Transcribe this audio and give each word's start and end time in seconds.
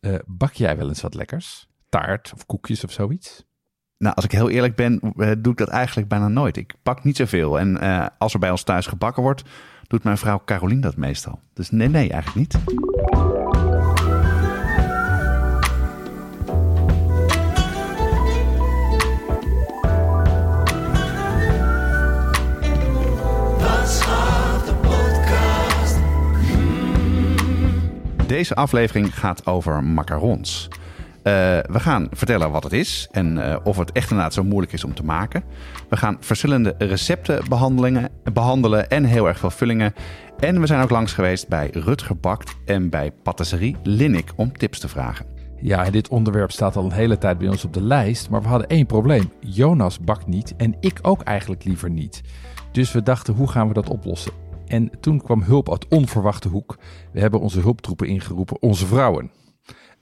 eh, 0.00 0.14
bak 0.26 0.52
jij 0.52 0.76
wel 0.76 0.88
eens 0.88 1.02
wat 1.02 1.14
lekkers? 1.14 1.68
Taart 1.88 2.32
of 2.34 2.46
koekjes 2.46 2.84
of 2.84 2.92
zoiets? 2.92 3.44
Nou, 3.98 4.14
als 4.14 4.24
ik 4.24 4.32
heel 4.32 4.50
eerlijk 4.50 4.76
ben, 4.76 5.00
eh, 5.00 5.32
doe 5.38 5.52
ik 5.52 5.58
dat 5.58 5.68
eigenlijk 5.68 6.08
bijna 6.08 6.28
nooit. 6.28 6.56
Ik 6.56 6.74
pak 6.82 7.04
niet 7.04 7.16
zoveel. 7.16 7.58
En 7.58 7.80
eh, 7.80 8.06
als 8.18 8.32
er 8.32 8.38
bij 8.38 8.50
ons 8.50 8.62
thuis 8.62 8.86
gebakken 8.86 9.22
wordt, 9.22 9.42
doet 9.86 10.04
mijn 10.04 10.18
vrouw 10.18 10.42
Carolien 10.44 10.80
dat 10.80 10.96
meestal. 10.96 11.40
Dus 11.52 11.70
nee, 11.70 11.88
nee, 11.88 12.10
eigenlijk 12.10 12.36
niet. 12.36 12.64
Deze 28.26 28.54
aflevering 28.54 29.18
gaat 29.18 29.46
over 29.46 29.84
macarons. 29.84 30.68
Eh, 31.22 31.32
we 31.70 31.80
gaan 31.80 32.08
vertellen 32.10 32.50
wat 32.50 32.62
het 32.62 32.72
is 32.72 33.08
en 33.10 33.50
eh, 33.50 33.56
of 33.64 33.76
het 33.76 33.92
echt 33.92 34.10
inderdaad 34.10 34.34
zo 34.34 34.44
moeilijk 34.44 34.72
is 34.72 34.84
om 34.84 34.94
te 34.94 35.04
maken. 35.04 35.42
We 35.88 35.96
gaan 35.96 36.16
verschillende 36.20 36.74
recepten 36.78 37.44
behandelen 38.32 38.88
en 38.88 39.04
heel 39.04 39.26
erg 39.26 39.38
veel 39.38 39.50
vullingen. 39.50 39.94
En 40.38 40.60
we 40.60 40.66
zijn 40.66 40.82
ook 40.82 40.90
langs 40.90 41.12
geweest 41.12 41.48
bij 41.48 41.70
Rutger 41.72 42.16
Bakt 42.16 42.56
en 42.64 42.90
bij 42.90 43.12
Patisserie 43.22 43.76
Linnik 43.82 44.32
om 44.36 44.56
tips 44.56 44.78
te 44.78 44.88
vragen. 44.88 45.26
Ja, 45.60 45.90
dit 45.90 46.08
onderwerp 46.08 46.50
staat 46.50 46.76
al 46.76 46.84
een 46.84 46.92
hele 46.92 47.18
tijd 47.18 47.38
bij 47.38 47.48
ons 47.48 47.64
op 47.64 47.72
de 47.72 47.82
lijst. 47.82 48.30
Maar 48.30 48.42
we 48.42 48.48
hadden 48.48 48.68
één 48.68 48.86
probleem. 48.86 49.32
Jonas 49.40 50.00
bakt 50.00 50.26
niet 50.26 50.54
en 50.56 50.76
ik 50.80 50.98
ook 51.02 51.22
eigenlijk 51.22 51.64
liever 51.64 51.90
niet. 51.90 52.22
Dus 52.72 52.92
we 52.92 53.02
dachten, 53.02 53.34
hoe 53.34 53.48
gaan 53.48 53.68
we 53.68 53.74
dat 53.74 53.88
oplossen? 53.88 54.32
En 54.66 54.90
toen 55.00 55.22
kwam 55.22 55.42
hulp 55.42 55.70
uit 55.70 55.88
onverwachte 55.88 56.48
hoek. 56.48 56.78
We 57.12 57.20
hebben 57.20 57.40
onze 57.40 57.60
hulptroepen 57.60 58.08
ingeroepen, 58.08 58.62
onze 58.62 58.86
vrouwen. 58.86 59.30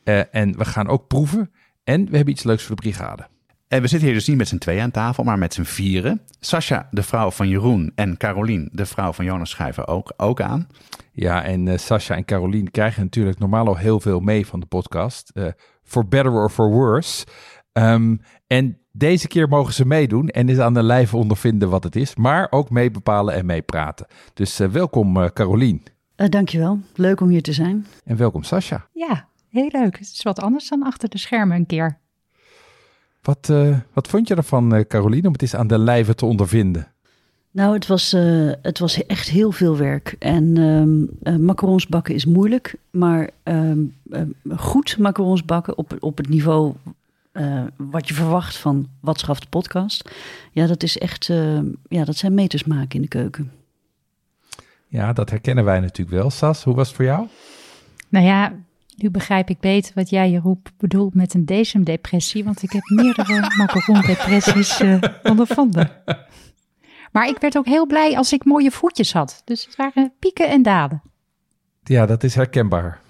Uh, 0.05 0.35
en 0.35 0.59
we 0.59 0.65
gaan 0.65 0.89
ook 0.89 1.07
proeven. 1.07 1.51
En 1.85 2.05
we 2.11 2.17
hebben 2.17 2.35
iets 2.35 2.45
leuks 2.45 2.63
voor 2.63 2.77
de 2.77 2.83
brigade. 2.83 3.27
En 3.69 3.83
we 3.83 3.89
zitten 3.89 4.09
hier 4.09 4.17
dus 4.17 4.27
niet 4.27 4.37
met 4.37 4.49
z'n 4.49 4.59
tweeën 4.59 4.83
aan 4.83 4.91
tafel, 4.91 5.25
maar 5.25 5.39
met 5.39 5.55
z'n 5.55 5.63
vieren. 5.63 6.21
Sascha, 6.41 6.89
de 6.91 7.03
vrouw 7.03 7.31
van 7.31 7.49
Jeroen, 7.49 7.93
en 7.95 8.17
Carolien, 8.17 8.69
de 8.73 8.87
vrouw 8.87 9.13
van 9.13 9.25
Jonas, 9.25 9.51
schrijven 9.51 9.87
ook, 9.87 10.13
ook 10.17 10.41
aan. 10.41 10.67
Ja, 11.13 11.45
en 11.45 11.67
uh, 11.67 11.77
Sascha 11.77 12.15
en 12.15 12.25
Carolien 12.25 12.71
krijgen 12.71 13.03
natuurlijk 13.03 13.39
normaal 13.39 13.67
al 13.67 13.77
heel 13.77 14.01
veel 14.01 14.21
mee 14.21 14.47
van 14.47 14.61
de 14.61 14.67
podcast. 14.67 15.31
Uh, 15.35 15.47
for 15.83 16.09
better 16.09 16.33
or 16.33 16.51
for 16.51 16.71
worse. 16.71 17.27
Um, 17.73 18.21
en 18.47 18.79
deze 18.93 19.29
keer 19.29 19.49
mogen 19.49 19.73
ze 19.73 19.87
meedoen 19.87 20.29
en 20.29 20.49
is 20.49 20.59
aan 20.59 20.75
de 20.75 20.83
lijf 20.83 21.15
ondervinden 21.15 21.71
wat 21.71 21.85
het 21.85 21.97
is, 21.97 22.15
maar 22.15 22.47
ook 22.51 22.71
meebepalen 22.71 23.35
en 23.35 23.47
meepraten. 23.47 24.07
Dus 24.35 24.61
uh, 24.61 24.69
welkom 24.69 25.17
uh, 25.17 25.25
Carolien. 25.25 25.83
Uh, 26.17 26.29
dankjewel, 26.29 26.79
leuk 26.95 27.21
om 27.21 27.29
hier 27.29 27.43
te 27.43 27.53
zijn. 27.53 27.87
En 28.05 28.17
welkom 28.17 28.43
Sascha. 28.43 28.87
Ja, 28.93 29.29
heel 29.49 29.69
leuk. 29.73 29.99
Het 29.99 30.11
is 30.13 30.23
wat 30.23 30.41
anders 30.41 30.69
dan 30.69 30.83
achter 30.83 31.09
de 31.09 31.19
schermen 31.19 31.57
een 31.57 31.67
keer. 31.67 31.99
Wat, 33.23 33.49
uh, 33.51 33.79
wat 33.93 34.09
vond 34.09 34.29
je 34.29 34.35
ervan, 34.35 34.85
Carolien, 34.89 35.27
om 35.27 35.33
het 35.33 35.43
eens 35.43 35.55
aan 35.57 35.67
de 35.67 35.79
lijve 35.79 36.15
te 36.15 36.27
ondervinden? 36.27 36.95
Nou, 37.55 37.75
het 37.75 37.87
was, 37.87 38.15
uh, 38.15 38.53
het 38.63 38.79
was 38.79 39.07
echt 39.07 39.29
heel 39.29 39.53
veel 39.53 39.77
werk. 39.77 40.17
En 40.19 40.57
um, 40.57 41.11
uh, 41.23 41.37
macarons 41.37 41.87
bakken 41.87 42.15
is 42.15 42.25
moeilijk. 42.25 42.77
Maar 42.91 43.31
um, 43.45 43.95
uh, 44.05 44.21
goed 44.57 44.99
macarons 44.99 45.45
bakken 45.45 45.79
op, 45.79 45.97
op 46.01 46.17
het 46.17 46.29
niveau 46.29 46.75
uh, 47.35 47.63
wat 47.77 48.09
je 48.09 48.15
verwacht 48.15 48.57
van 48.57 48.89
Wat 49.01 49.19
schaft 49.19 49.43
de 49.43 49.49
podcast. 49.49 50.11
Ja, 50.51 50.67
dat 50.67 50.83
is 50.83 50.99
echt, 50.99 51.29
uh, 51.29 51.61
ja, 51.89 52.05
dat 52.05 52.17
zijn 52.17 52.35
meters 52.35 52.65
maken 52.65 52.95
in 52.95 53.03
de 53.03 53.09
keuken. 53.09 53.53
Ja, 54.89 55.13
dat 55.13 55.31
herkennen 55.31 55.65
wij 55.65 55.81
natuurlijk 55.81 56.17
wel. 56.17 56.31
Sas, 56.31 56.65
hoe 56.65 56.75
was 56.75 56.87
het 56.87 56.97
voor 56.97 57.05
jou? 57.05 57.27
Nou 58.09 58.27
ja, 58.27 58.53
nu 58.97 59.11
begrijp 59.11 59.49
ik 59.49 59.61
beter 59.61 59.93
wat 59.95 60.11
jij 60.11 60.31
je 60.31 60.39
roep 60.39 60.71
bedoelt 60.77 61.15
met 61.15 61.35
een 61.35 61.85
depressie, 61.85 62.45
want 62.45 62.63
ik 62.63 62.73
heb 62.73 62.83
meerdere 62.89 63.41
macaron-depressies 63.59 64.81
uh, 64.81 65.03
ondervonden. 65.23 65.91
Maar 67.13 67.29
ik 67.29 67.39
werd 67.39 67.57
ook 67.57 67.67
heel 67.67 67.87
blij 67.87 68.17
als 68.17 68.33
ik 68.33 68.45
mooie 68.45 68.71
voetjes 68.71 69.13
had. 69.13 69.43
Dus 69.45 69.65
het 69.65 69.77
waren 69.77 70.13
pieken 70.19 70.51
en 70.51 70.63
dalen. 70.63 71.03
Ja, 71.83 72.07
dat 72.07 72.25
is 72.25 72.35
herkenbaar. 72.35 73.01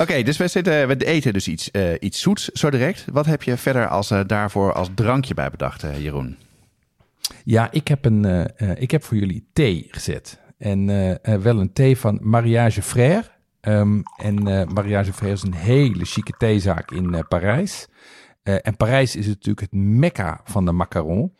Oké, 0.00 0.22
dus 0.22 0.36
we, 0.36 0.48
zitten, 0.48 1.00
eten 1.00 1.32
dus 1.32 1.48
iets, 1.48 1.68
uh, 1.72 1.92
iets 2.00 2.20
zoets 2.20 2.44
zo 2.44 2.70
direct. 2.70 3.04
Wat 3.12 3.26
heb 3.26 3.42
je 3.42 3.56
verder 3.56 3.88
als, 3.88 4.10
uh, 4.10 4.20
daarvoor 4.26 4.72
als 4.72 4.88
drankje 4.94 5.34
bij 5.34 5.50
bedacht, 5.50 5.84
uh, 5.84 6.02
Jeroen? 6.02 6.36
Ja, 7.44 7.70
ik 7.70 7.88
heb, 7.88 8.04
een, 8.04 8.50
ik 8.80 8.90
heb 8.90 9.04
voor 9.04 9.16
jullie 9.16 9.48
thee 9.52 9.86
gezet. 9.90 10.40
En 10.58 10.86
wel 11.42 11.60
een 11.60 11.72
thee 11.72 11.96
van 11.96 12.18
Mariage 12.22 12.82
Frère. 12.82 13.24
Um, 13.60 14.02
en 14.16 14.42
Mariage 14.72 15.12
Frère 15.12 15.32
is 15.32 15.42
een 15.42 15.54
hele 15.54 16.04
chique 16.04 16.34
theezaak 16.38 16.90
in 16.90 17.24
Parijs. 17.28 17.86
en 18.42 18.76
Parijs 18.76 19.16
is 19.16 19.26
natuurlijk 19.26 19.60
het 19.60 19.72
mekka 19.72 20.40
van 20.44 20.64
de 20.64 20.72
macaron. 20.72 21.34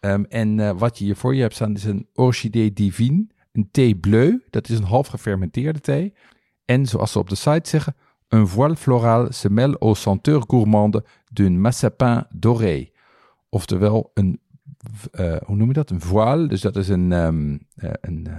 Um, 0.00 0.24
en 0.24 0.78
wat 0.78 0.98
je 0.98 1.04
hier 1.04 1.16
voor 1.16 1.34
je 1.34 1.40
hebt 1.40 1.54
staan 1.54 1.74
is 1.74 1.84
een 1.84 2.08
orchidee 2.14 2.72
divine, 2.72 3.26
een 3.52 3.68
thee 3.70 3.96
bleu. 3.96 4.38
Dat 4.50 4.68
is 4.68 4.78
een 4.78 4.84
half 4.84 5.06
gefermenteerde 5.06 5.80
thee. 5.80 6.14
En 6.72 6.86
zoals 6.86 7.12
ze 7.12 7.18
op 7.18 7.28
de 7.28 7.34
site 7.34 7.68
zeggen, 7.68 7.94
un 8.28 8.46
voile 8.46 8.76
floral 8.76 9.32
se 9.32 9.50
mêle 9.50 9.78
aux 9.78 10.00
senteurs 10.00 10.44
gourmandes 10.46 11.02
d'un 11.32 11.60
massapin 11.60 12.26
doré. 12.30 12.90
Oftewel 13.48 14.10
een, 14.14 14.40
uh, 15.12 15.36
hoe 15.44 15.56
noem 15.56 15.68
je 15.68 15.74
dat? 15.74 15.90
Een 15.90 16.00
voile, 16.00 16.46
dus 16.46 16.60
dat 16.60 16.76
is 16.76 16.88
een... 16.88 17.12
Um, 17.12 17.66
uh, 17.76 17.90
een 18.00 18.26
uh, 18.28 18.36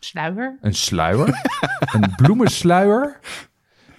sluier. 0.00 0.58
Een 0.60 0.74
sluier. 0.74 1.28
een 1.94 2.14
bloemensluier. 2.16 3.20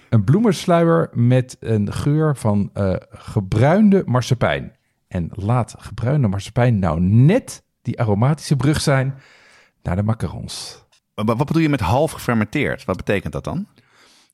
Een 0.08 0.24
bloemensluier 0.24 1.10
met 1.12 1.56
een 1.60 1.92
geur 1.92 2.36
van 2.36 2.70
gebruinde 3.10 4.02
marsepein. 4.06 4.76
En 5.08 5.28
laat 5.30 5.74
gebruinde 5.78 6.28
marsepein 6.28 6.78
nou 6.78 7.00
net 7.00 7.64
die 7.82 8.00
aromatische 8.00 8.56
brug 8.56 8.80
zijn 8.80 9.14
naar 9.82 9.96
de 9.96 10.02
macarons. 10.02 10.88
Maar 11.24 11.36
wat 11.36 11.46
bedoel 11.46 11.62
je 11.62 11.68
met 11.68 11.80
half 11.80 12.12
gefermenteerd? 12.12 12.84
Wat 12.84 12.96
betekent 12.96 13.32
dat 13.32 13.44
dan? 13.44 13.66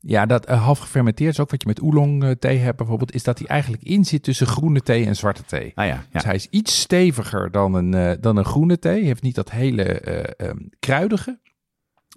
Ja, 0.01 0.27
dat 0.27 0.51
uh, 0.51 0.63
half 0.63 0.79
gefermenteerd 0.79 1.33
is 1.33 1.41
ook 1.41 1.51
wat 1.51 1.63
je 1.63 1.69
met 1.69 1.83
oolong 1.83 2.25
uh, 2.25 2.31
thee 2.31 2.59
hebt 2.59 2.77
bijvoorbeeld, 2.77 3.15
is 3.15 3.23
dat 3.23 3.39
hij 3.39 3.47
eigenlijk 3.47 3.83
in 3.83 4.05
zit 4.05 4.23
tussen 4.23 4.47
groene 4.47 4.81
thee 4.81 5.07
en 5.07 5.17
zwarte 5.17 5.45
thee. 5.45 5.73
Ah, 5.75 5.87
ja, 5.87 5.93
ja. 5.93 6.05
Dus 6.13 6.25
hij 6.25 6.35
is 6.35 6.47
iets 6.51 6.81
steviger 6.81 7.51
dan 7.51 7.75
een, 7.75 7.93
uh, 7.93 8.13
dan 8.21 8.37
een 8.37 8.45
groene 8.45 8.79
thee. 8.79 8.99
Hij 8.99 9.07
heeft 9.07 9.23
niet 9.23 9.35
dat 9.35 9.51
hele 9.51 10.03
um, 10.43 10.69
kruidige, 10.79 11.39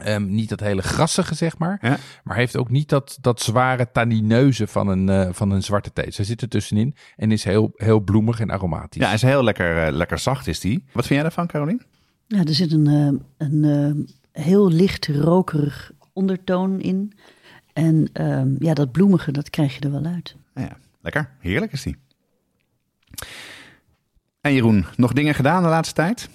um, 0.05 0.29
niet 0.29 0.49
dat 0.49 0.59
hele 0.59 0.81
grassige 0.81 1.35
zeg 1.35 1.57
maar, 1.57 1.77
ja. 1.81 1.97
maar 2.23 2.35
heeft 2.35 2.57
ook 2.57 2.69
niet 2.69 2.89
dat, 2.89 3.17
dat 3.21 3.41
zware 3.41 3.91
tannineuze 3.91 4.67
van 4.67 4.87
een, 4.87 5.33
van 5.33 5.51
een 5.51 5.63
zwarte 5.63 5.93
thee. 5.93 6.05
Dus 6.05 6.17
hij 6.17 6.25
zit 6.25 6.41
er 6.41 6.49
tussenin 6.49 6.95
en 7.15 7.31
is 7.31 7.43
heel, 7.43 7.71
heel 7.75 7.99
bloemig 7.99 8.39
en 8.39 8.51
aromatisch. 8.51 9.01
Ja, 9.01 9.05
hij 9.05 9.15
is 9.15 9.21
heel 9.21 9.43
lekker, 9.43 9.91
lekker 9.91 10.19
zacht 10.19 10.47
is 10.47 10.59
die. 10.59 10.83
Wat 10.93 11.05
vind 11.05 11.07
jij 11.07 11.21
daarvan, 11.21 11.47
Carolien? 11.47 11.81
Ja, 12.27 12.43
er 12.43 12.53
zit 12.53 12.71
een, 12.71 13.21
een 13.37 14.09
heel 14.39 14.71
licht 14.71 15.07
rokerig 15.07 15.91
ondertoon 16.13 16.79
in. 16.79 17.13
En 17.73 18.09
um, 18.13 18.55
ja, 18.59 18.73
dat 18.73 18.91
bloemige, 18.91 19.31
dat 19.31 19.49
krijg 19.49 19.75
je 19.75 19.79
er 19.79 19.91
wel 19.91 20.05
uit. 20.05 20.35
Ja, 20.55 20.77
lekker. 21.01 21.35
Heerlijk 21.39 21.71
is 21.71 21.83
die. 21.83 21.97
En 24.41 24.53
Jeroen, 24.53 24.85
nog 24.95 25.13
dingen 25.13 25.35
gedaan 25.35 25.63
de 25.63 25.69
laatste 25.69 25.95
tijd? 25.95 26.29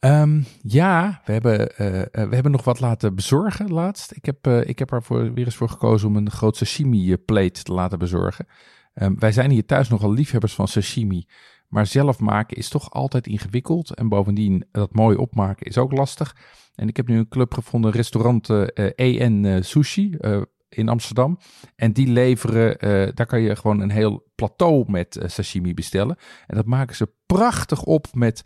Um, 0.00 0.44
ja, 0.62 1.20
we 1.24 1.32
hebben, 1.32 1.72
uh, 1.78 1.86
uh, 1.86 2.02
we 2.10 2.34
hebben 2.34 2.52
nog 2.52 2.64
wat 2.64 2.80
laten 2.80 3.14
bezorgen 3.14 3.72
laatst. 3.72 4.12
Ik 4.12 4.24
heb, 4.24 4.46
uh, 4.46 4.68
ik 4.68 4.78
heb 4.78 4.92
ervoor 4.92 5.32
weer 5.32 5.44
eens 5.44 5.56
voor 5.56 5.68
gekozen 5.68 6.08
om 6.08 6.16
een 6.16 6.30
groot 6.30 6.56
sashimi 6.56 7.16
plate 7.16 7.62
te 7.62 7.72
laten 7.72 7.98
bezorgen. 7.98 8.46
Um, 8.94 9.18
wij 9.18 9.32
zijn 9.32 9.50
hier 9.50 9.66
thuis 9.66 9.88
nogal 9.88 10.12
liefhebbers 10.12 10.54
van 10.54 10.68
sashimi. 10.68 11.26
Maar 11.74 11.86
zelf 11.86 12.20
maken 12.20 12.56
is 12.56 12.68
toch 12.68 12.90
altijd 12.90 13.26
ingewikkeld. 13.26 13.94
En 13.94 14.08
bovendien, 14.08 14.64
dat 14.70 14.94
mooi 14.94 15.16
opmaken 15.16 15.66
is 15.66 15.78
ook 15.78 15.92
lastig. 15.92 16.36
En 16.74 16.88
ik 16.88 16.96
heb 16.96 17.08
nu 17.08 17.18
een 17.18 17.28
club 17.28 17.54
gevonden, 17.54 17.90
restaurant 17.90 18.48
EN 18.94 19.44
uh, 19.44 19.62
Sushi 19.62 20.16
uh, 20.20 20.42
in 20.68 20.88
Amsterdam. 20.88 21.38
En 21.76 21.92
die 21.92 22.06
leveren, 22.06 22.76
daar 23.14 23.26
kan 23.26 23.40
je 23.40 23.56
gewoon 23.56 23.80
een 23.80 23.90
heel 23.90 24.26
plateau 24.34 24.90
met 24.90 25.18
sashimi 25.26 25.74
bestellen. 25.74 26.16
En 26.46 26.56
dat 26.56 26.66
maken 26.66 26.96
ze 26.96 27.12
prachtig 27.26 27.82
op 27.82 28.06
met 28.12 28.42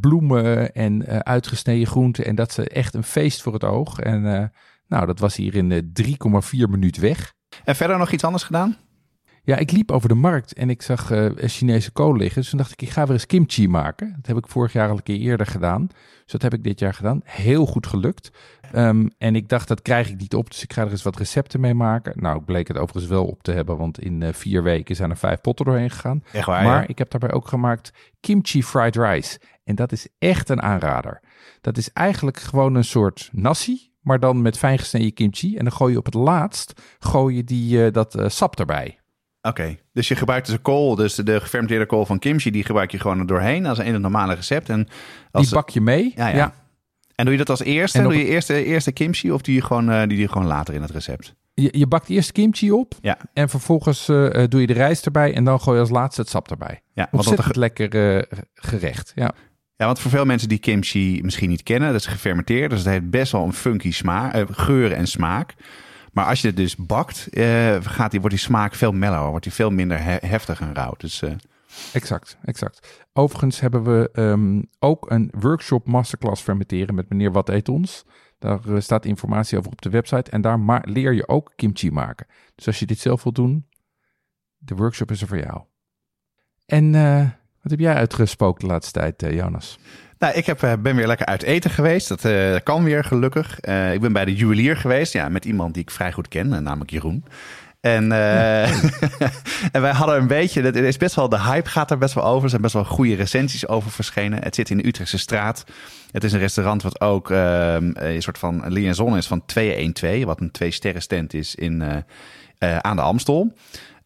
bloemen 0.00 0.74
en 0.74 1.24
uitgesneden 1.24 1.86
groenten. 1.86 2.24
En 2.24 2.34
dat 2.34 2.48
is 2.48 2.58
echt 2.58 2.94
een 2.94 3.04
feest 3.04 3.42
voor 3.42 3.52
het 3.52 3.64
oog. 3.64 3.98
En 3.98 4.52
nou, 4.86 5.06
dat 5.06 5.18
was 5.18 5.36
hier 5.36 5.54
in 5.54 5.92
3,4 6.02 6.16
minuut 6.50 6.96
weg. 6.96 7.34
En 7.64 7.76
verder 7.76 7.98
nog 7.98 8.10
iets 8.10 8.24
anders 8.24 8.44
gedaan? 8.44 8.76
Ja, 9.44 9.56
ik 9.56 9.70
liep 9.70 9.90
over 9.90 10.08
de 10.08 10.14
markt 10.14 10.52
en 10.52 10.70
ik 10.70 10.82
zag 10.82 11.10
uh, 11.10 11.30
Chinese 11.36 11.90
kool 11.90 12.16
liggen. 12.16 12.40
Dus 12.40 12.50
toen 12.50 12.58
dacht 12.58 12.72
ik, 12.72 12.82
ik 12.82 12.90
ga 12.90 13.02
weer 13.02 13.12
eens 13.12 13.26
kimchi 13.26 13.68
maken. 13.68 14.12
Dat 14.16 14.26
heb 14.26 14.36
ik 14.36 14.48
vorig 14.48 14.72
jaar 14.72 14.88
al 14.88 14.96
een 14.96 15.02
keer 15.02 15.18
eerder 15.18 15.46
gedaan. 15.46 15.86
Dus 16.22 16.32
dat 16.32 16.42
heb 16.42 16.54
ik 16.54 16.64
dit 16.64 16.78
jaar 16.78 16.94
gedaan. 16.94 17.20
Heel 17.24 17.66
goed 17.66 17.86
gelukt. 17.86 18.30
Um, 18.74 19.10
en 19.18 19.36
ik 19.36 19.48
dacht, 19.48 19.68
dat 19.68 19.82
krijg 19.82 20.10
ik 20.10 20.18
niet 20.18 20.34
op. 20.34 20.50
Dus 20.50 20.62
ik 20.62 20.72
ga 20.72 20.82
er 20.82 20.90
eens 20.90 21.02
wat 21.02 21.16
recepten 21.16 21.60
mee 21.60 21.74
maken. 21.74 22.12
Nou, 22.16 22.40
bleek 22.40 22.68
het 22.68 22.76
overigens 22.76 23.12
wel 23.12 23.26
op 23.26 23.42
te 23.42 23.52
hebben. 23.52 23.76
Want 23.76 24.00
in 24.00 24.20
uh, 24.20 24.28
vier 24.32 24.62
weken 24.62 24.96
zijn 24.96 25.10
er 25.10 25.16
vijf 25.16 25.40
potten 25.40 25.66
doorheen 25.66 25.90
gegaan. 25.90 26.24
Echt 26.32 26.46
waar, 26.46 26.64
maar 26.64 26.80
ja? 26.80 26.88
ik 26.88 26.98
heb 26.98 27.10
daarbij 27.10 27.32
ook 27.32 27.48
gemaakt 27.48 27.92
kimchi 28.20 28.62
fried 28.62 28.96
rice. 28.96 29.40
En 29.64 29.74
dat 29.74 29.92
is 29.92 30.08
echt 30.18 30.48
een 30.48 30.62
aanrader. 30.62 31.20
Dat 31.60 31.76
is 31.76 31.92
eigenlijk 31.92 32.38
gewoon 32.38 32.74
een 32.74 32.84
soort 32.84 33.28
nasi. 33.32 33.90
Maar 34.00 34.20
dan 34.20 34.42
met 34.42 34.58
fijn 34.58 34.78
gesneden 34.78 35.14
kimchi. 35.14 35.56
En 35.56 35.64
dan 35.64 35.72
gooi 35.72 35.92
je 35.92 35.98
op 35.98 36.04
het 36.04 36.14
laatst 36.14 36.80
gooi 36.98 37.36
je 37.36 37.44
die, 37.44 37.78
uh, 37.78 37.92
dat 37.92 38.22
sap 38.26 38.58
erbij. 38.58 39.01
Oké, 39.42 39.76
dus 39.92 40.08
je 40.08 40.16
gebruikt 40.16 40.46
dus 40.46 40.54
de 40.54 40.62
kool, 40.62 40.94
dus 40.94 41.14
de, 41.14 41.22
de 41.22 41.40
gefermenteerde 41.40 41.86
kool 41.86 42.06
van 42.06 42.18
kimchi, 42.18 42.50
die 42.50 42.64
gebruik 42.64 42.90
je 42.90 42.98
gewoon 42.98 43.18
er 43.18 43.26
doorheen 43.26 43.66
als 43.66 43.78
een 43.78 44.00
normale 44.00 44.34
recept. 44.34 44.68
En 44.68 44.88
als 45.30 45.46
die 45.46 45.54
bak 45.54 45.68
je 45.68 45.80
mee. 45.80 46.12
Ja, 46.16 46.28
ja. 46.28 46.36
ja, 46.36 46.54
En 47.14 47.24
doe 47.24 47.32
je 47.32 47.38
dat 47.38 47.50
als 47.50 47.62
eerste? 47.62 47.98
En 47.98 48.04
doe 48.04 48.16
je 48.16 48.24
eerst 48.24 48.48
de 48.48 48.64
eerste 48.64 48.92
kimchi 48.92 49.32
of 49.32 49.40
doe 49.40 49.54
je 49.54 49.62
gewoon, 49.62 49.90
uh, 49.90 50.02
die 50.06 50.18
je 50.18 50.28
gewoon 50.28 50.46
later 50.46 50.74
in 50.74 50.82
het 50.82 50.90
recept? 50.90 51.34
Je, 51.54 51.68
je 51.78 51.86
bakt 51.86 52.08
eerst 52.08 52.32
kimchi 52.32 52.72
op 52.72 52.94
ja. 53.00 53.18
en 53.32 53.48
vervolgens 53.48 54.08
uh, 54.08 54.44
doe 54.48 54.60
je 54.60 54.66
de 54.66 54.72
rijst 54.72 55.06
erbij 55.06 55.34
en 55.34 55.44
dan 55.44 55.60
gooi 55.60 55.76
je 55.76 55.82
als 55.82 55.90
laatste 55.90 56.20
het 56.20 56.30
sap 56.30 56.50
erbij. 56.50 56.80
Ja, 56.94 57.08
Ontzettend 57.10 57.46
dat 57.46 57.56
lekker 57.56 58.16
uh, 58.16 58.22
gerecht, 58.54 59.12
ja. 59.14 59.32
Ja, 59.76 59.86
want 59.86 59.98
voor 59.98 60.10
veel 60.10 60.24
mensen 60.24 60.48
die 60.48 60.58
kimchi 60.58 61.20
misschien 61.22 61.48
niet 61.48 61.62
kennen, 61.62 61.92
dat 61.92 62.00
is 62.00 62.06
gefermenteerd. 62.06 62.70
Dus 62.70 62.78
het 62.78 62.88
heeft 62.88 63.10
best 63.10 63.32
wel 63.32 63.44
een 63.44 63.52
funky 63.52 63.92
smaak, 63.92 64.46
geur 64.50 64.92
en 64.92 65.06
smaak. 65.06 65.54
Maar 66.12 66.24
als 66.24 66.40
je 66.40 66.46
het 66.46 66.56
dus 66.56 66.76
bakt, 66.76 67.28
uh, 67.30 67.76
gaat 67.80 68.10
die, 68.10 68.20
wordt 68.20 68.36
die 68.36 68.44
smaak 68.44 68.74
veel 68.74 68.92
mellower, 68.92 69.30
wordt 69.30 69.44
die 69.44 69.52
veel 69.52 69.70
minder 69.70 70.02
he 70.02 70.16
heftig 70.26 70.60
en 70.60 70.74
rauw. 70.74 70.94
Dus, 70.96 71.22
uh... 71.22 71.32
Exact, 71.92 72.38
exact. 72.44 73.02
Overigens 73.12 73.60
hebben 73.60 73.82
we 73.82 74.10
um, 74.12 74.68
ook 74.78 75.10
een 75.10 75.32
workshop 75.38 75.86
masterclass 75.86 76.42
fermenteren 76.42 76.94
met 76.94 77.08
meneer 77.08 77.32
Wat 77.32 77.48
Eet 77.48 77.68
Ons. 77.68 78.04
Daar 78.38 78.60
uh, 78.66 78.80
staat 78.80 79.04
informatie 79.04 79.58
over 79.58 79.70
op 79.70 79.82
de 79.82 79.90
website 79.90 80.30
en 80.30 80.40
daar 80.40 80.82
leer 80.84 81.12
je 81.12 81.28
ook 81.28 81.52
kimchi 81.56 81.90
maken. 81.90 82.26
Dus 82.54 82.66
als 82.66 82.78
je 82.78 82.86
dit 82.86 82.98
zelf 82.98 83.22
wilt 83.22 83.34
doen, 83.34 83.68
de 84.56 84.74
workshop 84.74 85.10
is 85.10 85.20
er 85.20 85.28
voor 85.28 85.38
jou. 85.38 85.62
En 86.66 86.92
wat 87.62 87.70
heb 87.70 87.80
jij 87.80 87.94
uitgespookt 87.94 88.60
de 88.60 88.66
laatste 88.66 88.92
tijd, 88.92 89.34
Jonas? 89.34 89.78
Nou, 90.22 90.34
ik 90.34 90.46
heb, 90.46 90.78
ben 90.82 90.96
weer 90.96 91.06
lekker 91.06 91.26
uit 91.26 91.42
eten 91.42 91.70
geweest. 91.70 92.08
Dat 92.08 92.24
uh, 92.24 92.56
kan 92.62 92.84
weer, 92.84 93.04
gelukkig. 93.04 93.58
Uh, 93.68 93.92
ik 93.92 94.00
ben 94.00 94.12
bij 94.12 94.24
de 94.24 94.34
juwelier 94.34 94.76
geweest, 94.76 95.12
ja, 95.12 95.28
met 95.28 95.44
iemand 95.44 95.74
die 95.74 95.82
ik 95.82 95.90
vrij 95.90 96.12
goed 96.12 96.28
ken, 96.28 96.48
namelijk 96.48 96.90
Jeroen. 96.90 97.24
En, 97.80 98.12
en 99.72 99.80
wij 99.80 99.92
hadden 99.92 100.16
een 100.16 100.26
beetje, 100.26 100.62
het 100.62 100.76
is 100.76 100.96
best 100.96 101.14
wel, 101.14 101.28
de 101.28 101.40
hype 101.40 101.68
gaat 101.68 101.90
er 101.90 101.98
best 101.98 102.14
wel 102.14 102.24
over. 102.24 102.42
Er 102.42 102.48
zijn 102.48 102.62
best 102.62 102.74
wel 102.74 102.84
goede 102.84 103.14
recensies 103.14 103.68
over 103.68 103.90
verschenen. 103.90 104.42
Het 104.42 104.54
zit 104.54 104.70
in 104.70 104.76
de 104.76 104.86
Utrechtse 104.86 105.18
straat. 105.18 105.64
Het 106.10 106.24
is 106.24 106.32
een 106.32 106.38
restaurant 106.38 106.82
wat 106.82 107.00
ook 107.00 107.30
een 107.30 108.22
soort 108.22 108.38
van 108.38 108.62
liaison 108.66 109.16
is 109.16 109.26
van 109.26 109.46
212, 109.46 110.24
wat 110.24 110.40
een 110.40 110.50
twee 110.50 110.70
sterren 110.70 111.02
stand 111.02 111.34
is 111.34 111.54
in, 111.54 112.04
aan 112.58 112.96
de 112.96 113.02
Amstel. 113.02 113.52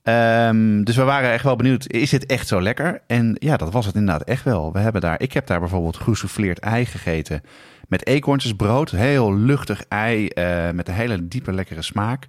Um, 0.08 0.84
dus 0.84 0.96
we 0.96 1.02
waren 1.02 1.32
echt 1.32 1.44
wel 1.44 1.56
benieuwd, 1.56 1.92
is 1.92 2.10
dit 2.10 2.26
echt 2.26 2.48
zo 2.48 2.62
lekker? 2.62 3.02
En 3.06 3.36
ja, 3.38 3.56
dat 3.56 3.72
was 3.72 3.86
het 3.86 3.94
inderdaad 3.94 4.28
echt 4.28 4.44
wel. 4.44 4.72
We 4.72 4.78
hebben 4.78 5.00
daar, 5.00 5.20
ik 5.20 5.32
heb 5.32 5.46
daar 5.46 5.60
bijvoorbeeld 5.60 5.96
gesouffleerd 5.96 6.58
ei 6.58 6.84
gegeten 6.84 7.42
met 7.88 8.06
eekhoorntjesbrood. 8.06 8.90
Heel 8.90 9.34
luchtig 9.34 9.84
ei 9.88 10.28
uh, 10.34 10.70
met 10.70 10.88
een 10.88 10.94
hele 10.94 11.28
diepe 11.28 11.52
lekkere 11.52 11.82
smaak. 11.82 12.26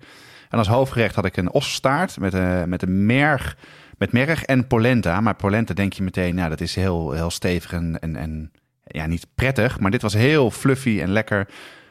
En 0.50 0.58
als 0.58 0.68
hoofdgerecht 0.68 1.16
had 1.16 1.26
ik 1.26 1.38
een 1.38 1.52
osstaart 1.52 2.20
met, 2.20 2.34
uh, 2.34 2.64
met 2.64 2.82
een 2.82 3.06
merg, 3.06 3.58
met 3.98 4.12
merg 4.12 4.44
en 4.44 4.68
polenta. 4.68 5.22
Maar 5.22 5.36
polenta 5.36 5.74
denk 5.74 5.94
je 5.94 6.04
meteen, 6.04 6.36
nou 6.36 6.50
dat 6.50 6.62
is 6.62 6.76
heel, 6.76 7.12
heel 7.12 7.30
stevig 7.30 7.74
en, 7.74 8.00
en, 8.00 8.16
en 8.16 8.52
ja, 8.84 9.06
niet 9.06 9.28
prettig. 9.36 9.80
Maar 9.80 9.92
dit 9.92 10.02
was 10.02 10.14
heel 10.14 10.52
fluffy 10.52 11.02
en 11.02 11.10
lekker. 11.10 11.48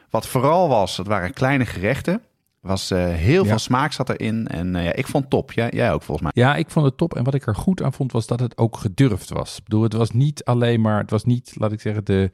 Wat 0.09 0.27
vooral 0.27 0.69
was, 0.69 0.97
het 0.97 1.07
waren 1.07 1.33
kleine 1.33 1.65
gerechten 1.65 2.21
was 2.61 2.91
uh, 2.91 3.07
heel 3.07 3.43
ja. 3.43 3.49
veel 3.49 3.59
smaak 3.59 3.91
zat 3.91 4.09
erin. 4.09 4.47
En 4.47 4.75
uh, 4.75 4.85
ja, 4.85 4.93
ik 4.93 5.07
vond 5.07 5.23
het 5.23 5.31
top. 5.31 5.51
Ja, 5.51 5.69
jij 5.69 5.91
ook 5.91 6.03
volgens 6.03 6.31
mij. 6.33 6.43
Ja, 6.43 6.55
ik 6.55 6.69
vond 6.69 6.85
het 6.85 6.97
top. 6.97 7.15
En 7.15 7.23
wat 7.23 7.33
ik 7.33 7.47
er 7.47 7.55
goed 7.55 7.83
aan 7.83 7.93
vond, 7.93 8.11
was 8.11 8.27
dat 8.27 8.39
het 8.39 8.57
ook 8.57 8.77
gedurfd 8.77 9.29
was. 9.29 9.57
Ik 9.57 9.63
bedoel, 9.63 9.83
het 9.83 9.93
was 9.93 10.11
niet 10.11 10.43
alleen 10.43 10.81
maar, 10.81 10.99
het 10.99 11.09
was 11.09 11.23
niet, 11.23 11.53
laat 11.55 11.71
ik 11.71 11.81
zeggen, 11.81 12.05
de, 12.05 12.31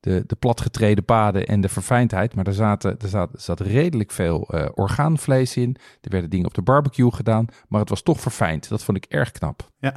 de, 0.00 0.24
de 0.26 0.36
platgetreden 0.36 1.04
paden 1.04 1.46
en 1.46 1.60
de 1.60 1.68
verfijndheid. 1.68 2.34
Maar 2.34 2.46
er, 2.46 2.52
zaten, 2.52 2.98
er, 2.98 3.08
zat, 3.08 3.30
zat 3.32 3.60
redelijk 3.60 4.10
veel 4.10 4.48
uh, 4.54 4.66
orgaanvlees 4.74 5.56
in. 5.56 5.76
Er 6.00 6.10
werden 6.10 6.30
dingen 6.30 6.46
op 6.46 6.54
de 6.54 6.62
barbecue 6.62 7.12
gedaan. 7.12 7.46
Maar 7.68 7.80
het 7.80 7.88
was 7.88 8.02
toch 8.02 8.20
verfijnd. 8.20 8.68
Dat 8.68 8.84
vond 8.84 8.96
ik 8.96 9.04
erg 9.08 9.32
knap. 9.32 9.70
Ja, 9.78 9.94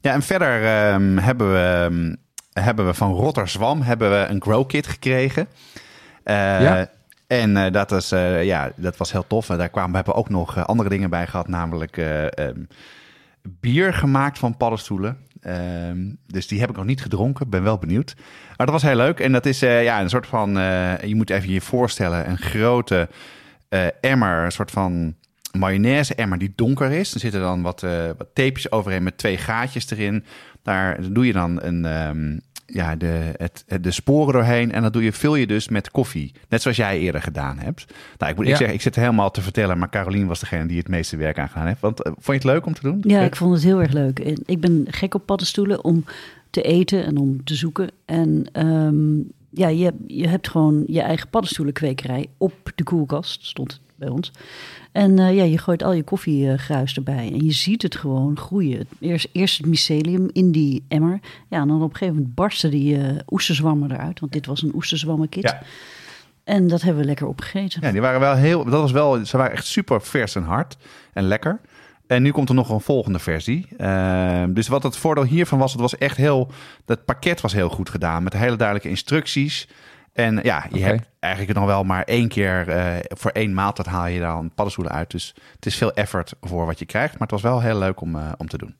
ja 0.00 0.12
en 0.12 0.22
verder 0.22 0.56
um, 0.94 1.18
hebben, 1.18 1.52
we, 1.52 1.88
um, 1.90 2.16
hebben 2.52 2.86
we 2.86 2.94
van 2.94 3.12
Rotterzwam 3.12 3.82
hebben 3.82 4.10
we 4.10 4.26
een 4.26 4.42
grow 4.42 4.66
kit 4.66 4.86
gekregen. 4.86 5.48
ja. 6.24 6.96
En 7.28 7.56
uh, 7.56 7.70
dat, 7.70 7.92
is, 7.92 8.12
uh, 8.12 8.44
ja, 8.44 8.72
dat 8.76 8.96
was 8.96 9.12
heel 9.12 9.26
tof. 9.26 9.50
En 9.50 9.58
daar 9.58 9.68
kwamen, 9.68 9.90
we 9.90 9.96
hebben 9.96 10.14
ook 10.14 10.28
nog 10.28 10.56
uh, 10.56 10.64
andere 10.64 10.88
dingen 10.88 11.10
bij 11.10 11.26
gehad, 11.26 11.48
namelijk 11.48 11.96
um, 11.96 12.68
bier 13.42 13.94
gemaakt 13.94 14.38
van 14.38 14.56
paddenstoelen. 14.56 15.16
Um, 15.46 16.18
dus 16.26 16.46
die 16.46 16.60
heb 16.60 16.70
ik 16.70 16.76
nog 16.76 16.84
niet 16.84 17.02
gedronken, 17.02 17.48
ben 17.48 17.62
wel 17.62 17.78
benieuwd. 17.78 18.14
Maar 18.56 18.66
dat 18.66 18.70
was 18.70 18.82
heel 18.82 18.96
leuk. 18.96 19.20
En 19.20 19.32
dat 19.32 19.46
is 19.46 19.58
ja, 19.60 20.00
een 20.00 20.08
soort 20.08 20.26
van, 20.26 20.50
je 21.04 21.14
moet 21.14 21.30
even 21.30 21.50
je 21.50 21.60
voorstellen, 21.60 22.28
een 22.28 22.38
grote 22.38 23.08
emmer, 24.00 24.44
een 24.44 24.52
soort 24.52 24.70
van 24.70 25.14
mayonaise 25.58 26.14
emmer 26.14 26.38
die 26.38 26.52
donker 26.56 26.90
is. 26.90 27.14
Er 27.14 27.20
zitten 27.20 27.40
dan 27.40 27.62
wat, 27.62 27.80
wat 28.16 28.28
tapejes 28.34 28.70
overheen 28.70 29.02
met 29.02 29.18
twee 29.18 29.38
gaatjes 29.38 29.90
erin. 29.90 30.24
Daar 30.62 31.12
doe 31.12 31.26
je 31.26 31.32
dan 31.32 31.62
een, 31.62 31.84
um, 31.84 32.40
ja, 32.72 32.96
de, 32.96 33.32
het, 33.36 33.64
de 33.80 33.90
sporen 33.90 34.32
doorheen. 34.32 34.72
En 34.72 34.82
dat 34.82 34.92
doe 34.92 35.02
je, 35.02 35.12
vul 35.12 35.34
je 35.34 35.46
dus 35.46 35.68
met 35.68 35.90
koffie. 35.90 36.32
Net 36.48 36.62
zoals 36.62 36.76
jij 36.76 36.98
eerder 36.98 37.22
gedaan 37.22 37.58
hebt. 37.58 37.84
Nou, 38.18 38.30
ik 38.30 38.36
moet 38.36 38.46
Ja. 38.46 38.52
ik 38.52 38.56
zeggen, 38.58 38.76
ik 38.76 38.82
zit 38.82 38.96
helemaal 38.96 39.30
te 39.30 39.42
vertellen. 39.42 39.78
Maar 39.78 39.90
Carolien 39.90 40.26
was 40.26 40.40
degene 40.40 40.66
die 40.66 40.78
het 40.78 40.88
meeste 40.88 41.16
werk 41.16 41.38
aan 41.38 41.48
gedaan 41.48 41.66
heeft. 41.66 41.80
Want 41.80 42.02
eh, 42.02 42.12
vond 42.12 42.26
je 42.26 42.32
het 42.32 42.44
leuk 42.44 42.66
om 42.66 42.74
te 42.74 42.80
doen? 42.82 42.98
Ja, 43.06 43.20
ik 43.20 43.36
vond 43.36 43.54
het 43.54 43.62
heel 43.62 43.80
erg 43.80 43.92
leuk. 43.92 44.18
Ik 44.44 44.60
ben 44.60 44.84
gek 44.88 45.14
op 45.14 45.26
paddenstoelen 45.26 45.84
om 45.84 46.04
te 46.50 46.62
eten 46.62 47.04
en 47.04 47.16
om 47.16 47.44
te 47.44 47.54
zoeken. 47.54 47.90
En 48.04 48.46
ehm, 48.52 49.16
ja, 49.50 49.68
je, 49.68 49.92
je 50.06 50.28
hebt 50.28 50.48
gewoon 50.48 50.84
je 50.86 51.00
eigen 51.00 51.28
paddenstoelenkwekerij 51.28 52.26
op 52.38 52.72
de 52.74 52.84
koelkast, 52.84 53.46
stond 53.46 53.80
bij 53.96 54.08
ons. 54.08 54.32
En 54.98 55.18
eh, 55.18 55.34
ja, 55.34 55.42
je 55.42 55.58
gooit 55.58 55.82
al 55.82 55.92
je 55.92 56.02
koffiegruis 56.02 56.96
erbij 56.96 57.32
en 57.32 57.44
je 57.44 57.52
ziet 57.52 57.82
het 57.82 57.96
gewoon 57.96 58.36
groeien. 58.36 58.88
Eerst, 59.00 59.28
eerst 59.32 59.56
het 59.58 59.66
mycelium 59.66 60.28
in 60.32 60.52
die 60.52 60.84
emmer. 60.88 61.20
Ja, 61.48 61.60
en 61.60 61.68
dan 61.68 61.82
op 61.82 61.90
een 61.90 61.96
gegeven 61.96 62.14
moment 62.14 62.34
barsten 62.34 62.70
die 62.70 62.96
eh 62.96 63.16
oesterzwammen 63.30 63.92
eruit. 63.92 64.20
Want 64.20 64.32
dit 64.32 64.46
was 64.46 64.62
een 64.62 64.74
oesterzwammenkit. 64.74 65.42
Ja. 65.42 65.62
En 66.44 66.68
dat 66.68 66.82
hebben 66.82 67.00
we 67.00 67.08
lekker 67.08 67.26
opgegeten. 67.26 67.80
Ja, 67.82 67.92
die 67.92 68.00
waren 68.00 68.20
wel 68.20 68.34
heel. 68.34 68.64
Dat 68.64 68.80
was 68.80 68.92
wel. 68.92 69.24
Ze 69.24 69.36
waren 69.36 69.52
echt 69.52 69.66
super 69.66 70.02
vers 70.02 70.34
en 70.34 70.42
hard 70.42 70.76
en 71.12 71.24
lekker. 71.24 71.60
En 72.06 72.22
nu 72.22 72.30
komt 72.30 72.48
er 72.48 72.54
nog 72.54 72.68
een 72.68 72.80
volgende 72.80 73.18
versie. 73.18 73.66
Ehm, 73.76 74.52
dus 74.52 74.68
wat 74.68 74.82
het 74.82 74.96
voordeel 74.96 75.24
hiervan 75.24 75.58
was, 75.58 75.72
het 75.72 75.80
was 75.80 75.98
echt 75.98 76.16
heel. 76.16 76.50
Dat 76.84 77.04
pakket 77.04 77.40
was 77.40 77.52
heel 77.52 77.68
goed 77.68 77.90
gedaan 77.90 78.22
met 78.22 78.32
hele 78.32 78.56
duidelijke 78.56 78.88
instructies. 78.88 79.68
En 80.18 80.38
ja, 80.42 80.66
je 80.72 80.80
hebt 80.80 81.10
eigenlijk 81.18 81.58
nog 81.58 81.66
wel 81.66 81.84
maar 81.84 82.04
één 82.04 82.28
keer 82.28 82.68
eh, 82.68 82.96
voor 83.08 83.30
één 83.30 83.54
maaltijd 83.54 83.86
haal 83.86 84.06
je 84.06 84.20
dan 84.20 84.54
paddenstoelen 84.54 84.94
uit. 84.94 85.10
Dus 85.10 85.34
het 85.54 85.66
is 85.66 85.76
veel 85.76 85.92
effort 85.92 86.34
voor 86.40 86.66
wat 86.66 86.78
je 86.78 86.84
krijgt. 86.84 87.12
Maar 87.12 87.22
het 87.22 87.30
was 87.30 87.42
wel 87.42 87.60
heel 87.60 87.78
leuk 87.78 88.00
om, 88.00 88.16
eh, 88.16 88.32
om 88.36 88.48
te 88.48 88.58
doen. 88.58 88.76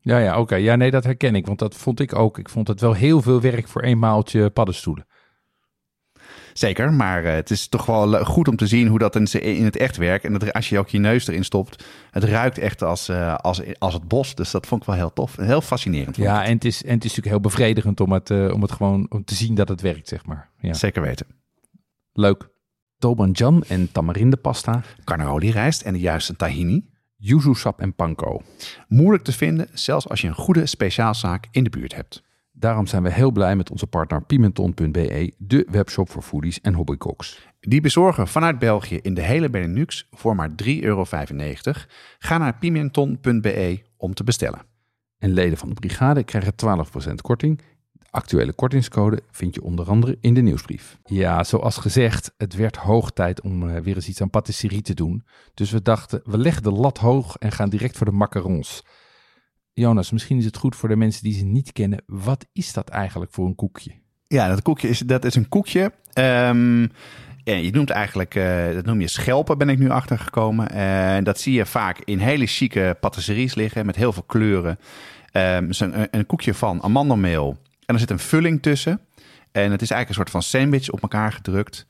Ja, 0.00 0.18
ja, 0.18 0.40
oké. 0.40 0.54
Ja, 0.54 0.76
nee, 0.76 0.90
dat 0.90 1.04
herken 1.04 1.34
ik. 1.34 1.46
Want 1.46 1.58
dat 1.58 1.76
vond 1.76 2.00
ik 2.00 2.14
ook. 2.14 2.38
Ik 2.38 2.48
vond 2.48 2.68
het 2.68 2.80
wel 2.80 2.92
heel 2.92 3.22
veel 3.22 3.40
werk 3.40 3.68
voor 3.68 3.82
een 3.82 3.98
maaltje 3.98 4.50
paddenstoelen. 4.50 5.06
Zeker, 6.60 6.92
maar 6.92 7.24
eh, 7.24 7.34
het 7.34 7.50
is 7.50 7.68
toch 7.68 7.86
wel 7.86 8.24
goed 8.24 8.48
om 8.48 8.56
te 8.56 8.66
zien 8.66 8.86
hoe 8.86 8.98
dat 8.98 9.16
in, 9.34 9.64
het 9.64 9.76
echt 9.76 9.96
werkt. 9.96 10.24
En 10.24 10.32
dat, 10.32 10.52
als 10.52 10.68
je 10.68 10.78
ook 10.78 10.88
je 10.88 10.98
neus 10.98 11.26
erin 11.26 11.44
stopt, 11.44 11.84
het 12.10 12.24
ruikt 12.24 12.58
echt 12.58 12.82
als, 12.82 13.08
eh, 13.08 13.34
als, 13.34 13.78
als 13.78 13.94
het 13.94 14.08
bos. 14.08 14.34
Dus 14.34 14.50
dat 14.50 14.66
vond 14.66 14.80
ik 14.80 14.86
wel 14.86 14.96
heel 14.96 15.12
tof. 15.12 15.38
en 15.38 15.46
Heel 15.46 15.60
fascinerend. 15.60 16.16
Ja, 16.16 16.44
en 16.44 16.54
het, 16.54 16.64
is, 16.64 16.82
en 16.82 16.94
het 16.94 17.04
is 17.04 17.08
natuurlijk 17.08 17.26
heel 17.26 17.40
bevredigend 17.40 18.00
om 18.00 18.12
het, 18.12 18.30
eh, 18.30 18.52
om 18.52 18.62
het 18.62 18.72
gewoon 18.72 19.06
om 19.10 19.24
te 19.24 19.34
zien 19.34 19.54
dat 19.54 19.68
het 19.68 19.80
werkt, 19.80 20.08
zeg 20.08 20.26
maar. 20.26 20.50
Ja. 20.60 20.72
Zeker 20.72 21.02
weten. 21.02 21.26
Leuk. 22.12 22.48
Tobanjan 22.98 23.64
en 23.68 23.92
tamarindepasta, 23.92 24.82
Carnaroli 25.04 25.50
rijst 25.50 25.82
en 25.82 25.92
de 25.92 26.00
juiste 26.00 26.36
tahini. 26.36 26.88
yuzu 27.16 27.54
sap 27.54 27.80
en 27.80 27.94
panko. 27.94 28.42
Moeilijk 28.88 29.24
te 29.24 29.32
vinden, 29.32 29.68
zelfs 29.72 30.08
als 30.08 30.20
je 30.20 30.28
een 30.28 30.34
goede 30.34 30.66
speciaalzaak 30.66 31.48
in 31.50 31.64
de 31.64 31.70
buurt 31.70 31.94
hebt. 31.94 32.22
Daarom 32.60 32.86
zijn 32.86 33.02
we 33.02 33.12
heel 33.12 33.30
blij 33.30 33.56
met 33.56 33.70
onze 33.70 33.86
partner 33.86 34.22
Pimenton.be, 34.22 35.32
de 35.38 35.66
webshop 35.70 36.10
voor 36.10 36.22
foodies 36.22 36.60
en 36.60 36.74
hobbycooks. 36.74 37.48
Die 37.60 37.80
bezorgen 37.80 38.28
vanuit 38.28 38.58
België 38.58 38.96
in 38.96 39.14
de 39.14 39.20
hele 39.20 39.50
Benelux 39.50 40.08
voor 40.10 40.34
maar 40.34 40.50
3,95 40.64 40.66
euro. 40.80 41.04
Ga 42.18 42.38
naar 42.38 42.58
pimenton.be 42.58 43.82
om 43.96 44.14
te 44.14 44.24
bestellen. 44.24 44.60
En 45.18 45.30
leden 45.30 45.58
van 45.58 45.68
de 45.68 45.74
brigade 45.74 46.24
krijgen 46.24 46.52
12% 47.10 47.14
korting. 47.22 47.60
Actuele 48.10 48.52
kortingscode 48.52 49.22
vind 49.30 49.54
je 49.54 49.62
onder 49.62 49.88
andere 49.88 50.16
in 50.20 50.34
de 50.34 50.40
nieuwsbrief. 50.40 50.98
Ja, 51.04 51.44
zoals 51.44 51.76
gezegd, 51.76 52.34
het 52.36 52.54
werd 52.54 52.76
hoog 52.76 53.10
tijd 53.10 53.40
om 53.40 53.62
uh, 53.62 53.76
weer 53.80 53.94
eens 53.94 54.08
iets 54.08 54.22
aan 54.22 54.30
patisserie 54.30 54.82
te 54.82 54.94
doen. 54.94 55.24
Dus 55.54 55.70
we 55.70 55.82
dachten, 55.82 56.20
we 56.24 56.38
leggen 56.38 56.62
de 56.62 56.72
lat 56.72 56.98
hoog 56.98 57.36
en 57.36 57.52
gaan 57.52 57.68
direct 57.68 57.96
voor 57.96 58.06
de 58.06 58.12
macarons. 58.12 58.84
Jonas, 59.72 60.10
misschien 60.10 60.38
is 60.38 60.44
het 60.44 60.56
goed 60.56 60.76
voor 60.76 60.88
de 60.88 60.96
mensen 60.96 61.22
die 61.22 61.34
ze 61.34 61.44
niet 61.44 61.72
kennen. 61.72 62.02
Wat 62.06 62.46
is 62.52 62.72
dat 62.72 62.88
eigenlijk 62.88 63.32
voor 63.32 63.46
een 63.46 63.54
koekje? 63.54 63.90
Ja, 64.26 64.48
dat 64.48 64.62
koekje 64.62 64.88
is, 64.88 64.98
dat 64.98 65.24
is 65.24 65.34
een 65.34 65.48
koekje. 65.48 65.92
Ja, 67.44 67.56
je 67.56 67.70
noemt 67.70 67.90
eigenlijk, 67.90 68.34
uh, 68.34 68.72
dat 68.74 68.84
noem 68.84 69.00
je 69.00 69.08
schelpen, 69.08 69.58
ben 69.58 69.68
ik 69.68 69.78
nu 69.78 69.90
achtergekomen. 69.90 70.70
En 70.70 71.18
uh, 71.18 71.24
dat 71.24 71.40
zie 71.40 71.52
je 71.52 71.66
vaak 71.66 72.00
in 72.04 72.18
hele 72.18 72.46
chique 72.46 72.96
patisseries 73.00 73.54
liggen 73.54 73.86
met 73.86 73.96
heel 73.96 74.12
veel 74.12 74.22
kleuren. 74.22 74.78
Um, 75.32 75.68
is 75.68 75.80
een, 75.80 76.08
een 76.10 76.26
koekje 76.26 76.54
van 76.54 76.82
amandelmeel 76.82 77.56
en 77.86 77.94
er 77.94 78.00
zit 78.00 78.10
een 78.10 78.18
vulling 78.18 78.62
tussen. 78.62 79.00
En 79.52 79.70
het 79.70 79.82
is 79.82 79.90
eigenlijk 79.90 80.08
een 80.08 80.14
soort 80.14 80.30
van 80.30 80.42
sandwich 80.42 80.90
op 80.90 81.02
elkaar 81.02 81.32
gedrukt. 81.32 81.86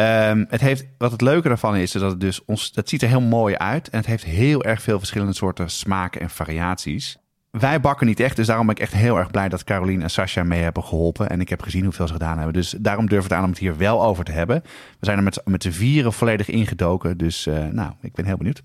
Um, 0.00 0.46
het 0.48 0.60
heeft, 0.60 0.86
wat 0.98 1.12
het 1.12 1.20
leuke 1.20 1.48
daarvan 1.48 1.76
is, 1.76 1.94
is 1.94 2.00
dat 2.00 2.10
het 2.10 2.20
dus 2.20 2.44
ons, 2.44 2.72
dat 2.72 2.88
ziet 2.88 3.02
er 3.02 3.08
heel 3.08 3.20
mooi 3.20 3.54
uit. 3.54 3.88
En 3.88 3.98
het 3.98 4.06
heeft 4.06 4.24
heel 4.24 4.64
erg 4.64 4.82
veel 4.82 4.98
verschillende 4.98 5.34
soorten 5.34 5.70
smaken 5.70 6.20
en 6.20 6.30
variaties. 6.30 7.18
Wij 7.50 7.80
bakken 7.80 8.06
niet 8.06 8.20
echt, 8.20 8.36
dus 8.36 8.46
daarom 8.46 8.66
ben 8.66 8.74
ik 8.74 8.82
echt 8.82 8.92
heel 8.92 9.18
erg 9.18 9.30
blij 9.30 9.48
dat 9.48 9.64
Caroline 9.64 10.02
en 10.02 10.10
Sascha 10.10 10.42
mee 10.42 10.62
hebben 10.62 10.84
geholpen. 10.84 11.30
En 11.30 11.40
ik 11.40 11.48
heb 11.48 11.62
gezien 11.62 11.84
hoeveel 11.84 12.06
ze 12.06 12.12
gedaan 12.12 12.36
hebben. 12.36 12.54
Dus 12.54 12.74
daarom 12.78 13.08
durf 13.08 13.24
ik 13.24 13.30
het 13.30 13.38
aan 13.38 13.44
om 13.44 13.50
het 13.50 13.58
hier 13.58 13.76
wel 13.76 14.04
over 14.04 14.24
te 14.24 14.32
hebben. 14.32 14.60
We 14.98 15.06
zijn 15.06 15.16
er 15.16 15.24
met, 15.24 15.40
met 15.44 15.62
de 15.62 15.72
vieren 15.72 16.12
volledig 16.12 16.48
ingedoken. 16.48 17.18
Dus 17.18 17.46
uh, 17.46 17.66
nou, 17.66 17.92
ik 18.00 18.12
ben 18.12 18.24
heel 18.24 18.36
benieuwd. 18.36 18.62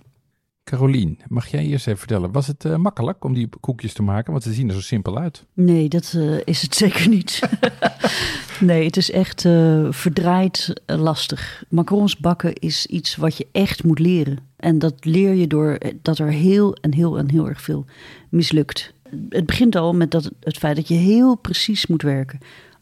Carolien, 0.63 1.19
mag 1.27 1.47
jij 1.47 1.65
eerst 1.65 1.87
even 1.87 1.99
vertellen, 1.99 2.31
was 2.31 2.47
het 2.47 2.65
uh, 2.65 2.75
makkelijk 2.75 3.23
om 3.23 3.33
die 3.33 3.49
koekjes 3.59 3.93
te 3.93 4.03
maken? 4.03 4.31
Want 4.31 4.43
ze 4.43 4.53
zien 4.53 4.67
er 4.67 4.73
zo 4.73 4.81
simpel 4.81 5.17
uit. 5.17 5.45
Nee, 5.53 5.89
dat 5.89 6.13
uh, 6.15 6.39
is 6.43 6.61
het 6.61 6.75
zeker 6.75 7.09
niet. 7.09 7.39
nee, 8.59 8.85
het 8.85 8.97
is 8.97 9.11
echt 9.11 9.43
uh, 9.43 9.87
verdraaid 9.89 10.73
lastig. 10.85 11.63
Macarons 11.69 12.17
bakken 12.17 12.53
is 12.53 12.85
iets 12.85 13.15
wat 13.15 13.37
je 13.37 13.47
echt 13.51 13.83
moet 13.83 13.99
leren. 13.99 14.37
En 14.55 14.79
dat 14.79 15.05
leer 15.05 15.33
je 15.33 15.47
door 15.47 15.77
dat 16.01 16.17
er 16.17 16.31
heel 16.31 16.75
en 16.75 16.93
heel 16.93 17.17
en 17.17 17.29
heel 17.29 17.47
erg 17.47 17.61
veel 17.61 17.85
mislukt. 18.29 18.93
Het 19.29 19.45
begint 19.45 19.75
al 19.75 19.93
met 19.93 20.11
dat, 20.11 20.31
het 20.39 20.57
feit 20.57 20.75
dat 20.75 20.87
je 20.87 20.93
heel 20.93 21.35
precies 21.35 21.87
moet 21.87 22.01
werken. 22.01 22.39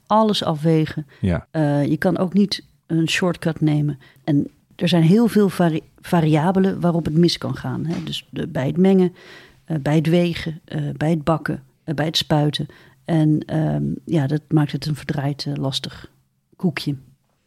Alles 0.08 0.44
afwegen. 0.44 1.08
Ja. 1.20 1.48
je 1.82 1.98
kan 1.98 2.18
ook 2.18 2.34
niet 2.34 2.64
een 2.88 3.10
shortcut 3.10 3.62
nemen. 3.62 4.00
En 4.24 4.48
er 4.76 4.88
zijn 4.88 5.04
heel 5.04 5.28
veel 5.28 5.50
vari 5.50 5.82
variabelen 6.02 6.80
waarop 6.80 7.06
het 7.06 7.18
mis 7.18 7.38
kan 7.38 7.56
gaan. 7.56 7.86
Hè? 7.86 8.04
Dus 8.04 8.28
de, 8.30 8.48
bij 8.48 8.68
het 8.68 8.78
mengen, 8.78 9.16
bij 9.82 9.96
het 9.96 10.08
wegen, 10.08 10.62
bij 10.98 11.10
het 11.10 11.24
bakken, 11.24 11.64
bij 11.84 12.06
het 12.06 12.18
spuiten. 12.18 12.68
En 13.06 13.56
um, 13.58 13.96
ja, 14.06 14.28
dat 14.28 14.42
maakt 14.48 14.72
het 14.72 14.86
een 14.86 14.96
verdraaid 14.96 15.48
lastig 15.54 16.12
koekje. 16.56 16.96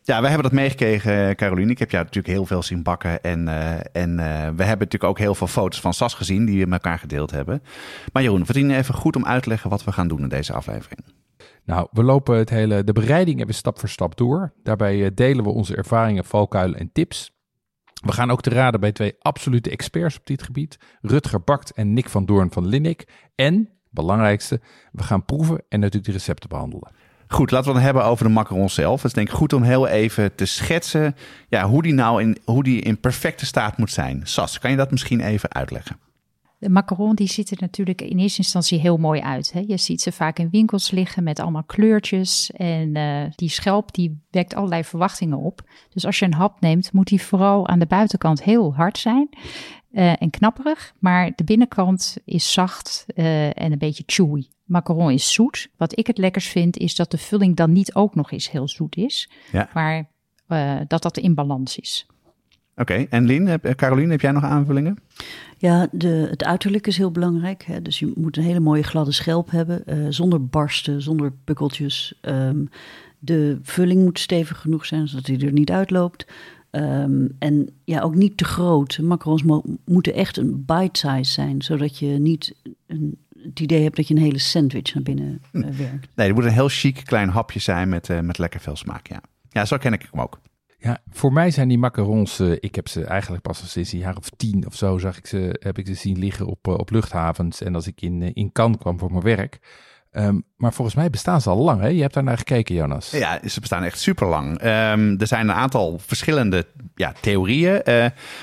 Ja, 0.02 0.20
we 0.20 0.26
hebben 0.26 0.42
dat 0.42 0.52
meegekregen, 0.52 1.36
Caroline. 1.36 1.70
Ik 1.70 1.78
heb 1.78 1.90
jou 1.90 2.04
natuurlijk 2.04 2.34
heel 2.34 2.46
veel 2.46 2.62
zien 2.62 2.82
bakken. 2.82 3.22
En, 3.22 3.48
en 3.92 4.16
we 4.56 4.62
hebben 4.64 4.66
natuurlijk 4.66 5.04
ook 5.04 5.18
heel 5.18 5.34
veel 5.34 5.46
foto's 5.46 5.80
van 5.80 5.94
Sas 5.94 6.14
gezien 6.14 6.44
die 6.44 6.60
we 6.60 6.68
met 6.68 6.82
elkaar 6.82 6.98
gedeeld 6.98 7.30
hebben. 7.30 7.62
Maar 8.12 8.22
Jeroen, 8.22 8.44
verdien 8.44 8.70
even 8.70 8.94
goed 8.94 9.16
om 9.16 9.24
uit 9.24 9.42
te 9.42 9.48
leggen 9.48 9.70
wat 9.70 9.84
we 9.84 9.92
gaan 9.92 10.08
doen 10.08 10.20
in 10.20 10.28
deze 10.28 10.52
aflevering. 10.52 11.00
Nou, 11.64 11.88
we 11.92 12.02
lopen 12.02 12.36
het 12.36 12.50
hele, 12.50 12.84
de 12.84 12.92
bereiding 12.92 13.40
even 13.40 13.54
stap 13.54 13.78
voor 13.78 13.88
stap 13.88 14.16
door. 14.16 14.52
Daarbij 14.62 15.14
delen 15.14 15.44
we 15.44 15.50
onze 15.50 15.76
ervaringen, 15.76 16.24
valkuilen 16.24 16.78
en 16.78 16.90
tips. 16.92 17.34
We 18.04 18.12
gaan 18.12 18.30
ook 18.30 18.42
te 18.42 18.50
raden 18.50 18.80
bij 18.80 18.92
twee 18.92 19.14
absolute 19.18 19.70
experts 19.70 20.18
op 20.18 20.26
dit 20.26 20.42
gebied. 20.42 20.78
Rutger 21.00 21.40
Bakt 21.40 21.72
en 21.72 21.92
Nick 21.92 22.08
van 22.08 22.26
Doorn 22.26 22.52
van 22.52 22.66
Linnik. 22.66 23.08
En, 23.34 23.68
belangrijkste, 23.96 24.60
we 24.92 25.02
gaan 25.02 25.24
proeven 25.24 25.62
en 25.68 25.80
natuurlijk 25.80 26.06
de 26.06 26.12
recepten 26.12 26.48
behandelen. 26.48 26.90
Goed, 27.28 27.50
laten 27.50 27.68
we 27.68 27.74
het 27.74 27.84
hebben 27.84 28.04
over 28.04 28.24
de 28.24 28.30
macaron 28.30 28.70
zelf. 28.70 28.96
Het 28.96 29.04
is 29.04 29.12
denk 29.12 29.28
ik 29.28 29.34
goed 29.34 29.52
om 29.52 29.62
heel 29.62 29.86
even 29.86 30.34
te 30.34 30.44
schetsen 30.44 31.14
ja, 31.48 31.68
hoe 31.68 31.82
die 31.82 31.94
nou 31.94 32.22
in, 32.22 32.38
hoe 32.44 32.62
die 32.62 32.80
in 32.80 33.00
perfecte 33.00 33.46
staat 33.46 33.78
moet 33.78 33.90
zijn. 33.90 34.20
Sas, 34.24 34.58
kan 34.58 34.70
je 34.70 34.76
dat 34.76 34.90
misschien 34.90 35.20
even 35.20 35.52
uitleggen? 35.52 35.96
De 36.58 36.68
macaron 36.68 37.14
die 37.14 37.28
ziet 37.28 37.50
er 37.50 37.56
natuurlijk 37.60 38.00
in 38.00 38.18
eerste 38.18 38.38
instantie 38.38 38.78
heel 38.78 38.96
mooi 38.96 39.20
uit. 39.20 39.52
Hè? 39.52 39.64
Je 39.66 39.76
ziet 39.76 40.00
ze 40.00 40.12
vaak 40.12 40.38
in 40.38 40.50
winkels 40.50 40.90
liggen 40.90 41.22
met 41.22 41.40
allemaal 41.40 41.64
kleurtjes. 41.64 42.50
En 42.50 42.96
uh, 42.96 43.22
die 43.34 43.48
schelp 43.48 43.94
die 43.94 44.20
wekt 44.30 44.54
allerlei 44.54 44.84
verwachtingen 44.84 45.38
op. 45.38 45.62
Dus 45.88 46.06
als 46.06 46.18
je 46.18 46.24
een 46.24 46.34
hap 46.34 46.60
neemt, 46.60 46.92
moet 46.92 47.06
die 47.06 47.22
vooral 47.22 47.68
aan 47.68 47.78
de 47.78 47.86
buitenkant 47.86 48.42
heel 48.42 48.74
hard 48.74 48.98
zijn. 48.98 49.28
Uh, 49.96 50.22
en 50.22 50.30
knapperig. 50.30 50.92
Maar 50.98 51.32
de 51.34 51.44
binnenkant 51.44 52.16
is 52.24 52.52
zacht 52.52 53.06
uh, 53.14 53.46
en 53.46 53.72
een 53.72 53.78
beetje 53.78 54.02
chewy. 54.06 54.46
Macaron 54.64 55.10
is 55.10 55.32
zoet. 55.32 55.68
Wat 55.76 55.98
ik 55.98 56.06
het 56.06 56.18
lekkers 56.18 56.48
vind, 56.48 56.76
is 56.76 56.94
dat 56.94 57.10
de 57.10 57.18
vulling 57.18 57.56
dan 57.56 57.72
niet 57.72 57.94
ook 57.94 58.14
nog 58.14 58.32
eens 58.32 58.50
heel 58.50 58.68
zoet 58.68 58.96
is. 58.96 59.30
Ja. 59.52 59.68
Maar 59.74 60.08
dat 60.86 61.02
dat 61.02 61.16
in 61.16 61.34
balans 61.34 61.78
is. 61.78 62.06
Oké, 62.76 62.92
okay. 62.92 63.06
en 63.10 63.24
Lien, 63.24 63.46
heb, 63.46 63.74
Caroline, 63.74 64.10
heb 64.10 64.20
jij 64.20 64.32
nog 64.32 64.44
aanvullingen? 64.44 64.98
Ja, 65.58 65.88
de, 65.92 66.26
het 66.30 66.44
uiterlijk 66.44 66.86
is 66.86 66.96
heel 66.96 67.10
belangrijk. 67.10 67.64
Hè? 67.64 67.82
Dus 67.82 67.98
je 67.98 68.12
moet 68.14 68.36
een 68.36 68.42
hele 68.42 68.60
mooie 68.60 68.82
gladde 68.82 69.12
schelp 69.12 69.50
hebben, 69.50 69.82
uh, 69.86 70.06
zonder 70.08 70.46
barsten, 70.46 71.02
zonder 71.02 71.32
pukkeltjes. 71.44 72.18
Um, 72.22 72.68
de 73.18 73.58
vulling 73.62 74.04
moet 74.04 74.18
stevig 74.18 74.60
genoeg 74.60 74.86
zijn, 74.86 75.08
zodat 75.08 75.26
hij 75.26 75.40
er 75.40 75.52
niet 75.52 75.70
uitloopt. 75.70 76.26
Um, 76.76 77.36
en 77.38 77.68
ja, 77.84 78.00
ook 78.00 78.14
niet 78.14 78.36
te 78.36 78.44
groot. 78.44 78.98
Macarons 79.02 79.42
mo 79.42 79.62
moeten 79.84 80.14
echt 80.14 80.36
een 80.36 80.64
bite-size 80.64 81.32
zijn, 81.32 81.62
zodat 81.62 81.98
je 81.98 82.06
niet 82.06 82.54
een, 82.86 83.18
het 83.42 83.60
idee 83.60 83.82
hebt 83.82 83.96
dat 83.96 84.08
je 84.08 84.14
een 84.14 84.20
hele 84.20 84.38
sandwich 84.38 84.94
naar 84.94 85.02
binnen 85.02 85.42
uh, 85.52 85.68
werkt. 85.68 86.08
Nee, 86.14 86.26
het 86.26 86.36
moet 86.36 86.44
een 86.44 86.50
heel 86.50 86.68
chic 86.68 87.02
klein 87.04 87.28
hapje 87.28 87.60
zijn 87.60 87.88
met, 87.88 88.08
uh, 88.08 88.20
met 88.20 88.38
lekker 88.38 88.60
veel 88.60 88.76
smaak, 88.76 89.06
ja. 89.08 89.20
Ja, 89.48 89.64
zo 89.64 89.76
ken 89.76 89.92
ik 89.92 90.08
hem 90.10 90.20
ook. 90.20 90.40
Ja, 90.78 91.02
voor 91.10 91.32
mij 91.32 91.50
zijn 91.50 91.68
die 91.68 91.78
macarons, 91.78 92.40
uh, 92.40 92.52
ik 92.60 92.74
heb 92.74 92.88
ze 92.88 93.04
eigenlijk 93.04 93.42
pas 93.42 93.60
al 93.60 93.66
sinds 93.66 93.92
een 93.92 93.98
jaar 93.98 94.16
of 94.16 94.30
tien 94.30 94.66
of 94.66 94.74
zo 94.74 94.98
zag 94.98 95.18
ik 95.18 95.26
ze, 95.26 95.56
heb 95.58 95.78
ik 95.78 95.86
ze 95.86 95.94
zien 95.94 96.18
liggen 96.18 96.46
op, 96.46 96.68
uh, 96.68 96.74
op 96.74 96.90
luchthavens 96.90 97.62
en 97.62 97.74
als 97.74 97.86
ik 97.86 98.00
in, 98.00 98.20
uh, 98.20 98.30
in 98.32 98.52
Cannes 98.52 98.78
kwam 98.78 98.98
voor 98.98 99.10
mijn 99.10 99.22
werk. 99.22 99.58
Um, 100.18 100.44
maar 100.56 100.72
volgens 100.72 100.96
mij 100.96 101.10
bestaan 101.10 101.40
ze 101.40 101.50
al 101.50 101.56
lang, 101.56 101.80
hè? 101.80 101.86
Je 101.86 102.00
hebt 102.00 102.14
daar 102.14 102.22
naar 102.22 102.38
gekeken, 102.38 102.74
Jonas. 102.74 103.10
Ja, 103.10 103.38
ze 103.48 103.60
bestaan 103.60 103.82
echt 103.82 103.98
super 103.98 104.26
lang. 104.26 104.50
Um, 104.52 105.20
er 105.20 105.26
zijn 105.26 105.48
een 105.48 105.54
aantal 105.54 105.98
verschillende 106.06 106.66
ja, 106.94 107.12
theorieën. 107.20 107.82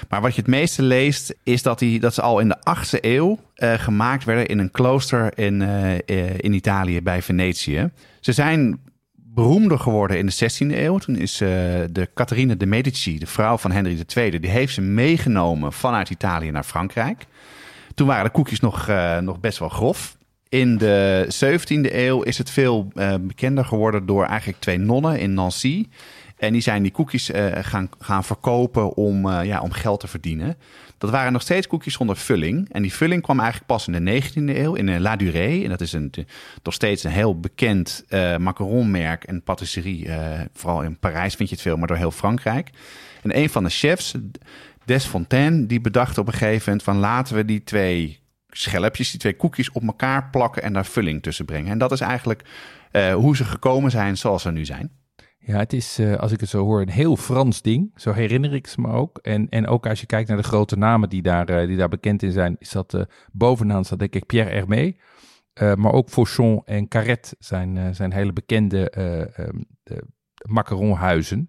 maar 0.10 0.22
wat 0.22 0.36
je 0.36 0.42
het 0.42 0.50
meeste 0.50 0.82
leest, 0.82 1.36
is 1.44 1.62
dat, 1.62 1.80
die, 1.80 2.00
dat 2.00 2.14
ze 2.14 2.22
al 2.22 2.40
in 2.40 2.48
de 2.48 2.58
8e 2.58 3.00
eeuw 3.02 3.40
gemaakt 3.56 4.24
werden 4.24 4.48
in 4.48 4.60
een 4.60 4.72
klooster 4.72 5.38
in, 5.38 5.62
in 6.38 6.54
Italië 6.54 7.02
bij 7.02 7.22
Venetië. 7.22 7.90
Ze 8.20 8.32
zijn 8.32 8.80
beroemder 9.34 9.80
geworden 9.80 10.18
in 10.18 10.26
de 10.26 10.34
16e 10.34 10.78
eeuw. 10.78 10.98
Toen 10.98 11.16
is 11.16 11.42
uh, 11.42 11.50
de 11.92 12.10
Catharine 12.14 12.58
de 12.58 12.66
Medici, 12.66 13.20
de 13.20 13.28
vrouw 13.28 13.58
van 13.58 13.72
Henry 13.72 14.04
II, 14.16 14.40
die 14.40 14.50
heeft 14.50 14.74
ze 14.74 14.82
meegenomen 14.82 15.74
vanuit 15.74 16.10
Italië 16.10 16.52
naar 16.52 16.64
Frankrijk. 16.64 17.26
Toen 17.96 18.08
waren 18.08 18.24
de 18.24 18.32
koekjes 18.32 18.60
nog, 18.60 18.88
nog 19.22 19.40
best 19.40 19.60
wel 19.60 19.70
grof. 19.70 20.18
In 20.54 20.78
de 20.78 21.28
17e 21.46 21.94
eeuw 21.94 22.22
is 22.22 22.38
het 22.38 22.50
veel 22.50 22.92
uh, 22.96 23.14
bekender 23.22 23.66
geworden 23.66 24.06
door 24.06 24.26
eigenlijk 24.26 24.60
twee 24.60 24.78
nonnen 24.78 25.20
in 25.20 25.34
Nancy. 25.34 25.88
En 26.38 26.54
die 26.54 26.62
zijn 26.62 26.82
die 26.82 26.92
koekjes 26.92 27.32
gaan, 27.54 27.90
gaan 28.00 28.24
verkopen 28.24 28.96
om, 28.96 29.30
ja, 29.30 29.62
om 29.62 29.72
geld 29.72 30.00
te 30.00 30.08
verdienen. 30.08 30.58
Dat 30.98 31.10
waren 31.10 31.34
nog 31.34 31.42
steeds 31.42 31.68
koekjes 31.68 31.94
zonder 31.94 32.18
vulling. 32.18 32.70
En 32.72 32.82
die 32.82 32.94
vulling 32.94 33.22
kwam 33.22 33.40
eigenlijk 33.40 33.68
pas 33.68 33.88
in 33.88 34.06
de 34.06 34.22
19e 34.22 34.58
eeuw 34.58 34.74
in 34.74 35.00
La 35.00 35.16
Durée. 35.16 35.64
En 35.64 35.70
dat 35.70 35.82
is 35.82 35.94
een, 35.94 36.12
nog 36.64 36.74
steeds 36.74 37.04
een 37.04 37.12
heel 37.12 37.40
bekend 37.40 38.06
macaronmerk 38.38 39.24
en 39.24 39.42
patisserie. 39.42 40.10
Vooral 40.54 40.82
in 40.82 40.98
Parijs 40.98 41.36
vind 41.36 41.50
je 41.50 41.56
het 41.56 41.64
veel, 41.64 41.78
maar 41.78 41.88
door 41.88 41.98
heel 41.98 42.12
Frankrijk. 42.12 42.70
En 43.22 43.38
een 43.38 43.50
van 43.50 43.64
de 43.64 43.70
chefs, 43.70 44.14
Desfontaines, 44.86 45.68
die 45.68 45.82
bedacht 45.82 46.18
op 46.18 46.28
een 46.28 46.34
gegeven 46.34 46.64
moment 46.66 46.84
van 46.84 46.98
laten 46.98 47.36
we 47.36 47.46
die 47.46 47.64
twee 47.64 48.22
schelpjes, 48.58 49.12
die 49.12 49.20
twee 49.20 49.36
koekjes 49.36 49.72
op 49.72 49.84
elkaar 49.84 50.30
plakken 50.30 50.64
en 50.64 50.74
daar 50.74 50.86
vulling 50.86 51.22
tussen 51.22 51.46
brengen. 51.46 51.72
En 51.72 51.78
dat 51.78 51.92
is 51.92 52.02
eigenlijk 52.02 52.42
uh, 52.92 53.14
hoe 53.14 53.36
ze 53.36 53.44
gekomen 53.44 53.92
zijn 53.92 54.18
zoals 54.18 54.42
ze 54.42 54.52
nu 54.52 54.66
zijn. 54.66 54.92
Ja, 55.40 55.58
het 55.58 55.74
is, 55.74 56.00
uh, 56.00 56.16
als 56.16 56.32
ik 56.32 56.40
het 56.40 56.50
zo 56.50 56.64
hoor, 56.64 56.82
een 56.82 56.90
heel 56.90 57.18
Frans 57.18 57.62
ding. 57.62 57.92
Zo 57.96 58.12
herinner 58.12 58.54
ik 58.54 58.68
ze 58.68 58.82
me 58.82 58.88
ook. 58.88 59.18
En, 59.18 59.50
en 59.50 59.68
ook 59.68 59.88
als 59.88 60.00
je 60.00 60.06
kijkt 60.06 60.28
naar 60.28 60.38
de 60.38 60.44
grote 60.44 60.78
namen 60.78 61.10
die 61.10 61.22
daar, 61.22 61.50
uh, 61.50 61.68
die 61.68 61.78
daar 61.78 61.90
bekend 61.90 62.24
in 62.24 62.32
zijn, 62.32 62.56
is 62.60 62.70
dat 62.70 63.06
bovenaan 63.32 63.86
staat 63.86 64.00
denk 64.00 64.16
ik 64.16 64.26
Pierre 64.26 64.50
Hermé. 64.50 64.96
maar 65.76 65.92
ook 65.92 66.10
Fauchon 66.10 66.62
en 66.66 66.88
Carret 66.88 67.36
zijn, 67.40 67.96
zijn 67.96 68.14
hele 68.14 68.34
bekende 68.34 68.94
um, 69.40 69.66
macaronhuizen. 70.48 71.48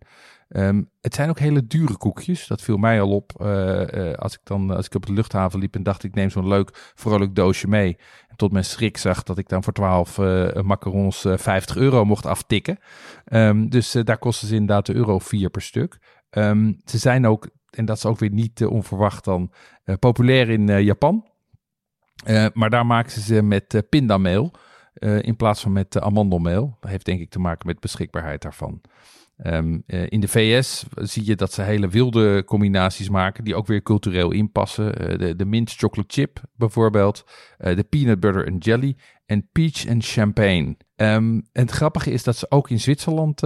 Um, 0.56 0.90
het 1.00 1.14
zijn 1.14 1.28
ook 1.28 1.38
hele 1.38 1.66
dure 1.66 1.96
koekjes. 1.96 2.46
Dat 2.46 2.62
viel 2.62 2.76
mij 2.76 3.00
al 3.00 3.10
op 3.10 3.42
als 4.16 4.34
ik 4.34 4.40
dan 4.44 4.70
als 4.70 4.86
ik 4.86 4.94
op 4.94 5.06
de 5.06 5.12
luchthaven 5.12 5.58
liep 5.58 5.74
en 5.74 5.82
dacht 5.82 6.04
ik 6.04 6.14
neem 6.14 6.30
zo'n 6.30 6.48
leuk 6.48 6.92
vrolijk 6.94 7.34
doosje 7.34 7.68
mee. 7.68 7.96
En 8.28 8.36
tot 8.36 8.52
mijn 8.52 8.64
schrik 8.64 8.96
zag 8.96 9.22
dat 9.22 9.38
ik 9.38 9.48
dan 9.48 9.62
voor 9.64 9.72
12 9.72 10.18
uh, 10.18 10.52
macarons 10.62 11.24
uh, 11.24 11.36
50 11.36 11.76
euro 11.76 12.04
mocht 12.04 12.26
aftikken. 12.26 12.78
Um, 13.32 13.68
dus 13.68 13.92
daar 13.92 14.18
kosten 14.18 14.48
ze 14.48 14.54
inderdaad 14.54 14.86
de 14.86 14.94
euro 14.94 15.18
4 15.18 15.50
per 15.50 15.62
stuk. 15.62 15.98
Um, 16.30 16.80
ze 16.84 16.98
zijn 16.98 17.26
ook, 17.26 17.48
en 17.70 17.84
dat 17.84 17.96
is 17.96 18.06
ook 18.06 18.18
weer 18.18 18.30
niet 18.30 18.64
onverwacht 18.64 19.24
dan, 19.24 19.52
populair 19.98 20.50
in 20.50 20.82
Japan. 20.82 21.28
maar 22.52 22.70
daar 22.70 22.86
maken 22.86 23.12
ze 23.12 23.20
ze 23.20 23.42
met 23.42 23.82
pindameel. 23.88 24.52
eh, 24.94 25.22
in 25.22 25.36
plaats 25.36 25.60
van 25.60 25.72
met 25.72 26.00
amandelmeel. 26.00 26.76
Dat 26.80 26.90
heeft 26.90 27.04
denk 27.04 27.20
ik 27.20 27.30
te 27.30 27.38
maken 27.38 27.66
met 27.66 27.80
beschikbaarheid 27.80 28.42
daarvan. 28.42 28.80
Um, 29.42 29.82
uh, 29.86 30.06
in 30.08 30.20
de 30.20 30.28
VS 30.28 30.84
zie 30.94 31.26
je 31.26 31.36
dat 31.36 31.52
ze 31.52 31.62
hele 31.62 31.88
wilde 31.88 32.44
combinaties 32.44 33.08
maken 33.08 33.44
die 33.44 33.54
ook 33.54 33.66
weer 33.66 33.82
cultureel 33.82 34.30
inpassen. 34.30 35.12
Uh, 35.12 35.18
de, 35.18 35.36
de 35.36 35.44
mint 35.44 35.72
chocolate 35.72 36.20
chip 36.20 36.40
bijvoorbeeld, 36.56 37.24
uh, 37.58 37.76
de 37.76 37.82
peanut 37.84 38.20
butter 38.20 38.46
and 38.46 38.64
jelly 38.64 38.96
en 39.26 39.48
peach 39.52 39.88
and 39.88 40.04
champagne. 40.04 40.76
Um, 40.96 41.34
en 41.52 41.62
het 41.62 41.70
grappige 41.70 42.10
is 42.10 42.22
dat 42.22 42.36
ze 42.36 42.50
ook 42.50 42.70
in 42.70 42.80
Zwitserland 42.80 43.40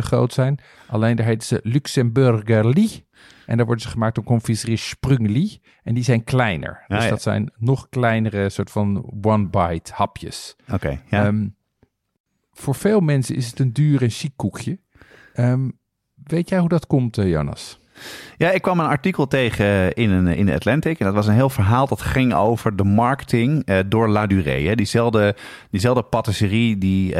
groot 0.00 0.32
zijn. 0.32 0.58
Alleen 0.88 1.16
daar 1.16 1.26
heten 1.26 1.46
ze 1.46 1.60
Luxemburgerlie. 1.62 3.06
En 3.46 3.56
daar 3.56 3.66
worden 3.66 3.84
ze 3.84 3.90
gemaakt 3.90 4.14
door 4.14 4.24
confiserie 4.24 4.76
Sprungli. 4.76 5.60
En 5.82 5.94
die 5.94 6.04
zijn 6.04 6.24
kleiner. 6.24 6.84
Ja, 6.88 6.94
dus 6.94 7.04
ja. 7.04 7.10
dat 7.10 7.22
zijn 7.22 7.52
nog 7.58 7.88
kleinere 7.88 8.48
soort 8.48 8.70
van 8.70 9.12
one-bite 9.22 9.92
hapjes. 9.94 10.56
Oké, 10.72 11.00
ja. 11.10 11.26
Um, 11.26 11.56
voor 12.52 12.74
veel 12.74 13.00
mensen 13.00 13.34
is 13.34 13.46
het 13.46 13.58
een 13.58 13.72
duur 13.72 14.02
en 14.02 14.10
chic 14.10 14.32
koekje. 14.36 14.78
Um, 15.36 15.78
weet 16.24 16.48
jij 16.48 16.58
hoe 16.58 16.68
dat 16.68 16.86
komt, 16.86 17.18
uh, 17.18 17.28
Jonas? 17.28 17.80
Ja, 18.36 18.50
ik 18.50 18.62
kwam 18.62 18.80
een 18.80 18.86
artikel 18.86 19.26
tegen 19.26 19.92
in, 19.92 20.10
een, 20.10 20.26
in 20.26 20.46
de 20.46 20.54
Atlantic. 20.54 20.98
En 20.98 21.04
dat 21.04 21.14
was 21.14 21.26
een 21.26 21.34
heel 21.34 21.50
verhaal 21.50 21.86
dat 21.86 22.02
ging 22.02 22.34
over 22.34 22.76
de 22.76 22.84
marketing 22.84 23.68
uh, 23.68 23.78
door 23.86 24.08
La 24.08 24.26
Durée. 24.26 24.68
Hè. 24.68 24.74
Diezelfde, 24.74 25.36
diezelfde 25.70 26.02
patisserie 26.02 26.78
die 26.78 27.14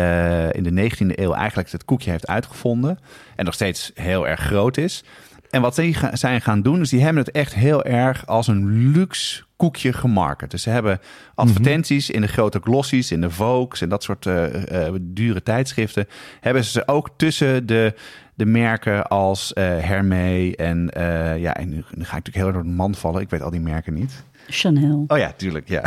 in 0.52 0.62
de 0.62 0.90
19e 0.90 1.06
eeuw 1.06 1.32
eigenlijk 1.32 1.70
het 1.70 1.84
koekje 1.84 2.10
heeft 2.10 2.26
uitgevonden. 2.26 2.98
En 3.36 3.44
nog 3.44 3.54
steeds 3.54 3.90
heel 3.94 4.28
erg 4.28 4.40
groot 4.40 4.76
is. 4.76 5.04
En 5.52 5.60
wat 5.60 5.74
die 5.74 5.96
zijn 6.12 6.40
gaan 6.40 6.62
doen, 6.62 6.80
is 6.80 6.90
die 6.90 7.02
hebben 7.02 7.22
het 7.22 7.34
echt 7.34 7.54
heel 7.54 7.84
erg 7.84 8.26
als 8.26 8.46
een 8.46 8.92
luxe 8.92 9.44
koekje 9.62 9.92
gemarket. 9.92 10.50
Dus 10.50 10.62
ze 10.62 10.70
hebben 10.70 11.00
advertenties 11.34 12.10
in 12.10 12.20
de 12.20 12.26
grote 12.26 12.60
glossies, 12.62 13.12
in 13.12 13.20
de 13.20 13.30
Vogues 13.30 13.80
en 13.80 13.88
dat 13.88 14.02
soort 14.02 14.26
uh, 14.26 14.44
uh, 14.54 14.88
dure 15.00 15.42
tijdschriften. 15.42 16.06
Hebben 16.40 16.64
ze 16.64 16.70
ze 16.70 16.88
ook 16.88 17.10
tussen 17.16 17.66
de, 17.66 17.94
de 18.34 18.46
merken 18.46 19.06
als 19.06 19.52
uh, 19.54 19.64
Hermé 19.64 20.50
en 20.50 20.90
ja, 21.38 21.54
en 21.54 21.68
nu, 21.68 21.74
nu 21.74 22.04
ga 22.04 22.16
ik 22.16 22.24
natuurlijk 22.24 22.36
heel 22.36 22.46
erg 22.46 22.54
door 22.54 22.62
de 22.62 22.68
man 22.68 22.94
vallen. 22.94 23.20
Ik 23.20 23.30
weet 23.30 23.42
al 23.42 23.50
die 23.50 23.60
merken 23.60 23.94
niet. 23.94 24.24
Chanel. 24.48 25.04
Oh 25.06 25.18
ja, 25.18 25.32
tuurlijk, 25.36 25.68
ja. 25.68 25.82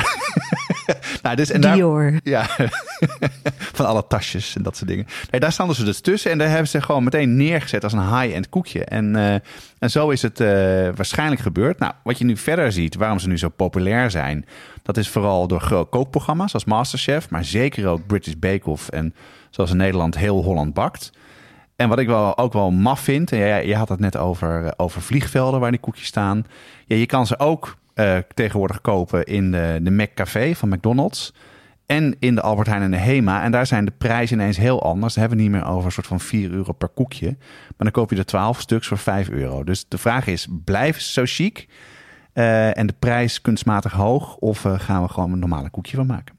nou, 1.24 1.36
dus, 1.36 1.52
en 1.52 1.62
Dior. 1.62 2.12
Daar, 2.12 2.20
ja, 2.24 2.48
van 3.78 3.86
alle 3.86 4.08
tasjes 4.08 4.56
en 4.56 4.64
dat 4.64 4.78
soort 4.78 4.90
dingen. 4.90 5.06
Daar 5.30 5.52
staan 5.52 5.76
ze 5.76 5.84
dus 5.84 6.00
tussen 6.00 6.32
en 6.32 6.38
daar 6.38 6.50
hebben 6.50 6.68
ze 6.68 6.82
gewoon 6.82 7.04
meteen 7.04 7.36
neergezet 7.36 7.84
als 7.84 7.94
een 7.94 8.20
high-end 8.20 8.50
koekje. 8.50 8.86
En, 8.86 9.16
uh, 9.16 9.34
en 9.80 9.92
zo 9.92 10.10
is 10.10 10.22
het 10.22 10.40
uh, 10.40 10.48
waarschijnlijk 10.96 11.42
gebeurd. 11.42 11.80
Nou, 11.80 11.94
wat 12.04 12.18
je 12.18 12.26
nu 12.26 12.38
verder 12.38 12.72
ziet, 12.72 12.96
waarom 12.96 13.20
ze 13.20 13.28
nu 13.28 13.38
zo 13.38 13.50
populair 13.50 14.12
zijn, 14.12 14.46
dat 14.84 14.98
is 14.98 15.10
vooral 15.10 15.48
door 15.48 15.88
kookprogramma's 15.90 16.54
als 16.54 16.66
Masterchef, 16.66 17.30
maar 17.30 17.46
zeker 17.46 17.88
ook 17.88 18.08
British 18.08 18.34
Bake 18.38 18.70
Off 18.70 18.90
en 18.90 19.14
zoals 19.50 19.72
in 19.72 19.78
Nederland 19.78 20.18
heel 20.18 20.44
Holland 20.44 20.74
bakt. 20.74 21.12
En 21.76 21.90
wat 21.90 22.00
ik 22.00 22.08
wel, 22.08 22.38
ook 22.38 22.54
wel 22.54 22.72
maf 22.72 23.00
vind, 23.00 23.32
en 23.32 23.38
je, 23.38 23.68
je 23.68 23.76
had 23.76 23.90
het 23.90 24.00
net 24.00 24.18
over, 24.18 24.74
over 24.78 25.02
vliegvelden 25.02 25.60
waar 25.60 25.72
die 25.72 25.80
koekjes 25.80 26.08
staan. 26.08 26.46
Ja, 26.86 26.96
je 26.96 27.06
kan 27.06 27.28
ze 27.28 27.40
ook 27.40 27.78
tegenwoordig 28.34 28.82
kopen 28.82 29.24
in 29.24 29.52
de, 29.52 29.80
de 29.82 29.92
McCafé 29.92 30.56
van 30.56 30.70
McDonald's. 30.70 31.34
En 31.86 32.16
in 32.20 32.36
de 32.36 32.42
Albert 32.42 32.68
Heijn 32.68 32.82
en 32.82 32.92
de 32.92 32.98
Hema. 32.98 33.44
En 33.44 33.52
daar 33.52 33.68
zijn 33.68 33.86
de 33.86 33.92
prijzen 33.92 34.40
ineens 34.40 34.58
heel 34.58 34.84
anders. 34.84 35.14
Dan 35.14 35.22
hebben 35.22 35.38
we 35.38 35.50
niet 35.50 35.54
meer 35.54 35.70
over 35.70 35.86
een 35.86 35.92
soort 35.92 36.08
van 36.08 36.20
4 36.20 36.52
euro 36.52 36.74
per 36.74 36.90
koekje. 36.90 37.36
Maar 37.40 37.74
dan 37.78 37.92
koop 37.92 38.10
je 38.10 38.18
er 38.18 38.26
12 38.26 38.60
stuks 38.60 38.88
voor 38.88 38.98
5 38.98 39.30
euro. 39.30 39.64
Dus 39.64 39.88
de 39.88 39.98
vraag 39.98 40.28
is, 40.28 40.48
blijven 40.64 41.02
ze 41.02 41.12
zo 41.12 41.24
chic? 41.26 41.68
Uh, 42.34 42.78
en 42.78 42.88
de 42.88 42.96
prijs 43.00 43.42
kunstmatig 43.42 43.92
hoog? 43.92 44.36
Of 44.36 44.66
uh, 44.66 44.80
gaan 44.80 45.04
we 45.04 45.10
gewoon 45.10 45.32
een 45.32 45.40
normale 45.40 45.70
koekje 45.70 45.96
van 45.96 46.06
maken? 46.06 46.36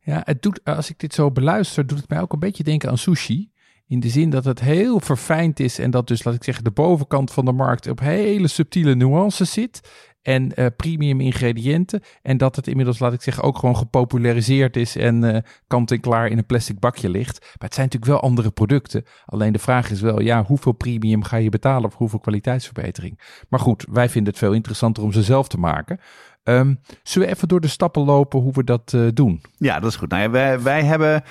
Ja, 0.00 0.20
het 0.24 0.42
doet, 0.42 0.64
als 0.64 0.90
ik 0.90 0.98
dit 0.98 1.14
zo 1.14 1.30
beluister, 1.30 1.86
doet 1.86 1.98
het 1.98 2.08
mij 2.08 2.20
ook 2.20 2.32
een 2.32 2.38
beetje 2.38 2.64
denken 2.64 2.90
aan 2.90 2.98
sushi. 2.98 3.50
In 3.86 4.00
de 4.00 4.08
zin 4.08 4.30
dat 4.30 4.44
het 4.44 4.60
heel 4.60 5.00
verfijnd 5.00 5.60
is 5.60 5.78
en 5.78 5.90
dat 5.90 6.06
dus, 6.06 6.24
laat 6.24 6.34
ik 6.34 6.44
zeggen, 6.44 6.64
de 6.64 6.70
bovenkant 6.70 7.32
van 7.32 7.44
de 7.44 7.52
markt 7.52 7.88
op 7.88 8.00
hele 8.00 8.48
subtiele 8.48 8.94
nuances 8.94 9.52
zit. 9.52 9.80
En 10.24 10.52
uh, 10.56 10.66
premium 10.76 11.20
ingrediënten. 11.20 12.02
En 12.22 12.36
dat 12.36 12.56
het 12.56 12.66
inmiddels, 12.66 12.98
laat 12.98 13.12
ik 13.12 13.22
zeggen, 13.22 13.42
ook 13.42 13.58
gewoon 13.58 13.76
gepopulariseerd 13.76 14.76
is 14.76 14.96
en 14.96 15.22
uh, 15.22 15.36
kant 15.66 15.90
en 15.90 16.00
klaar 16.00 16.26
in 16.26 16.38
een 16.38 16.46
plastic 16.46 16.78
bakje 16.78 17.08
ligt. 17.08 17.40
Maar 17.40 17.54
het 17.58 17.74
zijn 17.74 17.86
natuurlijk 17.86 18.12
wel 18.12 18.30
andere 18.30 18.50
producten. 18.50 19.04
Alleen 19.26 19.52
de 19.52 19.58
vraag 19.58 19.90
is 19.90 20.00
wel, 20.00 20.20
ja, 20.20 20.44
hoeveel 20.44 20.72
premium 20.72 21.22
ga 21.22 21.36
je 21.36 21.48
betalen 21.48 21.90
voor 21.90 21.98
hoeveel 21.98 22.18
kwaliteitsverbetering? 22.18 23.20
Maar 23.48 23.60
goed, 23.60 23.86
wij 23.90 24.08
vinden 24.08 24.32
het 24.32 24.42
veel 24.42 24.52
interessanter 24.52 25.02
om 25.02 25.12
ze 25.12 25.22
zelf 25.22 25.48
te 25.48 25.58
maken. 25.58 26.00
Um, 26.44 26.80
zullen 27.02 27.28
we 27.28 27.34
even 27.34 27.48
door 27.48 27.60
de 27.60 27.68
stappen 27.68 28.02
lopen 28.02 28.40
hoe 28.40 28.52
we 28.52 28.64
dat 28.64 28.92
uh, 28.94 29.08
doen? 29.14 29.42
Ja, 29.56 29.80
dat 29.80 29.90
is 29.90 29.96
goed. 29.96 30.10
Nou 30.10 30.22
ja, 30.22 30.30
wij, 30.30 30.60
wij 30.60 30.82
hebben, 30.84 31.22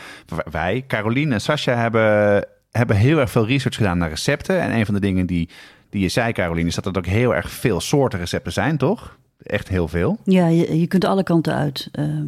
wij, 0.52 0.84
Caroline 0.88 1.34
en 1.34 1.42
Sascha, 1.42 1.76
hebben, 1.76 2.48
hebben 2.72 2.96
heel 2.96 3.20
erg 3.20 3.32
veel 3.32 3.48
research 3.48 3.76
gedaan 3.76 3.98
naar 3.98 4.10
recepten. 4.10 4.62
En 4.62 4.72
een 4.76 4.86
van 4.86 4.94
de 4.94 5.00
dingen 5.00 5.26
die, 5.26 5.50
die 5.94 6.02
je 6.02 6.10
zei, 6.10 6.32
Caroline, 6.32 6.68
is 6.68 6.76
dat 6.76 6.86
er 6.86 6.98
ook 6.98 7.06
heel 7.06 7.36
erg 7.36 7.50
veel 7.50 7.80
soorten 7.80 8.20
recepten 8.20 8.52
zijn, 8.52 8.78
toch? 8.78 9.18
Echt 9.44 9.68
heel 9.68 9.88
veel. 9.88 10.18
Ja, 10.24 10.48
je, 10.48 10.80
je 10.80 10.88
kunt 10.88 11.06
alle 11.06 11.24
kanten 11.24 11.54
uit. 11.54 11.90
Uh, 12.00 12.22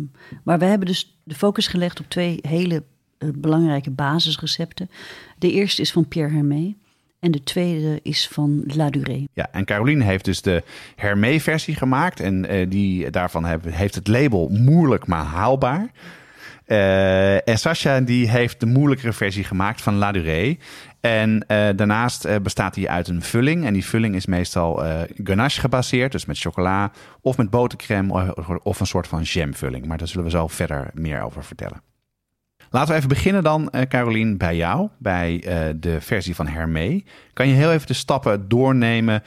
maar 0.43 0.60
we 0.60 0.65
hebben 0.65 0.88
dus 0.88 1.17
de 1.23 1.36
focus 1.36 1.67
gelegd 1.67 1.99
op 1.99 2.06
twee 2.08 2.39
hele 2.41 2.84
uh, 3.19 3.30
belangrijke 3.36 3.91
basisrecepten. 3.91 4.89
De 5.38 5.51
eerste 5.51 5.82
is 5.82 5.91
van 5.91 6.08
Pierre 6.08 6.34
Hermé. 6.34 6.75
En 7.19 7.32
de 7.32 7.43
tweede 7.43 7.99
is 8.04 8.28
van 8.28 8.63
La 8.67 8.89
Durée. 8.89 9.28
Ja, 9.34 9.47
en 9.51 9.65
Caroline 9.65 10.04
heeft 10.04 10.25
dus 10.25 10.41
de 10.41 10.63
Hermé-versie 10.95 11.75
gemaakt. 11.75 12.19
En 12.19 12.54
uh, 12.54 12.69
die, 12.69 13.10
daarvan 13.10 13.45
heb, 13.45 13.65
heeft 13.69 13.95
het 13.95 14.08
label 14.08 14.49
moeilijk 14.49 15.08
maar 15.08 15.23
haalbaar. 15.23 15.91
Uh, 16.67 17.47
en 17.47 17.60
Sascha 17.60 18.01
die 18.01 18.30
heeft 18.30 18.60
de 18.60 18.65
moeilijkere 18.65 19.13
versie 19.13 19.43
gemaakt 19.43 19.82
van 19.82 19.95
La 19.95 20.12
Durée. 20.12 20.60
En 21.05 21.33
uh, 21.47 21.69
daarnaast 21.75 22.25
uh, 22.25 22.35
bestaat 22.41 22.73
die 22.73 22.89
uit 22.89 23.07
een 23.07 23.21
vulling. 23.21 23.65
En 23.65 23.73
die 23.73 23.85
vulling 23.85 24.15
is 24.15 24.25
meestal 24.25 24.85
uh, 24.85 25.01
ganache 25.23 25.59
gebaseerd. 25.59 26.11
Dus 26.11 26.25
met 26.25 26.39
chocola 26.39 26.91
of 27.21 27.37
met 27.37 27.49
botercrème 27.49 28.35
of, 28.63 28.79
een 28.79 28.87
soort 28.87 29.07
van 29.07 29.21
jamvulling. 29.21 29.85
Maar 29.85 29.97
daar 29.97 30.07
zullen 30.07 30.23
we 30.23 30.29
zo 30.29 30.47
verder 30.47 30.89
meer 30.93 31.21
over 31.21 31.43
vertellen. 31.43 31.81
Laten 32.69 32.89
we 32.89 32.95
even 32.95 33.09
beginnen 33.09 33.43
dan, 33.43 33.71
Carolien, 33.87 34.37
bij 34.37 34.55
jou, 34.55 34.89
bij 34.97 35.39
de 35.79 36.01
versie 36.01 36.35
van 36.35 36.47
Hermé. 36.47 37.03
Kan 37.33 37.47
je 37.47 37.53
heel 37.53 37.71
even 37.71 37.87
de 37.87 37.93
stappen 37.93 38.47
doornemen 38.47 39.23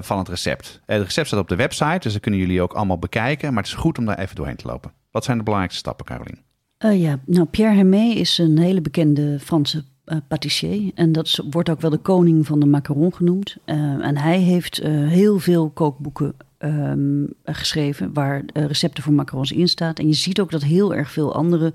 van 0.00 0.18
het 0.18 0.28
recept? 0.28 0.80
het 0.86 1.02
recept 1.02 1.26
staat 1.26 1.40
op 1.40 1.48
de 1.48 1.56
website, 1.56 1.98
dus 1.98 2.12
dat 2.12 2.22
kunnen 2.22 2.40
jullie 2.40 2.62
ook 2.62 2.72
allemaal 2.72 2.98
bekijken. 2.98 3.48
Maar 3.48 3.62
het 3.62 3.72
is 3.72 3.78
goed 3.78 3.98
om 3.98 4.04
daar 4.04 4.18
even 4.18 4.36
doorheen 4.36 4.56
te 4.56 4.66
lopen. 4.66 4.92
Wat 5.10 5.24
zijn 5.24 5.36
de 5.36 5.44
belangrijkste 5.44 5.84
stappen, 5.84 6.06
Carolien? 6.06 6.42
ja, 6.78 7.18
nou, 7.26 7.46
Pierre 7.46 7.74
Hermé 7.74 8.04
is 8.04 8.38
een 8.38 8.58
hele 8.58 8.80
bekende 8.80 9.38
Franse 9.40 9.84
patissier. 10.28 10.90
En 10.94 11.12
dat 11.12 11.40
wordt 11.50 11.70
ook 11.70 11.80
wel 11.80 11.90
de 11.90 11.98
koning 11.98 12.46
van 12.46 12.60
de 12.60 12.66
macaron 12.66 13.14
genoemd. 13.14 13.56
en 13.64 14.16
hij 14.16 14.38
heeft 14.38 14.76
heel 14.86 15.38
veel 15.38 15.70
kookboeken 15.70 16.34
um, 16.58 17.28
geschreven 17.44 18.12
waar 18.12 18.42
recepten 18.52 19.02
voor 19.02 19.12
macarons 19.12 19.52
in 19.52 19.68
staat. 19.68 19.98
En 19.98 20.06
je 20.06 20.14
ziet 20.14 20.40
ook 20.40 20.50
dat 20.50 20.62
heel 20.62 20.94
erg 20.94 21.10
veel 21.10 21.34
andere 21.34 21.72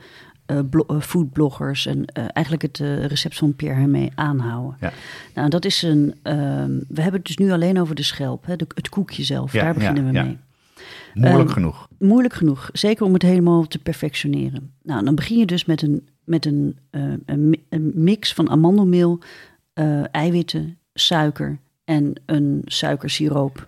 foodbloggers 1.00 1.86
en 1.86 2.06
eigenlijk 2.14 2.62
het 2.62 2.78
recept 3.08 3.38
van 3.38 3.56
Pierre 3.56 3.80
Hermé 3.80 4.10
aanhouden. 4.16 4.78
Ja. 4.80 4.92
Nou, 5.34 5.50
dat 5.50 5.66
is 5.66 5.82
een. 5.82 6.16
we 6.88 7.02
hebben 7.02 7.14
het 7.14 7.26
dus 7.26 7.38
nu 7.38 7.52
alleen 7.52 7.80
over 7.80 7.96
de 7.96 8.04
schelp, 8.04 8.46
hè, 8.46 8.56
de, 8.56 8.66
het 8.74 8.90
koekje 8.90 9.24
zelf. 9.24 9.54
Ja, 9.54 9.64
Daar 9.64 9.74
beginnen 9.74 10.06
ja, 10.06 10.12
we 10.12 10.18
ja. 10.18 10.24
mee. 10.24 10.38
Moeilijk 11.14 11.50
Um, 11.50 11.54
genoeg. 11.54 11.88
Moeilijk 12.00 12.34
genoeg, 12.34 12.70
zeker 12.74 13.06
om 13.06 13.14
het 13.14 13.22
helemaal 13.22 13.68
te 13.68 13.80
perfectioneren. 13.80 14.72
Nou, 14.84 15.04
dan 15.04 15.16
begin 15.16 15.38
je 15.38 15.46
dus 15.46 15.66
met 15.66 15.82
een, 15.82 16.08
met 16.30 16.46
een, 16.46 16.78
een, 17.26 17.64
een 17.70 17.92
mix 17.94 18.34
van 18.34 18.50
amandelmeel, 18.50 19.20
eiwitten, 20.12 20.78
suiker 20.94 21.58
en 21.86 22.14
een 22.26 22.62
suikersiroop. 22.66 23.68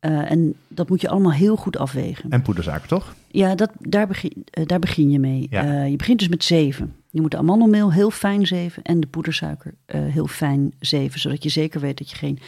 Uh, 0.00 0.30
en 0.30 0.54
dat 0.68 0.88
moet 0.88 1.00
je 1.00 1.08
allemaal 1.08 1.32
heel 1.32 1.56
goed 1.56 1.78
afwegen. 1.78 2.30
En 2.30 2.42
poedersuiker, 2.42 2.88
toch? 2.88 3.14
Ja, 3.28 3.54
dat, 3.54 3.70
daar, 3.78 4.06
begin, 4.06 4.44
daar 4.50 4.78
begin 4.78 5.10
je 5.10 5.18
mee. 5.18 5.46
Ja. 5.50 5.82
Je 5.82 5.96
begint 5.96 6.18
dus 6.18 6.28
met 6.28 6.44
zeven. 6.44 6.94
Je 7.10 7.20
moet 7.20 7.30
de 7.30 7.36
amandelmeel 7.36 7.92
heel 7.92 8.10
fijn 8.10 8.46
zeven 8.46 8.82
en 8.82 9.00
de 9.00 9.06
poedersuiker 9.06 9.74
heel 9.86 10.26
fijn 10.26 10.72
zeven. 10.80 11.20
Zodat 11.20 11.42
je 11.42 11.48
zeker 11.48 11.80
weet 11.80 11.98
dat 11.98 12.10
je 12.10 12.16
geen 12.16 12.38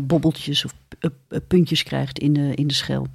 bobbeltjes 0.00 0.64
of 0.64 0.74
puntjes 1.46 1.82
krijgt 1.82 2.18
in 2.18 2.32
de, 2.32 2.54
in 2.54 2.66
de 2.66 2.74
schelp. 2.74 3.08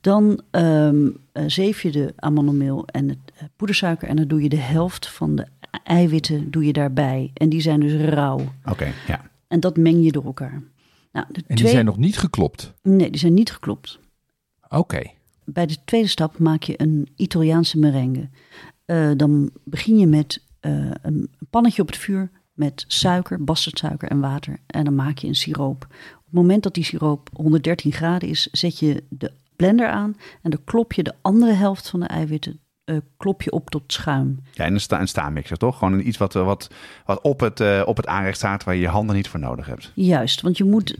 Dan 0.00 0.40
um, 0.50 1.16
zeef 1.46 1.82
je 1.82 1.90
de 1.90 2.12
amandelmeel 2.16 2.86
en 2.86 3.08
het 3.08 3.25
poedersuiker. 3.56 4.08
En 4.08 4.16
dan 4.16 4.28
doe 4.28 4.42
je 4.42 4.48
de 4.48 4.56
helft 4.56 5.08
van 5.08 5.36
de 5.36 5.46
eiwitten 5.84 6.50
doe 6.50 6.64
je 6.64 6.72
daarbij. 6.72 7.30
En 7.34 7.48
die 7.48 7.60
zijn 7.60 7.80
dus 7.80 7.92
rauw. 7.92 8.38
Oké, 8.38 8.70
okay, 8.70 8.92
ja. 9.06 9.30
En 9.48 9.60
dat 9.60 9.76
meng 9.76 10.04
je 10.04 10.12
door 10.12 10.24
elkaar. 10.24 10.62
Nou, 11.12 11.26
de 11.30 11.42
En 11.46 11.56
die 11.56 11.68
zijn 11.68 11.84
nog 11.84 11.96
niet 11.96 12.18
geklopt. 12.18 12.74
Nee, 12.82 13.10
die 13.10 13.20
zijn 13.20 13.34
niet 13.34 13.52
geklopt. 13.52 13.98
Oké. 14.68 15.02
Bij 15.44 15.66
de 15.66 15.76
tweede 15.84 16.08
stap 16.08 16.38
maak 16.38 16.62
je 16.62 16.82
een 16.82 17.08
Italiaanse 17.16 17.78
merengue. 17.78 18.28
Eh, 18.84 19.10
dan 19.16 19.50
begin 19.64 19.98
je 19.98 20.06
met 20.06 20.42
eh, 20.60 20.90
een 21.02 21.30
pannetje 21.50 21.82
op 21.82 21.88
het 21.88 21.96
vuur 21.96 22.30
met 22.52 22.84
suiker, 22.86 23.44
bastardsuiker 23.44 24.08
en 24.08 24.20
water. 24.20 24.58
En 24.66 24.84
dan 24.84 24.94
maak 24.94 25.18
je 25.18 25.26
een 25.26 25.34
siroop. 25.34 25.86
Op 26.16 26.24
het 26.24 26.34
moment 26.34 26.62
dat 26.62 26.74
die 26.74 26.84
siroop 26.84 27.30
113 27.32 27.92
graden 27.92 28.28
is, 28.28 28.48
zet 28.52 28.78
je 28.78 29.04
de 29.08 29.32
blender 29.56 29.88
aan 29.88 30.16
en 30.42 30.50
dan 30.50 30.64
klop 30.64 30.92
je 30.92 31.02
de 31.02 31.14
andere 31.22 31.52
helft 31.52 31.88
van 31.88 32.00
de 32.00 32.06
eiwitten 32.06 32.60
eh, 32.86 32.96
klop 33.16 33.42
je 33.42 33.50
op 33.52 33.70
tot 33.70 33.82
schuim. 33.86 34.40
Ja, 34.52 34.64
en 34.64 34.74
een, 34.74 34.80
sta 34.80 35.00
een 35.00 35.08
staanmixer, 35.08 35.56
toch? 35.56 35.78
Gewoon 35.78 36.00
iets 36.00 36.18
wat, 36.18 36.32
wat, 36.32 36.70
wat 37.06 37.20
op, 37.20 37.40
het, 37.40 37.60
uh, 37.60 37.82
op 37.84 37.96
het 37.96 38.06
aanrecht 38.06 38.36
staat 38.36 38.64
waar 38.64 38.74
je 38.74 38.80
je 38.80 38.88
handen 38.88 39.16
niet 39.16 39.28
voor 39.28 39.40
nodig 39.40 39.66
hebt. 39.66 39.92
Juist, 39.94 40.40
want 40.40 40.56
je 40.56 40.64
moet 40.64 40.96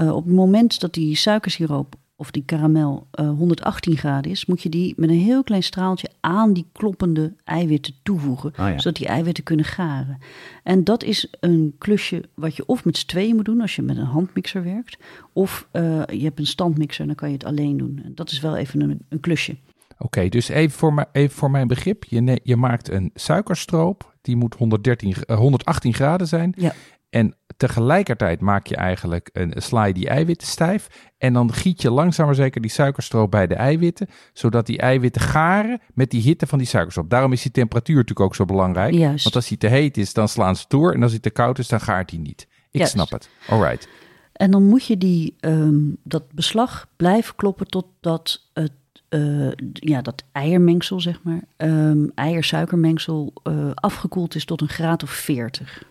uh, 0.00 0.14
op 0.14 0.24
het 0.24 0.34
moment 0.34 0.80
dat 0.80 0.94
die 0.94 1.16
suikersiroop 1.16 1.94
of 2.16 2.30
die 2.30 2.42
karamel 2.44 3.06
118 3.10 3.96
graden 3.96 4.30
is, 4.30 4.46
moet 4.46 4.62
je 4.62 4.68
die 4.68 4.94
met 4.96 5.10
een 5.10 5.18
heel 5.18 5.42
klein 5.42 5.62
straaltje 5.62 6.08
aan 6.20 6.52
die 6.52 6.66
kloppende 6.72 7.34
eiwitten 7.44 7.94
toevoegen, 8.02 8.50
Oh 8.50 8.56
ja. 8.68 8.78
zodat 8.78 8.96
die 8.96 9.06
eiwitten 9.06 9.44
kunnen 9.44 9.64
garen. 9.64 10.18
En 10.62 10.84
dat 10.84 11.02
is 11.02 11.28
een 11.40 11.74
klusje 11.78 12.22
wat 12.34 12.56
je 12.56 12.66
of 12.66 12.84
met 12.84 12.96
z'n 12.96 13.06
tweeën 13.06 13.36
moet 13.36 13.44
doen 13.44 13.60
als 13.60 13.76
je 13.76 13.82
met 13.82 13.96
een 13.96 14.04
handmixer 14.04 14.62
werkt, 14.64 14.96
of 15.32 15.68
uh, 15.72 16.02
je 16.06 16.22
hebt 16.22 16.38
een 16.38 16.46
standmixer, 16.46 17.06
dan 17.06 17.14
kan 17.14 17.28
je 17.28 17.34
het 17.34 17.44
alleen 17.44 17.76
doen. 17.76 18.00
En 18.04 18.14
dat 18.14 18.30
is 18.30 18.40
wel 18.40 18.56
even 18.56 18.80
een, 18.80 18.98
een 19.08 19.20
klusje. 19.20 19.56
Oké, 20.02 20.18
okay, 20.18 20.28
dus 20.28 20.48
even 20.48 20.78
voor, 20.78 20.94
mijn, 20.94 21.06
even 21.12 21.36
voor 21.36 21.50
mijn 21.50 21.68
begrip. 21.68 22.04
Je, 22.04 22.20
ne- 22.20 22.40
je 22.42 22.56
maakt 22.56 22.90
een 22.90 23.10
suikerstroop, 23.14 24.14
die 24.20 24.36
moet 24.36 24.54
113, 24.54 25.14
uh, 25.26 25.36
118 25.36 25.94
graden 25.94 26.26
zijn. 26.26 26.54
Ja. 26.56 26.72
En 27.10 27.34
tegelijkertijd 27.56 28.40
maak 28.40 28.66
je 28.66 28.76
eigenlijk 28.76 29.30
een 29.32 29.52
sla 29.56 29.92
die 29.92 30.08
eiwitten 30.08 30.48
stijf. 30.48 31.10
En 31.18 31.32
dan 31.32 31.52
giet 31.52 31.82
je 31.82 31.90
langzaam 31.90 32.26
maar 32.26 32.34
zeker 32.34 32.60
die 32.60 32.70
suikerstroop 32.70 33.30
bij 33.30 33.46
de 33.46 33.54
eiwitten. 33.54 34.08
Zodat 34.32 34.66
die 34.66 34.78
eiwitten 34.78 35.22
garen 35.22 35.80
met 35.94 36.10
die 36.10 36.22
hitte 36.22 36.46
van 36.46 36.58
die 36.58 36.66
suikerstroop. 36.66 37.10
Daarom 37.10 37.32
is 37.32 37.42
die 37.42 37.50
temperatuur 37.50 37.96
natuurlijk 37.96 38.26
ook 38.26 38.34
zo 38.34 38.44
belangrijk. 38.44 38.94
Juist. 38.94 39.22
Want 39.22 39.36
als 39.36 39.48
die 39.48 39.58
te 39.58 39.66
heet 39.66 39.96
is, 39.96 40.12
dan 40.12 40.28
slaan 40.28 40.56
ze 40.56 40.64
door. 40.68 40.92
En 40.92 41.02
als 41.02 41.10
die 41.10 41.20
te 41.20 41.30
koud 41.30 41.58
is, 41.58 41.68
dan 41.68 41.80
gaart 41.80 42.08
die 42.08 42.20
niet. 42.20 42.46
Ik 42.70 42.78
Juist. 42.78 42.92
snap 42.92 43.10
het. 43.10 43.28
Alright. 43.48 43.88
En 44.32 44.50
dan 44.50 44.62
moet 44.62 44.86
je 44.86 44.98
die, 44.98 45.36
um, 45.40 45.96
dat 46.04 46.32
beslag 46.32 46.88
blijven 46.96 47.34
kloppen 47.34 47.66
totdat 47.66 48.48
het 48.52 48.72
uh, 49.14 49.52
ja, 49.72 50.02
dat 50.02 50.24
eiermengsel, 50.32 51.00
zeg 51.00 51.20
maar, 51.22 51.42
um, 51.56 52.12
eier-suikermengsel 52.14 53.32
uh, 53.48 53.70
afgekoeld 53.74 54.34
is 54.34 54.44
tot 54.44 54.60
een 54.60 54.68
graad 54.68 55.02
of 55.02 55.10
40. 55.10 55.82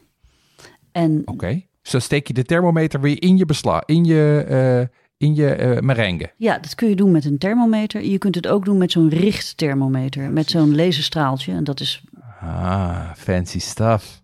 En 0.91 1.19
Oké. 1.19 1.31
Okay. 1.31 1.67
Dus 1.81 1.91
dan 1.91 2.01
steek 2.01 2.27
je 2.27 2.33
de 2.33 2.43
thermometer 2.43 3.01
weer 3.01 3.21
in 3.21 3.37
je 3.37 3.45
beslag, 3.45 3.81
in 3.85 4.05
je, 4.05 4.45
uh, 4.49 4.97
in 5.17 5.35
je 5.35 5.77
merengue. 5.81 6.31
Ja, 6.37 6.57
dat 6.57 6.75
kun 6.75 6.89
je 6.89 6.95
doen 6.95 7.11
met 7.11 7.25
een 7.25 7.37
thermometer. 7.37 8.03
Je 8.03 8.17
kunt 8.17 8.35
het 8.35 8.47
ook 8.47 8.65
doen 8.65 8.77
met 8.77 8.91
zo'n 8.91 9.09
richtthermometer, 9.09 10.31
met 10.31 10.49
zo'n 10.49 10.75
laserstraaltje. 10.75 11.51
En 11.51 11.63
dat 11.63 11.79
is. 11.79 12.03
Ah, 12.41 13.11
fancy 13.15 13.59
stuff. 13.59 14.20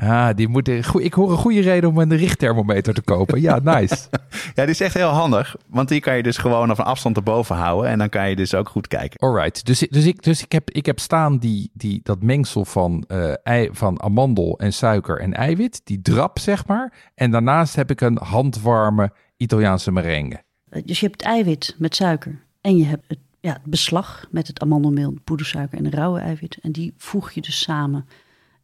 Ja, 0.00 0.32
die 0.32 0.48
moet, 0.48 0.68
ik 0.94 1.12
hoor 1.12 1.30
een 1.30 1.36
goede 1.36 1.60
reden 1.60 1.90
om 1.90 1.98
een 1.98 2.16
richtthermometer 2.16 2.94
te 2.94 3.02
kopen. 3.02 3.40
Ja, 3.40 3.58
nice. 3.74 3.96
ja, 4.54 4.62
die 4.62 4.70
is 4.70 4.80
echt 4.80 4.94
heel 4.94 5.08
handig. 5.08 5.56
Want 5.66 5.88
die 5.88 6.00
kan 6.00 6.16
je 6.16 6.22
dus 6.22 6.36
gewoon 6.36 6.70
op 6.70 6.78
een 6.78 6.84
afstand 6.84 7.16
erboven 7.16 7.56
houden. 7.56 7.90
En 7.90 7.98
dan 7.98 8.08
kan 8.08 8.28
je 8.28 8.36
dus 8.36 8.54
ook 8.54 8.68
goed 8.68 8.88
kijken. 8.88 9.18
Alright. 9.18 9.66
Dus, 9.66 9.78
dus, 9.78 10.06
ik, 10.06 10.22
dus 10.22 10.42
ik, 10.42 10.52
heb, 10.52 10.70
ik 10.70 10.86
heb 10.86 10.98
staan 10.98 11.38
die, 11.38 11.70
die, 11.72 12.00
dat 12.02 12.22
mengsel 12.22 12.64
van, 12.64 13.04
uh, 13.08 13.32
ei, 13.42 13.68
van 13.72 14.02
amandel 14.02 14.58
en 14.58 14.72
suiker 14.72 15.20
en 15.20 15.34
eiwit. 15.34 15.80
Die 15.84 16.02
drap, 16.02 16.38
zeg 16.38 16.66
maar. 16.66 17.10
En 17.14 17.30
daarnaast 17.30 17.74
heb 17.76 17.90
ik 17.90 18.00
een 18.00 18.18
handwarme 18.22 19.12
Italiaanse 19.36 19.92
merengue. 19.92 20.42
Dus 20.84 21.00
je 21.00 21.06
hebt 21.06 21.22
het 21.22 21.30
eiwit 21.30 21.74
met 21.78 21.94
suiker. 21.94 22.42
En 22.60 22.76
je 22.76 22.84
hebt 22.84 23.04
het, 23.08 23.18
ja, 23.40 23.52
het 23.52 23.64
beslag 23.64 24.26
met 24.30 24.46
het 24.46 24.60
amandelmeel, 24.60 25.14
poedersuiker 25.24 25.78
en 25.78 25.84
de 25.84 25.96
rauwe 25.96 26.20
eiwit. 26.20 26.58
En 26.62 26.72
die 26.72 26.94
voeg 26.96 27.30
je 27.30 27.40
dus 27.40 27.60
samen. 27.60 28.06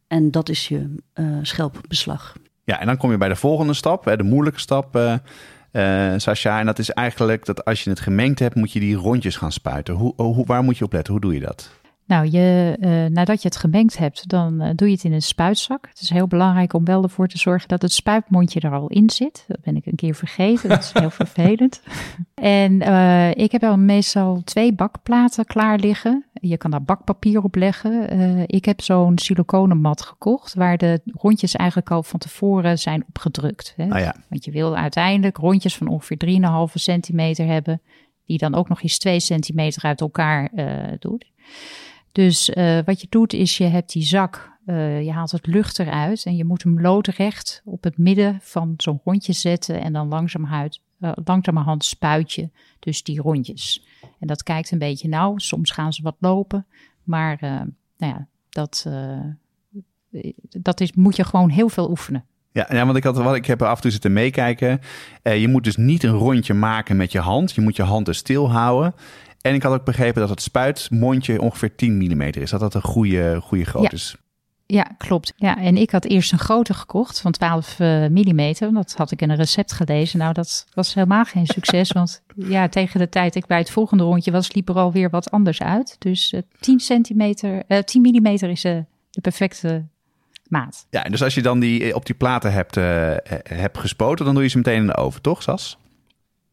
En 0.07 0.31
dat 0.31 0.49
is 0.49 0.67
je 0.67 0.95
uh, 1.15 1.37
schelpbeslag. 1.41 2.35
Ja, 2.63 2.79
en 2.79 2.85
dan 2.85 2.97
kom 2.97 3.11
je 3.11 3.17
bij 3.17 3.29
de 3.29 3.35
volgende 3.35 3.73
stap, 3.73 4.05
hè, 4.05 4.17
de 4.17 4.23
moeilijke 4.23 4.59
stap, 4.59 4.95
uh, 4.95 6.13
Sascha. 6.17 6.59
En 6.59 6.65
dat 6.65 6.79
is 6.79 6.89
eigenlijk 6.89 7.45
dat 7.45 7.65
als 7.65 7.83
je 7.83 7.89
het 7.89 7.99
gemengd 7.99 8.39
hebt, 8.39 8.55
moet 8.55 8.71
je 8.71 8.79
die 8.79 8.95
rondjes 8.95 9.35
gaan 9.35 9.51
spuiten. 9.51 9.93
Hoe, 9.93 10.13
hoe, 10.15 10.45
waar 10.45 10.63
moet 10.63 10.77
je 10.77 10.85
op 10.85 10.93
letten? 10.93 11.13
Hoe 11.13 11.21
doe 11.21 11.33
je 11.33 11.39
dat? 11.39 11.69
Nou, 12.07 12.29
je, 12.31 12.77
uh, 12.79 13.05
nadat 13.05 13.41
je 13.41 13.47
het 13.47 13.57
gemengd 13.57 13.97
hebt, 13.97 14.29
dan 14.29 14.61
uh, 14.61 14.69
doe 14.75 14.87
je 14.87 14.93
het 14.93 15.03
in 15.03 15.13
een 15.13 15.21
spuitzak. 15.21 15.87
Het 15.89 15.99
is 15.99 16.09
heel 16.09 16.27
belangrijk 16.27 16.73
om 16.73 16.85
wel 16.85 17.03
ervoor 17.03 17.27
te 17.27 17.37
zorgen 17.37 17.67
dat 17.67 17.81
het 17.81 17.91
spuitmondje 17.91 18.59
er 18.59 18.73
al 18.73 18.87
in 18.87 19.09
zit. 19.09 19.45
Dat 19.47 19.61
ben 19.61 19.75
ik 19.75 19.85
een 19.85 19.95
keer 19.95 20.15
vergeten, 20.15 20.69
dat 20.69 20.79
is 20.79 20.91
heel 20.93 21.09
vervelend. 21.25 21.81
En 22.33 22.81
uh, 22.81 23.31
ik 23.31 23.51
heb 23.51 23.63
al 23.63 23.77
meestal 23.77 24.41
twee 24.43 24.73
bakplaten 24.73 25.45
klaar 25.45 25.79
liggen. 25.79 26.25
Je 26.33 26.57
kan 26.57 26.71
daar 26.71 26.83
bakpapier 26.83 27.43
op 27.43 27.55
leggen. 27.55 28.09
ik 28.47 28.65
heb 28.65 28.81
zo'n 28.81 29.17
siliconenmat 29.17 30.01
gekocht, 30.01 30.53
waar 30.53 30.77
de 30.77 31.01
rondjes 31.05 31.55
eigenlijk 31.55 31.91
al 31.91 32.03
van 32.03 32.19
tevoren 32.19 32.79
zijn 32.79 33.03
opgedrukt. 33.07 33.73
Hè? 33.77 33.89
Ah, 33.89 33.99
ja. 33.99 34.15
Want 34.29 34.45
je 34.45 34.51
wil 34.51 34.75
uiteindelijk 34.75 35.37
rondjes 35.37 35.77
van 35.77 35.87
ongeveer 35.87 36.39
3,5 36.69 36.73
centimeter 36.73 37.45
hebben, 37.45 37.81
die 38.25 38.37
dan 38.37 38.55
ook 38.55 38.69
nog 38.69 38.81
eens 38.81 38.97
2 38.97 39.19
centimeter 39.19 39.83
uit 39.83 40.01
elkaar 40.01 40.51
doet. 40.99 41.25
Dus 42.17 42.49
uh, 42.49 42.79
wat 42.85 43.01
je 43.01 43.07
doet 43.09 43.33
is 43.33 43.57
je 43.57 43.63
hebt 43.63 43.91
die 43.91 44.03
zak, 44.03 44.57
uh, 44.65 45.03
je 45.03 45.11
haalt 45.11 45.31
het 45.31 45.47
lucht 45.47 45.79
eruit 45.79 46.25
en 46.25 46.35
je 46.35 46.45
moet 46.45 46.63
hem 46.63 46.81
loodrecht 46.81 47.61
op 47.65 47.83
het 47.83 47.97
midden 47.97 48.39
van 48.41 48.73
zo'n 48.77 49.01
rondje 49.03 49.33
zetten 49.33 49.81
en 49.81 49.93
dan 49.93 50.07
langzamerhand, 50.07 50.81
uh, 50.99 51.11
langzamerhand 51.25 51.85
spuit 51.85 52.33
je 52.33 52.49
dus 52.79 53.03
die 53.03 53.21
rondjes. 53.21 53.85
En 54.19 54.27
dat 54.27 54.43
kijkt 54.43 54.71
een 54.71 54.77
beetje 54.77 55.07
nauw, 55.07 55.37
soms 55.37 55.71
gaan 55.71 55.93
ze 55.93 56.01
wat 56.01 56.15
lopen, 56.19 56.65
maar 57.03 57.37
nou 57.97 58.13
ja, 58.13 58.27
dat, 58.49 58.85
dat 60.49 60.81
is, 60.81 60.93
moet 60.93 61.15
je 61.15 61.23
gewoon 61.23 61.49
heel 61.49 61.69
veel 61.69 61.89
oefenen. 61.89 62.25
Ja, 62.51 62.67
ja, 62.69 62.85
want 62.85 62.97
ik, 62.97 63.03
had, 63.03 63.17
wat 63.17 63.35
ik 63.35 63.45
heb 63.45 63.61
er 63.61 63.67
af 63.67 63.75
en 63.75 63.81
toe 63.81 63.91
zitten 63.91 64.13
meekijken. 64.13 64.79
Je 65.23 65.47
moet 65.47 65.63
dus 65.63 65.75
niet 65.75 66.03
een 66.03 66.11
rondje 66.11 66.53
maken 66.53 66.97
met 66.97 67.11
je 67.11 67.19
hand. 67.19 67.51
Je 67.51 67.61
moet 67.61 67.75
je 67.75 67.83
hand 67.83 68.05
dus 68.05 68.17
stil 68.17 68.51
houden. 68.51 68.93
En 69.47 69.55
ik 69.55 69.63
had 69.63 69.73
ook 69.73 69.85
begrepen 69.85 70.21
dat 70.21 70.29
het 70.29 70.41
spuitmondje 70.41 71.41
ongeveer 71.41 71.75
10 71.75 71.97
mm 71.97 72.21
is. 72.21 72.49
Dat 72.49 72.59
dat 72.59 72.73
een 72.73 72.81
goede, 72.81 73.39
goede 73.41 73.65
grootte 73.65 73.89
ja. 73.89 73.95
is. 73.95 74.15
Ja, 74.65 74.83
klopt. 74.97 75.33
Ja, 75.35 75.57
en 75.57 75.77
ik 75.77 75.91
had 75.91 76.05
eerst 76.05 76.31
een 76.31 76.39
grote 76.39 76.73
gekocht 76.73 77.21
van 77.21 77.31
12 77.31 77.79
uh, 77.79 78.07
mm. 78.07 78.73
Dat 78.73 78.93
had 78.97 79.11
ik 79.11 79.21
in 79.21 79.29
een 79.29 79.35
recept 79.35 79.71
gelezen. 79.71 80.19
Nou, 80.19 80.33
dat 80.33 80.65
was 80.73 80.93
helemaal 80.93 81.25
geen 81.25 81.45
succes. 81.45 81.91
want 81.91 82.21
ja, 82.35 82.69
tegen 82.69 82.99
de 82.99 83.09
tijd 83.09 83.35
ik 83.35 83.45
bij 83.45 83.57
het 83.57 83.71
volgende 83.71 84.03
rondje 84.03 84.31
was, 84.31 84.53
liep 84.53 84.69
er 84.69 84.75
alweer 84.75 85.09
wat 85.09 85.31
anders 85.31 85.61
uit. 85.61 85.95
Dus 85.99 86.33
uh, 86.33 86.41
10 86.59 86.79
centimeter, 86.79 87.63
uh, 87.67 87.77
10 87.77 88.01
mm 88.01 88.27
is 88.27 88.65
uh, 88.65 88.77
de 89.09 89.21
perfecte 89.21 89.85
maat. 90.47 90.85
Ja, 90.89 91.03
en 91.03 91.11
dus 91.11 91.23
als 91.23 91.35
je 91.35 91.41
dan 91.41 91.59
die 91.59 91.95
op 91.95 92.05
die 92.05 92.15
platen 92.15 92.53
hebt, 92.53 92.75
hebt 93.49 93.77
gespoten, 93.77 94.25
dan 94.25 94.33
doe 94.33 94.43
je 94.43 94.49
ze 94.49 94.57
meteen 94.57 94.79
in 94.81 94.87
de 94.87 94.95
oven, 94.95 95.21
toch, 95.21 95.43
Sas? 95.43 95.77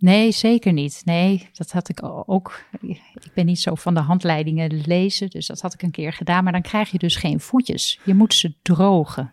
Nee, 0.04 0.30
zeker 0.32 0.72
niet. 0.72 1.02
Nee, 1.04 1.48
dat 1.52 1.72
had 1.72 1.88
ik 1.88 2.00
ook. 2.26 2.64
Ik 2.80 3.30
ben 3.34 3.46
niet 3.46 3.60
zo 3.60 3.74
van 3.74 3.94
de 3.94 4.00
handleidingen 4.00 4.82
lezen, 4.86 5.30
dus 5.30 5.46
dat 5.46 5.60
had 5.60 5.74
ik 5.74 5.82
een 5.82 5.90
keer 5.90 6.12
gedaan. 6.12 6.44
Maar 6.44 6.52
dan 6.52 6.62
krijg 6.62 6.90
je 6.90 6.98
dus 6.98 7.16
geen 7.16 7.40
voetjes. 7.40 8.00
Je 8.04 8.14
moet 8.14 8.34
ze 8.34 8.54
drogen. 8.62 9.32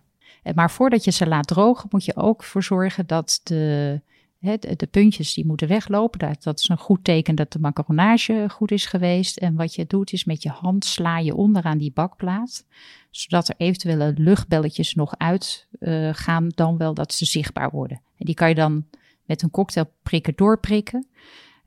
Maar 0.55 0.71
voordat 0.71 1.03
je 1.03 1.11
ze 1.11 1.27
laat 1.27 1.47
drogen, 1.47 1.87
moet 1.91 2.05
je 2.05 2.15
ook 2.15 2.43
voor 2.43 2.63
zorgen 2.63 3.07
dat 3.07 3.41
de, 3.43 4.01
de, 4.39 4.75
de 4.75 4.87
puntjes 4.87 5.33
die 5.33 5.45
moeten 5.45 5.67
weglopen. 5.67 6.19
Dat, 6.19 6.43
dat 6.43 6.59
is 6.59 6.69
een 6.69 6.77
goed 6.77 7.03
teken 7.03 7.35
dat 7.35 7.51
de 7.51 7.59
macaronage 7.59 8.45
goed 8.49 8.71
is 8.71 8.85
geweest. 8.85 9.37
En 9.37 9.55
wat 9.55 9.75
je 9.75 9.85
doet 9.87 10.13
is 10.13 10.25
met 10.25 10.43
je 10.43 10.49
hand 10.49 10.85
sla 10.85 11.17
je 11.17 11.35
onderaan 11.35 11.77
die 11.77 11.91
bakplaat. 11.93 12.65
Zodat 13.09 13.49
er 13.49 13.55
eventuele 13.57 14.13
luchtbelletjes 14.17 14.93
nog 14.93 15.13
uit 15.17 15.67
uh, 15.79 16.09
gaan, 16.13 16.47
dan 16.55 16.77
wel 16.77 16.93
dat 16.93 17.13
ze 17.13 17.25
zichtbaar 17.25 17.69
worden. 17.69 18.01
En 18.17 18.25
die 18.25 18.35
kan 18.35 18.49
je 18.49 18.55
dan 18.55 18.85
met 19.25 19.41
een 19.41 19.49
cocktailprikker 19.49 20.35
doorprikken. 20.35 21.07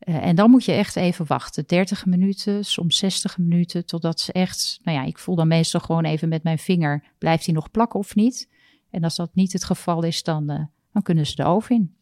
Uh, 0.04 0.26
en 0.26 0.36
dan 0.36 0.50
moet 0.50 0.64
je 0.64 0.72
echt 0.72 0.96
even 0.96 1.26
wachten. 1.26 1.64
30 1.66 2.06
minuten, 2.06 2.64
soms 2.64 2.98
60 2.98 3.38
minuten, 3.38 3.86
totdat 3.86 4.20
ze 4.20 4.32
echt... 4.32 4.80
Nou 4.82 4.98
ja, 4.98 5.04
ik 5.04 5.18
voel 5.18 5.34
dan 5.34 5.48
meestal 5.48 5.80
gewoon 5.80 6.04
even 6.04 6.28
met 6.28 6.42
mijn 6.42 6.58
vinger... 6.58 7.04
blijft 7.18 7.44
hij 7.44 7.54
nog 7.54 7.70
plakken 7.70 8.00
of 8.00 8.14
niet? 8.14 8.48
En 8.90 9.04
als 9.04 9.16
dat 9.16 9.30
niet 9.34 9.52
het 9.52 9.64
geval 9.64 10.02
is, 10.02 10.22
dan, 10.22 10.50
uh, 10.50 10.60
dan 10.92 11.02
kunnen 11.02 11.26
ze 11.26 11.34
de 11.34 11.44
oven 11.44 11.76
in. 11.76 11.94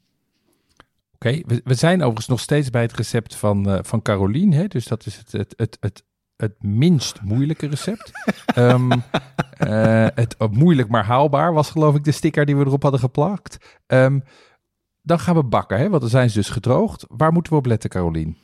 Oké, 1.14 1.28
okay, 1.28 1.44
we, 1.46 1.60
we, 1.64 1.74
zijn 1.74 1.98
overigens 1.98 2.28
nog 2.28 2.40
steeds 2.40 2.70
bij 2.70 2.82
het 2.82 2.92
recept 2.92 3.34
van, 3.34 3.68
uh, 3.68 3.78
van 3.82 4.02
Carolien. 4.02 4.52
Hè? 4.52 4.66
Dus 4.66 4.86
dat 4.86 5.06
is 5.06 5.16
het, 5.16 5.32
het, 5.32 5.54
het, 5.56 5.76
het, 5.80 6.04
het 6.36 6.62
minst 6.62 7.22
moeilijke 7.22 7.66
recept. 7.66 8.10
um, 8.56 8.92
uh, 8.92 10.06
het 10.14 10.36
moeilijk 10.50 10.88
maar 10.88 11.04
haalbaar 11.04 11.52
was 11.52 11.70
geloof 11.70 11.94
ik 11.94 12.04
de 12.04 12.12
sticker 12.12 12.46
die 12.46 12.56
we 12.56 12.64
erop 12.64 12.82
hadden 12.82 13.00
geplakt. 13.00 13.80
Um, 13.86 14.22
dan 15.02 15.18
gaan 15.18 15.34
we 15.34 15.42
bakken, 15.42 15.78
hè? 15.78 15.88
want 15.88 16.00
dan 16.00 16.10
zijn 16.10 16.30
ze 16.30 16.38
dus 16.38 16.48
gedroogd. 16.48 17.04
Waar 17.08 17.32
moeten 17.32 17.52
we 17.52 17.58
op 17.58 17.66
letten, 17.66 17.90
Carolien? 17.90 18.36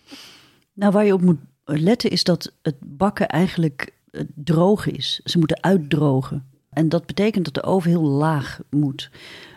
Nou, 0.73 0.92
waar 0.92 1.05
je 1.05 1.12
op 1.12 1.23
moet 1.23 1.40
letten 1.64 2.11
is 2.11 2.25
dat 2.25 2.53
het 2.62 2.77
bakken 2.81 3.29
eigenlijk 3.29 3.92
droog 4.35 4.87
is. 4.87 5.21
Ze 5.25 5.38
moeten 5.38 5.62
uitdrogen. 5.62 6.47
En 6.71 6.88
dat 6.88 7.07
betekent 7.07 7.44
dat 7.44 7.55
de 7.55 7.62
oven 7.62 7.90
heel 7.90 8.03
laag 8.03 8.61
moet. 8.71 9.11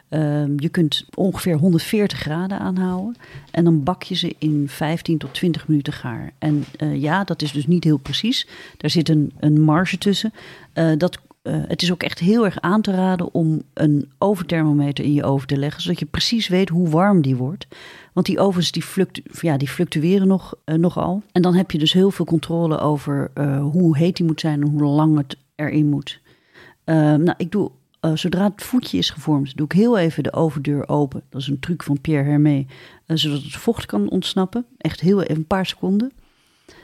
Uh, 0.09 0.43
je 0.57 0.69
kunt 0.69 1.05
ongeveer 1.15 1.57
140 1.57 2.19
graden 2.19 2.59
aanhouden. 2.59 3.15
En 3.51 3.63
dan 3.63 3.83
bak 3.83 4.03
je 4.03 4.15
ze 4.15 4.35
in 4.37 4.69
15 4.69 5.17
tot 5.17 5.33
20 5.33 5.67
minuten 5.67 5.93
gaar. 5.93 6.33
En 6.37 6.65
uh, 6.77 7.01
ja, 7.01 7.23
dat 7.23 7.41
is 7.41 7.51
dus 7.51 7.67
niet 7.67 7.83
heel 7.83 7.97
precies. 7.97 8.47
Daar 8.77 8.89
zit 8.89 9.09
een, 9.09 9.31
een 9.39 9.61
marge 9.61 9.97
tussen. 9.97 10.33
Uh, 10.73 10.97
dat 10.97 11.19
eh, 11.41 11.55
het 11.67 11.81
is 11.81 11.91
ook 11.91 12.03
echt 12.03 12.19
heel 12.19 12.45
erg 12.45 12.59
aan 12.59 12.81
te 12.81 12.91
raden 12.91 13.33
om 13.33 13.61
een 13.73 14.11
oventhermometer 14.17 15.03
in 15.03 15.13
je 15.13 15.23
oven 15.23 15.47
te 15.47 15.57
leggen, 15.57 15.81
zodat 15.81 15.99
je 15.99 16.05
precies 16.05 16.47
weet 16.47 16.69
hoe 16.69 16.89
warm 16.89 17.21
die 17.21 17.35
wordt. 17.35 17.67
Want 18.13 18.25
die 18.25 18.39
ovens 18.39 18.71
die, 18.71 18.83
fluctu 18.83 19.23
ja, 19.39 19.57
die 19.57 19.67
fluctueren 19.67 20.27
nog, 20.27 20.55
uh, 20.65 20.75
nogal. 20.75 21.23
En 21.31 21.41
dan 21.41 21.53
heb 21.53 21.71
je 21.71 21.77
dus 21.77 21.93
heel 21.93 22.11
veel 22.11 22.25
controle 22.25 22.79
over 22.79 23.31
uh, 23.35 23.61
hoe 23.71 23.97
heet 23.97 24.15
die 24.17 24.25
moet 24.25 24.39
zijn 24.39 24.61
en 24.61 24.67
hoe 24.67 24.83
lang 24.83 25.17
het 25.17 25.37
erin 25.55 25.89
moet. 25.89 26.19
nou, 26.85 27.33
ik 27.37 27.51
doe, 27.51 27.71
zodra 28.13 28.43
het 28.43 28.63
voetje 28.63 28.97
is 28.97 29.09
gevormd, 29.09 29.57
doe 29.57 29.65
ik 29.65 29.71
heel 29.71 29.97
even 29.97 30.23
de 30.23 30.33
ovendeur 30.33 30.89
open. 30.89 31.23
Dat 31.29 31.41
is 31.41 31.47
een 31.47 31.59
truc 31.59 31.83
van 31.83 32.01
Pierre 32.01 32.29
Hermé, 32.29 32.65
zodat 33.05 33.43
het 33.43 33.55
vocht 33.55 33.85
kan 33.85 34.09
ontsnappen. 34.09 34.65
Echt 34.77 34.99
heel 34.99 35.21
even 35.21 35.35
een 35.35 35.47
paar 35.47 35.65
seconden 35.65 36.11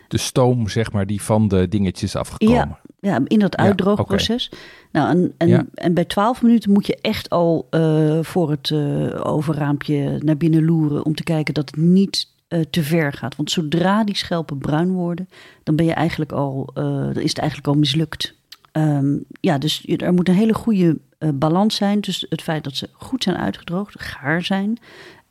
de 0.07 0.17
stoom, 0.17 0.67
zeg 0.69 0.91
maar, 0.91 1.05
die 1.05 1.21
van 1.21 1.47
de 1.47 1.67
dingetjes 1.67 2.15
afgekomen. 2.15 2.77
Ja, 2.99 3.11
ja 3.11 3.21
in 3.23 3.39
dat 3.39 3.57
uitdroogproces. 3.57 4.51
Nou, 4.91 5.09
en, 5.09 5.33
en, 5.37 5.69
en 5.73 5.93
bij 5.93 6.05
12 6.05 6.41
minuten 6.41 6.71
moet 6.71 6.87
je 6.87 6.97
echt 7.01 7.29
al 7.29 7.67
uh, 7.71 8.19
voor 8.21 8.49
het 8.49 8.69
uh, 8.69 9.25
overraampje 9.25 10.17
naar 10.23 10.37
binnen 10.37 10.65
loeren 10.65 11.05
om 11.05 11.15
te 11.15 11.23
kijken 11.23 11.53
dat 11.53 11.69
het 11.69 11.79
niet 11.79 12.27
uh, 12.49 12.61
te 12.69 12.83
ver 12.83 13.13
gaat. 13.13 13.35
Want 13.35 13.51
zodra 13.51 14.03
die 14.03 14.15
schelpen 14.15 14.57
bruin 14.57 14.91
worden, 14.91 15.29
dan 15.63 15.75
ben 15.75 15.85
je 15.85 15.93
eigenlijk 15.93 16.31
al, 16.31 16.69
dan 16.73 17.15
is 17.15 17.29
het 17.29 17.37
eigenlijk 17.37 17.67
al 17.69 17.75
mislukt. 17.75 18.35
Um, 18.71 19.23
ja, 19.39 19.57
dus 19.57 19.83
er 19.87 20.13
moet 20.13 20.29
een 20.29 20.35
hele 20.35 20.53
goede 20.53 20.97
balans 21.33 21.75
zijn 21.75 22.01
tussen 22.01 22.27
het 22.29 22.41
feit 22.41 22.63
dat 22.63 22.75
ze 22.75 22.89
goed 22.93 23.23
zijn 23.23 23.37
uitgedroogd, 23.37 24.01
gaar 24.01 24.43
zijn, 24.43 24.77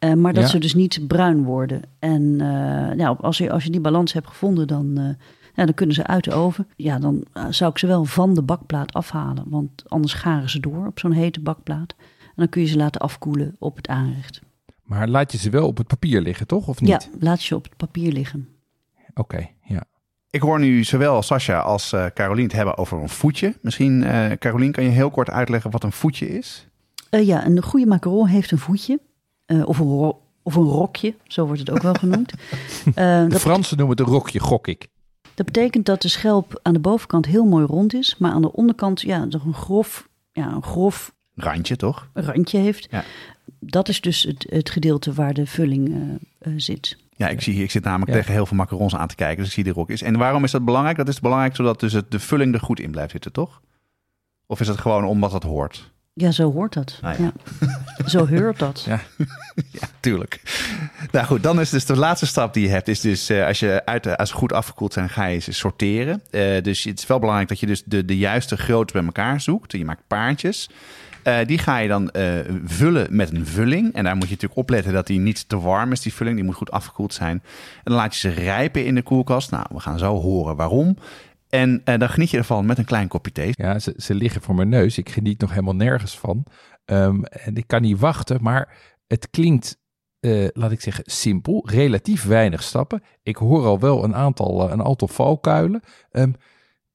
uh, 0.00 0.12
maar 0.12 0.32
dat 0.32 0.48
ze 0.48 0.58
dus 0.58 0.74
niet 0.74 1.06
bruin 1.06 1.44
worden. 1.44 1.82
En 1.98 2.22
uh, 2.22 2.40
nou, 2.90 3.16
als, 3.20 3.38
je, 3.38 3.50
als 3.50 3.64
je 3.64 3.70
die 3.70 3.80
balans 3.80 4.12
hebt 4.12 4.26
gevonden, 4.26 4.66
dan, 4.66 4.98
uh, 4.98 5.08
ja, 5.54 5.64
dan 5.64 5.74
kunnen 5.74 5.94
ze 5.94 6.06
uit 6.06 6.24
de 6.24 6.32
oven. 6.32 6.68
Ja, 6.76 6.98
dan 6.98 7.24
zou 7.50 7.70
ik 7.70 7.78
ze 7.78 7.86
wel 7.86 8.04
van 8.04 8.34
de 8.34 8.42
bakplaat 8.42 8.92
afhalen. 8.92 9.44
Want 9.48 9.82
anders 9.88 10.14
garen 10.14 10.50
ze 10.50 10.60
door 10.60 10.86
op 10.86 10.98
zo'n 10.98 11.12
hete 11.12 11.40
bakplaat. 11.40 11.94
En 11.98 12.32
dan 12.42 12.48
kun 12.48 12.60
je 12.60 12.68
ze 12.68 12.76
laten 12.76 13.00
afkoelen 13.00 13.56
op 13.58 13.76
het 13.76 13.88
aanrecht. 13.88 14.40
Maar 14.82 15.08
laat 15.08 15.32
je 15.32 15.38
ze 15.38 15.50
wel 15.50 15.66
op 15.66 15.76
het 15.76 15.86
papier 15.86 16.20
liggen, 16.20 16.46
toch? 16.46 16.68
Of 16.68 16.80
niet? 16.80 16.90
Ja, 16.90 17.18
laat 17.18 17.44
je 17.44 17.54
op 17.54 17.64
het 17.64 17.76
papier 17.76 18.12
liggen. 18.12 18.48
Oké, 19.10 19.20
okay, 19.20 19.54
ja. 19.62 19.84
Ik 20.30 20.40
hoor 20.40 20.58
nu 20.58 20.84
zowel 20.84 21.22
Sascha 21.22 21.58
als 21.58 21.92
uh, 21.92 22.06
Carolien 22.14 22.44
het 22.44 22.52
hebben 22.52 22.76
over 22.76 23.02
een 23.02 23.08
voetje. 23.08 23.54
Misschien, 23.62 24.02
uh, 24.02 24.30
Carolien, 24.30 24.72
kan 24.72 24.84
je 24.84 24.90
heel 24.90 25.10
kort 25.10 25.30
uitleggen 25.30 25.70
wat 25.70 25.84
een 25.84 25.92
voetje 25.92 26.28
is? 26.28 26.68
Uh, 27.10 27.26
ja, 27.26 27.46
een 27.46 27.62
goede 27.62 27.86
macaron 27.86 28.26
heeft 28.26 28.50
een 28.50 28.58
voetje. 28.58 29.00
Uh, 29.46 29.68
of, 29.68 29.78
een 29.78 30.14
of 30.42 30.54
een 30.54 30.62
rokje, 30.62 31.14
zo 31.24 31.46
wordt 31.46 31.60
het 31.60 31.70
ook 31.70 31.82
wel 31.82 31.94
genoemd. 31.94 32.32
Uh, 32.32 32.94
de 32.94 33.26
dat 33.28 33.40
Fransen 33.40 33.76
noemen 33.76 33.96
het 33.96 34.06
een 34.06 34.12
rokje, 34.12 34.40
gok 34.40 34.66
ik. 34.66 34.88
Dat 35.34 35.46
betekent 35.46 35.86
dat 35.86 36.02
de 36.02 36.08
schelp 36.08 36.60
aan 36.62 36.72
de 36.72 36.78
bovenkant 36.78 37.26
heel 37.26 37.44
mooi 37.44 37.66
rond 37.66 37.94
is, 37.94 38.16
maar 38.18 38.32
aan 38.32 38.42
de 38.42 38.52
onderkant 38.52 39.00
ja, 39.00 39.26
toch 39.28 39.44
een 39.44 39.54
grof, 39.54 40.08
ja, 40.32 40.52
een 40.52 40.62
grof 40.62 41.14
randje, 41.34 41.76
toch? 41.76 42.08
Randje 42.12 42.58
heeft. 42.58 42.86
Ja. 42.90 43.04
Dat 43.60 43.88
is 43.88 44.00
dus 44.00 44.22
het, 44.22 44.46
het 44.48 44.70
gedeelte 44.70 45.12
waar 45.12 45.34
de 45.34 45.46
vulling 45.46 45.88
uh, 45.88 46.52
zit. 46.56 46.96
Ja, 47.16 47.28
ik, 47.28 47.40
zie, 47.40 47.62
ik 47.62 47.70
zit 47.70 47.84
namelijk 47.84 48.10
ja. 48.10 48.16
tegen 48.16 48.32
heel 48.32 48.46
veel 48.46 48.56
macarons 48.56 48.96
aan 48.96 49.08
te 49.08 49.14
kijken, 49.14 49.36
dus 49.36 49.46
ik 49.46 49.52
zie 49.52 49.64
de 49.64 49.70
rokjes. 49.70 50.02
En 50.02 50.16
waarom 50.16 50.44
is 50.44 50.50
dat 50.50 50.64
belangrijk? 50.64 50.96
Dat 50.96 51.08
is 51.08 51.20
belangrijk 51.20 51.56
zodat 51.56 51.80
dus 51.80 51.92
het, 51.92 52.10
de 52.10 52.20
vulling 52.20 52.54
er 52.54 52.60
goed 52.60 52.80
in 52.80 52.90
blijft 52.90 53.10
zitten, 53.10 53.32
toch? 53.32 53.60
Of 54.46 54.60
is 54.60 54.68
het 54.68 54.78
gewoon 54.78 55.04
omdat 55.04 55.32
het 55.32 55.42
hoort? 55.42 55.92
Ja, 56.18 56.30
zo 56.30 56.52
hoort 56.52 56.72
dat. 56.72 56.98
Ah, 57.02 57.18
ja. 57.18 57.32
ja. 57.96 58.08
zo 58.08 58.26
heurt 58.26 58.58
dat. 58.58 58.84
Ja. 58.86 59.00
ja, 59.70 59.88
tuurlijk. 60.00 60.40
Nou 61.12 61.26
goed, 61.26 61.42
dan 61.42 61.60
is 61.60 61.70
dus 61.70 61.84
de 61.84 61.96
laatste 61.96 62.26
stap 62.26 62.54
die 62.54 62.62
je 62.62 62.68
hebt, 62.68 62.88
is 62.88 63.00
dus 63.00 63.30
uh, 63.30 63.46
als 63.46 63.60
je 63.60 63.82
uit, 63.84 64.16
als 64.16 64.32
goed 64.32 64.52
afgekoeld 64.52 64.92
zijn, 64.92 65.08
ga 65.08 65.24
je 65.24 65.38
ze 65.38 65.52
sorteren. 65.52 66.22
Uh, 66.30 66.62
dus 66.62 66.84
het 66.84 66.98
is 66.98 67.06
wel 67.06 67.18
belangrijk 67.18 67.48
dat 67.48 67.60
je 67.60 67.66
dus 67.66 67.82
de, 67.84 68.04
de 68.04 68.16
juiste 68.16 68.56
grootte 68.56 68.92
bij 68.92 69.04
elkaar 69.04 69.40
zoekt. 69.40 69.72
Je 69.72 69.84
maakt 69.84 70.02
paardjes. 70.06 70.70
Uh, 71.24 71.38
die 71.46 71.58
ga 71.58 71.78
je 71.78 71.88
dan 71.88 72.10
vullen 72.64 73.16
met 73.16 73.30
een 73.34 73.46
vulling. 73.46 73.94
En 73.94 74.04
daar 74.04 74.14
moet 74.14 74.24
je 74.24 74.30
natuurlijk 74.30 74.60
opletten 74.60 74.92
dat 74.92 75.06
die 75.06 75.18
niet 75.18 75.48
te 75.48 75.58
warm 75.58 75.92
is, 75.92 76.00
die 76.00 76.14
vulling. 76.14 76.36
Die 76.36 76.44
moet 76.44 76.54
goed 76.54 76.70
afgekoeld 76.70 77.14
zijn. 77.14 77.42
En 77.76 77.82
dan 77.84 77.94
laat 77.94 78.14
je 78.14 78.20
ze 78.20 78.28
rijpen 78.28 78.84
in 78.84 78.94
de 78.94 79.02
koelkast. 79.02 79.50
Nou, 79.50 79.66
we 79.68 79.80
gaan 79.80 79.98
zo 79.98 80.20
horen 80.20 80.56
waarom. 80.56 80.96
En 81.56 81.82
uh, 81.84 81.98
dan 81.98 82.08
geniet 82.08 82.30
je 82.30 82.36
ervan 82.36 82.66
met 82.66 82.78
een 82.78 82.84
klein 82.84 83.08
kopje 83.08 83.32
thee. 83.32 83.52
Ja, 83.56 83.78
ze, 83.78 83.94
ze 83.96 84.14
liggen 84.14 84.42
voor 84.42 84.54
mijn 84.54 84.68
neus. 84.68 84.98
Ik 84.98 85.08
geniet 85.08 85.40
nog 85.40 85.50
helemaal 85.50 85.74
nergens 85.74 86.18
van. 86.18 86.46
Um, 86.84 87.24
en 87.24 87.56
ik 87.56 87.66
kan 87.66 87.82
niet 87.82 87.98
wachten, 87.98 88.42
maar 88.42 88.76
het 89.06 89.30
klinkt, 89.30 89.78
uh, 90.20 90.48
laat 90.52 90.70
ik 90.70 90.80
zeggen, 90.80 91.04
simpel. 91.06 91.68
Relatief 91.70 92.24
weinig 92.24 92.62
stappen. 92.62 93.02
Ik 93.22 93.36
hoor 93.36 93.64
al 93.64 93.78
wel 93.78 94.04
een 94.04 94.14
aantal, 94.14 94.66
uh, 94.66 94.72
een 94.72 94.82
aantal 94.82 95.08
valkuilen. 95.08 95.80
Um, 96.12 96.34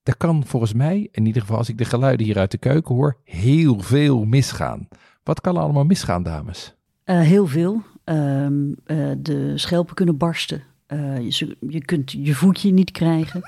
er 0.03 0.17
kan 0.17 0.45
volgens 0.45 0.73
mij, 0.73 1.07
in 1.11 1.25
ieder 1.25 1.41
geval 1.41 1.57
als 1.57 1.69
ik 1.69 1.77
de 1.77 1.85
geluiden 1.85 2.25
hier 2.25 2.37
uit 2.37 2.51
de 2.51 2.57
keuken 2.57 2.95
hoor, 2.95 3.17
heel 3.23 3.79
veel 3.79 4.23
misgaan. 4.23 4.87
Wat 5.23 5.41
kan 5.41 5.55
er 5.55 5.61
allemaal 5.61 5.85
misgaan, 5.85 6.23
dames? 6.23 6.75
heel 7.03 7.47
veel. 7.47 7.81
Um, 8.05 8.75
de 9.17 9.51
schelpen 9.55 9.95
kunnen 9.95 10.17
barsten. 10.17 10.63
Uh, 10.93 11.29
je, 11.29 11.57
je, 11.69 11.85
kunt 11.85 12.11
je 12.11 12.33
voetje 12.33 12.71
niet 12.71 12.91
krijgen. 12.91 13.41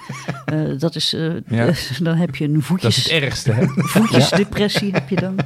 Uh, 0.54 0.80
dat 0.80 0.96
is, 0.96 1.14
uh, 1.14 1.36
ja. 1.48 1.74
dan 2.04 2.16
heb 2.16 2.36
je 2.36 2.46
een 2.46 2.62
voetjes... 2.62 2.96
Dat 2.96 3.06
is 3.06 3.12
het 3.12 3.24
ergste, 3.24 3.52
hè? 3.52 3.66
Voetjesdepressie 3.94 4.92
heb 4.92 5.10
je 5.10 5.16
dan. 5.16 5.40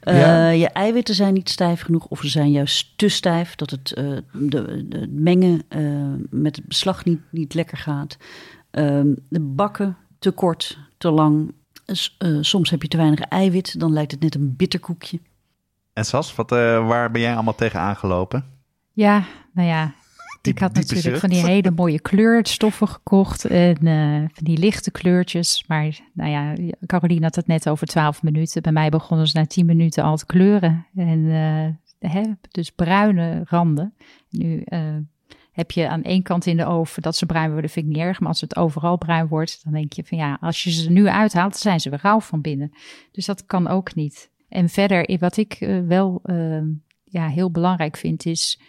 Ja. 0.00 0.48
Je 0.48 0.68
eiwitten 0.68 1.14
zijn 1.14 1.34
niet 1.34 1.48
stijf 1.48 1.80
genoeg 1.80 2.06
of 2.06 2.20
ze 2.20 2.28
zijn 2.28 2.50
juist 2.50 2.98
te 2.98 3.08
stijf... 3.08 3.54
dat 3.54 3.70
het 3.70 3.88
de, 4.32 4.86
de 4.88 5.08
mengen 5.10 5.62
met 6.30 6.56
het 6.56 6.66
beslag 6.66 7.04
niet, 7.04 7.20
niet 7.30 7.54
lekker 7.54 7.78
gaat. 7.78 8.16
Ehm, 8.70 9.14
de 9.28 9.40
bakken 9.40 9.96
te 10.18 10.30
kort, 10.30 10.78
te 10.98 11.10
lang. 11.10 11.54
soms 12.40 12.70
heb 12.70 12.82
je 12.82 12.88
te 12.88 12.96
weinig 12.96 13.20
eiwit, 13.20 13.80
dan 13.80 13.92
lijkt 13.92 14.10
het 14.10 14.20
net 14.20 14.34
een 14.34 14.56
bitterkoekje. 14.56 15.20
En 15.92 16.04
Sas, 16.04 16.34
wat, 16.34 16.50
waar 16.50 17.10
ben 17.10 17.20
jij 17.20 17.34
allemaal 17.34 17.54
tegen 17.54 17.80
aangelopen? 17.80 18.44
Ja, 18.92 19.24
nou 19.52 19.68
ja, 19.68 19.94
ik 20.46 20.58
had 20.58 20.74
natuurlijk 20.74 21.16
van 21.16 21.28
die 21.28 21.46
hele 21.46 21.70
mooie 21.70 22.00
kleurstoffen 22.00 22.88
gekocht 22.88 23.44
en 23.44 23.86
uh, 23.86 24.18
van 24.18 24.44
die 24.44 24.58
lichte 24.58 24.90
kleurtjes. 24.90 25.64
Maar 25.66 26.00
nou 26.12 26.30
ja, 26.30 26.72
Caroline 26.86 27.24
had 27.24 27.34
het 27.34 27.46
net 27.46 27.68
over 27.68 27.86
12 27.86 28.22
minuten. 28.22 28.62
Bij 28.62 28.72
mij 28.72 28.88
begonnen 28.88 29.26
ze 29.26 29.38
na 29.38 29.46
10 29.46 29.66
minuten 29.66 30.04
al 30.04 30.16
te 30.16 30.26
kleuren. 30.26 30.86
En 30.94 31.18
uh, 31.18 32.10
hè, 32.10 32.22
dus 32.50 32.70
bruine 32.70 33.42
randen. 33.44 33.94
Nu 34.30 34.62
uh, 34.64 34.96
heb 35.52 35.70
je 35.70 35.88
aan 35.88 36.02
één 36.02 36.22
kant 36.22 36.46
in 36.46 36.56
de 36.56 36.66
oven 36.66 37.02
dat 37.02 37.16
ze 37.16 37.26
bruin 37.26 37.52
worden, 37.52 37.70
vind 37.70 37.86
ik 37.86 37.92
niet 37.92 38.02
erg. 38.02 38.20
Maar 38.20 38.28
als 38.28 38.40
het 38.40 38.56
overal 38.56 38.96
bruin 38.96 39.28
wordt, 39.28 39.60
dan 39.64 39.72
denk 39.72 39.92
je 39.92 40.04
van 40.04 40.18
ja, 40.18 40.38
als 40.40 40.62
je 40.64 40.70
ze 40.70 40.90
nu 40.90 41.08
uithaalt, 41.08 41.56
zijn 41.56 41.80
ze 41.80 41.90
weer 41.90 42.00
rauw 42.02 42.20
van 42.20 42.40
binnen. 42.40 42.72
Dus 43.10 43.26
dat 43.26 43.46
kan 43.46 43.68
ook 43.68 43.94
niet. 43.94 44.30
En 44.48 44.68
verder, 44.68 45.18
wat 45.18 45.36
ik 45.36 45.82
wel 45.86 46.22
ja, 47.04 47.28
heel 47.28 47.50
belangrijk 47.50 47.96
vind, 47.96 48.26
is 48.26 48.60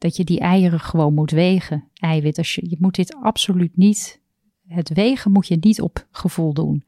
dat 0.00 0.16
je 0.16 0.24
die 0.24 0.40
eieren 0.40 0.80
gewoon 0.80 1.14
moet 1.14 1.30
wegen. 1.30 1.88
Eiwit, 1.94 2.38
als 2.38 2.54
je, 2.54 2.70
je 2.70 2.76
moet 2.78 2.94
dit 2.94 3.14
absoluut 3.14 3.76
niet, 3.76 4.20
het 4.66 4.88
wegen 4.88 5.32
moet 5.32 5.46
je 5.46 5.56
niet 5.60 5.80
op 5.80 6.06
gevoel 6.10 6.52
doen. 6.52 6.84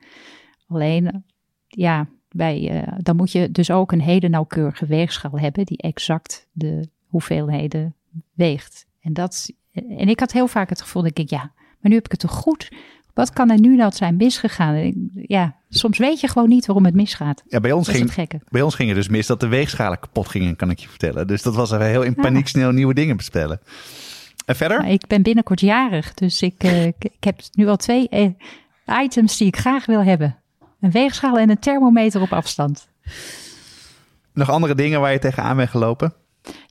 Alleen, 0.67 1.25
ja, 1.67 2.09
bij, 2.29 2.83
uh, 2.83 2.93
dan 2.99 3.17
moet 3.17 3.33
je 3.33 3.51
dus 3.51 3.71
ook 3.71 3.93
een 3.93 4.01
hele 4.01 4.29
nauwkeurige 4.29 4.87
weegschaal 4.87 5.39
hebben 5.39 5.67
die 5.67 5.79
exact 5.79 6.49
de 6.53 6.89
hoeveelheden 7.07 7.95
weegt. 8.33 8.87
En, 9.01 9.13
dat, 9.13 9.51
en 9.73 10.09
ik 10.09 10.21
had 10.21 10.33
heel 10.33 10.47
vaak 10.47 10.69
het 10.69 10.83
gevoel, 10.83 11.03
dat 11.03 11.19
ik, 11.19 11.31
ja, 11.31 11.53
maar 11.53 11.91
nu 11.91 11.95
heb 11.95 12.05
ik 12.05 12.11
het 12.11 12.21
toch 12.21 12.31
goed 12.31 12.73
wat 13.15 13.33
kan 13.33 13.51
er 13.51 13.61
nu 13.61 13.77
nou 13.77 13.93
zijn 13.93 14.17
misgegaan? 14.17 14.93
Ja, 15.15 15.57
soms 15.69 15.99
weet 15.99 16.21
je 16.21 16.29
gewoon 16.29 16.49
niet 16.49 16.67
waarom 16.67 16.85
het 16.85 16.95
misgaat. 16.95 17.43
Ja, 17.49 17.61
bij 17.61 17.73
ons, 17.73 17.89
ging, 17.89 18.41
bij 18.49 18.63
ons 18.63 18.75
ging 18.75 18.89
het 18.89 18.99
dus 18.99 19.09
mis 19.09 19.27
dat 19.27 19.41
de 19.41 19.49
weegschalen 19.49 19.99
kapot 19.99 20.29
gingen, 20.29 20.57
kan 20.57 20.71
ik 20.71 20.79
je 20.79 20.89
vertellen. 20.89 21.27
Dus 21.27 21.43
dat 21.43 21.55
was 21.55 21.71
even 21.71 21.87
heel 21.87 22.03
in 22.03 22.15
paniek 22.15 22.49
snel 22.49 22.71
nieuwe 22.71 22.95
dingen 22.95 23.17
bestellen. 23.17 23.61
En 24.47 24.57
verder? 24.57 24.79
Nou, 24.79 24.93
ik 24.93 25.07
ben 25.07 25.23
binnenkort 25.23 25.61
jarig, 25.61 26.15
dus 26.15 26.43
ik, 26.43 26.65
uh, 26.65 26.87
ik 26.87 27.17
heb 27.21 27.41
nu 27.53 27.69
al 27.69 27.77
twee 27.77 28.09
eh, 28.09 28.29
items 29.03 29.37
die 29.37 29.47
ik 29.47 29.57
graag 29.57 29.87
wil 29.87 30.03
hebben. 30.03 30.37
Een 30.81 30.91
weegschaal 30.91 31.39
en 31.39 31.51
een 31.51 31.59
thermometer 31.59 32.21
op 32.21 32.33
afstand. 32.33 32.89
Nog 34.33 34.51
andere 34.51 34.75
dingen 34.75 35.01
waar 35.01 35.13
je 35.13 35.19
tegenaan 35.19 35.57
bent 35.57 35.71
gelopen? 35.71 36.15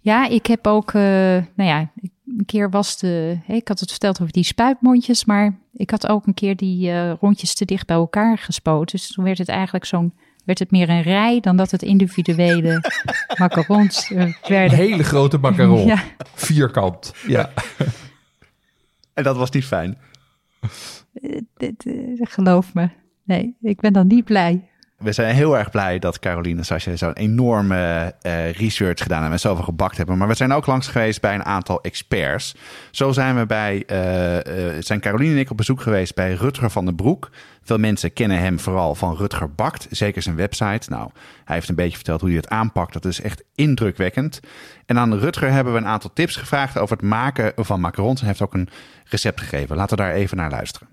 Ja, 0.01 0.27
ik 0.27 0.45
heb 0.45 0.67
ook, 0.67 0.93
uh, 0.93 1.01
nou 1.01 1.45
ja, 1.55 1.91
een 2.37 2.45
keer 2.45 2.69
was 2.69 2.97
de, 2.97 3.37
ik 3.47 3.67
had 3.67 3.79
het 3.79 3.89
verteld 3.89 4.21
over 4.21 4.33
die 4.33 4.43
spuitmondjes, 4.43 5.25
maar 5.25 5.59
ik 5.73 5.89
had 5.89 6.07
ook 6.07 6.27
een 6.27 6.33
keer 6.33 6.55
die 6.55 6.89
uh, 6.89 7.13
rondjes 7.13 7.53
te 7.53 7.65
dicht 7.65 7.87
bij 7.87 7.95
elkaar 7.95 8.37
gespoten. 8.37 8.97
Dus 8.97 9.11
toen 9.11 9.23
werd 9.23 9.37
het 9.37 9.49
eigenlijk 9.49 9.85
zo'n, 9.85 10.13
werd 10.45 10.59
het 10.59 10.71
meer 10.71 10.89
een 10.89 11.01
rij 11.01 11.39
dan 11.39 11.57
dat 11.57 11.71
het 11.71 11.81
individuele 11.81 12.83
macarons 13.39 14.09
uh, 14.09 14.33
werden. 14.47 14.79
Een 14.79 14.85
hele 14.85 15.03
grote 15.03 15.37
macaron, 15.37 15.85
ja. 15.85 16.03
vierkant, 16.33 17.13
ja. 17.27 17.51
en 19.13 19.23
dat 19.23 19.35
was 19.35 19.49
niet 19.49 19.65
fijn? 19.65 19.97
Uh, 21.13 21.41
dit, 21.57 21.85
geloof 22.19 22.73
me, 22.73 22.89
nee, 23.23 23.55
ik 23.61 23.79
ben 23.79 23.93
dan 23.93 24.07
niet 24.07 24.25
blij. 24.25 24.69
We 25.01 25.11
zijn 25.11 25.35
heel 25.35 25.57
erg 25.57 25.71
blij 25.71 25.99
dat 25.99 26.19
Caroline 26.19 26.57
en 26.57 26.65
Sascha 26.65 26.95
zo'n 26.95 27.13
enorme 27.13 28.13
uh, 28.21 28.51
research 28.51 29.01
gedaan 29.01 29.19
hebben 29.19 29.33
en 29.33 29.39
zoveel 29.39 29.63
gebakt 29.63 29.97
hebben. 29.97 30.17
Maar 30.17 30.27
we 30.27 30.33
zijn 30.33 30.51
ook 30.51 30.65
langs 30.65 30.87
geweest 30.87 31.21
bij 31.21 31.33
een 31.33 31.45
aantal 31.45 31.81
experts. 31.81 32.55
Zo 32.91 33.11
zijn 33.11 33.37
we 33.37 33.45
bij, 33.45 33.83
uh, 33.87 34.35
uh, 34.35 34.75
zijn 34.79 34.99
Caroline 34.99 35.33
en 35.33 35.39
ik 35.39 35.49
op 35.49 35.57
bezoek 35.57 35.81
geweest 35.81 36.15
bij 36.15 36.33
Rutger 36.33 36.69
van 36.69 36.85
den 36.85 36.95
Broek. 36.95 37.29
Veel 37.63 37.77
mensen 37.77 38.13
kennen 38.13 38.39
hem 38.39 38.59
vooral 38.59 38.95
van 38.95 39.15
Rutger 39.15 39.53
Bakt, 39.53 39.87
zeker 39.89 40.21
zijn 40.21 40.35
website. 40.35 40.89
Nou, 40.89 41.09
hij 41.45 41.55
heeft 41.55 41.69
een 41.69 41.75
beetje 41.75 41.95
verteld 41.95 42.21
hoe 42.21 42.29
hij 42.29 42.37
het 42.37 42.49
aanpakt. 42.49 42.93
Dat 42.93 43.05
is 43.05 43.21
echt 43.21 43.43
indrukwekkend. 43.55 44.39
En 44.85 44.97
aan 44.97 45.13
Rutger 45.13 45.51
hebben 45.51 45.73
we 45.73 45.79
een 45.79 45.87
aantal 45.87 46.13
tips 46.13 46.35
gevraagd 46.35 46.77
over 46.77 46.97
het 46.97 47.05
maken 47.05 47.53
van 47.55 47.79
macarons. 47.79 48.19
Hij 48.19 48.29
heeft 48.29 48.41
ook 48.41 48.53
een 48.53 48.69
recept 49.05 49.39
gegeven. 49.39 49.75
Laten 49.75 49.97
we 49.97 50.03
daar 50.03 50.13
even 50.13 50.37
naar 50.37 50.51
luisteren. 50.51 50.87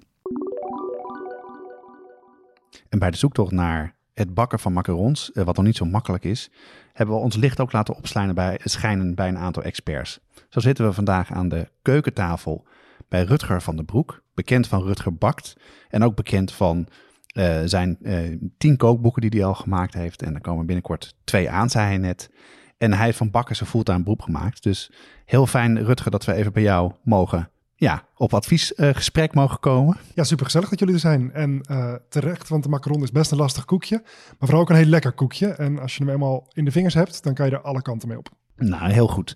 En 2.88 2.99
bij 2.99 3.11
de 3.11 3.16
zoektocht 3.16 3.53
naar 3.53 3.97
het 4.19 4.35
bakken 4.35 4.59
van 4.59 4.73
macarons, 4.73 5.33
eh, 5.33 5.45
wat 5.45 5.57
nog 5.57 5.65
niet 5.65 5.77
zo 5.77 5.85
makkelijk 5.85 6.25
is, 6.25 6.51
hebben 6.93 7.15
we 7.15 7.21
ons 7.21 7.37
licht 7.37 7.61
ook 7.61 7.73
laten 7.73 7.97
opschijnen 7.97 8.35
bij, 8.35 8.61
schijnen 8.65 9.15
bij 9.15 9.29
een 9.29 9.39
aantal 9.39 9.63
experts. 9.63 10.21
Zo 10.49 10.61
zitten 10.61 10.87
we 10.87 10.93
vandaag 10.93 11.33
aan 11.33 11.49
de 11.49 11.69
keukentafel 11.83 12.67
bij 13.09 13.23
Rutger 13.23 13.63
van 13.63 13.77
den 13.77 13.85
Broek, 13.85 14.23
bekend 14.35 14.67
van 14.67 14.83
Rutger 14.83 15.15
Bakt 15.15 15.57
en 15.89 16.03
ook 16.03 16.17
bekend 16.17 16.53
van 16.53 16.87
uh, 17.33 17.61
zijn 17.65 17.99
uh, 18.03 18.39
tien 18.59 18.77
kookboeken 18.77 19.23
die 19.23 19.31
hij 19.31 19.45
al 19.45 19.55
gemaakt 19.55 19.95
heeft. 19.95 20.23
En 20.23 20.35
er 20.35 20.41
komen 20.41 20.67
binnenkort 20.67 21.15
twee 21.25 21.51
aan, 21.51 21.71
zei 21.71 21.87
hij 21.87 21.99
net. 21.99 22.31
En 22.79 22.93
hij 22.93 23.05
heeft 23.05 23.19
van 23.19 23.31
bakken 23.31 23.57
zijn 23.57 23.69
fulltime 23.69 24.03
beroep 24.03 24.23
gemaakt. 24.23 24.63
Dus 24.63 24.91
heel 25.25 25.47
fijn, 25.47 25.85
Rutger, 25.85 26.11
dat 26.11 26.25
we 26.25 26.33
even 26.33 26.53
bij 26.53 26.63
jou 26.63 26.93
mogen 27.03 27.51
ja, 27.81 28.05
op 28.17 28.35
adviesgesprek 28.35 29.29
uh, 29.29 29.35
mogen 29.35 29.61
komen. 29.61 29.97
Ja, 30.14 30.25
super 30.25 30.45
gezellig 30.45 30.69
dat 30.69 30.79
jullie 30.79 30.95
er 30.95 31.01
zijn. 31.01 31.33
En 31.33 31.61
uh, 31.71 31.95
terecht, 32.09 32.49
want 32.49 32.62
de 32.62 32.69
macaron 32.69 33.03
is 33.03 33.11
best 33.11 33.31
een 33.31 33.38
lastig 33.38 33.64
koekje. 33.64 34.01
Maar 34.05 34.37
vooral 34.38 34.61
ook 34.61 34.71
een 34.71 34.77
heel 34.77 34.85
lekker 34.85 35.12
koekje. 35.12 35.49
En 35.49 35.79
als 35.79 35.97
je 35.97 36.05
hem 36.05 36.12
eenmaal 36.12 36.47
in 36.53 36.64
de 36.64 36.71
vingers 36.71 36.95
hebt, 36.95 37.23
dan 37.23 37.35
kan 37.35 37.47
je 37.47 37.53
er 37.53 37.61
alle 37.61 37.83
kanten 37.83 38.09
mee 38.09 38.19
op. 38.19 38.29
Nou, 38.57 38.91
heel 38.91 39.09
goed. 39.09 39.35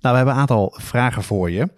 Nou, 0.00 0.10
we 0.10 0.16
hebben 0.16 0.34
een 0.34 0.40
aantal 0.40 0.74
vragen 0.80 1.22
voor 1.22 1.50
je. 1.50 1.68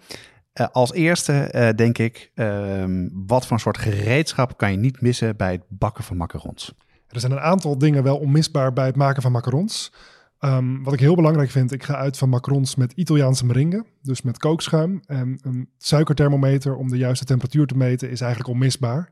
Uh, 0.53 0.67
als 0.71 0.93
eerste 0.93 1.73
denk 1.75 1.97
ik, 1.97 2.31
ehm, 2.35 3.07
wat 3.11 3.47
voor 3.47 3.59
soort 3.59 3.77
gereedschap 3.77 4.57
kan 4.57 4.71
je 4.71 4.77
niet 4.77 5.01
missen 5.01 5.35
bij 5.35 5.51
het 5.51 5.63
bakken 5.67 6.03
van 6.03 6.17
macarons? 6.17 6.73
Er 7.07 7.19
zijn 7.19 7.31
een 7.31 7.39
aantal 7.39 7.77
dingen 7.77 8.03
wel 8.03 8.17
onmisbaar 8.17 8.73
bij 8.73 8.85
het 8.85 8.95
maken 8.95 9.21
van 9.21 9.31
macarons. 9.31 9.91
Um, 10.39 10.83
wat 10.83 10.93
ik 10.93 10.99
heel 10.99 11.15
belangrijk 11.15 11.49
vind, 11.49 11.71
ik 11.71 11.83
ga 11.83 11.95
uit 11.95 12.17
van 12.17 12.29
macarons 12.29 12.75
met 12.75 12.91
Italiaanse 12.91 13.45
meringue. 13.45 13.85
Dus 14.01 14.21
met 14.21 14.37
kookschuim. 14.37 15.01
En 15.05 15.39
een 15.41 15.69
suikerthermometer 15.77 16.75
om 16.75 16.89
de 16.89 16.97
juiste 16.97 17.25
temperatuur 17.25 17.67
te 17.67 17.77
meten 17.77 18.09
is 18.09 18.21
eigenlijk 18.21 18.53
onmisbaar. 18.53 19.09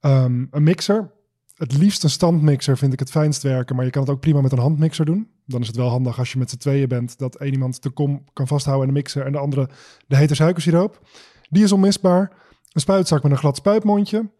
Um, 0.00 0.48
een 0.50 0.62
mixer. 0.62 1.10
Het 1.54 1.78
liefst 1.78 2.04
een 2.04 2.10
standmixer 2.10 2.78
vind 2.78 2.92
ik 2.92 2.98
het 2.98 3.10
fijnst 3.10 3.42
werken. 3.42 3.76
Maar 3.76 3.84
je 3.84 3.90
kan 3.90 4.02
het 4.02 4.10
ook 4.10 4.20
prima 4.20 4.40
met 4.40 4.52
een 4.52 4.58
handmixer 4.58 5.04
doen. 5.04 5.30
Dan 5.46 5.60
is 5.60 5.66
het 5.66 5.76
wel 5.76 5.88
handig 5.88 6.18
als 6.18 6.32
je 6.32 6.38
met 6.38 6.50
z'n 6.50 6.56
tweeën 6.56 6.88
bent. 6.88 7.18
Dat 7.18 7.36
één 7.36 7.52
iemand 7.52 7.82
de 7.82 7.90
kom 7.90 8.24
kan 8.32 8.46
vasthouden 8.46 8.88
in 8.88 8.94
de 8.94 9.00
mixer. 9.00 9.26
En 9.26 9.32
de 9.32 9.38
andere 9.38 9.68
de 10.06 10.16
hete 10.16 10.34
suikersiroop. 10.34 11.06
Die 11.50 11.64
is 11.64 11.72
onmisbaar. 11.72 12.32
Een 12.72 12.80
spuitzak 12.80 13.22
met 13.22 13.32
een 13.32 13.38
glad 13.38 13.56
spuitmondje. 13.56 14.30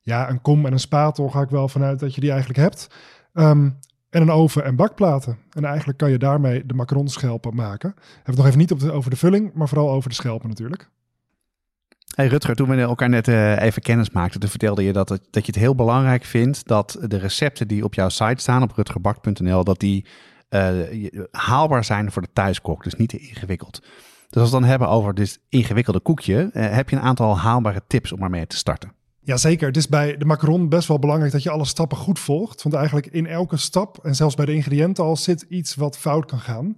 Ja, 0.00 0.30
een 0.30 0.40
kom 0.40 0.66
en 0.66 0.72
een 0.72 0.80
spatel 0.80 1.28
ga 1.28 1.40
ik 1.40 1.50
wel 1.50 1.68
vanuit 1.68 2.00
dat 2.00 2.14
je 2.14 2.20
die 2.20 2.30
eigenlijk 2.30 2.58
hebt. 2.58 2.86
Um, 3.34 3.78
en 4.12 4.22
een 4.22 4.30
oven 4.30 4.64
en 4.64 4.76
bakplaten. 4.76 5.38
En 5.50 5.64
eigenlijk 5.64 5.98
kan 5.98 6.10
je 6.10 6.18
daarmee 6.18 6.66
de 6.66 6.74
macaronschelpen 6.74 7.54
maken. 7.54 7.94
We 7.96 8.02
hebben 8.04 8.24
het 8.24 8.36
nog 8.36 8.46
even 8.46 8.58
niet 8.58 8.90
over 8.90 9.10
de 9.10 9.16
vulling, 9.16 9.54
maar 9.54 9.68
vooral 9.68 9.90
over 9.90 10.08
de 10.08 10.14
schelpen 10.14 10.48
natuurlijk. 10.48 10.90
Hey 12.14 12.26
Rutger, 12.26 12.54
toen 12.54 12.68
we 12.68 12.80
elkaar 12.80 13.08
net 13.08 13.28
uh, 13.28 13.60
even 13.60 13.82
kennis 13.82 14.10
maakten, 14.10 14.48
vertelde 14.48 14.82
je 14.82 14.92
dat, 14.92 15.08
dat 15.08 15.20
je 15.46 15.52
het 15.52 15.54
heel 15.54 15.74
belangrijk 15.74 16.24
vindt 16.24 16.66
dat 16.66 16.98
de 17.06 17.18
recepten 17.18 17.68
die 17.68 17.84
op 17.84 17.94
jouw 17.94 18.08
site 18.08 18.42
staan, 18.42 18.62
op 18.62 18.72
rutgerbak.nl, 18.72 19.64
dat 19.64 19.80
die 19.80 20.06
uh, 20.50 20.70
haalbaar 21.30 21.84
zijn 21.84 22.12
voor 22.12 22.22
de 22.22 22.32
thuiskok. 22.32 22.84
Dus 22.84 22.94
niet 22.94 23.08
te 23.08 23.18
ingewikkeld. 23.18 23.80
Dus 23.80 24.40
als 24.40 24.50
we 24.50 24.56
het 24.56 24.64
dan 24.64 24.64
hebben 24.64 24.88
over 24.88 25.14
dit 25.14 25.40
ingewikkelde 25.48 26.00
koekje, 26.00 26.50
uh, 26.52 26.70
heb 26.70 26.88
je 26.88 26.96
een 26.96 27.02
aantal 27.02 27.38
haalbare 27.38 27.82
tips 27.86 28.12
om 28.12 28.22
ermee 28.22 28.46
te 28.46 28.56
starten. 28.56 28.92
Jazeker, 29.24 29.66
het 29.66 29.76
is 29.76 29.88
bij 29.88 30.16
de 30.16 30.24
macaron 30.24 30.68
best 30.68 30.88
wel 30.88 30.98
belangrijk 30.98 31.32
dat 31.32 31.42
je 31.42 31.50
alle 31.50 31.64
stappen 31.64 31.96
goed 31.96 32.18
volgt. 32.18 32.62
Want 32.62 32.74
eigenlijk 32.74 33.06
in 33.06 33.26
elke 33.26 33.56
stap, 33.56 33.98
en 34.02 34.14
zelfs 34.14 34.34
bij 34.34 34.44
de 34.44 34.54
ingrediënten 34.54 35.04
al, 35.04 35.16
zit 35.16 35.46
iets 35.48 35.74
wat 35.74 35.98
fout 35.98 36.24
kan 36.24 36.40
gaan. 36.40 36.76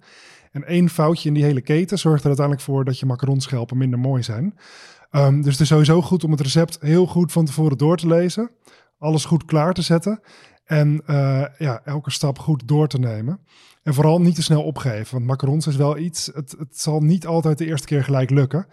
En 0.52 0.64
één 0.64 0.88
foutje 0.88 1.28
in 1.28 1.35
die 1.35 1.44
hele 1.44 1.61
keten 1.61 1.98
zorgt 1.98 2.20
er 2.20 2.26
uiteindelijk 2.26 2.66
voor 2.66 2.85
dat 2.85 2.98
je 2.98 3.07
macaronschelpen 3.07 3.76
minder 3.76 3.98
mooi 3.98 4.22
zijn. 4.22 4.54
Um, 5.11 5.42
dus 5.42 5.52
het 5.52 5.61
is 5.61 5.68
sowieso 5.68 6.02
goed 6.02 6.24
om 6.24 6.30
het 6.30 6.40
recept 6.40 6.78
heel 6.80 7.07
goed 7.07 7.33
van 7.33 7.44
tevoren 7.44 7.78
door 7.78 7.96
te 7.96 8.07
lezen. 8.07 8.50
Alles 8.98 9.24
goed 9.24 9.44
klaar 9.44 9.74
te 9.74 9.83
zetten. 9.83 10.20
En 10.64 11.02
uh, 11.07 11.44
ja, 11.59 11.80
elke 11.85 12.11
stap 12.11 12.38
goed 12.38 12.68
door 12.68 12.88
te 12.88 12.98
nemen. 12.98 13.40
En 13.83 13.94
vooral 13.94 14.20
niet 14.20 14.35
te 14.35 14.42
snel 14.42 14.62
opgeven. 14.62 15.14
Want 15.14 15.26
macarons 15.26 15.66
is 15.66 15.76
wel 15.76 15.98
iets, 15.98 16.30
het 16.35 16.57
zal 16.70 17.00
niet 17.00 17.26
altijd 17.26 17.59
de 17.59 17.66
eerste 17.66 17.87
keer 17.87 18.04
gelijk 18.04 18.30
lukken. 18.30 18.66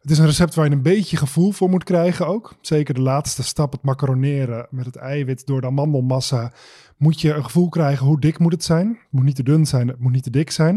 Het 0.00 0.10
is 0.10 0.18
een 0.18 0.26
recept 0.26 0.54
waar 0.54 0.64
je 0.64 0.70
een 0.70 0.82
beetje 0.82 1.16
gevoel 1.16 1.52
voor 1.52 1.70
moet 1.70 1.84
krijgen 1.84 2.26
ook. 2.26 2.54
Zeker 2.60 2.94
de 2.94 3.00
laatste 3.00 3.42
stap, 3.42 3.72
het 3.72 3.82
macaroneren 3.82 4.66
met 4.70 4.86
het 4.86 4.96
eiwit 4.96 5.46
door 5.46 5.60
de 5.60 5.66
amandelmassa. 5.66 6.52
Moet 6.96 7.20
je 7.20 7.34
een 7.34 7.44
gevoel 7.44 7.68
krijgen 7.68 8.06
hoe 8.06 8.20
dik 8.20 8.38
moet 8.38 8.52
het 8.52 8.64
zijn. 8.64 8.88
Het 8.88 9.10
moet 9.10 9.24
niet 9.24 9.36
te 9.36 9.42
dun 9.42 9.66
zijn, 9.66 9.88
het 9.88 10.00
moet 10.00 10.12
niet 10.12 10.22
te 10.22 10.30
dik 10.30 10.50
zijn. 10.50 10.74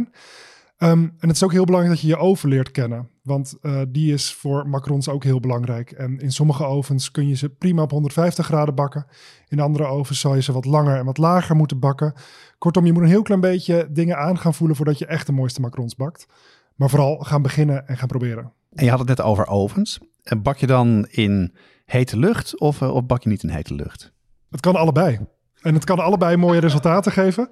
Um, 0.78 1.14
en 1.20 1.28
het 1.28 1.36
is 1.36 1.44
ook 1.44 1.52
heel 1.52 1.66
belangrijk 1.66 1.96
dat 1.96 2.06
je 2.06 2.16
je 2.16 2.22
oven 2.22 2.50
leert 2.50 2.72
kennen. 2.72 3.10
Want 3.22 3.58
uh, 3.62 3.82
die 3.90 4.14
is 4.14 4.34
voor 4.34 4.68
macarons 4.68 5.10
ook 5.10 5.24
heel 5.24 5.40
belangrijk. 5.40 5.92
En 5.92 6.20
in 6.20 6.32
sommige 6.32 6.66
ovens 6.66 7.12
kun 7.12 7.28
je 7.28 7.36
ze 7.36 7.50
prima 7.50 7.82
op 7.82 7.92
150 7.92 8.46
graden 8.46 8.76
bakken. 8.76 9.06
In 9.48 9.60
andere 9.60 9.86
ovens 9.86 10.20
zal 10.20 10.36
je 10.36 10.42
ze 10.42 10.52
wat 10.52 10.66
langer 10.66 10.98
en 10.98 11.06
wat 11.06 11.18
lager 11.18 11.56
moeten 11.56 11.80
bakken. 11.80 12.14
Kortom, 12.58 12.86
je 12.86 12.94
moet 12.94 13.04
een 13.04 13.08
heel 13.08 13.22
klein 13.22 13.42
beetje 13.42 13.88
dingen 13.92 14.18
aan 14.18 14.38
gaan 14.38 14.54
voelen 14.54 14.76
voordat 14.76 14.98
je 14.98 15.06
echt 15.06 15.26
de 15.26 15.34
mooiste 15.34 15.62
macarons 15.62 15.96
bakt. 15.96 16.26
Maar 16.76 16.90
vooral 16.90 17.18
gaan 17.18 17.42
beginnen 17.42 17.88
en 17.88 17.98
gaan 17.98 18.08
proberen. 18.08 18.52
En 18.76 18.84
je 18.84 18.90
had 18.90 19.00
het 19.00 19.08
net 19.08 19.22
over 19.22 19.48
ovens. 19.48 20.00
En 20.24 20.42
bak 20.42 20.58
je 20.58 20.68
dan 20.68 21.08
in 21.10 21.56
hete 21.86 22.18
lucht 22.18 22.60
of, 22.60 22.82
uh, 22.82 22.94
of 22.94 23.06
bak 23.06 23.24
je 23.24 23.30
niet 23.30 23.44
in 23.44 23.50
hete 23.50 23.74
lucht? 23.74 24.12
Het 24.50 24.60
kan 24.60 24.76
allebei. 24.76 25.20
En 25.62 25.74
het 25.74 25.84
kan 25.84 26.00
allebei 26.00 26.38
mooie 26.38 26.60
resultaten 26.60 27.12
geven. 27.12 27.50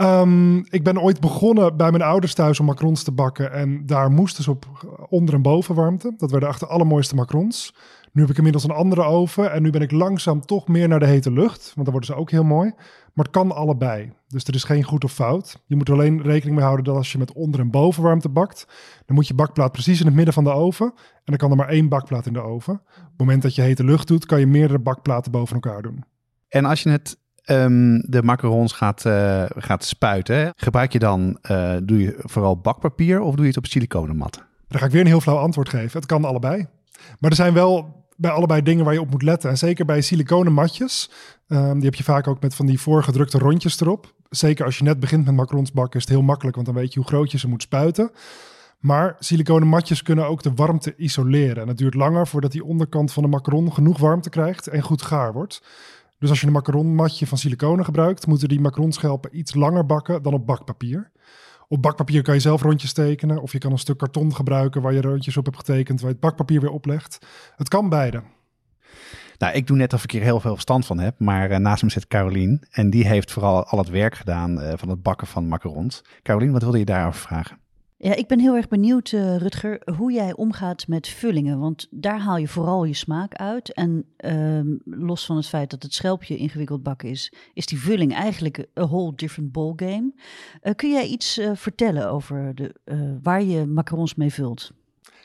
Um, 0.00 0.58
ik 0.68 0.84
ben 0.84 1.00
ooit 1.00 1.20
begonnen 1.20 1.76
bij 1.76 1.90
mijn 1.90 2.02
ouders 2.02 2.34
thuis 2.34 2.60
om 2.60 2.66
macarons 2.66 3.02
te 3.02 3.12
bakken. 3.12 3.52
En 3.52 3.86
daar 3.86 4.10
moesten 4.10 4.44
ze 4.44 4.50
op 4.50 4.66
onder- 5.08 5.34
en 5.34 5.42
bovenwarmte. 5.42 6.14
Dat 6.16 6.30
werden 6.30 6.48
echt 6.48 6.60
de 6.60 6.66
allermooiste 6.66 7.14
macarons. 7.14 7.74
Nu 8.12 8.20
heb 8.20 8.30
ik 8.30 8.36
inmiddels 8.36 8.64
een 8.64 8.70
andere 8.70 9.02
oven. 9.02 9.52
En 9.52 9.62
nu 9.62 9.70
ben 9.70 9.80
ik 9.80 9.90
langzaam 9.90 10.40
toch 10.40 10.68
meer 10.68 10.88
naar 10.88 10.98
de 10.98 11.06
hete 11.06 11.32
lucht. 11.32 11.62
Want 11.74 11.86
dan 11.86 11.90
worden 11.90 12.04
ze 12.04 12.14
ook 12.14 12.30
heel 12.30 12.44
mooi. 12.44 12.72
Maar 13.20 13.28
het 13.28 13.38
kan 13.38 13.56
allebei. 13.56 14.12
Dus 14.28 14.44
er 14.44 14.54
is 14.54 14.64
geen 14.64 14.82
goed 14.82 15.04
of 15.04 15.12
fout. 15.12 15.62
Je 15.66 15.76
moet 15.76 15.88
er 15.88 15.94
alleen 15.94 16.22
rekening 16.22 16.56
mee 16.56 16.64
houden 16.64 16.84
dat 16.84 16.96
als 16.96 17.12
je 17.12 17.18
met 17.18 17.32
onder- 17.32 17.60
en 17.60 17.70
bovenwarmte 17.70 18.28
bakt, 18.28 18.66
dan 19.06 19.16
moet 19.16 19.28
je 19.28 19.34
bakplaat 19.34 19.72
precies 19.72 20.00
in 20.00 20.06
het 20.06 20.14
midden 20.14 20.34
van 20.34 20.44
de 20.44 20.50
oven. 20.50 20.86
En 20.96 21.22
dan 21.24 21.36
kan 21.36 21.50
er 21.50 21.56
maar 21.56 21.68
één 21.68 21.88
bakplaat 21.88 22.26
in 22.26 22.32
de 22.32 22.40
oven. 22.40 22.74
Op 22.74 22.96
het 22.96 23.18
moment 23.18 23.42
dat 23.42 23.54
je 23.54 23.62
hete 23.62 23.84
lucht 23.84 24.08
doet, 24.08 24.26
kan 24.26 24.40
je 24.40 24.46
meerdere 24.46 24.78
bakplaten 24.78 25.32
boven 25.32 25.54
elkaar 25.54 25.82
doen. 25.82 26.04
En 26.48 26.64
als 26.64 26.82
je 26.82 26.90
het 26.90 27.18
um, 27.46 28.02
de 28.06 28.22
macarons 28.22 28.72
gaat, 28.72 29.04
uh, 29.04 29.44
gaat 29.48 29.84
spuiten, 29.84 30.52
gebruik 30.56 30.92
je 30.92 30.98
dan, 30.98 31.38
uh, 31.50 31.76
doe 31.82 31.98
je 31.98 32.14
vooral 32.18 32.60
bakpapier 32.60 33.20
of 33.20 33.34
doe 33.34 33.42
je 33.42 33.48
het 33.48 33.58
op 33.58 33.66
siliconen 33.66 34.16
mat? 34.16 34.44
Daar 34.68 34.80
ga 34.80 34.86
ik 34.86 34.92
weer 34.92 35.00
een 35.00 35.06
heel 35.06 35.20
flauw 35.20 35.38
antwoord 35.38 35.68
geven. 35.68 35.98
Het 36.00 36.06
kan 36.06 36.24
allebei. 36.24 36.66
Maar 37.18 37.30
er 37.30 37.36
zijn 37.36 37.54
wel 37.54 37.99
bij 38.20 38.30
allebei 38.30 38.62
dingen 38.62 38.84
waar 38.84 38.94
je 38.94 39.00
op 39.00 39.10
moet 39.10 39.22
letten. 39.22 39.50
En 39.50 39.58
zeker 39.58 39.84
bij 39.84 40.00
siliconen 40.00 40.52
matjes. 40.52 41.10
Um, 41.48 41.74
die 41.74 41.84
heb 41.84 41.94
je 41.94 42.04
vaak 42.04 42.26
ook 42.28 42.40
met 42.40 42.54
van 42.54 42.66
die 42.66 42.80
voorgedrukte 42.80 43.38
rondjes 43.38 43.80
erop. 43.80 44.14
Zeker 44.30 44.64
als 44.64 44.78
je 44.78 44.84
net 44.84 45.00
begint 45.00 45.24
met 45.24 45.34
macarons 45.34 45.72
bakken 45.72 45.98
is 45.98 46.04
het 46.04 46.14
heel 46.14 46.22
makkelijk, 46.22 46.54
want 46.54 46.68
dan 46.68 46.76
weet 46.76 46.92
je 46.92 46.98
hoe 46.98 47.08
groot 47.08 47.30
je 47.30 47.38
ze 47.38 47.48
moet 47.48 47.62
spuiten. 47.62 48.10
Maar 48.78 49.16
siliconen 49.18 49.68
matjes 49.68 50.02
kunnen 50.02 50.26
ook 50.26 50.42
de 50.42 50.54
warmte 50.54 50.94
isoleren. 50.96 51.62
En 51.62 51.68
het 51.68 51.78
duurt 51.78 51.94
langer 51.94 52.26
voordat 52.26 52.52
die 52.52 52.64
onderkant 52.64 53.12
van 53.12 53.22
de 53.22 53.28
macaron 53.28 53.72
genoeg 53.72 53.98
warmte 53.98 54.30
krijgt 54.30 54.66
en 54.66 54.82
goed 54.82 55.02
gaar 55.02 55.32
wordt. 55.32 55.62
Dus 56.18 56.30
als 56.30 56.40
je 56.40 56.46
een 56.46 56.52
macaronmatje 56.52 57.26
van 57.26 57.38
siliconen 57.38 57.84
gebruikt, 57.84 58.26
moeten 58.26 58.48
die 58.48 58.60
macaronschelpen 58.60 59.38
iets 59.38 59.54
langer 59.54 59.86
bakken 59.86 60.22
dan 60.22 60.32
op 60.32 60.46
bakpapier. 60.46 61.10
Op 61.72 61.82
bakpapier 61.82 62.22
kan 62.22 62.34
je 62.34 62.40
zelf 62.40 62.62
rondjes 62.62 62.92
tekenen. 62.92 63.42
Of 63.42 63.52
je 63.52 63.58
kan 63.58 63.72
een 63.72 63.78
stuk 63.78 63.98
karton 63.98 64.34
gebruiken 64.34 64.82
waar 64.82 64.92
je 64.92 65.00
rondjes 65.00 65.36
op 65.36 65.44
hebt 65.44 65.56
getekend, 65.56 66.00
waar 66.00 66.08
je 66.08 66.14
het 66.14 66.24
bakpapier 66.24 66.60
weer 66.60 66.70
oplegt. 66.70 67.26
Het 67.56 67.68
kan 67.68 67.88
beide. 67.88 68.22
Nou, 69.38 69.54
ik 69.54 69.66
doe 69.66 69.76
net 69.76 69.92
of 69.92 70.04
ik 70.04 70.10
hier 70.10 70.22
heel 70.22 70.40
veel 70.40 70.52
verstand 70.52 70.86
van 70.86 70.98
heb. 70.98 71.18
Maar 71.18 71.50
uh, 71.50 71.56
naast 71.56 71.82
me 71.82 71.90
zit 71.90 72.06
Carolien. 72.06 72.66
En 72.70 72.90
die 72.90 73.06
heeft 73.06 73.32
vooral 73.32 73.64
al 73.64 73.78
het 73.78 73.88
werk 73.88 74.14
gedaan 74.14 74.60
uh, 74.60 74.72
van 74.76 74.88
het 74.88 75.02
bakken 75.02 75.26
van 75.26 75.48
macarons. 75.48 76.04
Carolien, 76.22 76.52
wat 76.52 76.62
wilde 76.62 76.78
je 76.78 76.84
daarover 76.84 77.20
vragen? 77.20 77.58
Ja, 78.02 78.14
ik 78.14 78.26
ben 78.26 78.40
heel 78.40 78.56
erg 78.56 78.68
benieuwd, 78.68 79.12
uh, 79.12 79.36
Rutger, 79.36 79.80
hoe 79.96 80.12
jij 80.12 80.34
omgaat 80.34 80.88
met 80.88 81.08
vullingen. 81.08 81.58
Want 81.58 81.86
daar 81.90 82.20
haal 82.20 82.36
je 82.36 82.48
vooral 82.48 82.84
je 82.84 82.94
smaak 82.94 83.34
uit. 83.34 83.72
En 83.72 84.04
uh, 84.24 84.78
los 84.84 85.26
van 85.26 85.36
het 85.36 85.46
feit 85.46 85.70
dat 85.70 85.82
het 85.82 85.94
schelpje 85.94 86.36
ingewikkeld 86.36 86.82
bakken 86.82 87.08
is, 87.08 87.32
is 87.54 87.66
die 87.66 87.80
vulling 87.80 88.14
eigenlijk 88.14 88.66
a 88.78 88.86
whole 88.86 89.14
different 89.14 89.52
ballgame. 89.52 90.12
Uh, 90.62 90.74
kun 90.74 90.90
jij 90.90 91.06
iets 91.06 91.38
uh, 91.38 91.50
vertellen 91.54 92.10
over 92.10 92.54
de, 92.54 92.74
waar 93.22 93.42
je 93.42 93.66
macarons 93.66 94.14
mee 94.14 94.32
vult? 94.32 94.72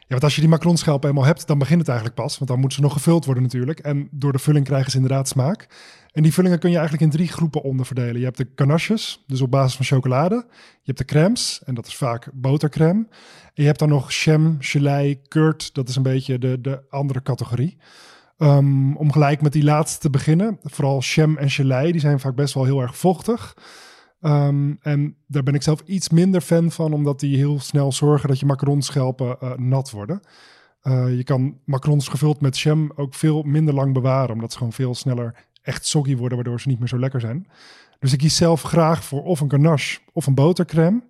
Ja, 0.08 0.12
want 0.12 0.24
als 0.24 0.36
je 0.36 0.42
die 0.42 0.50
macaronschelpen 0.50 1.10
eenmaal 1.10 1.26
hebt, 1.26 1.48
dan 1.48 1.58
begint 1.58 1.80
het 1.80 1.88
eigenlijk 1.88 2.20
pas. 2.20 2.38
Want 2.38 2.50
dan 2.50 2.60
moeten 2.60 2.78
ze 2.78 2.84
nog 2.84 2.94
gevuld 2.94 3.26
worden 3.26 3.44
natuurlijk. 3.44 3.80
En 3.80 4.08
door 4.12 4.32
de 4.32 4.40
vulling 4.40 4.66
krijgen 4.66 4.92
ze 4.92 4.98
inderdaad 4.98 5.28
smaak. 5.28 5.68
En 6.12 6.24
die 6.24 6.34
vullingen 6.34 6.60
kun 6.60 6.70
je 6.70 6.78
eigenlijk 6.78 7.06
in 7.06 7.18
drie 7.18 7.28
groepen 7.28 7.62
onderverdelen. 7.62 8.20
Je 8.20 8.24
hebt 8.24 8.38
de 8.38 8.48
ganaches, 8.56 9.24
dus 9.28 9.42
op 9.42 9.52
basis 9.52 9.76
van 9.76 9.86
chocolade. 9.86 10.46
Je 10.58 10.82
hebt 10.84 10.98
de 10.98 11.06
crèmes, 11.06 11.62
en 11.66 11.74
dat 11.74 11.88
is 11.88 11.96
vaak 11.96 12.30
botercrème. 12.34 13.08
En 13.44 13.52
je 13.54 13.66
hebt 13.66 13.80
dan 13.80 13.90
nog 13.90 14.12
jam, 14.12 14.56
gelei, 14.60 15.22
curd. 15.28 15.74
Dat 15.74 15.90
is 15.90 15.96
een 15.96 16.04
beetje 16.04 16.38
de, 16.38 16.62
de 16.62 16.82
andere 16.90 17.22
categorie. 17.22 17.78
Um, 18.38 18.98
om 18.98 19.12
gelijk 19.12 19.42
met 19.42 19.54
die 19.54 19.64
laatste 19.64 20.00
te 20.00 20.10
beginnen. 20.10 20.60
Vooral 20.64 21.00
jam 21.00 21.38
en 21.38 21.50
gelei, 21.50 21.92
die 21.92 22.02
zijn 22.02 22.20
vaak 22.20 22.36
best 22.36 22.54
wel 22.54 22.66
heel 22.66 22.82
erg 22.82 22.98
vochtig. 22.98 23.56
Um, 24.26 24.78
en 24.82 25.16
daar 25.28 25.44
ben 25.44 25.54
ik 25.54 25.64
zelf 25.64 25.82
iets 25.86 26.10
minder 26.10 26.42
fan 26.42 26.72
van, 26.72 26.94
omdat 26.94 27.20
die 27.20 27.38
heel 27.38 27.60
snel 27.60 27.92
zorgen 27.92 28.30
dat 28.30 28.40
je 28.40 28.46
macaronschelpen 28.46 29.38
uh, 29.44 29.54
nat 29.56 29.92
worden. 29.92 30.22
Uh, 30.84 31.18
je 31.18 31.24
kan 31.24 31.58
macarons 31.66 32.08
gevuld 32.08 32.42
met 32.42 32.60
jam 32.60 32.92
ook 32.96 33.14
veel 33.14 33.44
minder 33.44 33.74
lang 33.74 33.94
bewaren, 33.94 34.34
omdat 34.34 34.52
ze 34.52 34.58
gewoon 34.58 34.74
veel 34.74 34.96
sneller 34.96 35.36
echt 35.62 35.86
soggy 35.86 36.16
worden, 36.16 36.38
waardoor 36.38 36.62
ze 36.62 36.68
niet 36.68 36.80
meer 36.80 36.88
zo 36.88 37.00
lekker 37.00 37.20
zijn. 37.20 37.48
Dus 38.00 38.14
ik 38.14 38.20
kies 38.20 38.36
zelf 38.36 38.62
graag 38.62 39.04
voor 39.04 39.24
of 39.24 39.40
een 39.40 39.52
ganache 39.52 40.00
of 40.14 40.28
een 40.28 40.36
botercrème. 40.36 41.04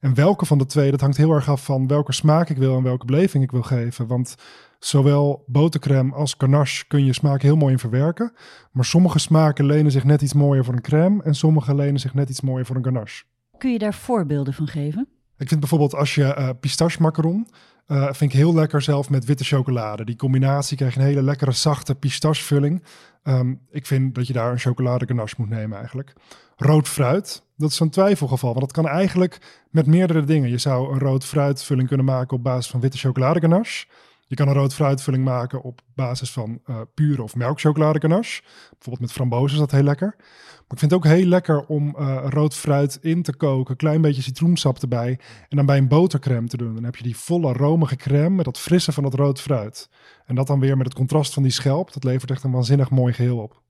En 0.00 0.14
welke 0.14 0.46
van 0.46 0.58
de 0.58 0.66
twee, 0.66 0.90
dat 0.90 1.00
hangt 1.00 1.16
heel 1.16 1.32
erg 1.32 1.48
af 1.48 1.64
van 1.64 1.86
welke 1.86 2.12
smaak 2.12 2.48
ik 2.48 2.56
wil 2.56 2.76
en 2.76 2.82
welke 2.82 3.06
beleving 3.06 3.44
ik 3.44 3.50
wil 3.50 3.62
geven. 3.62 4.06
Want 4.06 4.34
zowel 4.78 5.44
botercrème 5.46 6.14
als 6.14 6.34
ganache 6.38 6.86
kun 6.86 7.04
je 7.04 7.12
smaak 7.12 7.42
heel 7.42 7.56
mooi 7.56 7.72
in 7.72 7.78
verwerken. 7.78 8.32
Maar 8.72 8.84
sommige 8.84 9.18
smaken 9.18 9.66
lenen 9.66 9.92
zich 9.92 10.04
net 10.04 10.22
iets 10.22 10.32
mooier 10.32 10.64
voor 10.64 10.74
een 10.74 10.80
crème 10.80 11.22
en 11.22 11.34
sommige 11.34 11.74
lenen 11.74 12.00
zich 12.00 12.14
net 12.14 12.28
iets 12.28 12.40
mooier 12.40 12.66
voor 12.66 12.76
een 12.76 12.84
ganache. 12.84 13.24
Kun 13.58 13.72
je 13.72 13.78
daar 13.78 13.94
voorbeelden 13.94 14.54
van 14.54 14.66
geven? 14.66 15.08
Ik 15.38 15.48
vind 15.48 15.60
bijvoorbeeld 15.60 15.94
als 15.94 16.14
je 16.14 16.34
uh, 16.38 16.48
pistache 16.60 17.02
macaron, 17.02 17.48
uh, 17.86 18.04
vind 18.04 18.32
ik 18.32 18.38
heel 18.38 18.54
lekker 18.54 18.82
zelf 18.82 19.10
met 19.10 19.24
witte 19.24 19.44
chocolade. 19.44 20.04
Die 20.04 20.16
combinatie 20.16 20.76
krijg 20.76 20.94
je 20.94 21.00
een 21.00 21.06
hele 21.06 21.22
lekkere 21.22 21.52
zachte 21.52 21.94
pistachevulling. 21.94 22.84
Um, 23.22 23.60
ik 23.70 23.86
vind 23.86 24.14
dat 24.14 24.26
je 24.26 24.32
daar 24.32 24.52
een 24.52 24.58
chocolade 24.58 25.06
ganache 25.06 25.34
moet 25.38 25.48
nemen 25.48 25.78
eigenlijk. 25.78 26.12
Rood 26.56 26.88
fruit, 26.88 27.42
dat 27.56 27.70
is 27.70 27.80
een 27.80 27.90
twijfelgeval, 27.90 28.54
want 28.54 28.60
dat 28.60 28.72
kan 28.72 28.88
eigenlijk 28.88 29.64
met 29.70 29.86
meerdere 29.86 30.24
dingen. 30.24 30.50
Je 30.50 30.58
zou 30.58 30.92
een 30.92 30.98
rood 30.98 31.24
fruitvulling 31.24 31.88
kunnen 31.88 32.06
maken 32.06 32.36
op 32.36 32.42
basis 32.42 32.70
van 32.70 32.80
witte 32.80 32.98
chocolade 32.98 33.40
ganache. 33.40 33.86
Je 34.28 34.36
kan 34.36 34.48
een 34.48 34.54
rood 34.54 34.74
fruitvulling 34.74 35.24
maken 35.24 35.62
op 35.62 35.80
basis 35.94 36.32
van 36.32 36.60
uh, 36.66 36.80
pure 36.94 37.22
of 37.22 37.34
melkchocolade 37.34 38.00
ganache. 38.00 38.42
Bijvoorbeeld 38.70 39.00
met 39.00 39.12
frambozen 39.12 39.52
is 39.52 39.58
dat 39.58 39.70
heel 39.70 39.82
lekker. 39.82 40.14
Maar 40.16 40.76
ik 40.76 40.78
vind 40.78 40.90
het 40.90 40.92
ook 40.92 41.04
heel 41.04 41.24
lekker 41.26 41.66
om 41.66 41.94
uh, 41.98 42.24
rood 42.28 42.54
fruit 42.54 42.98
in 43.00 43.22
te 43.22 43.36
koken, 43.36 43.76
klein 43.76 44.00
beetje 44.00 44.22
citroensap 44.22 44.78
erbij 44.78 45.18
en 45.48 45.56
dan 45.56 45.66
bij 45.66 45.78
een 45.78 45.88
botercrème 45.88 46.48
te 46.48 46.56
doen. 46.56 46.74
Dan 46.74 46.84
heb 46.84 46.96
je 46.96 47.02
die 47.02 47.16
volle 47.16 47.52
romige 47.52 47.96
crème 47.96 48.36
met 48.36 48.44
dat 48.44 48.58
frisse 48.58 48.92
van 48.92 49.04
het 49.04 49.14
rood 49.14 49.40
fruit. 49.40 49.88
En 50.24 50.34
dat 50.34 50.46
dan 50.46 50.60
weer 50.60 50.76
met 50.76 50.86
het 50.86 50.96
contrast 50.96 51.34
van 51.34 51.42
die 51.42 51.52
schelp, 51.52 51.92
dat 51.92 52.04
levert 52.04 52.30
echt 52.30 52.44
een 52.44 52.52
waanzinnig 52.52 52.90
mooi 52.90 53.12
geheel 53.12 53.38
op. 53.38 53.62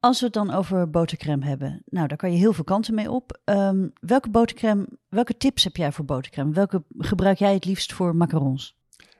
Als 0.00 0.18
we 0.18 0.24
het 0.24 0.34
dan 0.34 0.50
over 0.50 0.90
botercrème 0.90 1.44
hebben, 1.44 1.82
nou, 1.86 2.08
daar 2.08 2.16
kan 2.16 2.32
je 2.32 2.38
heel 2.38 2.52
veel 2.52 2.64
kanten 2.64 2.94
mee 2.94 3.10
op. 3.10 3.40
Um, 3.44 3.92
welke 4.00 4.30
botercrème, 4.30 4.86
welke 5.08 5.36
tips 5.36 5.64
heb 5.64 5.76
jij 5.76 5.92
voor 5.92 6.04
botercrème? 6.04 6.52
Welke 6.52 6.84
gebruik 6.98 7.38
jij 7.38 7.54
het 7.54 7.64
liefst 7.64 7.92
voor 7.92 8.16
macarons? 8.16 8.76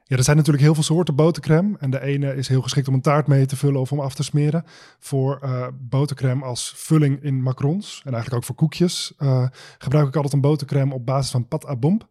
Ja, 0.07 0.17
er 0.17 0.25
zijn 0.25 0.37
natuurlijk 0.37 0.65
heel 0.65 0.75
veel 0.75 0.83
soorten 0.83 1.15
botercrème. 1.15 1.77
En 1.79 1.91
de 1.91 2.01
ene 2.01 2.37
is 2.37 2.49
heel 2.49 2.63
geschikt 2.63 2.89
om 2.89 2.95
een 2.95 3.01
taart 3.01 3.27
mee 3.27 3.47
te 3.47 3.57
vullen 3.57 3.81
of 3.81 3.93
om 3.93 4.01
af 4.01 4.15
te 4.15 4.23
smeren. 4.23 4.65
Voor 4.99 5.41
uh, 5.45 5.67
botercrème 5.81 6.45
als 6.45 6.73
vulling 6.77 7.23
in 7.23 7.43
macarons 7.43 8.01
en 8.05 8.13
eigenlijk 8.13 8.35
ook 8.35 8.45
voor 8.45 8.55
koekjes 8.55 9.13
uh, 9.19 9.47
gebruik 9.79 10.09
ik 10.09 10.17
altijd 10.17 10.33
een 10.33 10.41
botercrème 10.41 10.95
op 10.95 11.07
basis 11.07 11.31
van 11.31 11.49
pat 11.49 11.67
à 11.67 11.77
bombe. 11.77 12.05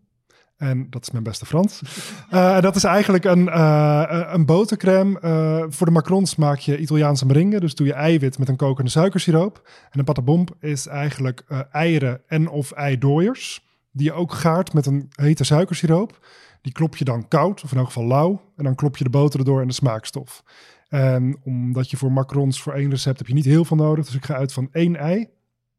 En 0.58 0.88
dat 0.90 1.02
is 1.02 1.12
mijn 1.12 1.24
beste 1.24 1.46
Frans. 1.46 1.82
Uh, 2.34 2.62
dat 2.62 2.76
is 2.76 2.84
eigenlijk 2.84 3.24
een, 3.26 3.48
uh, 3.48 4.24
een 4.32 4.46
botercrème. 4.46 5.20
Uh, 5.24 5.64
voor 5.70 5.86
de 5.86 5.92
macarons 5.92 6.36
maak 6.36 6.58
je 6.58 6.78
Italiaanse 6.78 7.26
meringue. 7.26 7.60
Dus 7.60 7.76
doe 7.76 7.88
je 7.88 7.94
eiwit 7.94 8.40
met 8.40 8.50
een 8.50 8.56
kokende 8.56 8.90
suikersiroop. 8.90 9.70
En 9.92 10.00
een 10.00 10.06
patabomb 10.06 10.50
is 10.60 10.88
eigenlijk 10.88 11.44
eieren 11.72 12.22
en 12.28 12.50
of 12.50 12.72
eidooiers. 12.72 13.64
Die 13.92 14.06
je 14.06 14.14
ook 14.14 14.34
gaart 14.34 14.74
met 14.74 14.86
een 14.86 15.10
hete 15.16 15.44
suikersiroop. 15.44 16.20
Die 16.64 16.72
klop 16.72 16.96
je 16.96 17.06
dan 17.06 17.28
koud, 17.28 17.64
of 17.64 17.72
in 17.72 17.78
elk 17.78 17.86
geval 17.86 18.06
lauw. 18.06 18.42
En 18.56 18.64
dan 18.64 18.76
klop 18.76 18.98
je 18.98 19.04
de 19.04 19.10
boter 19.10 19.40
erdoor 19.40 19.62
en 19.62 19.68
de 19.68 19.74
smaakstof. 19.74 20.44
En 20.90 21.38
omdat 21.44 21.90
je 21.90 21.98
voor 21.98 22.12
macarons 22.12 22.62
voor 22.62 22.74
één 22.74 22.90
recept 22.90 23.18
heb 23.18 23.28
je 23.28 23.34
niet 23.34 23.46
heel 23.46 23.66
veel 23.66 23.78
nodig. 23.78 24.06
Dus 24.06 24.16
ik 24.16 24.26
ga 24.26 24.36
uit 24.36 24.54
van 24.54 24.70
één 24.72 24.96
ei. 24.96 25.28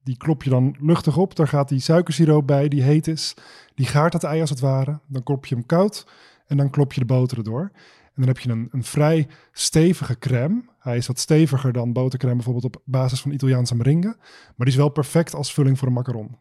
Die 0.03 0.17
klop 0.17 0.43
je 0.43 0.51
dan 0.51 0.77
luchtig 0.81 1.17
op. 1.17 1.37
Daar 1.37 1.49
gaat 1.49 1.69
die 1.69 1.81
suikersiroop 1.81 2.47
bij, 2.47 2.69
die 2.69 2.83
heet 2.83 3.07
is. 3.07 3.35
Die 3.75 3.87
gaart 3.87 4.13
het 4.13 4.25
ei 4.25 4.41
als 4.41 4.51
het 4.51 4.61
ware. 4.61 5.01
Dan 5.07 5.23
klop 5.23 5.47
je 5.47 5.55
hem 5.55 5.67
koud 5.67 6.07
en 6.47 6.57
dan 6.57 6.71
klop 6.71 6.93
je 6.93 7.01
de 7.01 7.07
boter 7.07 7.39
erdoor. 7.39 7.71
En 8.05 8.23
dan 8.23 8.27
heb 8.27 8.39
je 8.39 8.51
een, 8.51 8.69
een 8.71 8.85
vrij 8.85 9.27
stevige 9.53 10.19
crème. 10.19 10.65
Hij 10.79 10.97
is 10.97 11.07
wat 11.07 11.19
steviger 11.19 11.73
dan 11.73 11.93
botercrème 11.93 12.35
bijvoorbeeld 12.35 12.65
op 12.65 12.83
basis 12.85 13.21
van 13.21 13.31
Italiaanse 13.31 13.75
meringue. 13.75 14.17
Maar 14.17 14.53
die 14.57 14.67
is 14.67 14.77
wel 14.77 14.89
perfect 14.89 15.35
als 15.35 15.55
vulling 15.55 15.79
voor 15.79 15.89
een 15.89 15.95
macaron. 15.95 16.39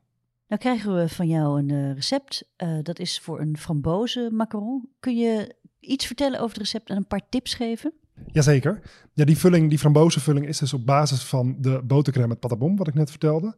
Nou 0.53 0.65
krijgen 0.65 0.95
we 0.95 1.09
van 1.09 1.27
jou 1.27 1.59
een 1.59 1.69
uh, 1.69 1.93
recept. 1.93 2.43
Uh, 2.57 2.77
dat 2.81 2.99
is 2.99 3.19
voor 3.19 3.39
een 3.39 3.57
framboze 3.57 4.29
macaron. 4.31 4.89
Kun 4.99 5.17
je 5.17 5.55
iets 5.79 6.05
vertellen 6.05 6.39
over 6.39 6.49
het 6.49 6.57
recept 6.57 6.89
en 6.89 6.97
een 6.97 7.07
paar 7.07 7.21
tips 7.29 7.53
geven? 7.53 7.93
Jazeker. 8.25 8.81
Ja, 9.13 9.25
die 9.25 9.37
vulling, 9.37 9.69
die 9.69 9.79
frambozenvulling 9.79 10.47
is 10.47 10.57
dus 10.57 10.73
op 10.73 10.85
basis 10.85 11.23
van 11.23 11.55
de 11.59 11.81
botercrème 11.83 12.27
met 12.27 12.39
patabon, 12.39 12.75
wat 12.75 12.87
ik 12.87 12.93
net 12.93 13.09
vertelde. 13.09 13.55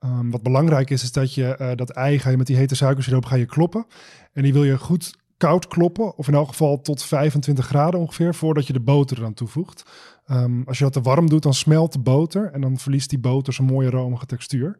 Um, 0.00 0.30
wat 0.30 0.42
belangrijk 0.42 0.90
is, 0.90 1.02
is 1.02 1.12
dat 1.12 1.34
je 1.34 1.56
uh, 1.60 1.70
dat 1.74 1.90
ei 1.90 2.18
ga 2.18 2.30
je 2.30 2.36
met 2.36 2.46
die 2.46 2.56
hete 2.56 2.74
suikersiroop 2.74 3.24
ga 3.24 3.36
je 3.36 3.46
kloppen. 3.46 3.86
En 4.32 4.42
die 4.42 4.52
wil 4.52 4.64
je 4.64 4.78
goed 4.78 5.14
koud 5.36 5.66
kloppen, 5.66 6.16
of 6.16 6.28
in 6.28 6.34
elk 6.34 6.48
geval 6.48 6.80
tot 6.80 7.02
25 7.02 7.66
graden 7.66 8.00
ongeveer, 8.00 8.34
voordat 8.34 8.66
je 8.66 8.72
de 8.72 8.80
boter 8.80 9.18
eraan 9.18 9.34
toevoegt. 9.34 9.82
Um, 10.30 10.62
als 10.66 10.78
je 10.78 10.84
dat 10.84 10.92
te 10.92 11.00
warm 11.00 11.28
doet, 11.28 11.42
dan 11.42 11.54
smelt 11.54 11.92
de 11.92 11.98
boter 11.98 12.50
en 12.52 12.60
dan 12.60 12.78
verliest 12.78 13.10
die 13.10 13.18
boter 13.18 13.52
zijn 13.52 13.68
mooie 13.68 13.90
romige 13.90 14.26
textuur. 14.26 14.78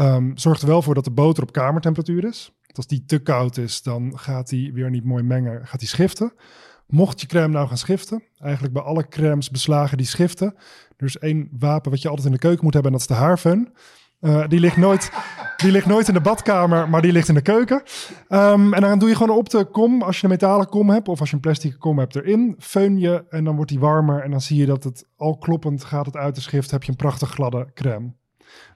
Um, 0.00 0.38
zorg 0.38 0.60
er 0.60 0.66
wel 0.66 0.82
voor 0.82 0.94
dat 0.94 1.04
de 1.04 1.10
boter 1.10 1.42
op 1.42 1.52
kamertemperatuur 1.52 2.24
is. 2.24 2.52
Want 2.62 2.76
als 2.76 2.86
die 2.86 3.04
te 3.04 3.18
koud 3.18 3.56
is, 3.56 3.82
dan 3.82 4.18
gaat 4.18 4.48
die 4.48 4.72
weer 4.72 4.90
niet 4.90 5.04
mooi 5.04 5.22
mengen, 5.22 5.66
gaat 5.66 5.80
die 5.80 5.88
schiften. 5.88 6.32
Mocht 6.86 7.20
je 7.20 7.26
crème 7.26 7.52
nou 7.52 7.68
gaan 7.68 7.78
schiften, 7.78 8.22
eigenlijk 8.38 8.72
bij 8.74 8.82
alle 8.82 9.08
crèmes 9.08 9.50
beslagen 9.50 9.96
die 9.96 10.06
schiften. 10.06 10.54
Er 10.96 11.06
is 11.06 11.18
één 11.18 11.48
wapen 11.58 11.90
wat 11.90 12.02
je 12.02 12.08
altijd 12.08 12.26
in 12.26 12.32
de 12.32 12.38
keuken 12.38 12.64
moet 12.64 12.74
hebben 12.74 12.92
en 12.92 12.98
dat 12.98 13.08
is 13.08 13.16
de 13.16 13.22
haarfeun. 13.22 13.72
Uh, 14.20 14.48
die, 14.48 14.60
ligt 14.60 14.76
nooit, 14.76 15.10
die 15.62 15.72
ligt 15.72 15.86
nooit 15.86 16.08
in 16.08 16.14
de 16.14 16.20
badkamer, 16.20 16.88
maar 16.88 17.02
die 17.02 17.12
ligt 17.12 17.28
in 17.28 17.34
de 17.34 17.40
keuken. 17.40 17.82
Um, 18.28 18.74
en 18.74 18.80
dan 18.80 18.98
doe 18.98 19.08
je 19.08 19.14
gewoon 19.16 19.36
op 19.36 19.50
de 19.50 19.64
kom, 19.64 20.02
als 20.02 20.16
je 20.16 20.24
een 20.24 20.30
metalen 20.30 20.68
kom 20.68 20.90
hebt 20.90 21.08
of 21.08 21.20
als 21.20 21.28
je 21.28 21.34
een 21.34 21.40
plastic 21.40 21.78
kom 21.78 21.98
hebt 21.98 22.16
erin, 22.16 22.54
feun 22.58 22.98
je 22.98 23.24
en 23.28 23.44
dan 23.44 23.56
wordt 23.56 23.70
die 23.70 23.80
warmer 23.80 24.22
en 24.22 24.30
dan 24.30 24.40
zie 24.40 24.56
je 24.56 24.66
dat 24.66 24.84
het 24.84 25.08
al 25.16 25.38
kloppend 25.38 25.84
gaat 25.84 26.06
het 26.06 26.16
uit 26.16 26.34
de 26.34 26.40
schrift, 26.40 26.70
heb 26.70 26.82
je 26.82 26.90
een 26.90 26.96
prachtig 26.96 27.30
gladde 27.30 27.70
crème. 27.74 28.12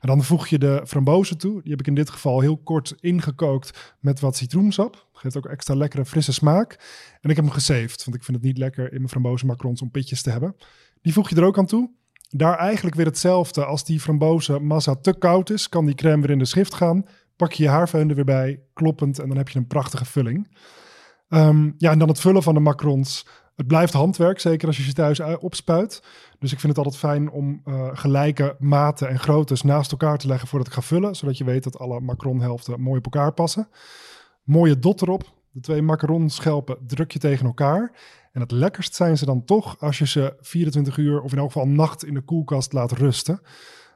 En 0.01 0.09
dan 0.09 0.23
voeg 0.23 0.47
je 0.47 0.59
de 0.59 0.83
frambozen 0.87 1.39
toe. 1.39 1.63
Die 1.63 1.71
heb 1.71 1.81
ik 1.81 1.87
in 1.87 1.95
dit 1.95 2.11
geval 2.11 2.41
heel 2.41 2.57
kort 2.57 2.95
ingekookt 3.01 3.95
met 4.01 4.21
wat 4.21 4.37
citroensap. 4.37 5.09
Geeft 5.13 5.37
ook 5.37 5.47
extra 5.47 5.75
lekkere 5.75 6.05
frisse 6.05 6.33
smaak. 6.33 6.73
En 7.21 7.31
ik 7.31 7.37
heb 7.37 7.45
hem 7.45 7.55
gesaved, 7.55 8.05
want 8.05 8.17
ik 8.17 8.25
vind 8.25 8.37
het 8.37 8.47
niet 8.47 8.59
lekker 8.59 8.85
in 8.85 8.97
mijn 8.97 9.09
frambozenmacarons 9.09 9.83
om 9.83 9.91
pitjes 9.91 10.23
te 10.23 10.31
hebben. 10.31 10.57
Die 11.03 11.13
voeg 11.13 11.29
je 11.29 11.37
er 11.37 11.45
ook 11.45 11.59
aan 11.59 11.67
toe. 11.67 11.91
Daar 12.29 12.59
eigenlijk 12.59 12.97
weer 12.97 13.07
hetzelfde. 13.07 13.65
Als 13.65 13.85
die 13.85 14.01
frambozenmassa 14.01 14.95
te 14.95 15.19
koud 15.19 15.51
is, 15.51 15.69
kan 15.69 15.87
die 15.87 15.95
crème 15.95 16.21
weer 16.21 16.31
in 16.31 16.39
de 16.39 16.45
schrift 16.45 16.75
gaan. 16.75 17.05
Pak 17.37 17.53
je 17.53 17.63
je 17.63 17.69
haarfeun 17.69 18.09
er 18.09 18.15
weer 18.15 18.25
bij, 18.25 18.61
kloppend, 18.73 19.19
en 19.19 19.29
dan 19.29 19.37
heb 19.37 19.49
je 19.49 19.59
een 19.59 19.67
prachtige 19.67 20.05
vulling. 20.05 20.57
Um, 21.29 21.75
ja, 21.79 21.91
en 21.91 21.99
dan 21.99 22.09
het 22.09 22.21
vullen 22.21 22.43
van 22.43 22.55
de 22.55 22.61
macarons. 22.61 23.27
Het 23.63 23.71
blijft 23.71 23.93
handwerk, 23.93 24.41
zeker 24.41 24.67
als 24.67 24.77
je 24.77 24.83
ze 24.83 24.93
thuis 24.93 25.21
opspuit. 25.21 26.03
Dus 26.39 26.53
ik 26.53 26.61
vind 26.61 26.77
het 26.77 26.85
altijd 26.85 26.97
fijn 26.97 27.31
om 27.31 27.63
uh, 27.65 27.89
gelijke 27.93 28.57
maten 28.59 29.09
en 29.09 29.19
groottes 29.19 29.63
naast 29.63 29.91
elkaar 29.91 30.19
te 30.19 30.27
leggen 30.27 30.49
voordat 30.49 30.69
ik 30.69 30.75
ga 30.75 30.81
vullen. 30.81 31.15
Zodat 31.15 31.39
je 31.39 31.45
weet 31.45 31.65
dat 31.65 31.79
alle 31.79 32.01
macaronhelften 32.01 32.81
mooi 32.81 32.99
op 32.99 33.05
elkaar 33.05 33.33
passen. 33.33 33.69
Mooie 34.43 34.79
dot 34.79 35.03
erop. 35.03 35.33
De 35.51 35.61
twee 35.61 35.83
macaronschelpen 35.83 36.77
druk 36.87 37.11
je 37.11 37.19
tegen 37.19 37.47
elkaar. 37.47 37.93
En 38.33 38.41
het 38.41 38.51
lekkerst 38.51 38.95
zijn 38.95 39.19
ze 39.19 39.25
dan 39.25 39.45
toch 39.45 39.81
als 39.81 39.99
je 39.99 40.07
ze 40.07 40.37
24 40.41 40.97
uur 40.97 41.21
of 41.21 41.33
in 41.33 41.39
elk 41.39 41.53
geval 41.53 41.69
nacht 41.69 42.05
in 42.05 42.15
de 42.15 42.23
koelkast 42.23 42.73
laat 42.73 42.93
rusten. 42.93 43.41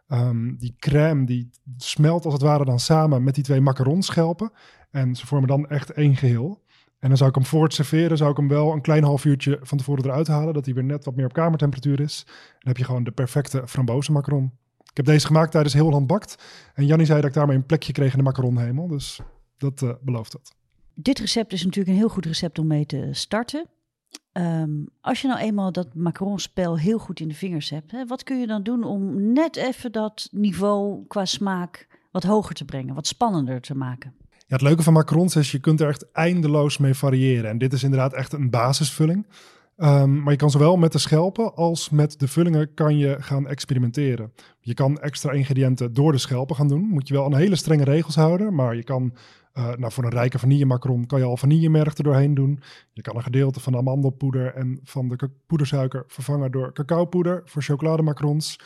Um, 0.09 0.57
die 0.59 0.75
crème 0.79 1.25
die 1.25 1.51
smelt 1.77 2.25
als 2.25 2.35
het 2.35 2.43
ware 2.43 2.65
dan 2.65 2.81
samen 2.81 3.25
met 3.25 3.35
die 3.35 3.45
twee 3.45 3.61
macaronschelpen. 3.61 4.53
En 4.91 5.15
ze 5.17 5.27
vormen 5.27 5.49
dan 5.49 5.69
echt 5.69 5.91
één 5.93 6.17
geheel. 6.17 6.65
En 6.99 7.09
dan 7.09 7.17
zou 7.17 7.29
ik 7.29 7.35
hem 7.35 7.45
voor 7.45 7.63
het 7.63 7.75
serveren, 7.75 8.17
zou 8.17 8.31
ik 8.31 8.37
hem 8.37 8.49
wel 8.49 8.73
een 8.73 8.81
klein 8.81 9.05
half 9.05 9.25
uurtje 9.25 9.59
van 9.63 9.79
tevoren 9.79 10.05
eruit 10.05 10.27
halen. 10.27 10.55
Dat 10.55 10.65
hij 10.65 10.75
weer 10.75 10.85
net 10.85 11.05
wat 11.05 11.17
meer 11.17 11.25
op 11.25 11.33
kamertemperatuur 11.33 12.01
is. 12.01 12.25
Dan 12.27 12.59
heb 12.59 12.77
je 12.77 12.85
gewoon 12.85 13.05
de 13.05 13.11
perfecte 13.11 13.63
frambozenmacaron. 13.67 14.53
Ik 14.79 14.97
heb 14.97 15.05
deze 15.05 15.27
gemaakt 15.27 15.51
tijdens 15.51 15.75
heel 15.75 15.91
land 15.91 16.07
bakt. 16.07 16.45
En 16.75 16.87
Jannie 16.87 17.07
zei 17.07 17.21
dat 17.21 17.29
ik 17.29 17.35
daarmee 17.35 17.57
een 17.57 17.67
plekje 17.67 17.93
kreeg 17.93 18.13
in 18.13 18.19
de 18.19 18.25
macaronhemel. 18.25 18.87
Dus 18.87 19.21
dat 19.57 19.83
uh, 19.83 19.91
belooft 20.01 20.33
dat. 20.33 20.55
Dit 20.95 21.19
recept 21.19 21.53
is 21.53 21.65
natuurlijk 21.65 21.89
een 21.89 22.01
heel 22.01 22.09
goed 22.09 22.27
recept 22.27 22.59
om 22.59 22.67
mee 22.67 22.87
te 22.87 23.09
starten. 23.11 23.67
Um, 24.33 24.89
als 25.01 25.21
je 25.21 25.29
nou 25.29 25.41
eenmaal 25.41 25.73
dat 25.73 25.95
macaronspel 25.95 26.79
heel 26.79 26.99
goed 26.99 27.21
in 27.21 27.29
de 27.29 27.35
vingers 27.35 27.71
hebt, 27.71 27.91
hè, 27.91 28.07
wat 28.07 28.23
kun 28.23 28.41
je 28.41 28.47
dan 28.47 28.63
doen 28.63 28.85
om 28.85 29.33
net 29.33 29.57
even 29.57 29.93
dat 29.93 30.29
niveau 30.31 31.07
qua 31.07 31.25
smaak 31.25 31.87
wat 32.11 32.23
hoger 32.23 32.55
te 32.55 32.65
brengen, 32.65 32.95
wat 32.95 33.07
spannender 33.07 33.61
te 33.61 33.75
maken? 33.75 34.15
Het 34.47 34.61
leuke 34.61 34.83
van 34.83 34.93
macarons 34.93 35.37
is, 35.37 35.51
je 35.51 35.59
kunt 35.59 35.81
er 35.81 35.89
echt 35.89 36.13
eindeloos 36.13 36.79
mee 36.79 36.95
variëren. 36.95 37.51
En 37.51 37.59
dit 37.59 37.73
is 37.73 37.83
inderdaad 37.83 38.13
echt 38.13 38.33
een 38.33 38.51
basisvulling. 38.51 39.27
Um, 39.77 40.23
maar 40.23 40.33
je 40.33 40.39
kan 40.39 40.51
zowel 40.51 40.77
met 40.77 40.93
de 40.93 40.99
schelpen 40.99 41.55
als 41.55 41.91
met 41.91 42.19
de 42.19 42.29
vullingen 42.29 42.75
kan 42.75 42.99
je 42.99 43.17
gaan 43.19 43.49
experimenteren. 43.49 44.33
Je 44.61 44.75
kan 44.75 45.01
extra 45.01 45.33
ingrediënten 45.33 45.93
door 45.93 46.13
de 46.13 46.19
schelpen 46.19 46.57
gaan 46.57 46.69
doen. 46.69 46.89
Moet 46.89 47.09
je 47.09 47.15
wel 47.15 47.25
aan 47.25 47.37
hele 47.37 47.57
strenge 47.57 47.85
regels 47.85 48.15
houden. 48.15 48.55
Maar 48.55 48.77
je 48.77 48.85
kan, 48.85 49.15
uh, 49.55 49.75
nou 49.75 49.93
voor 49.93 50.05
een 50.05 50.11
rijke 50.11 50.39
vanillemacaron 50.39 51.07
kan 51.07 51.19
je 51.19 51.25
al 51.25 51.37
vanillemerg 51.37 51.97
er 51.97 52.05
doorheen 52.05 52.35
doen. 52.35 52.61
Je 52.93 53.03
kan 53.03 53.17
een 53.17 53.23
gedeelte 53.23 53.61
van 53.61 53.73
de 53.73 53.79
amandelpoeder 53.79 54.55
en 54.55 54.81
van 54.83 55.09
de 55.09 55.31
poedersuiker 55.47 56.05
vervangen 56.07 56.51
door 56.51 56.73
cacaopoeder 56.73 57.43
voor 57.45 57.63
chocolademacarons. 57.63 58.59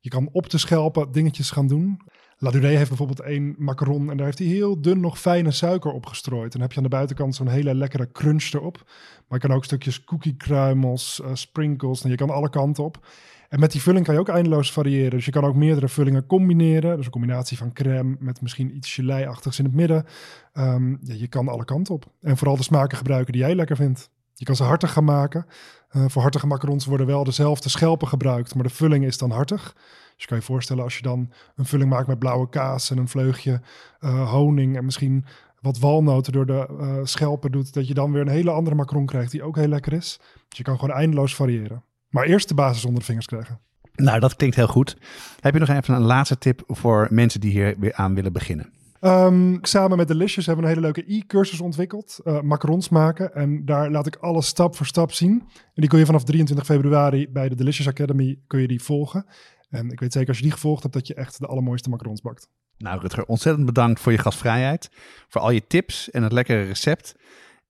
Je 0.00 0.10
kan 0.10 0.28
op 0.32 0.50
de 0.50 0.58
schelpen 0.58 1.12
dingetjes 1.12 1.50
gaan 1.50 1.66
doen. 1.66 2.00
La 2.38 2.50
heeft 2.50 2.88
bijvoorbeeld 2.88 3.20
één 3.20 3.54
macaron 3.58 4.10
en 4.10 4.16
daar 4.16 4.26
heeft 4.26 4.38
hij 4.38 4.46
heel 4.46 4.80
dun 4.80 5.00
nog 5.00 5.20
fijne 5.20 5.50
suiker 5.50 5.92
op 5.92 6.06
gestrooid. 6.06 6.44
En 6.44 6.50
dan 6.50 6.60
heb 6.60 6.70
je 6.70 6.76
aan 6.76 6.82
de 6.82 6.88
buitenkant 6.88 7.34
zo'n 7.34 7.48
hele 7.48 7.74
lekkere 7.74 8.12
crunch 8.12 8.52
erop. 8.52 8.82
Maar 9.28 9.40
je 9.40 9.46
kan 9.46 9.56
ook 9.56 9.64
stukjes 9.64 10.04
cookie-kruimels, 10.04 11.20
uh, 11.24 11.30
sprinkles, 11.32 12.04
en 12.04 12.10
je 12.10 12.16
kan 12.16 12.30
alle 12.30 12.50
kanten 12.50 12.84
op. 12.84 13.06
En 13.48 13.60
met 13.60 13.72
die 13.72 13.82
vulling 13.82 14.04
kan 14.04 14.14
je 14.14 14.20
ook 14.20 14.28
eindeloos 14.28 14.72
variëren. 14.72 15.10
Dus 15.10 15.24
je 15.24 15.30
kan 15.30 15.44
ook 15.44 15.54
meerdere 15.54 15.88
vullingen 15.88 16.26
combineren. 16.26 16.96
Dus 16.96 17.04
een 17.04 17.12
combinatie 17.12 17.56
van 17.56 17.72
crème 17.72 18.16
met 18.18 18.40
misschien 18.40 18.76
iets 18.76 18.94
gelei-achtigs 18.94 19.58
in 19.58 19.64
het 19.64 19.74
midden. 19.74 20.06
Um, 20.54 20.98
ja, 21.02 21.14
je 21.14 21.28
kan 21.28 21.48
alle 21.48 21.64
kanten 21.64 21.94
op. 21.94 22.04
En 22.20 22.36
vooral 22.36 22.56
de 22.56 22.62
smaken 22.62 22.96
gebruiken 22.96 23.32
die 23.32 23.42
jij 23.42 23.54
lekker 23.54 23.76
vindt. 23.76 24.10
Je 24.34 24.44
kan 24.44 24.56
ze 24.56 24.62
hartig 24.62 24.92
gaan 24.92 25.04
maken. 25.04 25.46
Uh, 25.92 26.04
voor 26.08 26.22
hartige 26.22 26.46
macarons 26.46 26.86
worden 26.86 27.06
wel 27.06 27.24
dezelfde 27.24 27.68
schelpen 27.68 28.08
gebruikt, 28.08 28.54
maar 28.54 28.64
de 28.64 28.70
vulling 28.70 29.04
is 29.04 29.18
dan 29.18 29.30
hartig. 29.30 29.76
Dus 30.14 30.22
je 30.22 30.26
kan 30.26 30.36
je 30.36 30.42
voorstellen 30.44 30.82
als 30.82 30.96
je 30.96 31.02
dan 31.02 31.32
een 31.56 31.64
vulling 31.64 31.90
maakt 31.90 32.06
met 32.06 32.18
blauwe 32.18 32.48
kaas 32.48 32.90
en 32.90 32.98
een 32.98 33.08
vleugje 33.08 33.60
uh, 34.00 34.30
honing 34.30 34.76
en 34.76 34.84
misschien 34.84 35.24
wat 35.60 35.78
walnoten 35.78 36.32
door 36.32 36.46
de 36.46 36.66
uh, 36.80 36.98
schelpen 37.02 37.52
doet, 37.52 37.74
dat 37.74 37.88
je 37.88 37.94
dan 37.94 38.12
weer 38.12 38.20
een 38.20 38.28
hele 38.28 38.50
andere 38.50 38.76
macaron 38.76 39.06
krijgt 39.06 39.30
die 39.30 39.42
ook 39.42 39.56
heel 39.56 39.68
lekker 39.68 39.92
is. 39.92 40.20
Dus 40.48 40.58
je 40.58 40.64
kan 40.64 40.78
gewoon 40.78 40.96
eindeloos 40.96 41.34
variëren. 41.34 41.84
Maar 42.08 42.24
eerst 42.24 42.48
de 42.48 42.54
basis 42.54 42.84
onder 42.84 43.00
de 43.00 43.06
vingers 43.06 43.26
krijgen. 43.26 43.60
Nou, 43.94 44.20
dat 44.20 44.36
klinkt 44.36 44.56
heel 44.56 44.66
goed. 44.66 44.96
Heb 45.40 45.52
je 45.52 45.60
nog 45.60 45.68
even 45.68 45.94
een 45.94 46.02
laatste 46.02 46.38
tip 46.38 46.62
voor 46.66 47.08
mensen 47.10 47.40
die 47.40 47.50
hier 47.50 47.74
weer 47.78 47.94
aan 47.94 48.14
willen 48.14 48.32
beginnen? 48.32 48.72
Um, 49.00 49.58
samen 49.62 49.96
met 49.96 50.08
Delicious 50.08 50.46
hebben 50.46 50.64
we 50.64 50.70
een 50.70 50.76
hele 50.76 50.92
leuke 50.92 51.14
e-cursus 51.14 51.60
ontwikkeld. 51.60 52.20
Uh, 52.24 52.40
macarons 52.40 52.88
maken. 52.88 53.34
En 53.34 53.64
daar 53.64 53.90
laat 53.90 54.06
ik 54.06 54.16
alles 54.16 54.46
stap 54.46 54.76
voor 54.76 54.86
stap 54.86 55.12
zien. 55.12 55.40
En 55.54 55.72
die 55.74 55.88
kun 55.88 55.98
je 55.98 56.06
vanaf 56.06 56.24
23 56.24 56.66
februari 56.66 57.28
bij 57.28 57.48
de 57.48 57.54
Delicious 57.54 57.88
Academy 57.88 58.38
kun 58.46 58.60
je 58.60 58.68
die 58.68 58.82
volgen. 58.82 59.26
En 59.74 59.90
ik 59.90 60.00
weet 60.00 60.12
zeker 60.12 60.28
als 60.28 60.36
je 60.36 60.42
die 60.42 60.52
gevolgd 60.52 60.82
hebt 60.82 60.94
dat 60.94 61.06
je 61.06 61.14
echt 61.14 61.38
de 61.38 61.46
allermooiste 61.46 61.88
macarons 61.88 62.20
bakt. 62.20 62.48
Nou 62.78 63.00
Rutger, 63.00 63.24
ontzettend 63.24 63.66
bedankt 63.66 64.00
voor 64.00 64.12
je 64.12 64.18
gastvrijheid. 64.18 64.90
Voor 65.28 65.40
al 65.40 65.50
je 65.50 65.66
tips 65.66 66.10
en 66.10 66.22
het 66.22 66.32
lekkere 66.32 66.62
recept. 66.62 67.14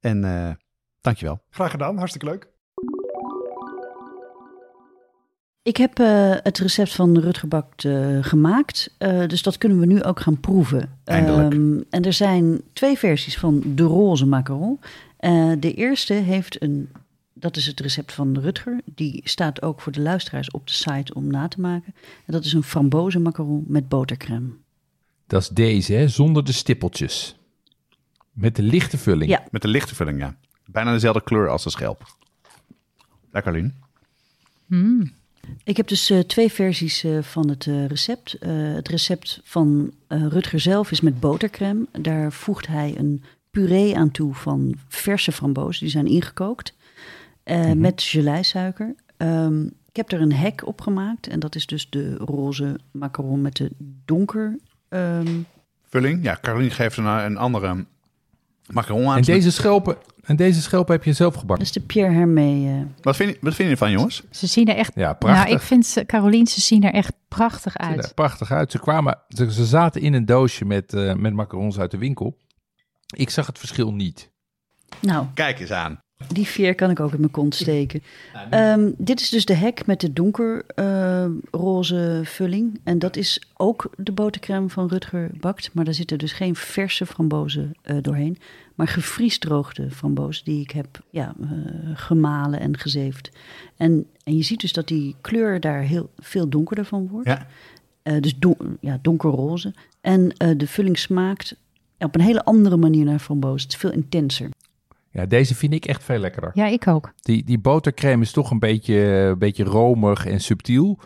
En 0.00 0.24
uh, 0.24 0.50
dankjewel. 1.00 1.40
Graag 1.50 1.70
gedaan, 1.70 1.96
hartstikke 1.96 2.26
leuk. 2.26 2.52
Ik 5.62 5.76
heb 5.76 5.98
uh, 5.98 6.34
het 6.42 6.58
recept 6.58 6.94
van 6.94 7.18
Rutger 7.18 7.48
Bakt 7.48 7.84
uh, 7.84 8.18
gemaakt, 8.24 8.94
uh, 8.98 9.26
dus 9.26 9.42
dat 9.42 9.58
kunnen 9.58 9.78
we 9.78 9.86
nu 9.86 10.02
ook 10.02 10.20
gaan 10.20 10.40
proeven. 10.40 10.98
Eindelijk. 11.04 11.54
Um, 11.54 11.84
en 11.90 12.04
er 12.04 12.12
zijn 12.12 12.60
twee 12.72 12.98
versies 12.98 13.38
van 13.38 13.62
de 13.66 13.82
roze 13.82 14.26
macaron. 14.26 14.80
de 15.58 15.74
eerste 15.74 16.12
heeft 16.12 16.62
een, 16.62 16.90
dat 17.44 17.56
is 17.56 17.66
het 17.66 17.80
recept 17.80 18.12
van 18.12 18.38
Rutger. 18.38 18.80
Die 18.84 19.20
staat 19.24 19.62
ook 19.62 19.80
voor 19.80 19.92
de 19.92 20.00
luisteraars 20.00 20.50
op 20.50 20.66
de 20.66 20.72
site 20.72 21.14
om 21.14 21.26
na 21.26 21.48
te 21.48 21.60
maken. 21.60 21.94
En 22.26 22.32
dat 22.32 22.44
is 22.44 22.52
een 22.52 22.62
frambozen 22.62 23.22
macaron 23.22 23.64
met 23.66 23.88
botercrème. 23.88 24.48
Dat 25.26 25.42
is 25.42 25.48
deze, 25.48 25.92
hè? 25.92 26.08
zonder 26.08 26.44
de 26.44 26.52
stippeltjes. 26.52 27.36
Met 28.32 28.56
de 28.56 28.62
lichte 28.62 28.98
vulling. 28.98 29.30
Ja. 29.30 29.44
Met 29.50 29.62
de 29.62 29.68
lichte 29.68 29.94
vulling, 29.94 30.18
ja. 30.18 30.36
Bijna 30.66 30.92
dezelfde 30.92 31.22
kleur 31.22 31.48
als 31.48 31.62
de 31.62 31.70
schelp. 31.70 32.16
Lekker, 33.30 33.52
Lien. 33.52 33.74
Mm. 34.66 35.12
Ik 35.64 35.76
heb 35.76 35.88
dus 35.88 36.10
uh, 36.10 36.18
twee 36.18 36.52
versies 36.52 37.04
uh, 37.04 37.22
van 37.22 37.48
het 37.48 37.66
uh, 37.66 37.86
recept. 37.86 38.36
het 38.40 38.88
recept 38.88 39.40
van 39.44 39.92
Rutger 40.08 40.60
zelf 40.60 40.90
is 40.90 41.00
met 41.00 41.20
botercrème. 41.20 41.86
Daar 42.00 42.32
voegt 42.32 42.66
hij 42.66 42.94
een 42.96 43.22
puree 43.50 43.96
aan 43.96 44.10
toe 44.10 44.34
van 44.34 44.74
verse 44.88 45.32
frambozen. 45.32 45.80
Die 45.80 45.90
zijn 45.90 46.06
ingekookt. 46.06 46.74
Mm 47.44 47.62
-hmm. 47.62 47.80
Met 47.80 48.02
geleisuiker. 48.02 48.94
Um, 49.16 49.64
ik 49.88 49.96
heb 49.96 50.12
er 50.12 50.20
een 50.20 50.32
hek 50.32 50.66
op 50.66 50.80
gemaakt. 50.80 51.26
En 51.26 51.40
dat 51.40 51.54
is 51.54 51.66
dus 51.66 51.90
de 51.90 52.14
roze 52.14 52.78
macaron 52.90 53.42
met 53.42 53.56
de 53.56 53.70
donker... 54.04 54.58
Um... 54.88 55.46
Vulling? 55.88 56.22
Ja, 56.22 56.38
Caroline 56.40 56.70
geeft 56.70 56.96
een, 56.96 57.04
een 57.04 57.36
andere 57.36 57.84
macaron 58.72 59.08
aan. 59.08 59.16
En 59.16 59.22
deze 59.22 59.52
schelpen, 59.52 59.96
en 60.22 60.36
deze 60.36 60.62
schelpen 60.62 60.94
heb 60.94 61.04
je 61.04 61.12
zelf 61.12 61.34
gebakken? 61.34 61.66
Dat 61.66 61.66
is 61.66 61.72
de 61.72 61.80
Pierre 61.80 62.14
Hermé. 62.14 62.78
Uh... 62.78 62.82
Wat, 63.02 63.16
vind 63.16 63.30
je, 63.30 63.38
wat 63.40 63.54
vind 63.54 63.68
je 63.68 63.74
ervan, 63.74 63.90
jongens? 63.90 64.22
Ze 64.30 64.46
zien 64.46 64.68
er 64.68 64.76
echt... 64.76 64.92
Ja, 64.94 65.12
prachtig. 65.12 65.44
Nou, 65.44 65.56
ik 65.56 65.62
vind 65.62 65.86
ze, 65.86 66.06
Caroline, 66.06 66.48
ze 66.48 66.60
zien 66.60 66.82
er 66.82 66.92
echt 66.92 67.12
prachtig 67.28 67.76
uit. 67.76 67.88
Ze 67.88 67.94
zien 67.94 68.08
er 68.08 68.14
prachtig 68.14 68.50
uit. 68.50 68.70
Ze, 68.70 68.78
kwamen, 68.78 69.18
ze, 69.28 69.52
ze 69.52 69.64
zaten 69.64 70.00
in 70.00 70.12
een 70.12 70.24
doosje 70.24 70.64
met, 70.64 70.92
uh, 70.92 71.14
met 71.14 71.32
macarons 71.32 71.78
uit 71.78 71.90
de 71.90 71.98
winkel. 71.98 72.36
Ik 73.06 73.30
zag 73.30 73.46
het 73.46 73.58
verschil 73.58 73.92
niet. 73.92 74.30
Nou. 75.00 75.26
Kijk 75.34 75.60
eens 75.60 75.72
aan. 75.72 76.02
Die 76.28 76.46
veer 76.46 76.74
kan 76.74 76.90
ik 76.90 77.00
ook 77.00 77.12
in 77.12 77.20
mijn 77.20 77.32
kont 77.32 77.54
steken. 77.54 78.02
Um, 78.50 78.94
dit 78.98 79.20
is 79.20 79.28
dus 79.28 79.44
de 79.44 79.54
hek 79.54 79.86
met 79.86 80.00
de 80.00 80.12
donkerroze 80.12 82.18
uh, 82.20 82.26
vulling. 82.26 82.80
En 82.84 82.98
dat 82.98 83.16
is 83.16 83.42
ook 83.56 83.90
de 83.96 84.12
botercrème 84.12 84.68
van 84.68 84.88
Rutger 84.88 85.30
Bakt. 85.40 85.70
Maar 85.72 85.84
daar 85.84 85.94
zitten 85.94 86.18
dus 86.18 86.32
geen 86.32 86.54
verse 86.54 87.06
frambozen 87.06 87.74
uh, 87.84 87.96
doorheen. 88.00 88.38
Maar 88.74 88.88
gevriesdroogde 88.88 89.90
frambozen 89.90 90.44
die 90.44 90.60
ik 90.60 90.70
heb 90.70 91.00
ja, 91.10 91.34
uh, 91.40 91.48
gemalen 91.94 92.60
en 92.60 92.78
gezeefd. 92.78 93.30
En, 93.76 94.06
en 94.24 94.36
je 94.36 94.42
ziet 94.42 94.60
dus 94.60 94.72
dat 94.72 94.88
die 94.88 95.14
kleur 95.20 95.60
daar 95.60 95.80
heel 95.80 96.10
veel 96.18 96.48
donkerder 96.48 96.84
van 96.84 97.08
wordt. 97.08 97.28
Ja. 97.28 97.46
dus 98.20 98.38
don 98.38 98.56
ja, 98.80 98.98
donkerroze. 99.02 99.74
En 100.00 100.32
de 100.56 100.66
vulling 100.66 100.98
smaakt 100.98 101.56
op 101.98 102.14
een 102.14 102.20
hele 102.20 102.44
andere 102.44 102.76
manier 102.76 103.04
naar 103.04 103.18
frambozen. 103.18 103.62
Het 103.62 103.72
is 103.72 103.80
veel 103.80 103.92
intenser. 103.92 104.48
Ja, 105.14 105.26
deze 105.26 105.54
vind 105.54 105.72
ik 105.72 105.84
echt 105.84 106.04
veel 106.04 106.18
lekkerder. 106.18 106.50
Ja, 106.54 106.66
ik 106.66 106.86
ook. 106.86 107.12
Die, 107.20 107.44
die 107.44 107.58
botercrème 107.58 108.22
is 108.22 108.32
toch 108.32 108.50
een 108.50 108.58
beetje, 108.58 108.94
een 108.94 109.38
beetje 109.38 109.64
romig 109.64 110.26
en 110.26 110.40
subtiel. 110.40 111.00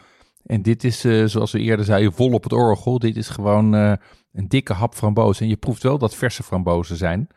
En 0.46 0.62
dit 0.62 0.84
is, 0.84 1.04
uh, 1.04 1.26
zoals 1.26 1.52
we 1.52 1.58
eerder 1.58 1.84
zeiden, 1.84 2.12
vol 2.12 2.32
op 2.32 2.42
het 2.42 2.52
orgel. 2.52 2.98
Dit 2.98 3.16
is 3.16 3.28
gewoon 3.28 3.74
uh, 3.74 3.92
een 4.32 4.48
dikke 4.48 4.72
hap 4.72 4.94
frambozen. 4.94 5.42
En 5.42 5.48
je 5.48 5.56
proeft 5.56 5.82
wel 5.82 5.98
dat 5.98 6.14
verse 6.14 6.42
frambozen 6.42 6.96
zijn. 6.96 7.28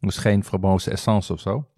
Dus 0.00 0.16
geen 0.16 0.44
frambozen 0.44 0.92
essence 0.92 1.32
of 1.32 1.40
zo. 1.40 1.68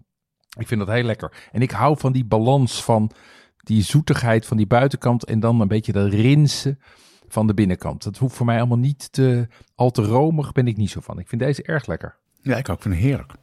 Ik 0.59 0.67
vind 0.67 0.79
dat 0.79 0.89
heel 0.89 1.03
lekker. 1.03 1.49
En 1.51 1.61
ik 1.61 1.71
hou 1.71 1.97
van 1.97 2.11
die 2.11 2.25
balans 2.25 2.83
van 2.83 3.11
die 3.57 3.83
zoetigheid 3.83 4.45
van 4.45 4.57
die 4.57 4.67
buitenkant 4.67 5.25
en 5.25 5.39
dan 5.39 5.61
een 5.61 5.67
beetje 5.67 5.91
dat 5.91 6.13
rinsen 6.13 6.79
van 7.27 7.47
de 7.47 7.53
binnenkant. 7.53 8.03
Dat 8.03 8.17
hoeft 8.17 8.35
voor 8.35 8.45
mij 8.45 8.57
allemaal 8.57 8.77
niet 8.77 9.11
te, 9.11 9.47
al 9.75 9.91
te 9.91 10.01
romig, 10.01 10.51
ben 10.51 10.67
ik 10.67 10.77
niet 10.77 10.89
zo 10.89 10.99
van. 11.01 11.19
Ik 11.19 11.27
vind 11.27 11.41
deze 11.41 11.63
erg 11.63 11.85
lekker. 11.85 12.17
Ja, 12.41 12.57
ik 12.57 12.69
ook. 12.69 12.81
vind 12.81 12.93
het 12.93 13.03
heerlijk. 13.03 13.33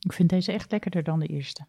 Ik 0.00 0.12
vind 0.12 0.28
deze 0.28 0.52
echt 0.52 0.70
lekkerder 0.70 1.02
dan 1.02 1.18
de 1.18 1.26
eerste. 1.26 1.66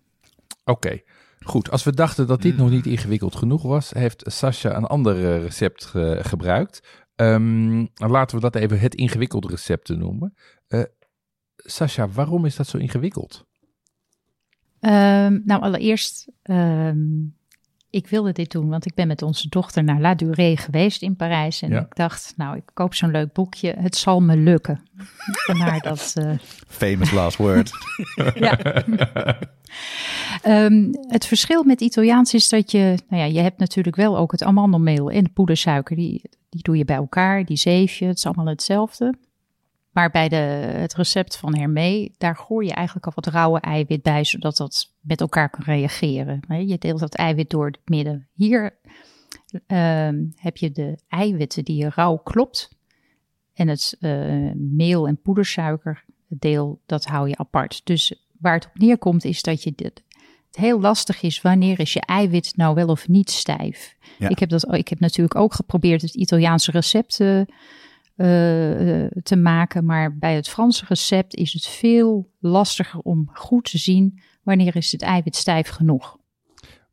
Oké, 0.63 0.71
okay. 0.71 1.03
goed. 1.39 1.71
Als 1.71 1.83
we 1.83 1.93
dachten 1.93 2.27
dat 2.27 2.41
dit 2.41 2.53
mm. 2.53 2.59
nog 2.59 2.69
niet 2.69 2.85
ingewikkeld 2.85 3.35
genoeg 3.35 3.61
was, 3.61 3.91
heeft 3.91 4.23
Sascha 4.25 4.75
een 4.75 4.85
ander 4.85 5.41
recept 5.41 5.85
ge 5.85 6.19
gebruikt. 6.21 7.03
Um, 7.15 7.89
laten 7.93 8.35
we 8.35 8.41
dat 8.41 8.55
even 8.55 8.79
het 8.79 8.95
ingewikkelde 8.95 9.47
recept 9.47 9.89
noemen. 9.89 10.35
Uh, 10.67 10.83
Sascha, 11.55 12.09
waarom 12.09 12.45
is 12.45 12.55
dat 12.55 12.67
zo 12.67 12.77
ingewikkeld? 12.77 13.47
Um, 14.79 15.41
nou, 15.45 15.61
allereerst, 15.61 16.27
um, 16.43 17.35
ik 17.89 18.07
wilde 18.07 18.31
dit 18.31 18.51
doen, 18.51 18.69
want 18.69 18.85
ik 18.85 18.93
ben 18.93 19.07
met 19.07 19.21
onze 19.21 19.49
dochter 19.49 19.83
naar 19.83 19.99
La 19.99 20.15
Durée 20.15 20.57
geweest 20.57 21.01
in 21.01 21.15
Parijs. 21.15 21.61
En 21.61 21.69
Ja. 21.69 21.79
ik 21.79 21.95
dacht, 21.95 22.33
nou, 22.37 22.55
ik 22.57 22.63
koop 22.73 22.93
zo'n 22.93 23.11
leuk 23.11 23.33
boekje. 23.33 23.75
Het 23.79 23.95
zal 23.95 24.21
me 24.21 24.37
lukken. 24.37 24.79
Vandaar 25.47 25.79
dat... 25.79 26.13
eh, 26.15 26.31
Famous 26.67 27.11
last 27.11 27.37
word. 27.37 27.71
ja. 28.35 28.57
Ehm, 30.41 30.87
het 31.07 31.25
verschil 31.25 31.63
met 31.63 31.81
Italiaans 31.81 32.33
is 32.33 32.49
dat 32.49 32.71
je, 32.71 32.97
nou 33.09 33.21
ja, 33.23 33.27
je 33.27 33.39
hebt 33.39 33.57
natuurlijk 33.59 33.95
wel 33.95 34.17
ook 34.17 34.31
het 34.31 34.43
amandelmeel 34.43 35.11
en 35.11 35.23
de 35.23 35.29
poedersuiker. 35.29 35.95
Die, 35.95 36.21
die 36.49 36.61
doe 36.61 36.77
je 36.77 36.85
bij 36.85 36.95
elkaar, 36.95 37.45
die 37.45 37.57
zeef 37.57 37.93
je, 37.93 38.05
het 38.05 38.17
is 38.17 38.25
allemaal 38.25 38.45
hetzelfde. 38.45 39.13
Maar 39.89 40.11
bij 40.11 40.29
de, 40.29 40.35
het 40.35 40.95
recept 40.95 41.37
van 41.37 41.55
Hermé, 41.55 42.09
daar 42.17 42.35
gooi 42.35 42.67
je 42.67 42.73
eigenlijk 42.73 43.05
al 43.05 43.11
wat 43.15 43.33
rauwe 43.33 43.59
eiwit 43.59 44.01
bij, 44.01 44.23
zodat 44.23 44.57
dat 44.57 44.93
met 44.99 45.21
elkaar 45.21 45.49
kan 45.49 45.63
reageren. 45.63 46.41
Je 46.67 46.77
deelt 46.77 46.99
dat 46.99 47.15
eiwit 47.15 47.49
door 47.49 47.65
het 47.65 47.79
midden. 47.85 48.27
Hier 48.33 48.79
ehm, 49.67 50.25
heb 50.35 50.57
je 50.57 50.71
de 50.71 50.97
eiwitten 51.07 51.63
die 51.63 51.77
je 51.77 51.89
rauw 51.95 52.17
klopt. 52.17 52.77
En 53.53 53.67
het 53.67 53.97
eh, 53.99 54.51
meel 54.55 55.07
en 55.07 55.21
poedersuiker 55.21 56.03
deel, 56.27 56.81
dat 56.85 57.05
hou 57.05 57.27
je 57.29 57.37
apart. 57.37 57.81
Dus 57.83 58.27
waar 58.39 58.53
het 58.53 58.65
op 58.65 58.77
neerkomt 58.79 59.23
is 59.23 59.41
dat 59.41 59.63
je 59.63 59.73
dit, 59.75 60.03
het 60.47 60.57
heel 60.57 60.79
lastig 60.79 61.21
is 61.21 61.41
wanneer 61.41 61.79
is 61.79 61.93
je 61.93 62.01
eiwit 62.01 62.53
nou 62.55 62.75
wel 62.75 62.87
of 62.87 63.07
niet 63.07 63.29
stijf. 63.29 63.95
Ja. 64.19 64.29
Ik, 64.29 64.39
heb 64.39 64.49
dat, 64.49 64.73
ik 64.75 64.87
heb 64.87 64.99
natuurlijk 64.99 65.35
ook 65.35 65.53
geprobeerd 65.53 66.01
het 66.01 66.15
Italiaanse 66.15 66.71
recept 66.71 67.19
eh, 67.19 67.41
te 69.23 69.35
maken. 69.35 69.85
Maar 69.85 70.17
bij 70.17 70.35
het 70.35 70.49
Franse 70.49 70.85
recept 70.87 71.35
is 71.35 71.53
het 71.53 71.65
veel 71.65 72.31
lastiger 72.39 72.99
om 72.99 73.29
goed 73.33 73.71
te 73.71 73.77
zien 73.77 74.19
wanneer 74.43 74.75
is 74.75 74.91
het 74.91 75.01
eiwit 75.01 75.35
stijf 75.35 75.69
genoeg. 75.69 76.17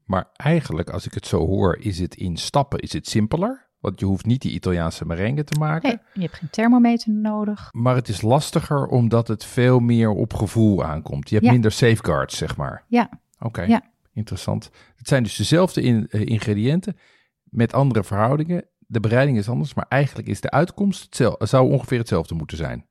Maar 0.05 0.29
eigenlijk, 0.33 0.91
als 0.91 1.07
ik 1.07 1.15
het 1.15 1.27
zo 1.27 1.47
hoor, 1.47 1.77
is 1.81 1.99
het 1.99 2.15
in 2.15 2.37
stappen 2.37 2.79
is 2.79 2.93
het 2.93 3.09
simpeler. 3.09 3.65
Want 3.79 4.01
je 4.01 4.07
hoeft 4.07 4.27
niet 4.27 4.43
die 4.43 4.53
Italiaanse 4.53 5.07
merengue 5.07 5.45
te 5.45 5.59
maken. 5.59 5.89
Nee, 5.89 5.99
je 6.15 6.21
hebt 6.21 6.35
geen 6.35 6.51
thermometer 6.51 7.13
nodig. 7.13 7.69
Maar 7.73 7.95
het 7.95 8.09
is 8.09 8.23
lastiger 8.23 8.87
omdat 8.87 9.29
het 9.29 9.45
veel 9.45 9.79
meer 9.81 10.11
op 10.11 10.35
gevoel 10.35 10.85
aankomt. 10.85 11.29
Je 11.29 11.35
hebt 11.35 11.47
Ja. 11.47 11.53
minder 11.53 11.73
safeguards, 11.73 12.37
zeg 12.37 12.57
maar. 12.57 12.85
Ja, 12.89 13.09
Oké, 13.39 13.63
Ja. 13.63 13.83
interessant. 14.13 14.71
Het 14.97 15.09
zijn 15.09 15.23
dus 15.23 15.37
dezelfde 15.37 15.83
in- 15.83 16.07
eh, 16.11 16.21
ingrediënten 16.27 16.97
met 17.45 17.73
andere 17.73 18.05
verhoudingen. 18.05 18.65
De 18.87 19.01
bereiding 19.01 19.39
is 19.39 19.49
anders, 19.49 19.75
maar 19.75 19.87
eigenlijk 19.89 20.29
is 20.29 20.41
de 20.41 20.51
uitkomst 20.51 21.03
hetzelfde, 21.03 21.47
zou 21.47 21.71
ongeveer 21.73 21.99
hetzelfde 21.99 22.35
moeten 22.35 22.57
zijn. 22.57 22.85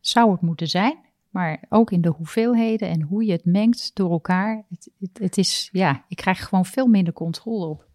zou 0.00 0.32
het 0.32 0.40
moeten 0.40 0.66
zijn. 0.68 0.98
Maar 1.30 1.64
ook 1.68 1.90
in 1.90 2.00
de 2.00 2.08
hoeveelheden 2.08 2.88
en 2.88 3.02
hoe 3.02 3.24
je 3.24 3.32
het 3.32 3.44
mengt 3.44 3.90
door 3.94 4.10
elkaar. 4.10 4.64
Het, 4.68 4.90
het, 4.98 5.18
het 5.18 5.38
is, 5.38 5.68
ja, 5.72 6.04
ik 6.08 6.16
krijg 6.16 6.44
gewoon 6.44 6.64
veel 6.64 6.86
minder 6.86 7.12
controle 7.12 7.66
op. 7.66 7.86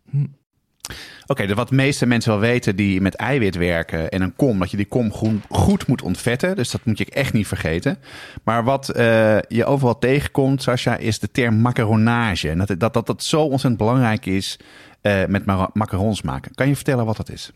Oké, 1.27 1.45
dus 1.45 1.55
wat 1.55 1.69
de 1.69 1.75
meeste 1.75 2.05
mensen 2.05 2.31
wel 2.31 2.39
weten 2.39 2.75
die 2.75 3.01
met 3.01 3.15
eiwit 3.15 3.55
werken 3.55 4.09
en 4.09 4.21
een 4.21 4.35
kom, 4.35 4.59
dat 4.59 4.71
je 4.71 4.77
die 4.77 4.85
kom 4.85 5.11
groen- 5.11 5.41
goed 5.49 5.87
moet 5.87 6.01
ontvetten. 6.01 6.55
Dus 6.55 6.71
dat 6.71 6.85
moet 6.85 6.97
je 6.97 7.05
echt 7.05 7.33
niet 7.33 7.47
vergeten. 7.47 7.97
Maar 8.43 8.63
wat 8.63 8.89
eh, 8.89 9.37
je 9.47 9.65
overal 9.65 9.99
tegenkomt, 9.99 10.61
Sascha, 10.61 10.97
is 10.97 11.19
de 11.19 11.31
term 11.31 11.61
macaronage. 11.61 12.49
En 12.49 12.57
dat 12.57 12.79
dat, 12.79 12.93
dat, 12.93 13.07
dat 13.07 13.23
zo 13.23 13.41
ontzettend 13.41 13.77
belangrijk 13.77 14.25
is 14.25 14.59
eh, 15.05 15.25
met 15.25 15.45
ma- 15.45 15.69
macarons 15.73 16.21
maken. 16.21 16.55
Kan 16.55 16.67
je 16.67 16.75
vertellen 16.75 17.05
wat 17.05 17.17
dat 17.17 17.29
is? 17.29 17.51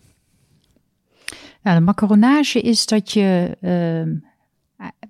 Nou, 1.62 1.78
de 1.78 1.84
macaronage 1.84 2.62
is 2.62 2.86
dat 2.86 3.12
je, 3.12 3.58
ehm, 3.62 4.16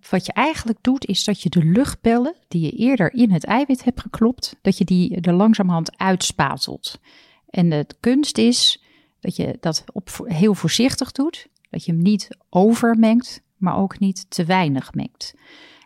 wat 0.09 0.25
je 0.25 0.33
eigenlijk 0.33 0.77
doet, 0.81 1.05
is 1.05 1.23
dat 1.23 1.41
je 1.41 1.49
de 1.49 1.65
luchtbellen 1.65 2.35
die 2.47 2.61
je 2.61 2.71
eerder 2.71 3.13
in 3.13 3.31
het 3.31 3.43
eiwit 3.43 3.83
hebt 3.83 4.01
geklopt, 4.01 4.55
dat 4.61 4.77
je 4.77 4.85
die 4.85 5.21
er 5.21 5.33
langzamerhand 5.33 5.97
uitspatelt. 5.97 6.99
En 7.49 7.69
de 7.69 7.85
kunst 7.99 8.37
is 8.37 8.83
dat 9.19 9.35
je 9.35 9.57
dat 9.59 9.83
op, 9.91 10.09
heel 10.23 10.53
voorzichtig 10.53 11.11
doet, 11.11 11.47
dat 11.69 11.85
je 11.85 11.91
hem 11.91 12.01
niet 12.01 12.37
overmengt, 12.49 13.41
maar 13.57 13.77
ook 13.77 13.99
niet 13.99 14.25
te 14.29 14.45
weinig 14.45 14.93
mengt. 14.93 15.33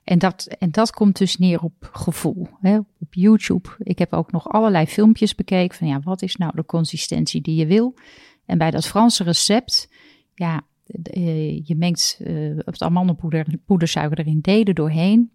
En 0.04 0.20
dat, 0.20 0.46
en 0.60 0.72
dat 0.72 0.92
komt 0.92 1.18
dus 1.18 1.38
neer 1.38 1.62
op 1.62 1.90
gevoel. 1.92 2.48
Hè? 2.62 2.78
Op 2.78 3.14
YouTube, 3.14 3.70
ik 3.78 4.00
heb 4.00 4.14
ook 4.14 4.32
nog 4.32 4.50
allerlei 4.50 4.86
filmpjes 4.86 5.36
bekeken 5.36 5.78
van 5.78 5.88
ja, 5.88 6.00
wat 6.00 6.22
is 6.22 6.36
nou 6.36 6.52
de 6.56 6.66
consistentie 6.66 7.42
die 7.42 7.56
je 7.56 7.66
wil? 7.66 7.94
En 8.46 8.58
bij 8.58 8.72
dat 8.72 8.88
Franse 8.88 9.24
recept, 9.24 9.90
ja, 10.34 10.62
eh, 10.86 11.66
je 11.66 11.76
mengt 11.76 12.20
eh, 12.24 12.34
het 12.58 12.82
amandelpoeder, 12.82 13.46
poedersuiker 13.66 14.20
erin 14.20 14.40
deden 14.42 14.76
doorheen. 14.76 15.32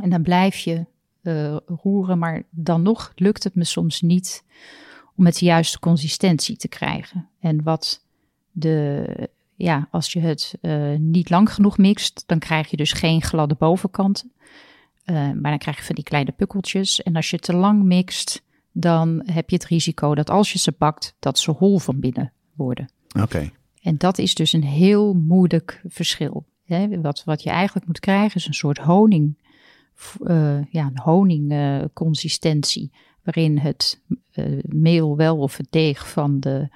En 0.00 0.10
dan 0.10 0.22
blijf 0.22 0.56
je 0.56 0.86
eh, 1.22 1.56
roeren, 1.66 2.18
maar 2.18 2.42
dan 2.50 2.82
nog 2.82 3.12
lukt 3.14 3.44
het 3.44 3.54
me 3.54 3.64
soms 3.64 4.00
niet 4.00 4.44
om 5.16 5.26
het 5.26 5.38
de 5.38 5.44
juiste 5.44 5.78
consistentie 5.78 6.56
te 6.56 6.68
krijgen. 6.68 7.28
En 7.40 7.62
wat 7.62 8.04
de, 8.50 9.04
ja, 9.60 9.88
als 9.90 10.12
je 10.12 10.20
het 10.20 10.54
eh, 10.60 10.94
niet 10.98 11.30
lang 11.30 11.52
genoeg 11.52 11.78
mixt, 11.78 12.22
dan 12.26 12.38
krijg 12.38 12.70
je 12.70 12.76
dus 12.76 12.92
geen 12.92 13.22
gladde 13.22 13.54
bovenkanten. 13.54 14.32
Eh, 15.04 15.14
maar 15.14 15.50
dan 15.50 15.58
krijg 15.58 15.76
je 15.76 15.82
van 15.82 15.94
die 15.94 16.04
kleine 16.04 16.32
pukkeltjes. 16.32 17.02
En 17.02 17.16
als 17.16 17.30
je 17.30 17.38
te 17.38 17.54
lang 17.54 17.82
mixt, 17.82 18.42
dan 18.72 19.22
heb 19.24 19.50
je 19.50 19.56
het 19.56 19.64
risico 19.64 20.14
dat 20.14 20.30
als 20.30 20.52
je 20.52 20.58
ze 20.58 20.74
bakt, 20.78 21.14
dat 21.18 21.38
ze 21.38 21.50
hol 21.50 21.78
van 21.78 22.00
binnen 22.00 22.32
worden. 22.54 22.90
Oké. 23.20 23.50
En 23.82 23.96
dat 23.96 24.18
is 24.18 24.34
dus 24.34 24.52
een 24.52 24.64
heel 24.64 25.14
moeilijk 25.14 25.82
verschil. 25.88 26.46
Hè? 26.64 27.00
Wat, 27.00 27.24
wat 27.24 27.42
je 27.42 27.50
eigenlijk 27.50 27.86
moet 27.86 28.00
krijgen 28.00 28.36
is 28.36 28.46
een 28.46 28.54
soort 28.54 28.78
honing, 28.78 29.38
eh, 30.24 30.64
ja, 30.70 30.86
een 30.86 31.00
honingconsistentie, 31.02 32.92
waarin 33.22 33.58
het 33.58 34.00
meel 34.62 35.16
wel 35.16 35.38
of 35.38 35.56
het 35.56 35.66
deeg 35.70 36.08
van 36.08 36.40
de 36.40 36.68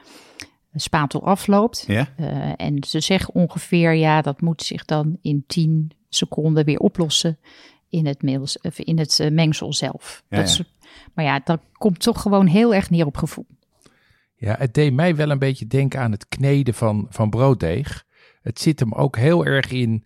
spatel 0.74 1.26
afloopt. 1.26 1.84
Ja? 1.86 2.08
Eh, 2.16 2.52
en 2.56 2.84
ze 2.86 3.00
zeggen 3.00 3.34
ongeveer, 3.34 3.92
ja, 3.92 4.22
dat 4.22 4.40
moet 4.40 4.62
zich 4.62 4.84
dan 4.84 5.18
in 5.22 5.44
10 5.46 5.90
seconden 6.08 6.64
weer 6.64 6.78
oplossen 6.78 7.38
in 7.88 8.06
het, 8.06 8.22
of 8.62 8.78
in 8.78 8.98
het 8.98 9.20
eh, 9.20 9.30
mengsel 9.30 9.72
zelf. 9.72 10.24
Ja, 10.28 10.36
dat 10.36 10.56
ja. 10.56 10.62
Is, 10.62 10.74
maar 11.14 11.24
ja, 11.24 11.40
dat 11.44 11.60
komt 11.72 12.00
toch 12.00 12.20
gewoon 12.20 12.46
heel 12.46 12.74
erg 12.74 12.90
neer 12.90 13.06
op 13.06 13.16
gevoel. 13.16 13.46
Ja, 14.36 14.56
het 14.58 14.74
deed 14.74 14.92
mij 14.92 15.16
wel 15.16 15.30
een 15.30 15.38
beetje 15.38 15.66
denken 15.66 16.00
aan 16.00 16.10
het 16.10 16.28
kneden 16.28 16.74
van, 16.74 17.06
van 17.10 17.30
brooddeeg. 17.30 18.04
Het 18.42 18.60
zit 18.60 18.80
hem 18.80 18.92
ook 18.92 19.16
heel 19.16 19.44
erg 19.44 19.70
in. 19.70 20.04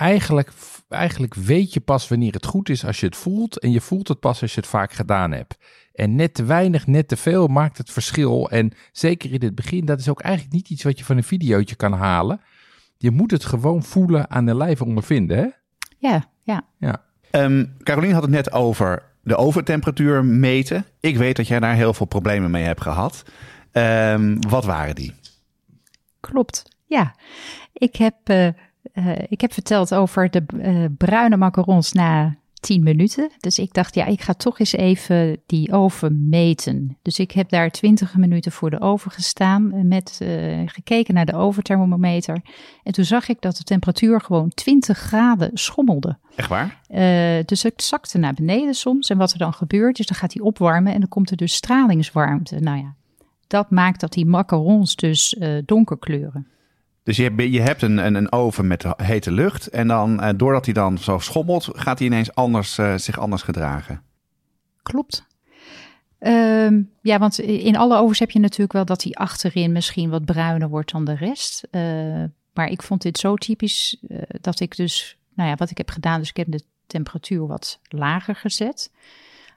Eigenlijk, 0.00 0.52
eigenlijk 0.88 1.34
weet 1.34 1.72
je 1.72 1.80
pas 1.80 2.08
wanneer 2.08 2.32
het 2.32 2.46
goed 2.46 2.68
is 2.68 2.84
als 2.84 3.00
je 3.00 3.06
het 3.06 3.16
voelt. 3.16 3.58
En 3.58 3.70
je 3.70 3.80
voelt 3.80 4.08
het 4.08 4.20
pas 4.20 4.42
als 4.42 4.54
je 4.54 4.60
het 4.60 4.68
vaak 4.68 4.92
gedaan 4.92 5.32
hebt. 5.32 5.58
En 5.94 6.14
net 6.14 6.34
te 6.34 6.44
weinig, 6.44 6.86
net 6.86 7.08
te 7.08 7.16
veel 7.16 7.46
maakt 7.46 7.78
het 7.78 7.90
verschil. 7.90 8.50
En 8.50 8.72
zeker 8.92 9.32
in 9.32 9.42
het 9.42 9.54
begin, 9.54 9.84
dat 9.84 10.00
is 10.00 10.08
ook 10.08 10.20
eigenlijk 10.20 10.54
niet 10.54 10.70
iets 10.70 10.82
wat 10.82 10.98
je 10.98 11.04
van 11.04 11.16
een 11.16 11.22
videootje 11.22 11.74
kan 11.74 11.92
halen. 11.92 12.40
Je 12.96 13.10
moet 13.10 13.30
het 13.30 13.44
gewoon 13.44 13.82
voelen 13.82 14.30
aan 14.30 14.46
de 14.46 14.56
lijf 14.56 14.82
ondervinden. 14.82 15.36
Hè? 15.36 15.46
Ja, 15.98 16.24
ja. 16.42 16.64
Ja. 16.78 17.04
Ehm 17.30 17.64
Caroline 17.82 18.14
had 18.14 18.22
het 18.22 18.32
net 18.32 18.52
over 18.52 19.02
de 19.22 19.36
oventemperatuur 19.36 20.24
meten. 20.24 20.84
Ik 21.00 21.16
weet 21.16 21.36
dat 21.36 21.48
jij 21.48 21.60
daar 21.60 21.74
heel 21.74 21.94
veel 21.94 22.06
problemen 22.06 22.50
mee 22.50 22.64
hebt 22.64 22.80
gehad. 22.80 23.24
Ehm, 23.72 24.36
wat 24.48 24.64
waren 24.64 24.94
die? 24.94 25.14
Klopt, 26.20 26.62
ja. 26.86 27.14
Ik 27.72 27.96
heb, 27.96 28.14
eh, 28.24 28.48
eh, 28.92 29.12
ik 29.28 29.40
heb 29.40 29.52
verteld 29.52 29.94
over 29.94 30.30
de 30.30 30.42
eh, 30.60 30.84
bruine 30.98 31.36
macarons 31.36 31.92
na 31.92 32.38
10 32.60 32.82
minuten. 32.82 33.30
Dus 33.38 33.58
ik 33.58 33.74
dacht, 33.74 33.94
ja, 33.94 34.04
ik 34.06 34.20
ga 34.20 34.32
toch 34.32 34.58
eens 34.58 34.72
even 34.72 35.42
die 35.46 35.72
oven 35.72 36.28
meten. 36.28 36.98
Dus 37.02 37.18
ik 37.18 37.30
heb 37.30 37.48
daar 37.48 37.70
20 37.70 38.16
minuten 38.16 38.52
voor 38.52 38.70
de 38.70 38.80
oven 38.80 39.10
gestaan. 39.10 39.72
en 39.72 39.88
Met, 39.88 40.18
eh, 40.22 40.62
gekeken 40.66 41.14
naar 41.14 41.26
de 41.26 41.36
oventhermometer. 41.36 42.42
En 42.82 42.92
toen 42.92 43.04
zag 43.04 43.28
ik 43.28 43.40
dat 43.40 43.56
de 43.56 43.64
temperatuur 43.64 44.20
gewoon 44.20 44.48
20 44.48 44.98
graden 44.98 45.50
schommelde. 45.54 46.18
Echt 46.36 46.48
waar? 46.48 46.80
Eh, 46.86 47.44
dus 47.44 47.62
het 47.62 47.82
zakte 47.82 48.18
naar 48.18 48.34
beneden 48.34 48.74
soms. 48.74 49.08
En 49.08 49.18
wat 49.18 49.32
er 49.32 49.38
dan 49.38 49.52
gebeurt, 49.52 49.98
is 49.98 50.06
dan 50.06 50.16
gaat 50.16 50.32
hij 50.32 50.42
opwarmen 50.42 50.92
en 50.92 51.00
dan 51.00 51.08
komt 51.08 51.30
er 51.30 51.36
dus 51.36 51.54
stralingswarmte. 51.54 52.60
Nou 52.60 52.78
ja, 52.78 52.94
dat 53.46 53.70
maakt 53.70 54.00
dat 54.00 54.12
die 54.12 54.26
macarons 54.26 54.96
dus 54.96 55.34
eh, 55.34 55.50
donker 55.64 55.98
kleuren. 55.98 56.46
Dus 57.02 57.16
je, 57.16 57.22
hebt- 57.22 57.52
je 57.52 57.60
hebt 57.60 57.82
een, 57.82 57.98
een, 57.98 58.14
een 58.14 58.32
oven 58.32 58.66
met 58.66 58.84
hete 58.96 59.30
lucht. 59.32 59.66
En 59.66 59.88
dan, 59.88 60.20
eh, 60.20 60.30
doordat 60.36 60.64
hij 60.64 60.74
dan 60.74 60.98
zo 60.98 61.18
schommelt, 61.18 61.68
gaat 61.72 61.98
hij 61.98 62.08
ineens 62.08 62.34
anders, 62.34 62.78
eh, 62.78 62.96
zich 62.96 63.18
anders 63.18 63.42
gedragen. 63.42 64.02
Klopt. 64.82 65.26
Ehm, 66.18 66.82
ja, 67.02 67.18
want 67.18 67.38
in 67.38 67.76
alle 67.76 67.98
ovens 67.98 68.18
heb 68.18 68.30
je 68.30 68.38
natuurlijk 68.38 68.72
wel 68.72 68.84
dat 68.84 69.00
die 69.00 69.18
achterin 69.18 69.72
misschien 69.72 70.10
wat 70.10 70.24
bruiner 70.24 70.68
wordt 70.68 70.92
dan 70.92 71.04
de 71.04 71.14
rest. 71.14 71.66
Eh, 71.70 71.82
maar 72.54 72.68
ik 72.68 72.82
vond 72.82 73.02
dit 73.02 73.18
zo 73.18 73.34
typisch 73.34 74.02
dat 74.40 74.60
ik 74.60 74.76
dus, 74.76 75.18
nou 75.34 75.48
ja, 75.48 75.54
wat 75.54 75.70
ik 75.70 75.78
heb 75.78 75.90
gedaan, 75.90 76.18
dus 76.18 76.28
ik 76.28 76.36
heb 76.36 76.50
de 76.50 76.62
temperatuur 76.86 77.46
wat 77.46 77.80
lager 77.88 78.34
gezet. 78.34 78.90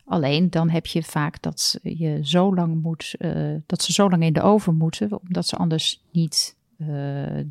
Alleen 0.06 0.50
dan 0.50 0.70
heb 0.70 0.86
je 0.86 1.04
vaak 1.04 1.41
dat 1.41 1.80
je 1.82 2.20
zo 2.22 2.56
lang 2.56 2.82
moet, 2.82 3.16
dat 3.66 3.84
ze 3.84 3.94
zo 3.94 4.10
lang 4.10 4.24
in 4.24 4.34
de 4.34 4.41
oven 4.41 4.76
moeten, 4.76 5.20
omdat 5.28 5.48
ze 5.48 5.56
anders 5.56 6.04
niet 6.12 6.56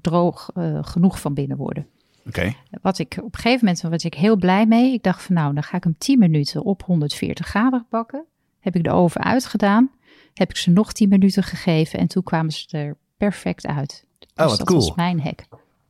droog 0.01 0.51
eh, 0.55 0.79
genoeg 0.83 1.21
van 1.21 1.35
binnen 1.35 1.57
worden. 1.57 1.87
Oké. 2.27 2.53
Wat 2.83 2.99
ik 2.99 3.17
op 3.19 3.35
een 3.35 3.41
gegeven 3.41 3.65
moment 3.65 3.81
was 3.83 4.05
ik 4.05 4.15
heel 4.15 4.37
blij 4.37 4.67
mee. 4.67 4.93
Ik 4.93 5.03
dacht 5.03 5.23
van 5.23 5.35
nou, 5.35 5.55
dan 5.55 5.63
ga 5.63 5.77
ik 5.77 5.85
hem 5.85 5.95
10 5.99 6.19
minuten 6.19 6.65
op 6.65 6.83
140 6.83 7.47
graden 7.47 7.87
bakken. 7.91 8.25
Heb 8.61 8.77
ik 8.77 8.85
de 8.85 8.91
oven 8.91 9.23
uitgedaan. 9.23 9.91
Heb 10.35 10.51
ik 10.51 10.57
ze 10.57 10.71
nog 10.71 10.93
10 10.93 11.09
minuten 11.09 11.43
gegeven 11.43 11.99
en 11.99 12.07
toen 12.07 12.23
kwamen 12.23 12.53
ze 12.53 12.67
er 12.79 12.97
perfect 13.17 13.67
uit. 13.67 14.05
Dus 14.19 14.29
Oh, 14.37 14.47
wat 14.47 14.59
dat 14.59 14.67
cool. 14.67 14.79
was 14.81 14.95
mijn 14.95 15.21
hack. 15.21 15.41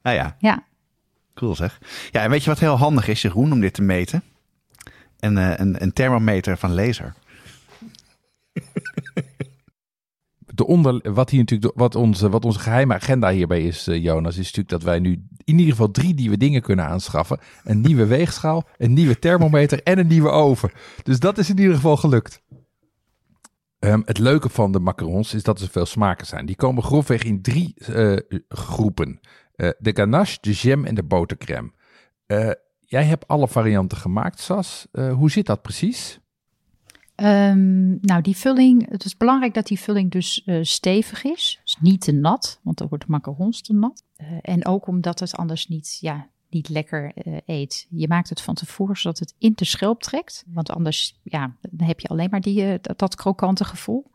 Nou 0.02 0.16
ja, 0.16 0.36
Ja, 0.38 0.64
cool 1.34 1.54
zeg. 1.54 1.80
Ja, 2.10 2.22
en 2.22 2.30
weet 2.30 2.42
je 2.44 2.50
wat 2.50 2.58
heel 2.58 2.76
handig 2.76 3.08
is, 3.08 3.22
Jeroen, 3.22 3.52
om 3.52 3.60
dit 3.60 3.74
te 3.74 3.82
meten? 3.82 4.22
Een, 5.20 5.38
eh, 5.38 5.52
een, 5.56 5.82
een 5.82 5.92
thermometer 5.92 6.56
van 6.56 6.74
laser. 6.74 7.14
De 10.54 10.66
onder, 10.66 11.12
wat, 11.12 11.30
hier 11.30 11.40
natuurlijk, 11.40 11.72
wat, 11.76 11.94
onze, 11.94 12.28
wat 12.28 12.44
onze 12.44 12.58
geheime 12.58 12.94
agenda 12.94 13.30
hierbij 13.30 13.62
is, 13.62 13.86
eh, 13.86 14.02
Jonas, 14.02 14.32
is 14.32 14.44
natuurlijk 14.44 14.68
dat 14.68 14.82
wij 14.82 14.98
nu 14.98 15.26
in 15.44 15.58
ieder 15.58 15.70
geval 15.70 15.90
drie 15.90 16.14
nieuwe 16.14 16.36
dingen 16.36 16.62
kunnen 16.62 16.86
aanschaffen. 16.86 17.38
Een 17.64 17.80
nieuwe 17.80 18.06
weegschaal, 18.06 18.68
een 18.76 18.92
nieuwe 18.92 19.18
thermometer 19.18 19.82
en 19.82 19.98
een 19.98 20.06
nieuwe 20.06 20.28
oven. 20.28 20.70
Dus 21.02 21.20
dat 21.20 21.38
is 21.38 21.50
in 21.50 21.58
ieder 21.58 21.74
geval 21.74 21.96
gelukt. 21.96 22.42
Ehm, 23.78 24.02
het 24.04 24.18
leuke 24.18 24.48
van 24.48 24.72
de 24.72 24.80
macarons 24.80 25.34
is 25.34 25.42
dat 25.42 25.60
er 25.60 25.68
veel 25.68 25.86
smaken 25.86 26.26
zijn. 26.26 26.46
Die 26.46 26.56
komen 26.56 26.82
grofweg 26.82 27.22
in 27.22 27.42
drie 27.42 27.74
eh, 27.74 28.16
groepen. 28.48 29.20
Eh, 29.54 29.68
de 29.78 29.90
ganache, 29.94 30.38
de 30.40 30.52
jam 30.52 30.84
en 30.84 30.94
de 30.94 31.02
botercrème. 31.02 31.72
Jij 32.80 33.04
hebt 33.04 33.28
alle 33.28 33.48
varianten 33.48 33.98
gemaakt, 33.98 34.40
Sas. 34.40 34.86
Hoe 34.92 35.30
zit 35.30 35.46
dat 35.46 35.62
precies? 35.62 36.20
Ehm, 37.22 37.96
nou 38.00 38.22
die 38.22 38.36
vulling, 38.36 38.90
het 38.90 39.04
is 39.04 39.16
belangrijk 39.16 39.54
dat 39.54 39.66
die 39.66 39.80
vulling 39.80 40.10
dus 40.10 40.44
eh, 40.44 40.58
stevig 40.62 41.24
is. 41.24 41.60
Dus 41.64 41.76
niet 41.80 42.00
te 42.00 42.12
nat, 42.12 42.60
want 42.62 42.78
dan 42.78 42.88
wordt 42.88 43.04
de 43.04 43.10
macarons 43.10 43.62
te 43.62 43.72
nat. 43.72 44.04
Uh, 44.16 44.28
en 44.40 44.66
ook 44.66 44.86
omdat 44.86 45.20
het 45.20 45.36
anders 45.36 45.68
niet, 45.68 45.98
ja, 46.00 46.28
niet 46.50 46.68
lekker 46.68 47.12
uh, 47.24 47.36
eet. 47.46 47.86
Je 47.90 48.08
maakt 48.08 48.28
het 48.28 48.40
van 48.40 48.54
tevoren 48.54 48.96
zodat 48.96 49.18
het 49.18 49.34
in 49.38 49.52
de 49.54 49.64
schelp 49.64 50.02
trekt. 50.02 50.44
Want 50.46 50.70
anders 50.70 51.20
ja, 51.22 51.56
dan 51.70 51.86
heb 51.86 52.00
je 52.00 52.08
alleen 52.08 52.28
maar 52.30 52.40
die, 52.40 52.78
dat, 52.80 52.98
dat 52.98 53.14
krokante 53.14 53.64
gevoel. 53.64 54.10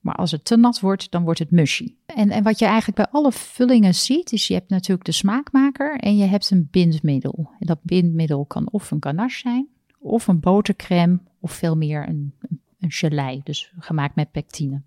Maar 0.00 0.14
als 0.14 0.30
het 0.30 0.44
te 0.44 0.56
nat 0.56 0.80
wordt, 0.80 1.10
dan 1.10 1.24
wordt 1.24 1.38
het 1.38 1.50
mushy. 1.50 1.94
En, 2.06 2.30
en 2.30 2.42
wat 2.42 2.58
je 2.58 2.64
eigenlijk 2.64 2.96
bij 2.96 3.20
alle 3.20 3.32
vullingen 3.32 3.94
ziet, 3.94 4.32
is 4.32 4.46
je 4.46 4.54
hebt 4.54 4.70
natuurlijk 4.70 5.06
de 5.06 5.12
smaakmaker 5.12 5.96
en 5.98 6.16
je 6.16 6.24
hebt 6.24 6.50
een 6.50 6.68
bindmiddel. 6.70 7.50
En 7.58 7.66
dat 7.66 7.78
bindmiddel 7.82 8.44
kan 8.44 8.68
of 8.70 8.90
een 8.90 9.02
ganache 9.02 9.38
zijn, 9.38 9.68
of 9.98 10.26
een 10.26 10.40
botercrème, 10.40 11.18
of 11.42 11.52
veel 11.52 11.76
meer 11.76 12.08
een, 12.08 12.32
een 12.80 12.90
gelei, 12.90 13.40
dus 13.44 13.72
gemaakt 13.78 14.14
met 14.14 14.30
pectine. 14.30 14.80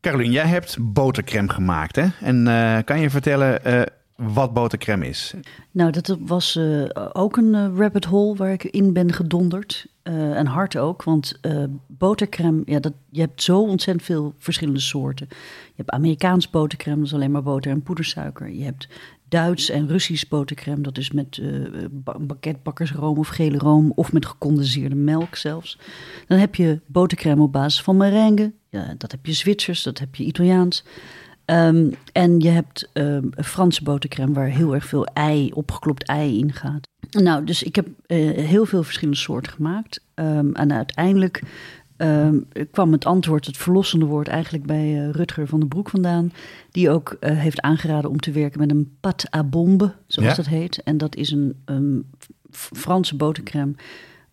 Caroline, 0.00 0.32
jij 0.32 0.46
hebt 0.46 0.76
botercrème 0.80 1.48
gemaakt, 1.48 1.96
hè? 1.96 2.06
En 2.20 2.46
uh, 2.46 2.78
kan 2.84 3.00
je 3.00 3.10
vertellen 3.10 3.60
uh, 3.66 3.82
wat 4.16 4.52
botercrème 4.52 5.08
is? 5.08 5.34
Nou, 5.70 5.90
dat 5.90 6.16
was 6.20 6.56
uh, 6.56 6.84
ook 7.12 7.36
een 7.36 7.76
rabbit 7.76 8.04
hole 8.04 8.36
waar 8.36 8.52
ik 8.52 8.64
in 8.64 8.92
ben 8.92 9.12
gedonderd. 9.12 9.86
Uh, 10.02 10.38
en 10.38 10.46
hard 10.46 10.76
ook, 10.76 11.02
want 11.02 11.38
uh, 11.42 11.64
botercrème, 11.86 12.62
ja, 12.64 12.80
dat, 12.80 12.92
je 13.10 13.20
hebt 13.20 13.42
zo 13.42 13.60
ontzettend 13.60 14.06
veel 14.06 14.34
verschillende 14.38 14.80
soorten. 14.80 15.26
Je 15.30 15.72
hebt 15.76 15.90
Amerikaans 15.90 16.50
botercrème, 16.50 16.96
dat 16.96 17.06
is 17.06 17.14
alleen 17.14 17.30
maar 17.30 17.42
boter 17.42 17.70
en 17.70 17.82
poedersuiker. 17.82 18.50
Je 18.50 18.64
hebt 18.64 18.88
Duits 19.34 19.70
en 19.70 19.88
Russisch 19.88 20.28
botercrème, 20.28 20.82
dat 20.82 20.98
is 20.98 21.10
met 21.10 21.36
uh, 21.36 21.66
banketbakkersroom 22.20 23.18
of 23.18 23.28
gele 23.28 23.58
room 23.58 23.92
of 23.94 24.12
met 24.12 24.26
gecondenseerde 24.26 24.94
melk 24.94 25.36
zelfs. 25.36 25.78
Dan 26.26 26.38
heb 26.38 26.54
je 26.54 26.80
botercrème 26.86 27.42
op 27.42 27.52
basis 27.52 27.82
van 27.82 27.96
merengue, 27.96 28.52
ja, 28.70 28.94
dat 28.98 29.10
heb 29.10 29.26
je 29.26 29.32
Zwitsers, 29.32 29.82
dat 29.82 29.98
heb 29.98 30.14
je 30.14 30.24
Italiaans. 30.24 30.84
Um, 31.46 31.94
en 32.12 32.40
je 32.40 32.48
hebt 32.48 32.90
um, 32.92 33.30
Franse 33.36 33.82
botercrème 33.82 34.32
waar 34.32 34.48
heel 34.48 34.74
erg 34.74 34.86
veel 34.86 35.06
ei, 35.06 35.50
opgeklopt 35.52 36.06
ei 36.06 36.38
in 36.38 36.52
gaat. 36.52 36.88
Nou, 37.10 37.44
dus 37.44 37.62
ik 37.62 37.74
heb 37.76 37.86
uh, 37.86 38.38
heel 38.38 38.66
veel 38.66 38.82
verschillende 38.82 39.20
soorten 39.20 39.52
gemaakt. 39.52 40.00
Um, 40.14 40.54
en 40.54 40.72
uiteindelijk 40.72 41.42
kwam 42.70 42.92
het 42.92 43.04
antwoord, 43.04 43.46
het 43.46 43.56
verlossende 43.56 44.04
woord, 44.04 44.28
eigenlijk 44.28 44.66
bij 44.66 44.92
uh, 44.92 45.10
Rutger 45.10 45.46
van 45.46 45.60
den 45.60 45.68
Broek 45.68 45.90
vandaan. 45.90 46.32
Die 46.70 46.90
ook 46.90 47.16
uh, 47.20 47.38
heeft 47.38 47.60
aangeraden 47.60 48.10
om 48.10 48.20
te 48.20 48.30
werken 48.30 48.60
met 48.60 48.70
een 48.70 48.96
pâte 48.96 49.36
à 49.36 49.44
bombe, 49.44 49.94
zoals 50.06 50.28
ja. 50.28 50.34
dat 50.34 50.46
heet. 50.46 50.82
En 50.82 50.96
dat 50.96 51.16
is 51.16 51.30
een, 51.30 51.56
Franse 52.50 53.16
botercrème 53.16 53.74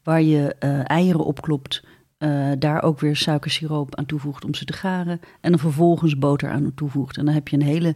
waar 0.04 0.22
je 0.22 0.56
eieren 0.84 1.26
opklopt. 1.26 1.84
Uh, 2.20 2.52
daar 2.60 2.84
ook 2.84 3.00
weer 3.00 3.16
suikersiroop 3.16 3.96
aan 3.96 4.06
toevoegt 4.06 4.46
om 4.46 4.54
ze 4.54 4.66
te 4.66 4.74
garen. 4.74 5.20
En 5.42 5.52
dan 5.52 5.60
vervolgens 5.60 6.18
boter 6.18 6.50
aan 6.50 6.72
toevoegt. 6.76 7.18
En 7.18 7.26
dan 7.26 7.34
heb 7.34 7.48
je 7.48 7.56
een 7.56 7.64
hele 7.64 7.96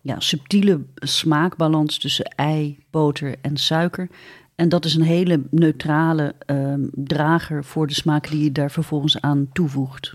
ja, 0.00 0.20
subtiele 0.20 0.80
smaakbalans 0.94 1.98
tussen 1.98 2.24
ei, 2.24 2.78
boter 2.90 3.34
en 3.40 3.56
suiker. 3.56 4.08
En 4.56 4.68
dat 4.68 4.84
is 4.84 4.94
een 4.94 5.02
hele 5.02 5.42
neutrale 5.50 6.34
uh, 6.46 6.74
drager 6.94 7.64
voor 7.64 7.86
de 7.86 7.94
smaak 7.94 8.28
die 8.30 8.44
je 8.44 8.52
daar 8.52 8.70
vervolgens 8.70 9.20
aan 9.20 9.48
toevoegt. 9.52 10.14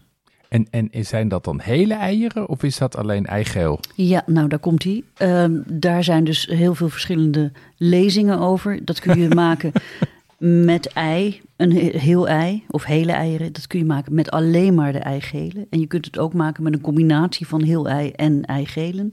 En, 0.49 0.67
en 0.69 0.89
zijn 1.05 1.27
dat 1.27 1.43
dan 1.43 1.59
hele 1.59 1.93
eieren 1.93 2.49
of 2.49 2.63
is 2.63 2.77
dat 2.77 2.95
alleen 2.95 3.25
eigeel? 3.25 3.79
Ja, 3.95 4.23
nou 4.25 4.47
daar 4.47 4.59
komt 4.59 4.83
hij. 4.83 5.03
Uh, 5.21 5.59
daar 5.65 6.03
zijn 6.03 6.23
dus 6.23 6.45
heel 6.45 6.75
veel 6.75 6.89
verschillende 6.89 7.51
lezingen 7.77 8.39
over. 8.39 8.85
Dat 8.85 8.99
kun 8.99 9.19
je 9.19 9.29
maken 9.45 9.71
met 10.37 10.87
ei, 10.87 11.41
een 11.55 11.71
heel 11.97 12.27
ei 12.27 12.63
of 12.67 12.83
hele 12.83 13.11
eieren. 13.11 13.53
Dat 13.53 13.67
kun 13.67 13.79
je 13.79 13.85
maken 13.85 14.13
met 14.13 14.31
alleen 14.31 14.75
maar 14.75 14.91
de 14.91 14.99
eigelen. 14.99 15.67
En 15.69 15.79
je 15.79 15.87
kunt 15.87 16.05
het 16.05 16.17
ook 16.17 16.33
maken 16.33 16.63
met 16.63 16.73
een 16.73 16.81
combinatie 16.81 17.47
van 17.47 17.61
heel 17.61 17.89
ei 17.89 18.11
en 18.11 18.45
eigelen. 18.45 19.11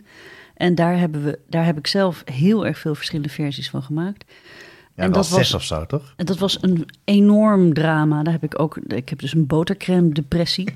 En 0.54 0.74
daar, 0.74 0.98
hebben 0.98 1.24
we, 1.24 1.38
daar 1.48 1.64
heb 1.64 1.78
ik 1.78 1.86
zelf 1.86 2.22
heel 2.24 2.66
erg 2.66 2.78
veel 2.78 2.94
verschillende 2.94 3.32
versies 3.32 3.70
van 3.70 3.82
gemaakt. 3.82 4.24
Ja, 4.98 5.04
en 5.04 5.12
dat 5.12 5.26
zes 5.26 5.36
was, 5.50 5.54
of 5.54 5.62
zo, 5.62 5.86
toch? 5.86 6.12
En 6.16 6.26
dat 6.26 6.38
was 6.38 6.58
een 6.60 6.88
enorm 7.04 7.74
drama. 7.74 8.22
Daar 8.22 8.32
heb 8.32 8.44
ik 8.44 8.60
ook. 8.60 8.76
Ik 8.76 9.08
heb 9.08 9.18
dus 9.18 9.34
een 9.34 9.46
botercrème 9.46 10.12
depressie. 10.12 10.68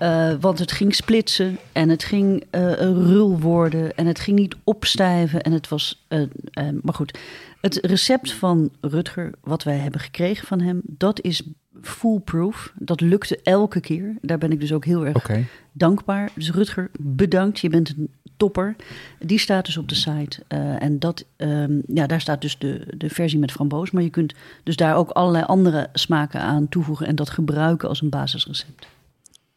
uh, 0.00 0.34
want 0.40 0.58
het 0.58 0.72
ging 0.72 0.94
splitsen 0.94 1.58
en 1.72 1.88
het 1.88 2.04
ging 2.04 2.44
uh, 2.50 2.72
rul 2.80 3.40
worden 3.40 3.96
en 3.96 4.06
het 4.06 4.20
ging 4.20 4.38
niet 4.38 4.56
opstijven. 4.64 5.42
En 5.42 5.52
het 5.52 5.68
was. 5.68 6.04
Uh, 6.08 6.22
maar 6.82 6.94
goed, 6.94 7.18
het 7.60 7.78
recept 7.82 8.32
van 8.32 8.70
Rutger, 8.80 9.32
wat 9.40 9.62
wij 9.62 9.76
hebben 9.76 10.00
gekregen 10.00 10.46
van 10.46 10.60
hem, 10.60 10.80
dat 10.84 11.20
is 11.20 11.42
foolproof. 11.82 12.72
Dat 12.78 13.00
lukte 13.00 13.40
elke 13.42 13.80
keer. 13.80 14.16
Daar 14.20 14.38
ben 14.38 14.52
ik 14.52 14.60
dus 14.60 14.72
ook 14.72 14.84
heel 14.84 15.06
erg 15.06 15.16
okay. 15.16 15.46
dankbaar. 15.72 16.30
Dus 16.34 16.50
Rutger, 16.50 16.90
bedankt. 16.98 17.58
Je 17.58 17.68
bent 17.68 17.88
een 17.88 18.10
topper. 18.36 18.76
Die 19.18 19.38
staat 19.38 19.66
dus 19.66 19.76
op 19.76 19.88
de 19.88 19.94
site. 19.94 20.42
Uh, 20.48 20.82
en 20.82 20.98
dat, 20.98 21.24
um, 21.36 21.82
ja, 21.86 22.06
daar 22.06 22.20
staat 22.20 22.40
dus 22.40 22.58
de, 22.58 22.86
de 22.96 23.10
versie 23.10 23.38
met 23.38 23.52
framboos. 23.52 23.90
Maar 23.90 24.02
je 24.02 24.10
kunt 24.10 24.34
dus 24.62 24.76
daar 24.76 24.96
ook 24.96 25.10
allerlei 25.10 25.44
andere 25.44 25.88
smaken 25.92 26.40
aan 26.40 26.68
toevoegen 26.68 27.06
en 27.06 27.16
dat 27.16 27.30
gebruiken 27.30 27.88
als 27.88 28.02
een 28.02 28.08
basisrecept. 28.10 28.86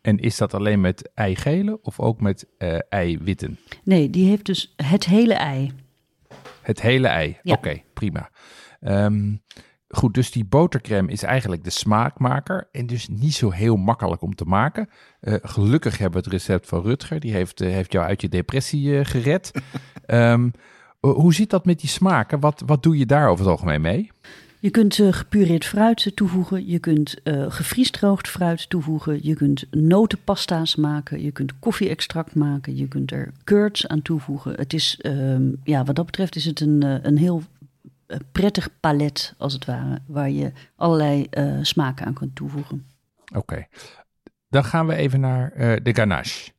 En 0.02 0.20
is 0.20 0.38
dat 0.38 0.54
alleen 0.54 0.82
met 0.82 1.10
eigelen 1.14 1.80
of 1.82 2.00
ook 2.00 2.22
met 2.22 2.48
uh, 2.58 2.78
eiwitten? 2.90 3.60
Nee, 3.84 4.10
die 4.10 4.28
heeft 4.28 4.46
dus 4.46 4.74
het 4.76 5.06
hele 5.06 5.34
ei. 5.34 5.72
Het 6.62 6.82
hele 6.82 7.08
ei, 7.08 7.38
ja. 7.44 7.54
oké, 7.54 7.68
okay, 7.68 7.84
prima. 7.94 8.30
Um, 8.82 9.42
Goed, 9.90 10.14
dus 10.14 10.32
die 10.32 10.46
botercrème 10.46 11.12
is 11.12 11.24
eigenlijk 11.24 11.64
de 11.64 11.70
smaakmaker 11.70 12.68
en 12.72 12.88
dus 12.88 13.08
niet 13.08 13.34
zo 13.34 13.52
heel 13.52 13.76
makkelijk 13.76 14.22
om 14.22 14.36
te 14.36 14.46
maken. 14.46 14.90
Uh, 15.22 15.34
gelukkig 15.42 15.98
hebben 15.98 16.20
we 16.20 16.26
het 16.26 16.34
recept 16.34 16.68
van 16.68 16.82
Rutger, 16.82 17.20
die 17.20 17.34
heeft, 17.34 17.62
uh, 17.62 17.70
heeft 17.70 17.92
jou 17.92 18.06
uit 18.06 18.22
je 18.22 18.30
depressie 18.30 18.88
uh, 18.88 19.06
gered. 19.06 19.52
um, 20.08 20.52
hoe 21.00 21.34
zit 21.34 21.50
dat 21.50 21.66
met 21.66 21.80
die 21.80 21.90
smaken? 21.90 22.40
Wat, 22.40 22.64
wat 22.66 22.84
doe 22.84 22.98
je 22.98 23.06
daar 23.06 23.30
over 23.30 23.46
het 23.46 23.52
algemeen 23.52 23.82
mee? 23.82 24.12
Je 24.60 24.70
kunt 24.70 24.98
uh, 24.98 25.14
gepureerd 25.14 25.66
fruit 25.66 26.12
toevoegen, 26.16 26.68
je 26.68 26.80
kunt 26.80 27.16
uh, 27.24 27.46
gevriesdroogd 27.48 28.28
fruit 28.28 28.70
toevoegen, 28.70 29.20
je 29.22 29.36
kunt 29.36 29.66
notenpasta's 29.72 30.76
maken, 30.76 31.22
je 31.22 31.32
kunt 31.32 31.60
koffie-extract 31.60 32.36
maken, 32.36 32.76
je 32.76 32.88
kunt 32.88 33.12
er 33.12 33.32
curds 33.44 33.88
aan 33.88 34.02
toevoegen. 34.02 34.54
Het 34.56 34.74
is, 34.74 35.00
uh, 35.02 35.36
ja, 35.64 35.84
wat 35.84 35.96
dat 35.96 36.06
betreft 36.06 36.36
is 36.36 36.46
het 36.46 36.60
een, 36.60 37.08
een 37.08 37.18
heel 37.18 37.44
prettig 38.32 38.80
palet, 38.80 39.34
als 39.38 39.54
het 39.54 39.66
ware, 39.66 40.00
waar 40.06 40.30
je 40.30 40.52
allerlei 40.76 41.28
uh, 41.32 41.58
smaken 41.62 42.06
aan 42.06 42.14
kunt 42.14 42.36
toevoegen. 42.36 42.86
Oké, 43.28 43.38
okay. 43.38 43.68
dan 44.50 44.64
gaan 44.64 44.88
we 44.88 44.96
even 44.96 45.20
naar 45.20 45.54
uh, 45.58 45.76
de 45.84 45.96
ganache. 45.96 46.52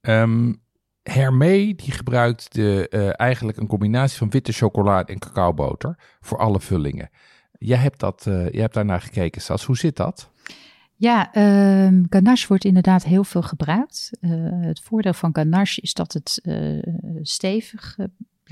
Um, 0.00 0.60
Hermé 1.02 1.72
die 1.74 1.90
gebruikt 1.90 2.54
de, 2.54 2.86
uh, 2.90 3.20
eigenlijk 3.20 3.58
een 3.58 3.66
combinatie 3.66 4.18
van 4.18 4.30
witte 4.30 4.52
chocolade 4.52 5.12
en 5.12 5.18
cacaoboter 5.18 5.98
voor 6.20 6.38
alle 6.38 6.60
vullingen. 6.60 7.10
Jij 7.58 7.78
hebt, 7.78 8.00
dat, 8.00 8.22
jij 8.24 8.60
hebt 8.60 8.74
daarnaar 8.74 9.00
gekeken, 9.00 9.40
Sas. 9.40 9.64
Hoe 9.64 9.76
zit 9.76 9.96
dat? 9.96 10.30
Ja, 10.94 11.36
uh, 11.36 12.02
ganache 12.08 12.48
wordt 12.48 12.64
inderdaad 12.64 13.04
heel 13.04 13.24
veel 13.24 13.42
gebruikt. 13.42 14.10
het 14.60 14.80
voordeel 14.80 15.12
van 15.12 15.34
ganache 15.34 15.80
is 15.80 15.94
dat 15.94 16.12
het 16.12 16.42
stevig 17.22 17.96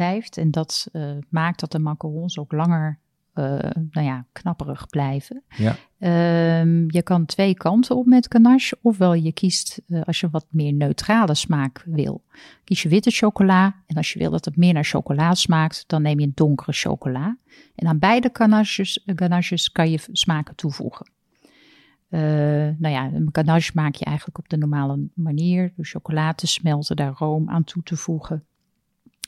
blijft. 0.01 0.37
En 0.37 0.51
dat 0.51 0.89
uh, 0.93 1.17
maakt 1.29 1.61
dat 1.61 1.73
de 1.73 1.79
macarons 1.79 2.39
ook 2.39 2.53
langer 2.53 2.99
uh, 3.35 3.59
nou 3.91 4.07
ja, 4.07 4.27
knapperig 4.33 4.87
blijven. 4.87 5.43
Ja. 5.49 5.77
Um, 6.61 6.85
je 6.93 7.03
kan 7.03 7.27
twee 7.27 7.55
kanten 7.55 7.97
op 7.97 8.07
met 8.07 8.27
ganache. 8.33 8.79
Ofwel 8.83 9.15
je 9.15 9.33
kiest, 9.33 9.81
uh, 9.87 10.03
als 10.03 10.21
je 10.21 10.31
wat 10.31 10.47
meer 10.51 10.73
neutrale 10.73 11.35
smaak 11.35 11.83
wil, 11.87 12.25
kies 12.65 12.83
je 12.83 12.89
witte 12.89 13.11
chocola. 13.11 13.75
En 13.87 13.97
als 13.97 14.13
je 14.13 14.19
wil 14.19 14.31
dat 14.31 14.45
het 14.45 14.57
meer 14.57 14.73
naar 14.73 14.85
chocola 14.85 15.35
smaakt, 15.35 15.85
dan 15.87 16.03
neem 16.03 16.21
je 16.21 16.27
een 16.27 16.33
donkere 16.35 16.73
chocola. 16.73 17.39
En 17.75 17.87
aan 17.87 17.99
beide 17.99 18.31
ganaches, 18.33 19.03
ganaches 19.07 19.73
kan 19.73 19.91
je 19.91 19.99
smaken 20.13 20.55
toevoegen. 20.55 21.11
Uh, 22.11 22.21
nou 22.79 22.89
ja, 22.89 23.05
een 23.13 23.29
ganache 23.33 23.71
maak 23.75 23.95
je 23.95 24.05
eigenlijk 24.05 24.39
op 24.39 24.49
de 24.49 24.57
normale 24.57 25.09
manier. 25.15 25.73
Door 25.77 25.85
chocola 25.85 26.33
te 26.33 26.47
smelten, 26.47 26.97
daar 26.97 27.13
room 27.17 27.51
aan 27.51 27.65
toe 27.65 27.83
te 27.83 27.97
voegen 27.97 28.45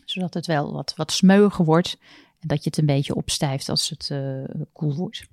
zodat 0.05 0.35
het 0.35 0.47
wel 0.47 0.73
wat, 0.73 0.93
wat 0.97 1.13
smeuiger 1.13 1.65
wordt. 1.65 1.99
En 2.41 2.49
dat 2.49 2.65
je 2.65 2.71
het 2.71 2.79
een 2.79 2.87
beetje 2.87 3.15
opstijft 3.15 3.69
als 3.69 3.89
het 3.89 4.09
uh, 4.13 4.45
koel 4.73 4.95
wordt. 4.97 5.25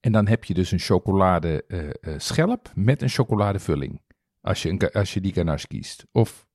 En 0.00 0.12
dan 0.12 0.28
heb 0.28 0.44
je 0.44 0.54
dus 0.54 0.70
een 0.70 0.78
chocolade 0.78 1.64
uh, 1.68 1.82
uh, 1.82 2.14
schelp 2.16 2.70
met 2.74 3.02
een 3.02 3.08
chocoladevulling. 3.08 4.00
Als 4.40 4.62
je, 4.62 4.68
een, 4.68 4.90
als 4.92 5.14
je 5.14 5.20
die 5.20 5.32
ganache 5.32 5.66
kiest. 5.66 6.06
Of... 6.12 6.46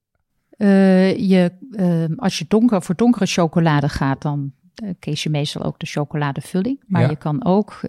je, 0.58 1.52
ehm, 1.72 2.14
als 2.14 2.38
je 2.40 2.46
donker, 2.48 2.82
voor 2.82 2.96
donkere 2.96 3.26
chocolade 3.26 3.90
gaat, 3.90 4.22
dan 4.22 4.54
kies 5.00 5.24
je 5.24 5.30
meestal 5.30 5.64
ook 5.64 5.80
de 5.80 5.86
chocoladevulling. 5.86 6.84
Maar 6.88 7.02
ja. 7.02 7.10
je 7.10 7.16
kan 7.16 7.46
ook, 7.46 7.82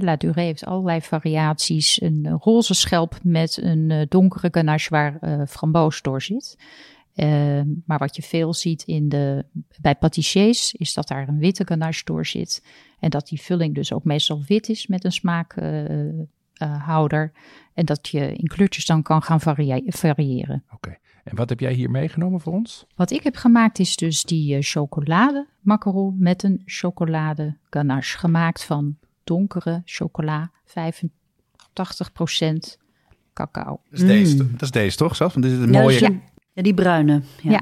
La 0.00 0.16
Durée 0.16 0.44
heeft 0.44 0.64
allerlei 0.64 1.00
variaties. 1.00 2.00
Een 2.02 2.28
roze 2.40 2.74
schelp 2.74 3.18
met 3.22 3.58
een 3.62 4.06
donkere 4.08 4.48
ganache 4.50 4.90
waar 4.90 5.46
framboos 5.48 6.02
door 6.02 6.22
zit. 6.22 6.56
Uh, 7.22 7.60
maar 7.86 7.98
wat 7.98 8.16
je 8.16 8.22
veel 8.22 8.54
ziet 8.54 8.82
in 8.82 9.08
de, 9.08 9.44
bij 9.80 9.94
patissiers 9.94 10.72
is 10.74 10.94
dat 10.94 11.08
daar 11.08 11.28
een 11.28 11.38
witte 11.38 11.66
ganache 11.66 12.04
door 12.04 12.26
zit. 12.26 12.64
En 13.00 13.10
dat 13.10 13.28
die 13.28 13.40
vulling 13.40 13.74
dus 13.74 13.92
ook 13.92 14.04
meestal 14.04 14.42
wit 14.46 14.68
is 14.68 14.86
met 14.86 15.04
een 15.04 15.12
smaak 15.12 15.56
uh, 15.56 16.12
houder. 16.86 17.32
En 17.74 17.84
dat 17.84 18.08
je 18.08 18.32
in 18.32 18.46
kleurtjes 18.46 18.86
dan 18.86 19.02
kan 19.02 19.22
gaan 19.22 19.40
varie- 19.40 19.82
variëren. 19.86 20.64
Oké. 20.74 20.96
En 21.24 21.36
wat 21.36 21.48
heb 21.48 21.60
jij 21.60 21.72
hier 21.72 21.90
meegenomen 21.90 22.40
voor 22.40 22.52
ons? 22.52 22.86
Wat 22.94 23.10
ik 23.10 23.22
heb 23.22 23.36
gemaakt 23.36 23.78
is 23.78 23.96
dus 23.96 24.22
die 24.24 24.54
eh, 24.54 24.62
chocolade 24.62 25.46
macaron 25.60 26.16
met 26.18 26.42
een 26.42 26.62
chocolade 26.64 27.56
ganache. 27.70 28.18
Gemaakt 28.18 28.64
van 28.64 28.96
donkere 29.24 29.82
chocola, 29.84 30.50
85% 30.66 30.72
cacao. 33.32 33.80
Dat 33.90 34.00
is, 34.00 34.06
deze, 34.06 34.36
dat 34.52 34.62
is 34.62 34.70
deze 34.70 34.96
toch? 34.96 35.16
Zelf? 35.16 35.32
Want 35.34 35.44
dit 35.46 35.54
is 35.54 35.60
een 35.62 35.72
Ja, 35.72 35.80
mooie... 35.80 35.98
die- 35.98 36.20
ja, 36.52 36.62
die 36.62 36.74
bruine. 36.74 37.22
Ja. 37.42 37.50
Ja. 37.50 37.60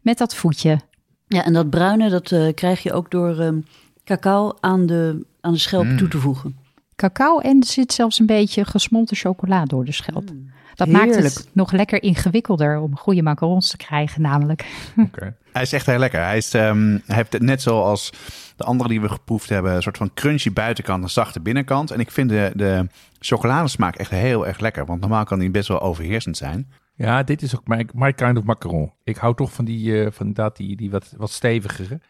Met 0.00 0.18
dat 0.18 0.34
voetje. 0.34 0.80
Ja, 1.26 1.44
en 1.44 1.52
dat 1.52 1.70
bruine 1.70 2.08
dat 2.10 2.32
eh, 2.32 2.54
krijg 2.54 2.82
je 2.82 2.92
ook 2.92 3.10
door 3.10 3.38
ehm, 3.38 3.60
cacao 4.04 4.52
aan 4.60 4.86
de, 4.86 5.26
aan 5.40 5.52
de 5.52 5.58
schelp 5.58 5.84
Mm. 5.84 5.96
toe 5.96 6.08
te 6.08 6.18
voegen. 6.18 6.56
Cacao 6.96 7.38
en 7.38 7.60
er 7.60 7.66
zit 7.66 7.92
zelfs 7.92 8.18
een 8.18 8.26
beetje 8.26 8.64
gesmolten 8.64 9.16
chocola 9.16 9.64
door 9.64 9.84
de 9.84 9.92
schelp. 9.92 10.28
Dat 10.74 10.88
maakt 10.88 11.16
Mm. 11.16 11.22
Het 11.22 11.48
nog 11.52 11.72
lekker 11.72 12.02
ingewikkelder 12.02 12.78
om 12.80 12.96
goede 12.96 13.22
macarons 13.22 13.70
te 13.70 13.76
krijgen 13.76 14.22
namelijk. 14.22 14.66
Oké. 15.06 15.36
Hij 15.52 15.62
is 15.62 15.72
echt 15.72 15.86
heel 15.86 15.98
lekker. 15.98 16.20
Hij, 16.24 16.36
is, 16.36 16.54
ehm, 16.54 16.98
hij 17.06 17.16
heeft 17.16 17.32
het 17.32 17.42
net 17.42 17.62
zoals 17.62 18.12
de 18.56 18.64
andere 18.64 18.88
die 18.88 19.00
we 19.00 19.08
geproefd 19.08 19.48
hebben, 19.48 19.74
een 19.74 19.82
soort 19.82 19.96
van 19.96 20.10
crunchy 20.14 20.52
buitenkant 20.52 21.02
en 21.02 21.10
zachte 21.10 21.40
binnenkant. 21.40 21.90
En 21.90 22.00
ik 22.00 22.10
vind 22.10 22.28
de, 22.28 22.52
de 22.54 22.86
chocoladesmaak 23.18 23.96
echt 23.96 24.10
heel 24.10 24.46
erg 24.46 24.58
lekker. 24.58 24.86
Want 24.86 25.00
normaal 25.00 25.24
kan 25.24 25.38
die 25.38 25.50
best 25.50 25.68
wel 25.68 25.80
overheersend 25.80 26.36
zijn. 26.36 26.68
Ja, 27.00 27.22
dit 27.22 27.42
is 27.42 27.56
ook 27.56 27.68
my, 27.68 27.88
my 27.94 28.12
kind 28.12 28.38
of 28.38 28.44
macaron. 28.44 28.92
Ik 29.04 29.16
hou 29.16 29.34
toch 29.34 29.52
van 29.52 29.64
die, 29.64 30.00
eh, 30.00 30.10
van 30.12 30.26
inderdaad 30.26 30.56
die, 30.56 30.76
die 30.76 30.90
wat, 30.90 31.14
wat 31.16 31.30
stevigere. 31.30 32.00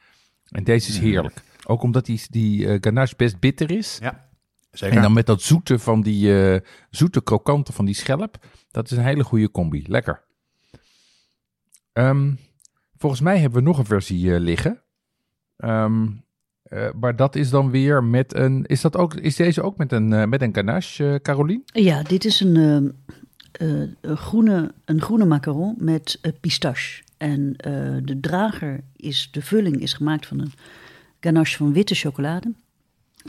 En 0.49 0.65
deze 0.65 0.91
is 0.91 0.99
heerlijk. 0.99 1.43
Ook 1.67 1.83
omdat 1.83 2.07
die, 2.07 2.23
die 2.31 2.69
eh, 2.69 2.79
ganache 2.81 3.15
best 3.17 3.39
bitter 3.39 3.71
is. 3.71 3.99
Ja, 4.03 4.29
zeker. 4.71 4.97
En 4.97 5.03
dan 5.03 5.13
met 5.13 5.27
dat 5.27 5.43
zoete 5.43 5.79
van 5.79 6.03
die 6.03 6.53
eh, 6.53 6.61
zoete 6.91 7.23
krokante 7.23 7.73
van 7.73 7.85
die 7.85 7.95
schelp. 7.95 8.47
Dat 8.71 8.91
is 8.91 8.97
een 8.97 9.05
hele 9.05 9.25
goede 9.25 9.51
combi. 9.51 9.85
Lekker. 9.87 10.23
Ehm, 11.93 12.33
volgens 12.97 13.21
mij 13.21 13.39
hebben 13.39 13.59
we 13.59 13.69
nog 13.69 13.79
een 13.79 13.85
versie 13.85 14.35
eh, 14.35 14.41
liggen. 14.41 14.83
Ehm, 15.57 16.07
eh, 16.63 16.89
maar 17.01 17.17
dat 17.17 17.37
is 17.37 17.51
dan 17.51 17.71
weer 17.71 18.05
met 18.05 18.35
een. 18.35 18.65
Is, 18.67 18.81
dat 18.81 18.97
ook, 18.97 19.15
is 19.15 19.37
deze 19.37 19.63
ook 19.63 19.77
met 19.77 19.93
een, 19.93 20.29
met 20.29 20.43
een 20.43 20.55
ganache, 20.55 21.19
Carolien? 21.23 21.63
Ja, 21.65 22.03
dit 22.03 22.25
is 22.25 22.41
een, 22.41 22.95
eh, 23.53 23.69
een, 24.01 24.17
groene, 24.17 24.73
een 24.85 25.01
groene 25.01 25.25
macaron 25.25 25.75
met 25.79 26.19
eh, 26.21 26.33
pistache. 26.41 27.03
En 27.17 27.55
eh, 27.57 27.73
de 28.03 28.21
drager 28.21 28.81
is, 28.97 29.29
de 29.33 29.43
vulling 29.43 29.81
is 29.81 29.93
gemaakt 29.93 30.27
van 30.27 30.41
een 30.41 30.53
ganache 31.21 31.57
van 31.57 31.73
witte 31.73 31.95
chocolade. 31.95 32.53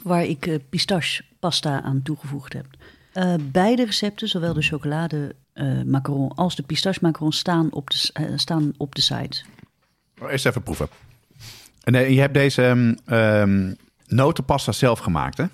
Waar 0.03 0.25
ik 0.25 0.59
pistache 0.69 1.23
pasta 1.39 1.81
aan 1.81 2.01
toegevoegd 2.01 2.53
heb. 2.53 2.65
Beide 3.51 3.85
recepten, 3.85 4.27
zowel 4.27 4.53
de 4.53 4.61
chocolade 4.61 5.35
macaron 5.85 6.35
als 6.35 6.55
de 6.55 6.63
pistache 6.63 6.99
macaron, 7.01 7.31
staan 7.31 7.71
op 7.71 7.89
de, 7.89 8.11
staan 8.35 8.73
op 8.77 8.95
de 8.95 9.01
site. 9.01 9.43
Eerst 10.29 10.45
even 10.45 10.63
proeven. 10.63 10.87
En 11.83 12.13
je 12.13 12.19
hebt 12.19 12.33
deze 12.33 12.97
ehm, 13.05 13.73
notenpasta 14.07 14.71
zelf 14.71 14.99
gemaakt, 14.99 15.37
hè? 15.37 15.45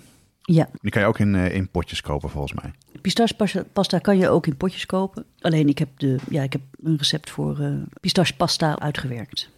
Ja, 0.50 0.68
Die 0.80 0.90
kan 0.90 1.02
je 1.02 1.08
ook 1.08 1.18
in, 1.18 1.34
eh, 1.34 1.54
in 1.54 1.70
potjes 1.70 2.00
kopen, 2.00 2.30
volgens 2.30 2.52
mij. 2.62 2.72
pistache 3.00 3.34
pasta, 3.34 3.64
pasta 3.72 3.98
kan 3.98 4.18
je 4.18 4.28
ook 4.28 4.46
in 4.46 4.56
potjes 4.56 4.86
kopen. 4.86 5.24
Alleen 5.40 5.68
ik 5.68 5.78
heb, 5.78 5.88
de, 5.98 6.16
ja, 6.30 6.42
ik 6.42 6.52
heb 6.52 6.62
een 6.82 6.96
recept 6.96 7.30
voor 7.30 7.58
eh 7.60 7.72
pistache 8.00 8.36
pasta 8.36 8.78
uitgewerkt. 8.78 9.50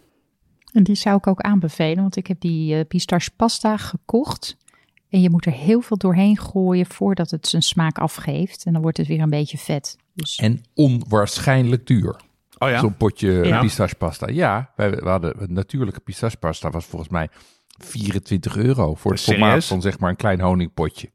En 0.73 0.83
die 0.83 0.95
zou 0.95 1.17
ik 1.17 1.27
ook 1.27 1.41
aanbevelen, 1.41 2.01
want 2.01 2.15
ik 2.15 2.27
heb 2.27 2.39
die 2.39 2.75
eh, 2.75 2.85
pistache 2.87 3.29
pasta 3.35 3.77
gekocht. 3.77 4.57
En 5.09 5.21
je 5.21 5.29
moet 5.29 5.45
er 5.45 5.51
heel 5.51 5.81
veel 5.81 5.97
doorheen 5.97 6.37
gooien 6.37 6.85
voordat 6.85 7.31
het 7.31 7.47
zijn 7.47 7.61
smaak 7.61 7.97
afgeeft. 7.97 8.65
En 8.65 8.73
dan 8.73 8.81
wordt 8.81 8.97
het 8.97 9.07
weer 9.07 9.19
een 9.21 9.29
beetje 9.29 9.57
vet. 9.57 9.97
Dus 10.13 10.35
En 10.35 10.63
onwaarschijnlijk 10.73 11.87
duur. 11.87 12.15
Oh 12.57 12.69
ja? 12.69 12.79
Zo'n 12.79 12.97
potje 12.97 13.31
Ja. 13.31 13.61
pistachepasta. 13.61 14.27
Ja, 14.27 14.71
wij, 14.75 14.89
we 14.91 15.09
hadden 15.09 15.35
natuurlijke 15.53 15.99
pistachepasta 15.99 16.69
was 16.69 16.85
volgens 16.85 17.11
mij 17.11 17.29
24 17.81 18.57
euro 18.57 18.95
voor 18.95 19.11
het 19.11 19.21
formaat 19.21 19.65
van 19.65 19.81
zeg 19.81 19.99
maar 19.99 20.09
een 20.09 20.15
klein 20.15 20.41
honingpotje. 20.41 21.11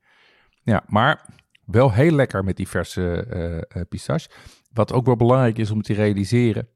Ja, 0.62 0.85
maar 0.87 1.27
wel 1.64 1.93
heel 1.93 2.11
lekker 2.11 2.45
met 2.45 2.57
die 2.57 2.69
verse 2.69 3.27
eh 3.31 3.57
eh, 3.57 3.89
pistache. 3.89 4.29
Wat 4.73 4.93
ook 4.93 5.07
wel 5.07 5.17
belangrijk 5.17 5.59
is 5.59 5.71
om 5.71 5.83
te 5.83 5.95
realiseren, 5.95 6.69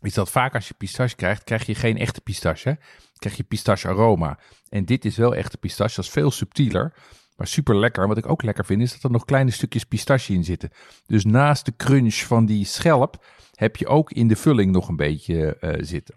is 0.00 0.14
dat 0.14 0.30
vaak 0.30 0.54
als 0.54 0.68
je 0.68 0.74
pistache 0.74 1.16
krijgt, 1.16 1.44
krijg 1.44 1.66
je 1.66 1.74
geen 1.74 1.98
echte 1.98 2.20
pistache. 2.20 2.68
Hè? 2.68 2.74
Krijg 3.16 3.36
je 3.36 3.42
pistache 3.42 3.88
aroma. 3.88 4.38
En 4.68 4.84
dit 4.84 5.04
is 5.04 5.16
wel 5.16 5.34
echte 5.34 5.58
pistache, 5.58 5.94
dat 5.94 6.04
is 6.04 6.10
veel 6.10 6.30
subtieler. 6.30 6.92
Maar 7.36 7.46
super 7.46 7.76
lekker. 7.76 8.02
En 8.02 8.08
wat 8.08 8.18
ik 8.18 8.28
ook 8.28 8.42
lekker 8.42 8.64
vind, 8.64 8.82
is 8.82 8.92
dat 8.92 9.02
er 9.02 9.10
nog 9.10 9.24
kleine 9.24 9.50
stukjes 9.50 9.84
pistache 9.84 10.32
in 10.32 10.44
zitten. 10.44 10.70
Dus 11.06 11.24
naast 11.24 11.64
de 11.64 11.76
crunch 11.76 12.14
van 12.14 12.46
die 12.46 12.64
schelp 12.64 13.24
heb 13.54 13.76
je 13.76 13.86
ook 13.86 14.12
in 14.12 14.28
de 14.28 14.36
vulling 14.36 14.72
nog 14.72 14.88
een 14.88 14.96
beetje 14.96 15.56
eh, 15.58 15.74
zitten. 15.80 16.14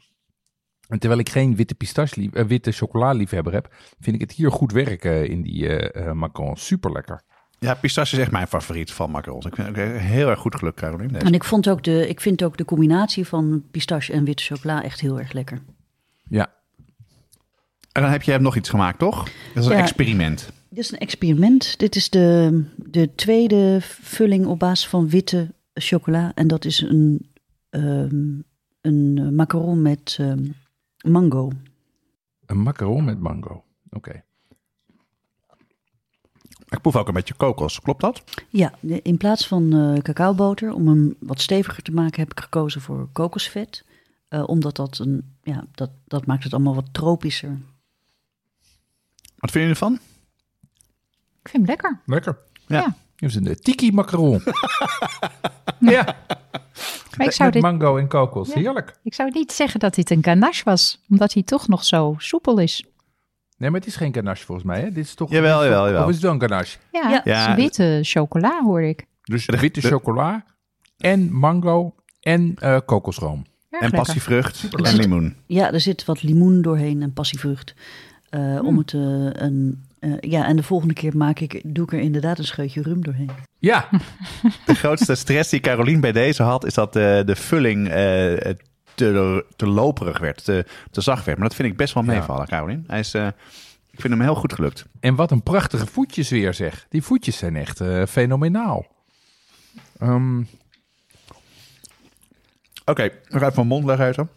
En 0.91 0.99
terwijl 0.99 1.19
ik 1.21 1.29
geen 1.29 1.55
witte 1.55 1.75
pistache, 1.75 2.19
lief- 2.19 2.33
eh, 2.33 2.45
witte 2.45 2.71
chocoladeliefhebber 2.71 3.53
heb, 3.53 3.73
vind 3.99 4.15
ik 4.15 4.21
het 4.21 4.31
hier 4.31 4.51
goed 4.51 4.71
werken 4.71 5.29
in 5.29 5.41
die 5.41 5.67
eh 5.67 6.07
eh 6.07 6.13
macaron. 6.13 6.57
Super 6.57 6.91
lekker. 6.91 7.21
Ja, 7.59 7.73
pistache 7.73 8.15
is 8.15 8.21
echt 8.21 8.31
mijn 8.31 8.47
favoriet 8.47 8.91
van 8.91 9.11
macarons. 9.11 9.45
Ik 9.45 9.55
vind 9.55 9.67
het 9.67 9.77
ook 9.77 9.99
heel 9.99 10.29
erg 10.29 10.39
goed 10.39 10.55
gelukt, 10.55 10.79
Caroline. 10.79 11.11
Deze. 11.11 11.25
En 11.25 11.33
ik, 11.33 11.43
vond 11.43 11.69
ook 11.69 11.83
de, 11.83 12.07
ik 12.07 12.21
vind 12.21 12.43
ook 12.43 12.57
de 12.57 12.65
combinatie 12.65 13.27
van 13.27 13.63
pistache 13.71 14.13
en 14.13 14.23
witte 14.23 14.43
chocola 14.43 14.83
echt 14.83 14.99
heel 14.99 15.19
erg 15.19 15.31
lekker. 15.33 15.61
Ja, 16.29 16.51
En 17.91 18.01
dan 18.01 18.11
heb 18.11 18.21
je 18.21 18.37
nog 18.39 18.55
iets 18.55 18.69
gemaakt, 18.69 18.99
toch? 18.99 19.23
Dat 19.53 19.63
is 19.63 19.69
een 19.69 19.77
experiment. 19.77 20.51
Dit 20.69 20.79
is 20.79 20.91
een 20.91 20.97
experiment. 20.97 21.79
Dit 21.79 21.95
is 21.95 22.09
de, 22.09 22.63
de 22.75 23.15
tweede 23.15 23.77
vulling 23.81 24.45
op 24.45 24.59
basis 24.59 24.87
van 24.87 25.09
witte 25.09 25.53
chocola. 25.73 26.31
En 26.35 26.47
dat 26.47 26.65
is 26.65 26.81
een, 26.81 27.29
ehm, 27.69 28.15
een 28.81 29.17
eh, 29.21 29.29
macaron 29.29 29.81
met 29.81 30.17
ehm, 30.19 30.43
mango. 31.03 31.51
een 32.45 32.61
macaron 32.61 33.03
met 33.03 33.19
mango. 33.19 33.63
Oké. 33.89 34.23
Ik 36.69 36.81
proef 36.81 36.95
ook 36.95 37.07
een 37.07 37.13
beetje 37.13 37.33
kokos. 37.33 37.79
Klopt 37.79 38.01
dat? 38.01 38.23
Ja, 38.49 38.73
in 38.81 39.17
plaats 39.17 39.47
van 39.47 39.73
eh 39.73 40.01
cacaoboter, 40.01 40.73
om 40.73 40.87
hem 40.87 41.15
wat 41.19 41.41
steviger 41.41 41.83
te 41.83 41.91
maken, 41.91 42.19
heb 42.19 42.31
ik 42.31 42.39
gekozen 42.39 42.81
voor 42.81 43.09
kokosvet. 43.11 43.85
Eh, 44.27 44.43
omdat 44.47 44.75
dat 44.75 44.97
een, 44.99 45.35
ja, 45.43 45.65
dat, 45.71 45.89
dat 46.07 46.25
maakt 46.25 46.43
het 46.43 46.53
allemaal 46.53 46.75
wat 46.75 46.93
tropischer. 46.93 47.59
Wat 49.37 49.51
vind 49.51 49.63
je 49.63 49.69
ervan? 49.69 49.99
ik 51.41 51.49
vind 51.49 51.51
hem 51.53 51.65
lekker. 51.65 51.99
Lekker. 52.05 52.37
Ja. 52.67 52.79
Ja. 52.79 52.95
Is 53.21 53.35
een 53.35 53.47
eh, 53.47 53.55
tiki 53.55 53.91
macaron. 53.91 54.41
ja, 55.79 56.03
Maar 57.17 57.27
ik 57.27 57.31
zou, 57.31 57.43
met 57.43 57.53
dit, 57.53 57.61
mango 57.61 57.97
en 57.97 58.07
kokos. 58.07 58.47
Ja. 58.47 58.53
Heerlijk. 58.59 58.95
ik 59.03 59.13
zou 59.13 59.29
niet 59.33 59.51
zeggen 59.51 59.79
dat 59.79 59.95
dit 59.95 60.09
een 60.09 60.23
ganache 60.23 60.63
was, 60.63 61.01
omdat 61.09 61.33
hij 61.33 61.43
toch 61.43 61.67
nog 61.67 61.85
zo 61.85 62.15
soepel 62.17 62.57
is. 62.59 62.85
Nee, 63.57 63.69
maar 63.69 63.79
het 63.79 63.89
is 63.89 63.95
geen 63.95 64.13
ganache 64.13 64.45
volgens 64.45 64.67
mij. 64.67 64.79
Hè? 64.81 64.91
Dit 64.91 65.05
is 65.05 65.13
toch. 65.13 65.31
Jawel, 65.31 65.63
jawel, 65.63 65.85
jawel. 65.85 66.01
Of 66.03 66.07
is 66.09 66.15
het 66.15 66.23
wel 66.23 66.33
een 66.33 66.41
ganache? 66.41 66.77
Ja, 66.91 67.01
Ja. 67.09 67.15
het 67.15 67.25
is 67.25 67.31
Ja. 67.31 67.55
witte 67.55 67.99
chocola 68.03 68.61
hoor 68.63 68.81
ik. 68.81 69.05
Dus 69.23 69.45
De- 69.45 69.57
witte 69.59 69.81
de- 69.81 69.87
chocola 69.87 70.45
en 70.97 71.33
mango 71.33 71.95
en 72.19 72.55
eh, 72.59 72.77
kokosroom. 72.85 73.37
Erg 73.69 73.81
en 73.81 73.89
lekker. 73.89 73.99
passievrucht 73.99 74.67
en 74.83 74.95
limoen. 74.95 75.35
Ja, 75.45 75.71
er 75.71 75.79
zit 75.81 76.05
wat 76.05 76.23
limoen 76.23 76.61
doorheen 76.61 77.01
en 77.01 77.13
passievrucht. 77.13 77.73
Eh, 78.29 78.59
Om 78.63 78.77
het 78.77 78.93
een. 78.93 79.85
Eh, 80.01 80.11
ja, 80.19 80.45
en 80.45 80.55
de 80.55 80.63
volgende 80.63 80.93
keer 80.93 81.17
maak 81.17 81.39
ik, 81.39 81.61
doe 81.63 81.83
ik 81.83 81.93
er 81.93 81.99
inderdaad 81.99 82.37
een 82.37 82.45
scheutje 82.45 82.81
rum 82.81 83.03
doorheen. 83.03 83.29
Ja, 83.59 83.89
De 84.65 84.75
grootste 84.75 85.15
stress 85.15 85.49
die 85.49 85.59
Caroline 85.59 85.99
bij 85.99 86.11
deze 86.11 86.43
had, 86.43 86.65
is 86.65 86.73
dat 86.73 86.95
eh, 86.95 87.19
de 87.25 87.35
vulling 87.35 87.87
eh, 87.87 87.93
te, 88.95 89.45
te 89.55 89.67
loperig 89.67 90.19
werd, 90.19 90.43
te, 90.45 90.65
te 90.91 91.01
zacht 91.01 91.25
werd. 91.25 91.37
Maar 91.37 91.47
dat 91.47 91.57
vind 91.57 91.67
ik 91.69 91.77
best 91.77 91.93
wel 91.93 92.03
Ja. 92.03 92.11
meevallen, 92.11 92.47
Caroline. 92.47 92.81
Hij 92.87 92.99
is, 92.99 93.13
eh, 93.13 93.27
ik 93.91 94.01
vind 94.01 94.13
hem 94.13 94.21
heel 94.21 94.35
goed 94.35 94.53
gelukt. 94.53 94.85
en 94.99 95.15
wat 95.15 95.31
een 95.31 95.43
prachtige 95.43 95.85
voetjes 95.85 96.29
weer 96.29 96.53
zeg. 96.53 96.85
Die 96.89 97.01
voetjes 97.03 97.37
zijn 97.37 97.55
echt 97.55 97.81
eh, 97.81 98.05
fenomenaal. 98.05 98.85
Ehm, 99.99 100.41
Oké, 102.85 103.09
nog 103.29 103.41
uit 103.41 103.55
mijn 103.55 103.67
mond 103.67 103.85
leggen 103.85 104.29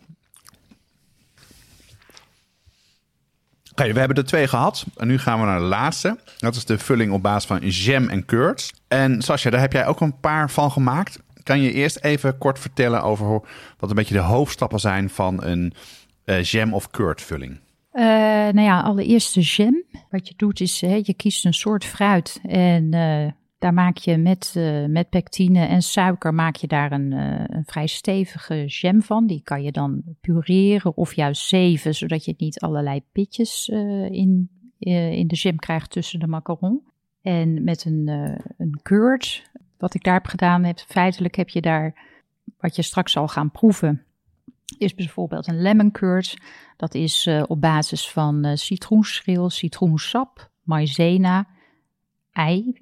Oké, 3.77 3.93
we 3.93 3.99
hebben 3.99 4.17
er 4.17 4.25
twee 4.25 4.49
gehad. 4.49 4.87
En 4.97 5.07
nu 5.07 5.19
gaan 5.19 5.41
we 5.41 5.47
naar 5.47 5.59
de 5.59 5.65
laatste. 5.65 6.19
Dat 6.39 6.55
is 6.55 6.65
de 6.65 6.79
vulling 6.79 7.13
op 7.13 7.23
basis 7.23 7.47
van 7.47 7.59
jam 7.69 8.09
en 8.09 8.25
curds. 8.25 8.73
En 8.89 9.23
Sascha, 9.23 9.51
daar 9.51 9.61
heb 9.61 9.73
jij 9.73 9.87
ook 9.87 10.01
een 10.01 10.21
paar 10.21 10.51
van 10.51 10.71
gemaakt. 10.71 11.19
Kan 11.43 11.61
je 11.61 11.73
eerst 11.73 11.99
even 12.05 12.39
kort 12.39 12.59
vertellen 12.59 13.03
over 13.03 13.41
wat 13.79 13.91
een 13.91 13.97
beetje 13.97 14.15
de 14.15 14.21
hoofdstappen 14.21 14.81
zijn 14.81 15.11
van 15.11 15.45
een 15.45 15.73
eh, 16.25 16.43
jam 16.43 16.75
of 16.75 16.91
curd 16.91 17.23
vulling? 17.23 17.61
Eh, 17.91 18.05
nou 18.05 18.61
ja, 18.61 18.81
allereerst 18.81 19.35
de 19.35 19.41
jam. 19.41 19.83
Wat 20.11 20.29
je 20.29 20.35
doet 20.37 20.61
is, 20.61 20.81
hè, 20.81 21.01
je 21.03 21.15
kiest 21.15 21.45
een 21.45 21.55
soort 21.55 21.85
fruit 21.85 22.41
en 22.43 22.95
eh, 22.95 23.33
daar 23.65 23.75
maak 23.75 23.97
je 23.97 24.17
met, 24.17 24.53
eh, 24.57 24.85
met 24.85 25.09
pectine 25.09 25.67
en 25.67 25.83
suiker 25.83 26.35
maak 26.35 26.57
je 26.57 26.67
daar 26.67 26.93
een, 26.93 27.13
eh, 27.13 27.45
een 27.47 27.65
vrij 27.65 27.87
stevige 27.87 28.65
jam 28.67 29.03
van. 29.03 29.27
Die 29.27 29.43
kan 29.43 29.63
je 29.63 29.73
dan 29.73 30.03
pureren 30.21 30.97
of 30.97 31.15
juist 31.15 31.47
zeven, 31.47 31.95
zodat 31.95 32.25
je 32.25 32.35
niet 32.37 32.61
allerlei 32.61 33.03
pitjes 33.13 33.69
eh, 33.69 34.11
in, 34.11 34.49
in 34.79 35.27
de 35.27 35.35
jam 35.35 35.57
krijgt 35.57 35.91
tussen 35.91 36.21
de 36.21 36.27
macaron. 36.27 36.83
En 37.23 37.65
met 37.65 37.85
een, 37.85 38.09
een 38.57 38.81
curd, 38.83 39.51
wat 39.79 39.95
ik 39.95 40.05
daar 40.05 40.15
heb 40.15 40.27
gedaan, 40.27 40.65
heb, 40.65 40.79
feitelijk 40.79 41.35
heb 41.35 41.49
je 41.49 41.61
daar, 41.61 41.95
wat 42.59 42.77
je 42.77 42.83
straks 42.83 43.13
zal 43.13 43.29
gaan 43.29 43.51
proeven, 43.51 44.05
is 44.79 44.95
bijvoorbeeld 44.95 45.49
een 45.49 45.63
lemon 45.63 45.91
curd. 45.91 46.37
Dat 46.77 46.95
is 46.95 47.31
op 47.47 47.61
basis 47.61 48.11
van 48.11 48.57
citroenschil, 48.57 49.51
citroensap, 49.51 50.51
maïzena, 50.63 51.47
ei, 52.33 52.75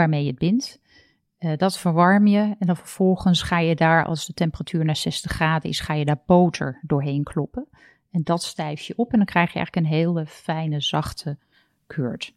waarmee 0.00 0.22
je 0.22 0.30
het 0.30 0.38
bindt. 0.38 0.80
Uh, 1.40 1.52
dat 1.56 1.78
verwarm 1.78 2.26
je 2.26 2.38
en 2.58 2.66
dan 2.66 2.76
vervolgens 2.76 3.42
ga 3.42 3.58
je 3.58 3.74
daar, 3.74 4.04
als 4.04 4.26
de 4.26 4.32
temperatuur 4.32 4.84
naar 4.84 4.96
60 4.96 5.30
graden 5.30 5.70
is, 5.70 5.80
ga 5.80 5.94
je 5.94 6.04
daar 6.04 6.22
boter 6.26 6.80
doorheen 6.82 7.22
kloppen. 7.22 7.68
En 8.10 8.22
dat 8.22 8.42
stijf 8.42 8.80
je 8.80 8.96
op 8.96 9.10
en 9.12 9.16
dan 9.16 9.26
krijg 9.26 9.52
je 9.52 9.58
eigenlijk 9.58 9.86
een 9.86 9.92
hele 9.98 10.26
fijne, 10.26 10.80
zachte 10.80 11.38
curd. 11.86 12.32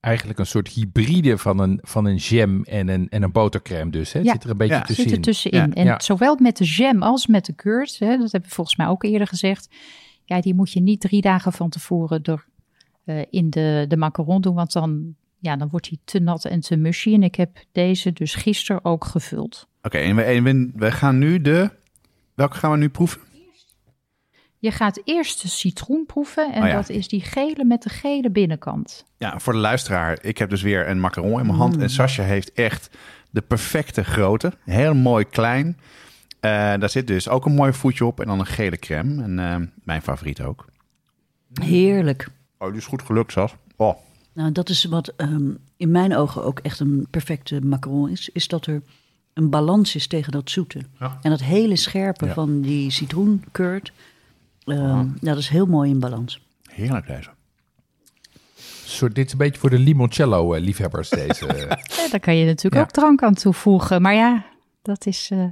Eigenlijk 0.00 0.38
een 0.38 0.46
soort 0.46 0.68
hybride 0.68 1.38
van 1.38 1.58
een, 1.58 1.78
van 1.82 2.04
een 2.04 2.16
jam 2.16 2.62
en 2.62 2.88
een, 2.88 3.08
en 3.08 3.22
een 3.22 3.32
botercrème 3.32 3.90
dus. 3.90 4.12
Hè? 4.12 4.18
Het 4.18 4.28
Ja. 4.28 4.34
zit 4.34 4.44
er 4.44 4.50
een 4.50 4.56
beetje 4.56 4.74
Ja. 4.74 4.82
tussenin. 4.82 5.08
Zit 5.08 5.18
er 5.18 5.24
tussenin. 5.24 5.68
Ja. 5.68 5.74
En 5.74 5.84
Ja. 5.84 6.00
zowel 6.00 6.36
met 6.40 6.56
de 6.56 6.64
jam 6.64 7.02
als 7.02 7.26
met 7.26 7.44
de 7.44 7.54
curd, 7.54 7.98
hè, 7.98 8.16
dat 8.16 8.32
heb 8.32 8.44
ik 8.44 8.50
volgens 8.50 8.76
mij 8.76 8.86
ook 8.86 9.02
eerder 9.04 9.26
gezegd. 9.26 9.74
Ja, 10.24 10.40
die 10.40 10.54
moet 10.54 10.72
je 10.72 10.80
niet 10.80 11.00
drie 11.00 11.20
dagen 11.20 11.52
van 11.52 11.68
tevoren 11.70 12.22
er 12.22 12.46
eh, 13.04 13.22
in 13.30 13.50
de, 13.50 13.84
de 13.88 13.96
macaron 13.96 14.40
doen, 14.40 14.54
want 14.54 14.72
dan, 14.72 15.14
ja, 15.38 15.56
dan 15.56 15.68
wordt 15.68 15.88
die 15.88 16.00
te 16.04 16.18
nat 16.18 16.44
en 16.44 16.60
te 16.60 16.76
mushy. 16.76 17.14
En 17.14 17.22
ik 17.22 17.34
heb 17.34 17.56
deze 17.72 18.12
dus 18.12 18.34
gisteren 18.34 18.84
ook 18.84 19.04
gevuld. 19.04 19.68
Oké, 19.82 19.98
en, 19.98 20.16
we, 20.16 20.22
en 20.22 20.42
we, 20.42 20.70
we 20.74 20.92
gaan 20.92 21.18
nu 21.18 21.40
de... 21.40 21.70
Welke 22.34 22.56
gaan 22.56 22.70
we 22.70 22.76
nu 22.76 22.88
proeven? 22.88 23.20
Je 24.58 24.70
gaat 24.70 25.00
eerst 25.04 25.42
de 25.42 25.48
citroen 25.48 26.06
proeven 26.06 26.52
en 26.52 26.62
Oh 26.62 26.68
ja. 26.68 26.74
dat 26.74 26.88
is 26.88 27.08
die 27.08 27.20
gele 27.20 27.64
met 27.64 27.82
de 27.82 27.88
gele 27.88 28.30
binnenkant. 28.30 29.04
Ja, 29.16 29.38
voor 29.38 29.52
de 29.52 29.58
luisteraar. 29.58 30.18
Ik 30.20 30.38
heb 30.38 30.50
dus 30.50 30.62
weer 30.62 30.88
een 30.88 31.00
macaron 31.00 31.40
in 31.40 31.46
mijn 31.46 31.58
hand. 31.58 31.76
Mm. 31.76 31.82
En 31.82 31.90
Sascha 31.90 32.22
heeft 32.22 32.52
echt 32.52 32.90
de 33.30 33.40
perfecte 33.40 34.04
grootte. 34.04 34.52
Heel 34.64 34.94
mooi 34.94 35.24
klein. 35.24 35.78
Eh, 36.40 36.50
daar 36.50 36.90
zit 36.90 37.06
dus 37.06 37.28
ook 37.28 37.46
een 37.46 37.54
mooi 37.54 37.72
voetje 37.72 38.04
op 38.04 38.20
en 38.20 38.26
dan 38.26 38.38
een 38.38 38.46
gele 38.46 38.78
crème. 38.78 39.22
En 39.22 39.38
eh, 39.38 39.68
mijn 39.84 40.02
favoriet 40.02 40.40
ook. 40.40 40.66
Heerlijk. 41.62 42.28
Oh, 42.58 42.68
die 42.68 42.78
is 42.78 42.86
goed 42.86 43.02
gelukt, 43.02 43.32
Sas. 43.32 43.54
Oh, 43.76 43.96
Nou, 44.38 44.52
dat 44.52 44.68
is 44.68 44.84
wat 44.84 45.08
ehm, 45.16 45.50
in 45.76 45.90
mijn 45.90 46.16
ogen 46.16 46.44
ook 46.44 46.58
echt 46.58 46.80
een 46.80 47.06
perfecte 47.10 47.60
macaron 47.60 48.08
is. 48.10 48.28
Is 48.28 48.48
dat 48.48 48.66
er 48.66 48.82
een 49.32 49.50
balans 49.50 49.94
is 49.94 50.06
tegen 50.06 50.32
dat 50.32 50.50
zoete. 50.50 50.80
Ja. 50.98 51.18
En 51.22 51.30
dat 51.30 51.40
hele 51.42 51.76
scherpe 51.76 52.26
Ja. 52.26 52.32
van 52.32 52.60
die 52.60 52.90
citroencurd. 52.90 53.92
ehm, 54.64 55.06
dat 55.20 55.36
is 55.38 55.48
heel 55.48 55.66
mooi 55.66 55.90
in 55.90 55.98
balans. 56.00 56.40
heerlijk 56.70 57.06
deze. 57.06 57.30
Soort, 58.84 59.14
dit 59.14 59.26
is 59.26 59.32
een 59.32 59.38
beetje 59.38 59.60
voor 59.60 59.70
de 59.70 59.78
limoncello-liefhebbers 59.78 61.08
deze. 61.08 61.46
Ja, 61.96 62.08
daar 62.10 62.20
kan 62.20 62.36
je 62.36 62.44
natuurlijk 62.44 62.74
Ja. 62.74 62.80
ook 62.82 62.90
drank 62.90 63.22
aan 63.22 63.34
toevoegen. 63.34 64.02
Maar 64.02 64.14
ja, 64.14 64.44
dat 64.82 65.06
is 65.06 65.28
eh, 65.32 65.44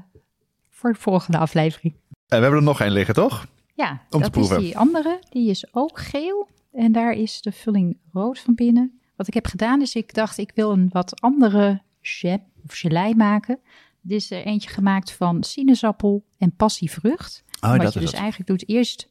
voor 0.70 0.92
de 0.92 0.98
volgende 0.98 1.38
aflevering. 1.38 1.94
Eh, 1.94 2.10
we 2.26 2.34
hebben 2.36 2.58
er 2.58 2.62
nog 2.62 2.80
één 2.80 2.90
liggen, 2.92 3.14
toch? 3.14 3.46
Ja, 3.74 3.90
Om 3.90 3.98
te 3.98 4.06
dat 4.10 4.20
is 4.22 4.28
proeven. 4.30 4.58
die 4.60 4.78
andere. 4.78 5.20
Die 5.30 5.50
is 5.50 5.66
ook 5.74 6.00
geel. 6.00 6.48
En 6.76 6.92
daar 6.92 7.12
is 7.12 7.40
de 7.40 7.52
vulling 7.52 7.98
rood 8.12 8.38
van 8.38 8.54
binnen. 8.54 9.00
Wat 9.16 9.26
ik 9.26 9.34
heb 9.34 9.46
gedaan 9.46 9.80
is, 9.80 9.94
ik 9.94 10.14
dacht 10.14 10.38
ik 10.38 10.52
wil 10.54 10.72
een 10.72 10.88
wat 10.92 11.20
andere 11.20 11.82
jam 12.00 12.44
of 12.64 12.74
gelei 12.74 13.14
maken. 13.14 13.58
Dit 14.00 14.20
is 14.20 14.30
er 14.30 14.44
eentje 14.44 14.68
gemaakt 14.68 15.12
van 15.12 15.42
sinaasappel 15.42 16.24
en 16.38 16.56
passievrucht. 16.56 17.44
Oh, 17.60 17.70
wat 17.70 17.80
dat 17.80 17.92
je 17.92 17.98
is 17.98 18.04
dus 18.04 18.12
het. 18.12 18.20
eigenlijk 18.20 18.50
doet, 18.50 18.68
eerst 18.68 19.10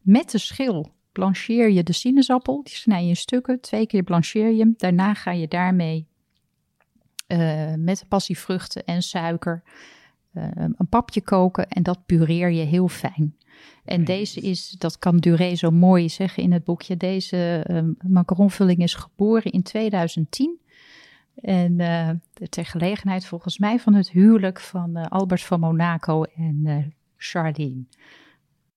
met 0.00 0.30
de 0.30 0.38
schil 0.38 0.92
blancheer 1.12 1.70
je 1.70 1.82
de 1.82 1.92
sinaasappel. 1.92 2.62
Die 2.62 2.74
snij 2.74 3.02
je 3.02 3.08
in 3.08 3.16
stukken. 3.16 3.60
Twee 3.60 3.86
keer 3.86 4.02
blancheer 4.02 4.50
je 4.50 4.58
hem. 4.58 4.74
Daarna 4.76 5.14
ga 5.14 5.30
je 5.30 5.48
daarmee 5.48 6.06
eh, 7.26 7.74
met 7.74 7.98
de 7.98 8.06
passievruchten 8.06 8.84
en 8.84 9.02
suiker 9.02 9.62
eh, 10.32 10.48
een 10.54 10.88
papje 10.88 11.22
koken. 11.22 11.68
En 11.68 11.82
dat 11.82 12.06
pureer 12.06 12.50
je 12.50 12.64
heel 12.64 12.88
fijn. 12.88 13.36
En 13.84 14.04
deze 14.04 14.40
is, 14.40 14.70
dat 14.70 14.98
kan 14.98 15.16
Duré 15.16 15.54
zo 15.54 15.70
mooi 15.70 16.08
zeggen 16.08 16.42
in 16.42 16.52
het 16.52 16.64
boekje. 16.64 16.96
Deze 16.96 17.64
eh, 17.66 17.82
macaronvulling 18.08 18.82
is 18.82 18.94
geboren 18.94 19.52
in 19.52 19.62
2010. 19.62 20.58
En 21.34 21.80
eh, 21.80 22.10
ter 22.48 22.66
gelegenheid 22.66 23.26
volgens 23.26 23.58
mij 23.58 23.78
van 23.78 23.94
het 23.94 24.10
huwelijk 24.10 24.60
van 24.60 24.96
eh, 24.96 25.06
Albert 25.06 25.42
van 25.42 25.60
Monaco 25.60 26.22
en 26.22 26.60
eh 26.64 26.76
Charlene. 27.16 27.84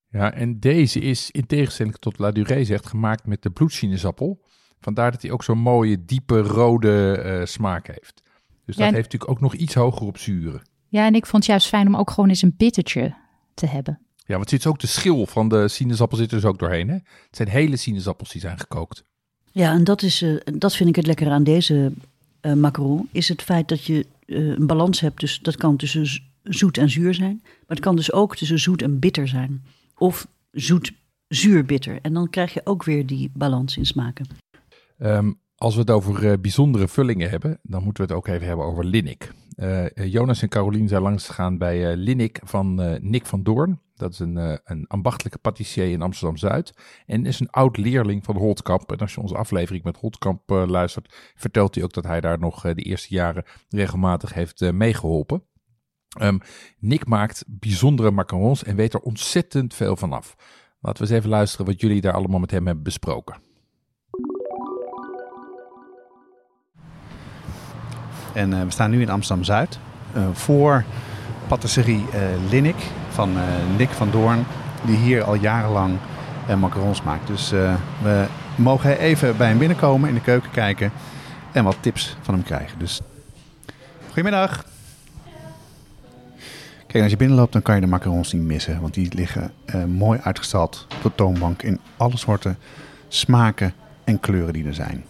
ja, 0.10 0.34
en 0.34 0.60
deze 0.60 1.00
is 1.00 1.32
in 1.32 1.46
tegenstelling 1.46 1.96
tot 1.96 2.18
La 2.18 2.32
Durée 2.32 2.64
zegt 2.64 2.88
gemaakt 2.88 3.26
met 3.26 3.42
de 3.42 3.50
bloedsinezappel. 3.50 4.42
Vandaar 4.80 5.12
dat 5.12 5.22
hij 5.22 5.32
ook 5.32 5.44
zo'n 5.44 5.58
mooie, 5.58 6.06
diepe, 6.06 6.42
rode 6.42 7.42
smaak 7.46 7.88
heeft. 7.88 8.22
Dus 8.66 8.76
Ja, 8.76 8.86
dat 8.86 8.94
heeft 8.94 9.12
natuurlijk 9.12 9.32
ook 9.32 9.42
nog 9.42 9.54
iets 9.54 9.74
hoger 9.74 10.08
op 10.08 10.18
zuren. 10.18 10.62
Ja, 10.88 11.06
en 11.06 11.16
ik 11.16 11.26
vond 11.26 11.44
het 11.44 11.52
juist 11.52 11.68
fijn 11.68 11.88
om 11.88 11.96
ook 11.96 12.10
gewoon 12.10 12.30
eens 12.30 12.42
een 12.42 12.54
bittertje 12.58 13.16
te 13.54 13.66
hebben. 13.66 14.07
Ja, 14.28 14.36
want 14.36 14.50
zit 14.50 14.66
ook 14.66 14.80
de 14.80 14.88
schil 14.88 15.26
van 15.26 15.50
de 15.50 15.68
sinaasappel 15.68 16.18
zit 16.18 16.32
er 16.32 16.36
dus 16.36 16.50
ook 16.50 16.60
doorheen. 16.60 16.88
Hè? 16.88 16.94
Het 16.94 17.28
zijn 17.32 17.48
hele 17.48 17.78
sinaasappels 17.78 18.32
die 18.32 18.42
zijn 18.42 18.60
gekookt. 18.60 19.04
Ja, 19.52 19.72
en 19.72 19.84
dat, 19.84 20.02
is, 20.02 20.22
eh, 20.22 20.36
dat 20.54 20.76
vind 20.76 20.90
ik 20.90 20.96
het 20.96 21.06
lekkere 21.06 21.30
aan 21.30 21.44
deze 21.44 21.94
eh, 22.40 22.54
macaron. 22.54 23.10
Is 23.12 23.30
het 23.30 23.42
feit 23.42 23.68
dat 23.68 23.84
je 23.84 24.06
eh, 24.26 24.48
een 24.48 24.68
balans 24.68 25.00
hebt. 25.00 25.20
Dus 25.20 25.40
dat 25.40 25.56
kan 25.56 25.78
tussen 25.78 26.22
zoet 26.44 26.78
en 26.78 26.90
zuur 26.90 27.14
zijn. 27.14 27.40
Maar 27.44 27.76
het 27.76 27.80
kan 27.80 27.96
dus 27.96 28.12
ook 28.12 28.36
tussen 28.36 28.60
zoet 28.60 28.82
en 28.82 29.00
bitter 29.00 29.28
zijn. 29.28 29.64
Of 29.98 30.28
zoet, 30.52 30.94
zuur, 31.28 31.66
bitter. 31.66 32.00
En 32.02 32.14
dan 32.14 32.30
krijg 32.30 32.54
je 32.54 32.62
ook 32.64 32.84
weer 32.84 33.06
die 33.06 33.32
balans 33.34 33.78
in 33.78 33.86
smaken. 33.86 34.28
Ehm, 34.98 35.32
als 35.56 35.74
we 35.74 35.80
het 35.80 35.90
over 35.90 36.42
bijzondere 36.42 36.88
vullingen 36.88 37.30
hebben, 37.30 37.60
dan 37.64 37.84
moeten 37.84 38.04
we 38.04 38.14
het 38.14 38.18
ook 38.18 38.28
even 38.28 38.48
hebben 38.48 38.66
over 38.66 38.86
Linnik. 38.86 39.32
Jonas 39.96 40.42
en 40.42 40.50
Carolien 40.50 40.88
zijn 40.88 41.02
langs 41.02 41.28
gegaan 41.28 41.58
bij 41.58 41.96
Linnik 41.96 42.40
van 42.44 42.98
Nick 43.02 43.26
van 43.26 43.44
Doorn. 43.44 43.80
Dat 43.98 44.12
is 44.12 44.20
een, 44.20 44.38
eh, 44.38 44.58
een 44.64 44.88
ambachtelijke 44.88 45.38
patissier 45.38 45.92
in 45.92 46.02
Amsterdam-Zuid. 46.02 46.74
En 47.06 47.26
is 47.26 47.40
een 47.40 47.50
oud 47.50 47.78
leerling 47.78 48.24
van 48.24 48.38
Holtkamp. 48.38 48.92
En 48.92 48.98
als 48.98 49.14
je 49.14 49.22
onze 49.22 49.38
aflevering 49.38 49.84
met 49.84 49.98
Holtkamp 49.98 50.52
eh, 50.52 50.64
luistert, 50.68 51.34
vertelt 51.36 51.76
hij 51.76 51.84
ook 51.84 51.94
dat 51.94 52.04
hij 52.04 52.22
daar 52.22 52.40
nog 52.40 52.66
eh, 52.66 52.76
de 52.76 52.82
eerste 52.82 53.14
jaren 53.14 53.46
regelmatig 53.70 54.34
heeft 54.34 54.62
eh, 54.62 54.72
meegeholpen. 54.72 55.44
Ehm, 56.20 56.38
Nick 56.80 57.08
maakt 57.08 57.44
bijzondere 57.48 58.12
macarons 58.12 58.64
en 58.64 58.76
weet 58.76 58.94
er 58.94 59.00
ontzettend 59.00 59.74
veel 59.74 59.96
van 59.96 60.14
af. 60.14 60.36
Laten 60.80 61.04
we 61.04 61.10
eens 61.10 61.18
even 61.18 61.30
luisteren 61.30 61.66
wat 61.66 61.82
jullie 61.82 62.02
daar 62.02 62.14
allemaal 62.14 62.40
met 62.40 62.52
hem 62.52 62.66
hebben 62.66 62.84
besproken. 62.84 63.36
En 68.34 68.66
we 68.66 68.72
staan 68.72 68.92
nu 68.92 69.02
in 69.02 69.10
Amsterdam-Zuid. 69.10 69.80
voor 70.34 70.84
patisserie 71.48 72.06
Linnik 72.50 72.76
van 73.18 73.38
eh, 73.38 73.44
Nick 73.78 73.90
van 73.90 74.12
Doorn. 74.12 74.46
Die 74.86 74.96
hier 74.96 75.24
al 75.24 75.34
jarenlang 75.34 75.98
eh, 76.48 76.56
macarons 76.56 77.02
maakt. 77.02 77.28
Dus 77.28 77.52
eh, 77.52 77.76
we 78.02 78.26
mogen 78.56 79.00
even 79.00 79.38
bij 79.38 79.48
hem 79.48 79.58
binnenkomen, 79.58 80.10
in 80.10 80.16
de 80.16 80.22
keuken 80.22 80.52
kijken. 80.52 80.92
En 81.52 81.64
wat 81.64 81.78
tips 81.80 82.16
van 82.22 82.34
hem 82.34 82.44
krijgen. 82.44 82.80
Dus 82.80 83.02
goedemiddag. 84.06 84.66
Kijk, 86.88 87.04
als 87.04 87.12
je 87.12 87.18
binnenloopt, 87.18 87.54
dan 87.54 87.62
kan 87.62 87.76
je 87.76 87.82
de 87.82 87.88
macarons 87.88 88.34
niet 88.34 88.42
missen. 88.42 88.82
Want 88.82 88.94
die 88.94 89.14
liggen 89.14 89.52
mooi 89.88 90.20
uitgestald 90.24 90.88
op 90.96 91.04
de 91.04 91.16
toonbank 91.16 91.62
in 91.62 91.80
alle 91.98 92.18
soorten 92.18 92.58
smaken 93.08 93.74
en 94.04 94.20
kleuren 94.20 94.54
die 94.54 94.66
er 94.66 94.74
zijn. 94.74 95.06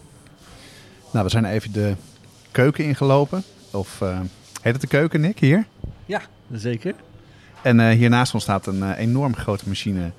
Nou, 1.11 1.25
we 1.25 1.31
zijn 1.31 1.45
even 1.45 1.71
de 1.71 1.95
keuken 2.51 2.83
ingelopen. 2.83 3.43
Of 3.71 3.99
heet 4.61 4.73
het 4.73 4.81
de 4.81 4.87
keuken, 4.87 5.21
Nick, 5.21 5.39
hier? 5.39 5.65
Ja, 6.05 6.21
zeker. 6.51 6.95
En 7.67 7.79
eh, 7.79 7.97
hier 7.97 8.09
naast 8.09 8.33
ons 8.33 8.43
staat 8.43 8.67
een 8.67 8.83
eh, 8.83 8.99
enorm 8.99 9.35
grote 9.35 9.67
machine 9.67 10.11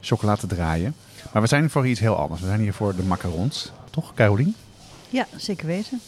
chocola 0.00 0.36
te 0.36 0.46
draaien. 0.46 0.94
Maar 1.32 1.42
we 1.42 1.48
zijn 1.48 1.60
hier 1.60 1.70
voor 1.70 1.88
iets 1.88 2.00
heel 2.00 2.16
anders. 2.16 2.40
We 2.40 2.46
zijn 2.46 2.60
hier 2.60 2.74
voor 2.74 2.96
de 2.96 3.02
macarons. 3.02 3.72
Toch, 3.90 4.14
Carolien? 4.14 4.54
Ja, 5.08 5.26
zeker 5.36 5.66
weten. 5.66 6.00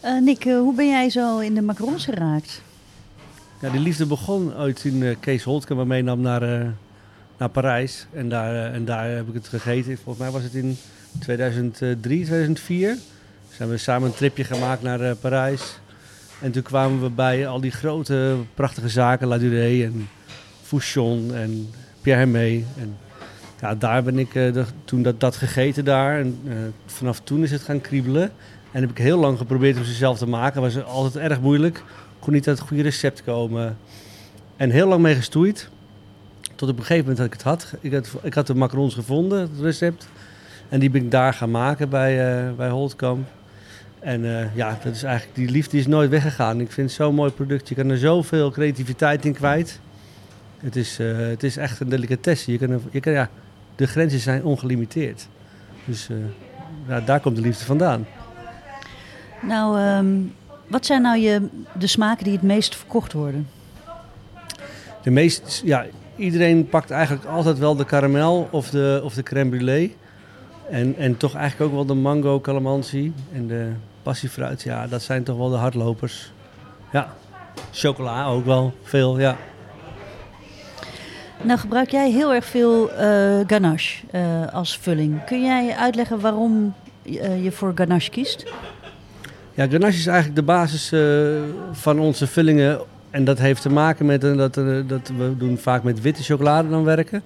Eh, 0.00 0.20
Nick, 0.20 0.44
hoe 0.44 0.74
ben 0.74 0.88
jij 0.88 1.10
zo 1.10 1.38
in 1.38 1.54
de 1.54 1.62
macarons 1.62 2.04
geraakt? 2.04 2.62
Ja, 3.62 3.70
die 3.70 3.80
liefde 3.80 4.06
begon 4.06 4.56
ooit 4.56 4.80
toen 4.80 5.02
eh, 5.02 5.16
Kees 5.20 5.42
Holtke 5.42 5.74
me 5.74 5.84
meenam 5.84 6.20
naar, 6.20 6.42
eh, 6.42 6.66
naar 7.38 7.48
Parijs. 7.48 8.06
En 8.12 8.28
daar, 8.28 8.72
en 8.72 8.84
daar 8.84 9.10
heb 9.10 9.28
ik 9.28 9.34
het 9.34 9.48
gegeten. 9.48 9.96
Volgens 9.96 10.18
mij 10.18 10.30
was 10.30 10.42
het 10.42 10.54
in 10.54 10.78
2003, 11.20 12.24
2004. 12.24 12.98
Zijn 13.56 13.68
we 13.68 13.76
samen 13.76 14.08
een 14.08 14.14
tripje 14.14 14.44
gemaakt 14.44 14.82
naar 14.82 15.00
eh, 15.00 15.12
Parijs. 15.20 15.78
En 16.42 16.52
toen 16.52 16.62
kwamen 16.62 17.02
we 17.02 17.10
bij 17.10 17.46
al 17.46 17.60
die 17.60 17.70
grote, 17.70 18.36
prachtige 18.54 18.88
zaken. 18.88 19.28
La 19.28 19.38
Durée 19.38 19.84
en 19.84 20.08
Fouchon 20.62 21.34
en 21.34 21.70
Pierre 22.00 22.20
Hermé. 22.20 22.64
En 22.78 22.96
ja, 23.60 23.74
daar 23.74 24.02
ben 24.02 24.18
ik 24.18 24.34
eh, 24.34 24.64
toen 24.84 25.02
dat, 25.02 25.20
dat 25.20 25.36
gegeten 25.36 25.84
daar. 25.84 26.18
En 26.18 26.38
eh, 26.48 26.54
vanaf 26.86 27.20
toen 27.20 27.42
is 27.42 27.50
het 27.50 27.62
gaan 27.62 27.80
kriebelen. 27.80 28.32
En 28.70 28.80
heb 28.80 28.90
ik 28.90 28.98
heel 28.98 29.18
lang 29.18 29.38
geprobeerd 29.38 29.76
om 29.76 29.84
ze 29.84 29.92
zelf 29.92 30.18
te 30.18 30.26
maken. 30.26 30.60
was 30.60 30.84
altijd 30.84 31.30
erg 31.30 31.40
moeilijk. 31.40 31.82
kon 32.18 32.32
niet 32.32 32.48
uit 32.48 32.58
het 32.58 32.66
goede 32.68 32.82
recept 32.82 33.24
komen. 33.24 33.76
En 34.56 34.70
heel 34.70 34.88
lang 34.88 35.02
mee 35.02 35.14
gestoeid. 35.14 35.68
Tot 36.54 36.68
op 36.68 36.78
een 36.78 36.84
gegeven 36.84 37.00
moment 37.00 37.16
dat 37.16 37.26
ik 37.26 37.32
het 37.32 37.42
had. 37.42 37.74
Ik 37.80 37.92
had, 37.92 38.08
ik 38.22 38.34
had 38.34 38.46
de 38.46 38.54
macarons 38.54 38.94
gevonden, 38.94 39.40
het 39.40 39.60
recept. 39.60 40.08
En 40.68 40.80
die 40.80 40.90
ben 40.90 41.02
ik 41.02 41.10
daar 41.10 41.34
gaan 41.34 41.50
maken 41.50 41.88
bij, 41.88 42.36
eh 42.36 42.52
bij 42.56 42.68
Holtkamp. 42.68 43.28
En 44.02 44.38
eh, 44.38 44.56
ja, 44.56 44.78
dat 44.82 44.94
is 44.94 45.02
eigenlijk, 45.02 45.36
die 45.36 45.50
liefde 45.50 45.78
is 45.78 45.86
nooit 45.86 46.10
weggegaan. 46.10 46.60
Ik 46.60 46.72
vind 46.72 46.86
het 46.86 46.96
zo'n 46.96 47.14
mooi 47.14 47.30
product. 47.30 47.68
Je 47.68 47.74
kan 47.74 47.90
er 47.90 47.98
zoveel 47.98 48.50
creativiteit 48.50 49.24
in 49.24 49.32
kwijt. 49.32 49.80
Het 50.58 50.76
is, 50.76 50.98
eh, 50.98 51.16
het 51.16 51.42
is 51.42 51.56
echt 51.56 51.80
een 51.80 51.88
delicatesse. 51.88 52.52
Je 52.52 52.58
kan 52.58 52.80
je 52.90 53.00
kan, 53.00 53.12
ja, 53.12 53.28
de 53.76 53.86
grenzen 53.86 54.20
zijn 54.20 54.44
ongelimiteerd. 54.44 55.28
Dus 55.84 56.08
eh, 56.08 56.16
ja, 56.88 57.00
daar 57.00 57.20
komt 57.20 57.36
de 57.36 57.42
liefde 57.42 57.64
vandaan. 57.64 58.06
Nou, 59.42 59.78
ehm, 59.78 60.06
wat 60.66 60.86
zijn 60.86 61.02
nou 61.02 61.18
je, 61.18 61.48
de 61.78 61.86
smaken 61.86 62.24
die 62.24 62.32
het 62.32 62.42
meest 62.42 62.76
verkocht 62.76 63.12
worden? 63.12 63.48
De 65.02 65.10
meest, 65.10 65.62
ja, 65.64 65.86
iedereen 66.16 66.68
pakt 66.68 66.90
eigenlijk 66.90 67.24
altijd 67.26 67.58
wel 67.58 67.76
de 67.76 67.84
karamel 67.84 68.48
of 68.50 68.70
de, 68.70 69.00
of 69.04 69.14
de 69.14 69.22
crème 69.22 69.50
brûlée. 69.50 69.96
En, 70.70 70.96
en 70.96 71.16
toch 71.16 71.34
eigenlijk 71.34 71.70
ook 71.70 71.76
wel 71.76 71.86
de 71.86 72.02
mango 72.02 72.40
calamansi 72.40 73.12
en 73.32 73.46
de 73.46 73.72
passiefruit. 74.02 74.62
Ja, 74.62 74.86
dat 74.86 75.02
zijn 75.02 75.22
toch 75.22 75.36
wel 75.36 75.50
de 75.50 75.56
hardlopers. 75.56 76.32
Ja, 76.92 77.14
chocola 77.72 78.26
ook 78.26 78.44
wel 78.44 78.74
veel, 78.82 79.18
ja. 79.18 79.36
Nou 81.42 81.58
gebruik 81.58 81.90
jij 81.90 82.10
heel 82.10 82.34
erg 82.34 82.44
veel 82.44 82.92
eh, 82.92 83.40
ganache 83.46 84.06
eh, 84.10 84.22
als 84.52 84.78
vulling. 84.78 85.24
Kun 85.24 85.42
jij 85.42 85.76
uitleggen 85.76 86.20
waarom 86.20 86.74
eh, 87.02 87.44
je 87.44 87.52
voor 87.52 87.72
ganache 87.74 88.10
kiest? 88.10 88.52
Ja, 89.54 89.66
ganache 89.66 89.98
is 89.98 90.06
eigenlijk 90.06 90.36
de 90.36 90.42
basis 90.42 90.92
van 91.72 91.98
onze 91.98 92.26
vullingen. 92.26 92.80
En 93.10 93.24
dat 93.24 93.38
heeft 93.38 93.62
te 93.62 93.70
maken 93.70 94.06
met 94.06 94.20
dat, 94.20 94.54
dat 94.88 95.12
we 95.16 95.34
doen 95.38 95.58
vaak 95.58 95.82
met 95.82 96.00
witte 96.00 96.22
chocolade 96.22 96.68
dan 96.68 96.84
werken. 96.84 97.22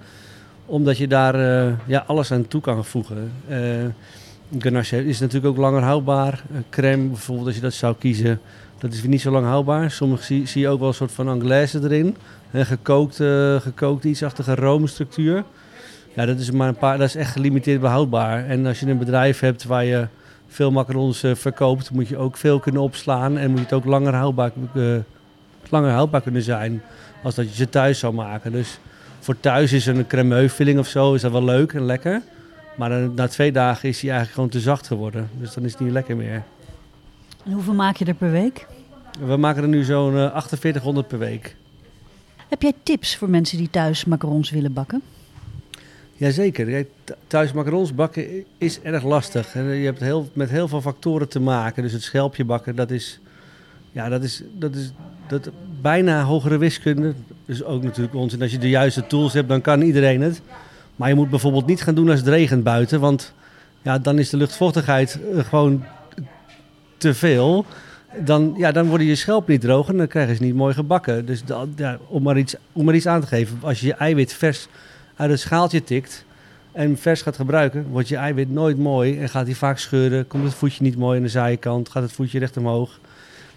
Omdat 0.65 0.97
je 0.97 1.07
daar 1.07 1.37
ja, 1.85 2.03
alles 2.07 2.31
aan 2.31 2.47
toe 2.47 2.61
kan 2.61 2.85
voegen. 2.85 3.31
Eh 4.51 4.61
ganache 4.61 5.05
is 5.05 5.19
natuurlijk 5.19 5.45
ook 5.53 5.57
langer 5.57 5.81
houdbaar. 5.81 6.43
Eh, 6.53 6.59
crème 6.69 7.07
bijvoorbeeld, 7.07 7.47
als 7.47 7.55
je 7.55 7.61
dat 7.61 7.73
zou 7.73 7.95
kiezen, 7.99 8.39
dat 8.77 8.93
is 8.93 9.03
niet 9.03 9.21
zo 9.21 9.31
lang 9.31 9.45
houdbaar. 9.45 9.91
Sommige 9.91 10.23
zie, 10.23 10.47
zie 10.47 10.61
je 10.61 10.69
ook 10.69 10.79
wel 10.79 10.87
een 10.87 10.93
soort 10.93 11.11
van 11.11 11.27
anglaise 11.27 11.79
erin. 11.83 12.15
Een 12.51 12.65
gekookt, 12.65 13.19
eh, 13.19 13.55
gekookt 13.55 14.03
iets-achtige 14.03 14.55
roomstructuur. 14.55 15.43
Ja, 16.15 16.25
dat 16.25 16.39
is 16.39 16.51
maar 16.51 16.67
een 16.67 16.75
paar, 16.75 16.97
dat 16.97 17.07
is 17.07 17.15
echt 17.15 17.31
gelimiteerd 17.31 17.81
behoudbaar. 17.81 18.45
En 18.45 18.65
als 18.65 18.79
je 18.79 18.85
een 18.85 18.97
bedrijf 18.97 19.39
hebt 19.39 19.63
waar 19.63 19.85
je 19.85 20.07
veel 20.47 20.71
macarons 20.71 21.23
eh, 21.23 21.35
verkoopt, 21.35 21.91
moet 21.91 22.07
je 22.07 22.17
ook 22.17 22.37
veel 22.37 22.59
kunnen 22.59 22.81
opslaan 22.81 23.37
en 23.37 23.49
moet 23.49 23.59
je 23.59 23.63
het 23.63 23.73
ook 23.73 23.85
langer 23.85 24.13
houdbaar, 24.13 24.51
eh, 24.73 24.83
langer 25.69 25.91
houdbaar 25.91 26.21
kunnen 26.21 26.41
zijn 26.41 26.81
als 27.23 27.35
dat 27.35 27.49
je 27.49 27.55
ze 27.55 27.69
thuis 27.69 27.99
zou 27.99 28.13
maken. 28.13 28.51
Dus 28.51 28.79
voor 29.19 29.39
thuis 29.39 29.73
is 29.73 29.85
een 29.85 30.07
cremeux 30.07 30.53
filling 30.53 30.79
of 30.79 30.87
zo 30.87 31.13
is 31.13 31.21
dat 31.21 31.31
wel 31.31 31.43
leuk 31.43 31.73
en 31.73 31.85
lekker. 31.85 32.21
Maar 32.77 32.89
dan, 32.89 33.13
na 33.13 33.27
twee 33.27 33.51
dagen 33.51 33.89
is 33.89 34.01
hij 34.01 34.09
eigenlijk 34.09 34.33
gewoon 34.33 34.49
te 34.49 34.59
zacht 34.59 34.87
geworden. 34.87 35.29
Dus 35.39 35.53
dan 35.53 35.63
is 35.63 35.71
het 35.71 35.81
niet 35.81 35.91
lekker 35.91 36.15
meer. 36.15 36.43
En 37.45 37.51
hoeveel 37.51 37.73
maak 37.73 37.95
je 37.95 38.05
er 38.05 38.13
per 38.13 38.31
week? 38.31 38.67
We 39.19 39.37
maken 39.37 39.63
er 39.63 39.69
nu 39.69 39.83
zo'n 39.83 40.17
eh, 40.17 40.29
4800 40.29 41.07
per 41.07 41.19
week. 41.19 41.55
Heb 42.47 42.61
jij 42.61 42.73
tips 42.83 43.15
voor 43.15 43.29
mensen 43.29 43.57
die 43.57 43.69
thuis 43.69 44.05
macarons 44.05 44.49
willen 44.49 44.73
bakken? 44.73 45.01
Jazeker. 46.13 46.85
Thuis 47.27 47.51
macarons 47.51 47.95
bakken 47.95 48.45
is 48.57 48.81
erg 48.81 49.03
lastig. 49.03 49.55
En 49.55 49.63
Je 49.63 49.85
hebt 49.85 49.99
heel, 49.99 50.29
met 50.33 50.49
heel 50.49 50.67
veel 50.67 50.81
factoren 50.81 51.29
te 51.29 51.39
maken. 51.39 51.83
Dus 51.83 51.91
het 51.91 52.03
schelpje 52.03 52.45
bakken, 52.45 52.75
dat 52.75 52.91
is, 52.91 53.19
ja, 53.91 54.09
dat 54.09 54.23
is, 54.23 54.43
dat 54.53 54.75
is 54.75 54.91
dat, 55.27 55.49
bijna 55.81 56.23
hogere 56.23 56.57
wiskunde. 56.57 57.13
Dus 57.45 57.63
ook 57.63 57.83
natuurlijk 57.83 58.15
onzin. 58.15 58.41
Als 58.41 58.51
je 58.51 58.57
de 58.57 58.69
juiste 58.69 59.07
tools 59.07 59.33
hebt, 59.33 59.49
dan 59.49 59.61
kan 59.61 59.81
iedereen 59.81 60.21
het. 60.21 60.41
Maar 60.97 61.09
je 61.09 61.15
moet 61.15 61.29
bijvoorbeeld 61.29 61.65
niet 61.65 61.81
gaan 61.81 61.95
doen 61.95 62.09
als 62.09 62.19
het 62.19 62.27
regent 62.27 62.63
buiten. 62.63 62.99
Want 62.99 63.33
ja, 63.81 63.97
dan 63.97 64.19
is 64.19 64.29
de 64.29 64.37
luchtvochtigheid 64.37 65.19
eh, 65.33 65.43
gewoon 65.43 65.83
te 66.97 67.13
veel. 67.13 67.65
Dan, 68.19 68.53
ja, 68.57 68.71
dan 68.71 68.87
worden 68.87 69.07
je 69.07 69.15
schelp 69.15 69.47
niet 69.47 69.61
droog 69.61 69.89
en 69.89 69.97
dan 69.97 70.07
krijgen 70.07 70.35
ze 70.35 70.43
niet 70.43 70.55
mooi 70.55 70.73
gebakken. 70.73 71.25
Dus 71.25 71.43
ja, 71.75 71.97
om, 72.07 72.23
maar 72.23 72.37
iets, 72.37 72.55
om 72.71 72.85
maar 72.85 72.95
iets 72.95 73.07
aan 73.07 73.21
te 73.21 73.27
geven. 73.27 73.57
Als 73.61 73.79
je 73.79 73.85
je 73.85 73.93
eiwit 73.93 74.33
vers 74.33 74.67
uit 75.15 75.29
het 75.29 75.39
schaaltje 75.39 75.83
tikt 75.83 76.25
en 76.71 76.97
vers 76.97 77.21
gaat 77.21 77.35
gebruiken, 77.35 77.87
wordt 77.87 78.07
je 78.07 78.15
eiwit 78.15 78.49
nooit 78.49 78.77
mooi 78.77 79.19
en 79.19 79.29
gaat 79.29 79.45
hij 79.45 79.55
vaak 79.55 79.77
scheuren. 79.77 80.27
Komt 80.27 80.43
het 80.43 80.53
voetje 80.53 80.83
niet 80.83 80.97
mooi 80.97 81.17
aan 81.17 81.23
de 81.23 81.29
zijkant, 81.29 81.89
gaat 81.89 82.03
het 82.03 82.11
voetje 82.11 82.39
recht 82.39 82.57
omhoog. 82.57 82.99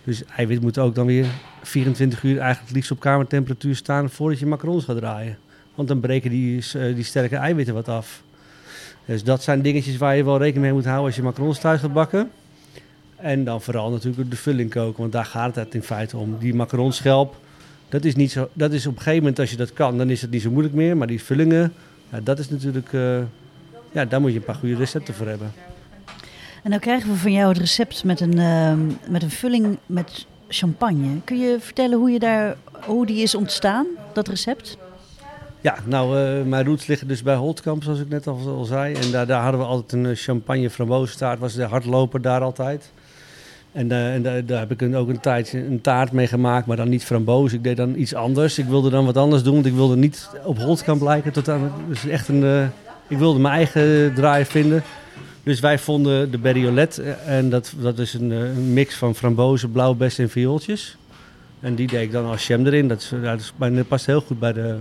Dus 0.05 0.23
eiwit 0.37 0.61
moet 0.61 0.79
ook 0.79 0.95
dan 0.95 1.07
weer 1.07 1.27
24 1.63 2.23
uur 2.23 2.39
eigenlijk 2.39 2.75
liefst 2.75 2.91
op 2.91 3.01
kamertemperatuur 3.01 3.77
staan 3.77 4.11
voordat 4.11 4.39
je 4.39 4.47
macarons 4.47 4.85
gaat 4.85 4.97
draaien. 4.97 5.39
Want 5.75 5.89
dan 5.89 6.01
breken 6.01 6.31
die, 6.31 6.65
eh, 6.73 6.95
die 6.95 7.05
sterke 7.05 7.37
eiwitten 7.37 7.75
wat 7.75 7.89
af. 7.89 8.23
Dus 9.05 9.25
dat 9.25 9.43
zijn 9.43 9.63
dingetjes 9.63 9.97
waar 9.97 10.17
je 10.17 10.25
wel 10.25 10.39
rekening 10.39 10.65
mee 10.65 10.73
moet 10.73 10.85
houden 10.85 11.07
als 11.07 11.17
je 11.17 11.23
macarons 11.23 11.59
thuis 11.59 11.81
gaat 11.81 11.93
bakken. 11.93 12.31
En 13.17 13.45
dan 13.45 13.63
vooral 13.63 13.91
natuurlijk 13.91 14.31
de 14.31 14.37
vulling 14.37 14.71
koken, 14.71 15.01
want 15.01 15.13
daar 15.13 15.25
gaat 15.25 15.55
het 15.55 15.75
in 15.75 15.83
feite 15.83 16.17
om. 16.17 16.37
Die 16.39 16.55
macaronschelp, 16.55 17.37
dat 17.89 18.05
is, 18.05 18.15
niet 18.15 18.31
zo, 18.31 18.49
dat 18.53 18.73
is 18.73 18.87
op 18.87 18.93
een 18.93 18.99
gegeven 18.99 19.19
moment 19.19 19.39
als 19.39 19.51
je 19.51 19.57
dat 19.57 19.73
kan, 19.73 19.99
dan 19.99 20.11
is 20.11 20.23
het 20.23 20.31
niet 20.31 20.43
zo 20.43 20.51
moeilijk 20.51 20.75
meer. 20.75 20.97
Maar 20.97 21.07
die 21.07 21.23
vullingen, 21.23 21.73
ja, 22.11 22.21
dat 22.21 22.39
is 22.39 22.51
natuurlijk, 22.51 22.93
eh, 22.93 23.19
ja, 23.93 24.05
daar 24.05 24.21
moet 24.21 24.33
je 24.33 24.39
een 24.39 24.45
paar 24.45 24.55
goede 24.55 24.77
recepten 24.77 25.15
voor 25.15 25.27
hebben. 25.27 25.53
En 26.63 26.71
dan 26.71 26.81
krijgen 26.81 27.11
we 27.11 27.17
van 27.17 27.33
jou 27.33 27.49
het 27.49 27.59
recept 27.59 28.05
met 28.05 28.21
een, 28.21 28.39
ehm, 28.39 28.87
met 29.09 29.23
een 29.23 29.31
vulling 29.31 29.79
met 29.87 30.27
champagne. 30.49 31.21
Kun 31.25 31.39
je 31.39 31.57
vertellen 31.61 31.99
hoe, 31.99 32.11
je 32.11 32.19
daar, 32.19 32.57
hoe 32.85 33.07
die 33.07 33.23
is 33.23 33.35
ontstaan, 33.35 33.87
dat 34.13 34.29
recept? 34.29 34.77
Ja, 35.63 35.77
nou, 35.85 36.19
eh, 36.19 36.45
mijn 36.45 36.65
roots 36.65 36.87
liggen 36.87 37.09
dus 37.09 37.23
bij 37.23 37.35
Holtkamp, 37.35 37.83
zoals 37.83 38.01
ik 38.01 38.09
net 38.09 38.27
al, 38.27 38.39
al 38.57 38.65
zei. 38.65 38.95
En 38.95 39.11
daar, 39.11 39.27
daar 39.27 39.43
hadden 39.43 39.61
we 39.61 39.67
altijd 39.67 39.93
een 39.93 40.07
eh, 40.07 40.17
champagne 40.17 40.71
frambozenstaart, 40.71 41.39
was 41.39 41.55
de 41.55 41.65
hardloper 41.65 42.23
daar 42.23 42.41
altijd. 42.41 42.93
En, 43.73 43.93
eh, 43.93 44.15
en 44.15 44.23
daar, 44.23 44.47
daar 44.47 44.59
heb 44.59 44.71
ik 44.71 44.81
een, 44.81 44.97
ook 44.97 45.09
een 45.09 45.21
tijdje 45.21 45.67
een 45.67 45.81
taart 45.81 46.13
mee 46.13 46.27
gemaakt, 46.27 46.67
maar 46.67 46.77
dan 46.77 46.89
niet 46.89 47.05
framboos. 47.05 47.53
Ik 47.53 47.65
deed 47.65 47.77
dan 47.77 47.95
iets 47.97 48.15
anders. 48.15 48.59
Ik 48.59 48.65
wilde 48.65 48.91
dan 48.91 49.05
wat 49.05 49.17
anders 49.17 49.43
doen, 49.43 49.55
want 49.55 49.67
ik 49.67 49.75
wilde 49.75 49.97
niet 49.97 50.31
op 50.45 50.59
Holtkamp 50.59 51.03
lijken. 51.03 51.33
Tot 51.33 51.49
aan, 51.49 51.73
dus 51.89 52.07
echt 52.07 52.29
een, 52.29 52.71
ik 53.09 53.19
wilde 53.19 53.39
mijn 53.39 53.55
eigen 53.55 54.15
draai 54.15 54.45
vinden. 54.45 54.83
Dus 55.43 55.61
wij 55.61 55.79
vonden 55.79 56.31
de 56.31 56.39
Berriolet 56.39 57.03
en 57.27 57.51
dat, 57.51 57.73
dat 57.81 57.99
is 57.99 58.15
een, 58.15 58.73
mix 58.73 58.95
van 58.95 59.15
frambozen, 59.15 59.73
blauwbessen 59.73 60.25
en 60.25 60.31
viooltjes. 60.31 60.97
En 61.61 61.75
die 61.75 61.87
deed 61.87 62.03
ik 62.03 62.13
dan 62.13 62.27
als 62.27 62.47
jam 62.47 62.67
erin. 62.67 62.89
Dat, 62.89 63.01
is, 63.01 63.13
dat, 63.23 63.41
is, 63.41 63.53
dat 63.59 63.89
past 63.89 64.07
heel 64.07 64.21
goed 64.21 64.39
bij 64.39 64.53
de 64.53 64.77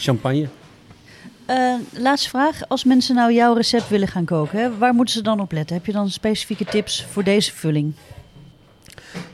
champagne. 0.00 0.48
Eh, 1.46 1.74
laatste 1.92 2.28
vraag. 2.28 2.68
Als 2.68 2.84
mensen 2.84 3.14
nou 3.14 3.32
jouw 3.32 3.54
recept 3.54 3.88
willen 3.88 4.08
gaan 4.08 4.24
koken, 4.24 4.58
hè, 4.58 4.78
waar 4.78 4.94
moeten 4.94 5.14
ze 5.14 5.22
dan 5.22 5.40
op 5.40 5.52
letten? 5.52 5.76
Heb 5.76 5.86
je 5.86 5.92
dan 5.92 6.10
specifieke 6.10 6.64
tips 6.64 7.04
voor 7.10 7.24
deze 7.24 7.52
vulling? 7.52 7.92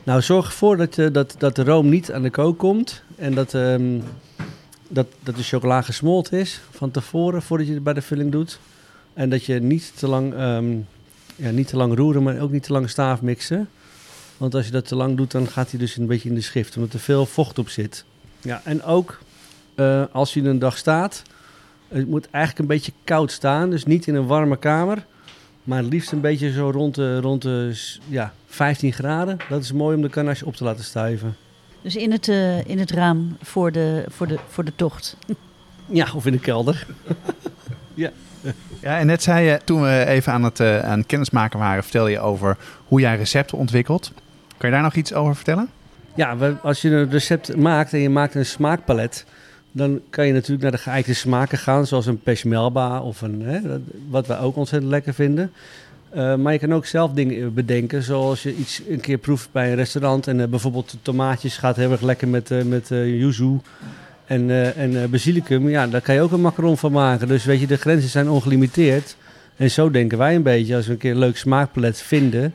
Nou, 0.03 0.21
zorg 0.21 0.45
ervoor 0.45 0.77
dat, 0.77 0.97
eh, 0.97 1.07
dat, 1.11 1.35
dat 1.37 1.55
de 1.55 1.63
room 1.63 1.89
niet 1.89 2.11
aan 2.11 2.21
de 2.21 2.29
kook 2.29 2.57
komt. 2.57 3.03
En 3.15 3.33
dat, 3.33 3.53
ehm, 3.53 3.99
dat, 4.87 5.07
dat 5.23 5.35
de 5.35 5.43
chocola 5.43 5.81
gesmolten 5.81 6.39
is 6.39 6.61
van 6.71 6.91
tevoren, 6.91 7.41
voordat 7.41 7.67
je 7.67 7.73
het 7.73 7.83
bij 7.83 7.93
de 7.93 8.01
vulling 8.01 8.31
doet. 8.31 8.59
En 9.13 9.29
dat 9.29 9.45
je 9.45 9.59
niet 9.59 9.91
te 9.95 10.07
lang, 10.07 10.33
ehm, 10.33 10.75
ja, 11.35 11.49
niet 11.49 11.67
te 11.67 11.77
lang 11.77 11.95
roeren, 11.95 12.23
maar 12.23 12.39
ook 12.39 12.51
niet 12.51 12.63
te 12.63 12.71
lang 12.71 12.89
staaf 12.89 13.21
mixen. 13.21 13.69
Want 14.37 14.55
als 14.55 14.65
je 14.65 14.71
dat 14.71 14.87
te 14.87 14.95
lang 14.95 15.17
doet, 15.17 15.31
dan 15.31 15.47
gaat 15.47 15.69
hij 15.69 15.79
dus 15.79 15.97
een 15.97 16.07
beetje 16.07 16.29
in 16.29 16.35
de 16.35 16.41
schrift, 16.41 16.75
omdat 16.75 16.93
er 16.93 16.99
veel 16.99 17.25
vocht 17.25 17.59
op 17.59 17.69
zit. 17.69 18.05
Ja, 18.41 18.61
en 18.63 18.83
ook 18.83 19.19
eh, 19.77 20.03
als 20.11 20.33
je 20.33 20.43
een 20.43 20.59
dag 20.59 20.77
staat, 20.77 21.21
het 21.87 22.07
moet 22.07 22.27
eigenlijk 22.29 22.59
een 22.59 22.75
beetje 22.75 22.91
koud 23.03 23.31
staan. 23.31 23.69
Dus 23.69 23.85
niet 23.85 24.07
in 24.07 24.15
een 24.15 24.27
warme 24.27 24.57
kamer, 24.57 25.05
maar 25.63 25.77
het 25.77 25.93
liefst 25.93 26.11
een 26.11 26.21
beetje 26.21 26.51
zo 26.51 26.69
rond 26.69 26.95
de, 26.95 27.19
rond 27.19 27.41
de 27.41 27.81
ja, 28.07 28.33
15 28.47 28.93
graden. 28.93 29.37
Dat 29.49 29.63
is 29.63 29.71
mooi 29.71 29.95
om 29.95 30.01
de 30.01 30.09
kanache 30.09 30.45
op 30.45 30.55
te 30.55 30.63
laten 30.63 30.83
stuiven. 30.83 31.35
Dus 31.81 31.95
in 31.95 32.11
het, 32.11 32.27
eh, 32.27 32.65
in 32.65 32.79
het 32.79 32.91
raam 32.91 33.37
voor 33.41 33.71
de, 33.71 34.05
voor, 34.07 34.27
de, 34.27 34.39
voor 34.47 34.65
de 34.65 34.75
tocht. 34.75 35.17
Ja, 35.85 36.07
of 36.15 36.25
in 36.25 36.31
de 36.31 36.39
kelder. 36.39 36.85
Ja, 38.81 38.99
en 38.99 39.07
net 39.07 39.23
zei 39.23 39.45
je, 39.45 39.59
toen 39.63 39.81
we 39.81 40.05
even 40.05 40.33
aan 40.33 40.43
het, 40.43 40.59
eh, 40.59 40.79
aan 40.79 40.97
het 40.97 41.07
kennismaken 41.07 41.59
waren, 41.59 41.83
vertelde 41.83 42.11
je 42.11 42.19
over 42.19 42.57
hoe 42.87 42.99
jij 42.99 43.17
recepten 43.17 43.57
ontwikkelt. 43.57 44.11
Kan 44.57 44.69
je 44.69 44.75
daar 44.75 44.83
nog 44.83 44.95
iets 44.95 45.13
over 45.13 45.35
vertellen? 45.35 45.69
Ja, 46.15 46.35
als 46.61 46.81
je 46.81 46.89
een 46.89 47.09
recept 47.09 47.55
maakt 47.55 47.93
en 47.93 47.99
je 47.99 48.09
maakt 48.09 48.35
een 48.35 48.45
smaakpalet, 48.45 49.25
dan 49.71 50.01
kan 50.09 50.27
je 50.27 50.33
natuurlijk 50.33 50.61
naar 50.61 50.71
de 50.71 50.77
geëikte 50.77 51.13
smaken 51.13 51.57
gaan, 51.57 51.87
zoals 51.87 52.05
een 52.05 52.19
peshmelba 52.19 53.01
of 53.01 53.21
een, 53.21 53.41
hè, 53.41 53.59
wat 54.09 54.27
wij 54.27 54.39
ook 54.39 54.55
ontzettend 54.55 54.91
lekker 54.91 55.13
vinden. 55.13 55.51
Eh, 56.09 56.35
maar 56.35 56.53
je 56.53 56.59
kan 56.59 56.73
ook 56.73 56.85
zelf 56.85 57.11
dingen 57.11 57.53
bedenken, 57.53 58.03
zoals 58.03 58.43
je 58.43 58.55
iets 58.55 58.81
een 58.89 58.99
keer 58.99 59.17
proeft 59.17 59.49
bij 59.51 59.69
een 59.69 59.75
restaurant 59.75 60.27
en 60.27 60.41
eh, 60.41 60.47
bijvoorbeeld 60.47 60.95
tomaatjes 61.01 61.57
gaat 61.57 61.75
heel 61.75 61.91
erg 61.91 62.01
lekker 62.01 62.27
met, 62.27 62.51
eh 62.51 62.63
met 62.63 62.91
eh, 62.91 63.19
yuzu 63.19 63.59
en, 64.27 64.49
eh, 64.49 64.77
en 64.77 65.01
eh, 65.01 65.09
basilicum. 65.09 65.69
Ja, 65.69 65.87
daar 65.87 66.01
kan 66.01 66.15
je 66.15 66.21
ook 66.21 66.31
een 66.31 66.41
macaron 66.41 66.77
van 66.77 66.91
maken. 66.91 67.27
Dus 67.27 67.45
weet 67.45 67.59
je, 67.59 67.67
de 67.67 67.77
grenzen 67.77 68.09
zijn 68.09 68.29
ongelimiteerd. 68.29 69.15
En 69.55 69.71
zo 69.71 69.91
denken 69.91 70.17
wij 70.17 70.35
een 70.35 70.43
beetje, 70.43 70.75
als 70.75 70.85
we 70.85 70.91
een 70.91 70.97
keer 70.97 71.11
een 71.11 71.17
leuk 71.17 71.37
smaakpalet 71.37 72.01
vinden, 72.01 72.53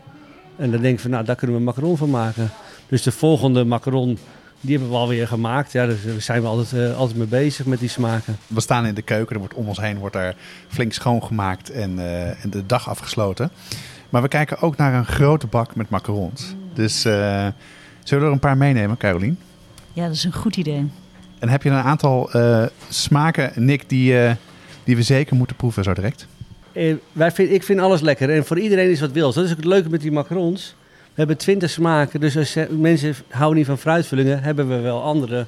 en 0.57 0.71
dan 0.71 0.81
denken 0.81 1.05
we, 1.05 1.11
nou, 1.11 1.25
daar 1.25 1.37
kunnen 1.37 1.57
we 1.57 1.63
een 1.63 1.69
macaron 1.69 1.97
van 1.97 2.11
maken. 2.11 2.51
Dus 2.89 3.03
de 3.03 3.13
volgende 3.13 3.65
macaron, 3.65 4.19
die 4.63 4.77
hebben 4.77 4.95
we 4.95 5.01
alweer 5.01 5.29
gemaakt. 5.29 5.73
Ja, 5.73 5.87
dus 5.87 6.05
daar 6.05 6.21
zijn 6.21 6.43
we 6.43 6.49
altijd, 6.49 6.91
eh, 6.91 6.97
altijd 6.97 7.19
mee 7.19 7.27
bezig 7.27 7.67
met 7.67 7.79
die 7.79 7.89
smaken. 7.89 8.37
We 8.47 8.61
staan 8.61 8.87
in 8.87 8.95
de 8.95 9.03
keuken, 9.03 9.35
er 9.35 9.39
wordt 9.41 9.55
om 9.55 9.69
ons 9.69 9.81
heen 9.81 9.99
wordt 9.99 10.17
er 10.17 10.35
flink 10.69 10.93
schoongemaakt 10.93 11.71
en, 11.71 11.99
eh, 11.99 12.45
en 12.45 12.51
de 12.51 12.67
dag 12.67 12.89
afgesloten. 12.89 13.51
Maar 14.11 14.23
we 14.23 14.29
kijken 14.29 14.61
ook 14.61 14.77
naar 14.77 14.95
een 14.95 15.07
grote 15.07 15.47
bak 15.47 15.75
met 15.75 15.89
macarons. 15.89 16.55
Dus 16.75 17.05
eh, 17.05 17.47
zullen 18.03 18.23
we 18.23 18.29
er 18.29 18.33
een 18.33 18.39
paar 18.39 18.57
meenemen, 18.57 18.97
Carolien? 18.97 19.39
Ja, 19.93 20.07
dat 20.07 20.15
is 20.15 20.25
een 20.25 20.33
goed 20.33 20.57
idee. 20.57 20.91
En 21.43 21.49
heb 21.49 21.63
je 21.63 21.71
een 21.71 21.77
aantal 21.77 22.31
eh, 22.31 22.65
smaken, 22.89 23.53
Nick, 23.55 23.89
die, 23.89 24.19
eh, 24.19 24.35
die 24.85 24.97
we 24.97 25.03
zeker 25.03 25.37
moeten 25.37 25.57
proeven 25.57 25.85
zo 25.85 25.93
direct? 25.93 26.27
Eh, 26.73 26.95
wij 27.13 27.31
vind, 27.31 27.51
ik 27.51 27.63
vind 27.63 27.81
alles 27.81 28.01
lekker 28.01 28.31
en 28.31 28.45
voor 28.45 28.59
iedereen 28.59 28.91
is 28.91 29.01
wat 29.01 29.13
wils. 29.13 29.35
Dat 29.35 29.45
is 29.45 29.51
ook 29.51 29.57
het 29.57 29.65
leuke 29.65 29.89
met 29.89 30.01
die 30.01 30.13
macarons. 30.13 30.75
We 31.15 31.19
hebben 31.19 31.37
twintig 31.37 31.71
smaken, 31.71 32.21
dus 32.21 32.37
als 32.37 32.55
je- 32.55 32.69
mensen 32.71 33.15
houden 33.29 33.57
niet 33.59 33.67
van 33.67 33.79
fruitvullingen, 33.79 34.43
hebben 34.43 34.69
we 34.69 34.77
wel 34.81 35.03
andere. 35.03 35.47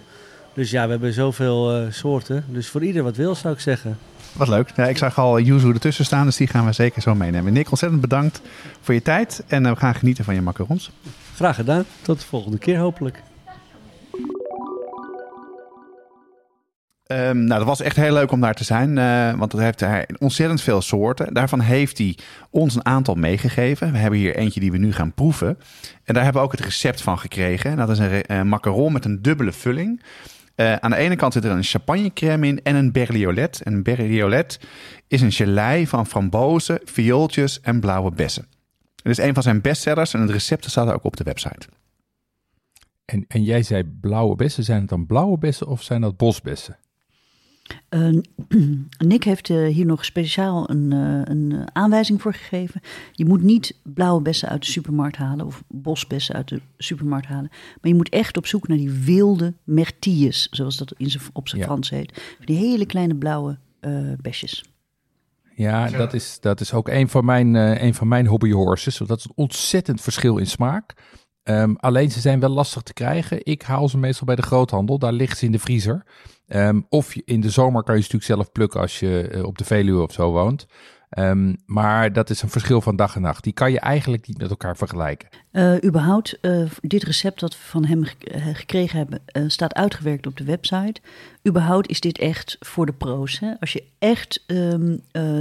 Dus 0.55 0.70
ja, 0.70 0.85
we 0.85 0.91
hebben 0.91 1.12
zoveel 1.12 1.73
eh, 1.77 1.86
soorten. 1.91 2.45
Dus 2.49 2.69
voor 2.69 2.85
ieder 2.85 3.03
wat 3.03 3.16
wil, 3.16 3.35
zou 3.35 3.55
ik 3.55 3.61
zeggen. 3.61 3.99
Wat 4.32 4.49
leuk. 4.49 4.70
Ja, 4.77 4.85
ik 4.86 4.97
zag 4.99 5.19
al 5.19 5.39
Yuzu 5.41 5.69
ertussen 5.73 6.05
staan, 6.05 6.24
dus 6.27 6.36
die 6.36 6.47
gaan 6.47 6.65
we 6.66 6.73
zeker 6.73 7.03
zo 7.03 7.15
meenemen. 7.15 7.53
Nick, 7.53 7.70
ontzettend 7.70 8.01
bedankt 8.01 8.41
voor 8.81 8.95
je 8.95 9.03
tijd 9.03 9.45
en 9.47 9.66
eh, 9.66 9.73
we 9.73 9.78
gaan 9.78 9.95
genieten 9.95 10.24
van 10.24 10.35
je 10.35 10.41
macarons. 10.41 10.91
Graag 11.35 11.55
gedaan. 11.57 11.85
Tot 12.03 12.20
de 12.20 12.27
volgende 12.27 12.59
keer 12.59 12.78
hopelijk. 12.78 13.23
Ehm, 17.05 17.45
nou, 17.45 17.59
dat 17.59 17.65
was 17.65 17.81
echt 17.81 17.97
heel 17.97 18.13
leuk 18.13 18.31
om 18.31 18.41
daar 18.41 18.55
te 18.55 18.65
zijn, 18.65 18.99
eh, 18.99 19.39
want 19.39 19.51
dat 19.51 19.61
heeft 19.61 19.81
hij 19.81 20.09
ontzettend 20.19 20.61
veel 20.61 20.81
soorten. 20.83 21.35
Daarvan 21.35 21.61
heeft 21.61 21.99
hij 21.99 22.19
ons 22.51 22.75
een 22.75 22.87
aantal 22.87 23.15
meegegeven. 23.15 23.93
We 23.93 23.99
hebben 23.99 24.19
hier 24.19 24.37
eentje 24.37 24.61
die 24.61 24.71
we 24.71 24.79
nu 24.79 24.93
gaan 24.93 25.13
proeven. 25.13 25.59
En 26.05 26.15
daar 26.15 26.23
hebben 26.23 26.43
we 26.43 26.47
ook 26.49 26.57
het 26.57 26.65
recept 26.65 27.03
van 27.03 27.19
gekregen. 27.19 27.71
En 27.71 27.77
dat 27.77 27.89
is 27.89 27.99
een 27.99 28.23
eh, 28.23 28.43
macaron 28.43 28.93
met 28.93 29.05
een 29.05 29.23
dubbele 29.23 29.53
vulling. 29.53 30.03
Eh, 30.55 30.77
aan 30.77 30.91
de 30.91 30.97
ene 30.97 31.17
kant 31.17 31.33
zit 31.33 31.45
er 31.45 31.51
een 31.51 31.63
champagnecrème 31.63 32.47
in 32.47 32.63
en 32.63 32.75
een 32.75 32.93
berliolet. 32.93 33.63
En 33.63 33.73
een 33.73 33.83
berliolet 33.83 34.61
is 35.09 35.21
een 35.21 35.33
gelei 35.33 35.87
van 35.87 36.07
frambozen, 36.07 36.81
viooltjes 36.85 37.61
en 37.61 37.81
blauwe 37.81 38.11
bessen. 38.11 38.47
Het 39.03 39.19
is 39.19 39.25
een 39.25 39.35
van 39.35 39.43
zijn 39.43 39.61
bestsellers 39.61 40.15
en 40.15 40.21
het 40.21 40.31
recept 40.31 40.71
staat 40.71 40.93
ook 40.93 41.05
op 41.05 41.17
de 41.17 41.25
website. 41.25 41.69
En, 43.05 43.25
en 43.29 43.43
jij 43.43 43.63
zei 43.63 43.85
blauwe 44.01 44.37
bessen. 44.37 44.65
Zijn 44.65 44.81
het 44.81 44.89
dan 44.89 45.07
blauwe 45.07 45.39
bessen 45.39 45.67
of 45.67 45.83
zijn 45.83 46.01
dat 46.01 46.17
bosbessen? 46.17 46.77
Nick 49.07 49.24
heeft 49.24 49.51
eh, 49.51 49.66
hier 49.66 49.86
nog 49.86 50.05
speciaal 50.05 50.70
een, 50.70 50.93
eh, 50.93 51.20
een 51.35 51.53
eh, 51.53 51.62
aanwijzing 51.73 52.23
voor 52.23 52.35
gegeven. 52.35 52.81
Je 53.12 53.24
moet 53.24 53.43
niet 53.43 53.77
blauwe 53.82 54.23
bessen 54.23 54.49
uit 54.49 54.65
de 54.65 54.70
supermarkt 54.70 55.16
halen 55.16 55.47
of 55.47 55.62
bosbessen 55.69 56.35
uit 56.35 56.49
de 56.49 56.61
supermarkt 56.78 57.27
halen. 57.27 57.49
Maar 57.51 57.91
je 57.91 57.95
moet 57.95 58.09
echt 58.09 58.36
op 58.36 58.47
zoek 58.47 58.69
naar 58.69 58.77
die 58.77 58.91
wilde 58.91 59.55
mertilles, 59.65 60.49
zoals 60.51 60.77
dat 60.77 60.95
in 60.97 61.11
zijn- 61.11 61.23
op 61.32 61.49
zijn 61.49 61.61
Ja. 61.61 61.66
Frans 61.66 61.91
heet. 61.91 62.23
Die 62.45 62.57
hele 62.57 62.86
kleine 62.86 63.15
blauwe 63.16 63.59
eh, 63.81 63.93
besjes. 64.20 64.65
Ja, 65.57 65.89
dat 65.91 66.15
is, 66.15 66.41
dat 66.41 66.61
is 66.61 66.73
ook 66.73 66.89
een 66.89 67.09
van 67.09 67.24
mijn, 67.24 67.55
een 67.55 67.95
van 67.95 68.09
mijn 68.09 68.27
hobbyhorses. 68.27 68.97
Dat 68.97 69.19
is 69.19 69.24
een 69.24 69.32
ontzettend 69.35 70.01
verschil 70.01 70.36
in 70.39 70.47
smaak. 70.47 70.95
Ehm, 71.45 71.75
alleen 71.77 72.11
ze 72.11 72.21
zijn 72.21 72.41
wel 72.41 72.51
lastig 72.51 72.83
te 72.83 72.93
krijgen. 72.93 73.39
Ik 73.43 73.62
haal 73.62 73.89
ze 73.89 73.99
meestal 73.99 74.27
bij 74.27 74.37
de 74.37 74.43
groothandel. 74.43 74.99
Daar 74.99 75.12
liggen 75.12 75.37
ze 75.39 75.45
in 75.45 75.53
de 75.53 75.59
vriezer. 75.59 76.05
Ehm, 76.49 76.81
of 76.89 77.15
in 77.25 77.41
de 77.41 77.51
zomer 77.51 77.83
kan 77.83 77.95
je 77.97 78.03
ze 78.03 78.07
natuurlijk 78.12 78.41
zelf 78.41 78.53
plukken 78.53 78.81
als 78.81 79.01
je 79.01 79.29
eh, 79.33 79.43
op 79.45 79.59
de 79.59 79.65
Veluwe 79.65 80.03
of 80.03 80.12
zo 80.12 80.31
woont. 80.31 80.66
Ehm, 81.11 81.55
maar 81.66 82.12
dat 82.12 82.31
is 82.31 82.43
een 82.43 82.49
verschil 82.51 82.81
van 82.81 82.97
dag 82.97 83.15
en 83.16 83.23
nacht. 83.23 83.45
Die 83.45 83.53
kan 83.53 83.73
je 83.73 83.81
eigenlijk 83.81 84.27
niet 84.27 84.39
met 84.39 84.51
elkaar 84.51 84.77
vergelijken. 84.77 85.29
Eh, 85.51 85.75
überhaupt, 85.85 86.39
eh, 86.41 86.62
dit 86.81 87.03
recept 87.03 87.41
dat 87.41 87.53
we 87.53 87.59
van 87.62 87.85
hem 87.85 88.05
ge- 88.05 88.16
gekregen 88.55 88.99
hebben, 88.99 89.51
staat 89.51 89.75
uitgewerkt 89.75 90.27
op 90.27 90.37
de 90.37 90.45
website. 90.45 91.01
Überhaupt 91.49 91.89
is 91.89 92.01
dit 92.01 92.19
echt 92.19 92.57
voor 92.61 92.87
de 92.87 92.93
pro's. 92.93 93.41
Als 93.61 93.73
je 93.73 93.85
echt 93.99 94.43
eh, 94.47 94.57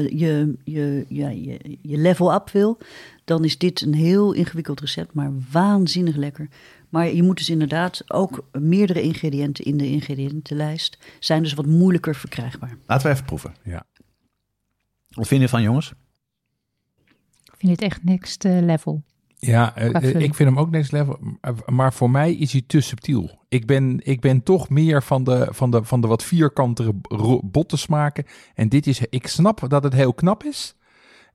je, 0.09 0.53
je, 0.63 1.05
ja, 1.07 1.29
je, 1.29 1.77
je 1.81 1.97
level 1.97 2.33
up 2.33 2.49
wil, 2.49 2.77
dan 3.23 3.43
is 3.43 3.57
dit 3.57 3.81
een 3.81 3.93
heel 3.93 4.33
ingewikkeld 4.33 4.79
recept, 4.79 5.13
maar 5.13 5.31
waanzinnig 5.51 6.15
lekker. 6.15 6.47
Maar 6.89 7.13
je 7.13 7.23
moet 7.23 7.37
dus 7.37 7.49
inderdaad 7.49 8.03
ook 8.07 8.47
meerdere 8.51 9.01
ingrediënten 9.01 9.65
in 9.65 9.77
de 9.77 9.87
ingrediëntenlijst 9.87 10.97
zijn 11.19 11.43
dus 11.43 11.53
wat 11.53 11.65
moeilijker 11.65 12.15
verkrijgbaar. 12.15 12.77
Laten 12.85 13.07
we 13.07 13.13
even 13.13 13.25
proeven. 13.25 13.53
Ja. 13.63 13.85
Wat 15.09 15.27
vind 15.27 15.41
je 15.41 15.49
van 15.49 15.61
jongens? 15.61 15.93
Ik 17.43 17.53
vind 17.57 17.79
dit 17.79 17.81
echt 17.81 18.03
next 18.03 18.45
eh, 18.45 18.61
level. 18.61 19.03
Ja, 19.45 19.75
eh, 19.75 19.95
eh, 19.95 20.21
ik 20.21 20.35
vind 20.35 20.49
hem 20.49 20.59
ook 20.59 20.69
next 20.69 20.91
level. 20.91 21.19
Maar 21.65 21.93
voor 21.93 22.09
mij 22.09 22.33
is 22.33 22.51
hij 22.51 22.63
te 22.67 22.81
subtiel. 22.81 23.39
Ik 23.47 23.65
ben, 23.65 23.99
ik 24.03 24.21
ben 24.21 24.43
toch 24.43 24.69
meer 24.69 25.03
van 25.03 25.23
de, 25.23 25.47
van 25.49 25.71
de, 25.71 25.83
van 25.83 26.01
de 26.01 26.07
wat 26.07 26.23
vierkantere 26.23 26.93
botte 27.43 27.77
smaken. 27.77 28.25
En 28.53 28.69
dit 28.69 28.87
is, 28.87 28.99
ik 29.09 29.27
snap 29.27 29.69
dat 29.69 29.83
het 29.83 29.93
heel 29.93 30.13
knap 30.13 30.43
is. 30.43 30.75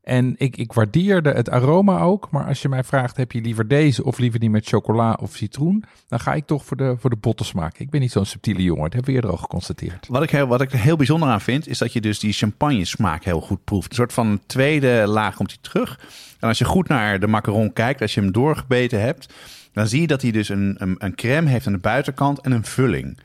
En 0.08 0.34
ik, 0.38 0.56
ik 0.56 0.72
waardeerde 0.72 1.30
het 1.32 1.50
aroma 1.50 2.00
ook. 2.00 2.30
Maar 2.30 2.46
als 2.46 2.62
je 2.62 2.68
mij 2.68 2.84
vraagt, 2.84 3.16
heb 3.16 3.32
je 3.32 3.40
liever 3.40 3.68
deze 3.68 4.04
of 4.04 4.18
liever 4.18 4.40
die 4.40 4.50
met 4.50 4.66
chocola 4.66 5.18
of 5.20 5.36
citroen? 5.36 5.84
Dan 6.08 6.20
ga 6.20 6.34
ik 6.34 6.46
toch 6.46 6.64
voor 6.64 6.76
de, 6.76 6.96
voor 6.98 7.10
de 7.10 7.16
botte 7.16 7.44
smaak. 7.44 7.78
Ik 7.78 7.90
ben 7.90 8.00
niet 8.00 8.12
zo'n 8.12 8.24
subtiele 8.24 8.62
jongen. 8.62 8.82
Dat 8.82 8.92
hebben 8.92 9.10
we 9.10 9.16
eerder 9.16 9.30
al 9.30 9.36
geconstateerd. 9.36 10.06
Wat 10.08 10.22
ik, 10.22 10.30
heel, 10.30 10.46
wat 10.46 10.60
ik 10.60 10.72
er 10.72 10.78
heel 10.78 10.96
bijzonder 10.96 11.28
aan 11.28 11.40
vind, 11.40 11.68
is 11.68 11.78
dat 11.78 11.92
je 11.92 12.00
dus 12.00 12.18
die 12.18 12.32
champagne 12.32 12.84
smaak 12.84 13.24
heel 13.24 13.40
goed 13.40 13.64
proeft. 13.64 13.90
Een 13.90 13.96
soort 13.96 14.12
van 14.12 14.40
tweede 14.46 15.04
laag 15.06 15.34
komt 15.34 15.50
hij 15.50 15.58
terug. 15.60 16.00
En 16.40 16.48
als 16.48 16.58
je 16.58 16.64
goed 16.64 16.88
naar 16.88 17.20
de 17.20 17.26
macaron 17.26 17.72
kijkt, 17.72 18.00
als 18.00 18.14
je 18.14 18.20
hem 18.20 18.32
doorgebeten 18.32 19.00
hebt, 19.00 19.34
dan 19.72 19.86
zie 19.86 20.00
je 20.00 20.06
dat 20.06 20.22
hij 20.22 20.30
dus 20.30 20.48
een, 20.48 20.74
een, 20.78 20.94
een 20.98 21.14
crème 21.14 21.50
heeft 21.50 21.66
aan 21.66 21.72
de 21.72 21.78
buitenkant 21.78 22.40
en 22.40 22.52
een 22.52 22.64
vulling. 22.64 23.18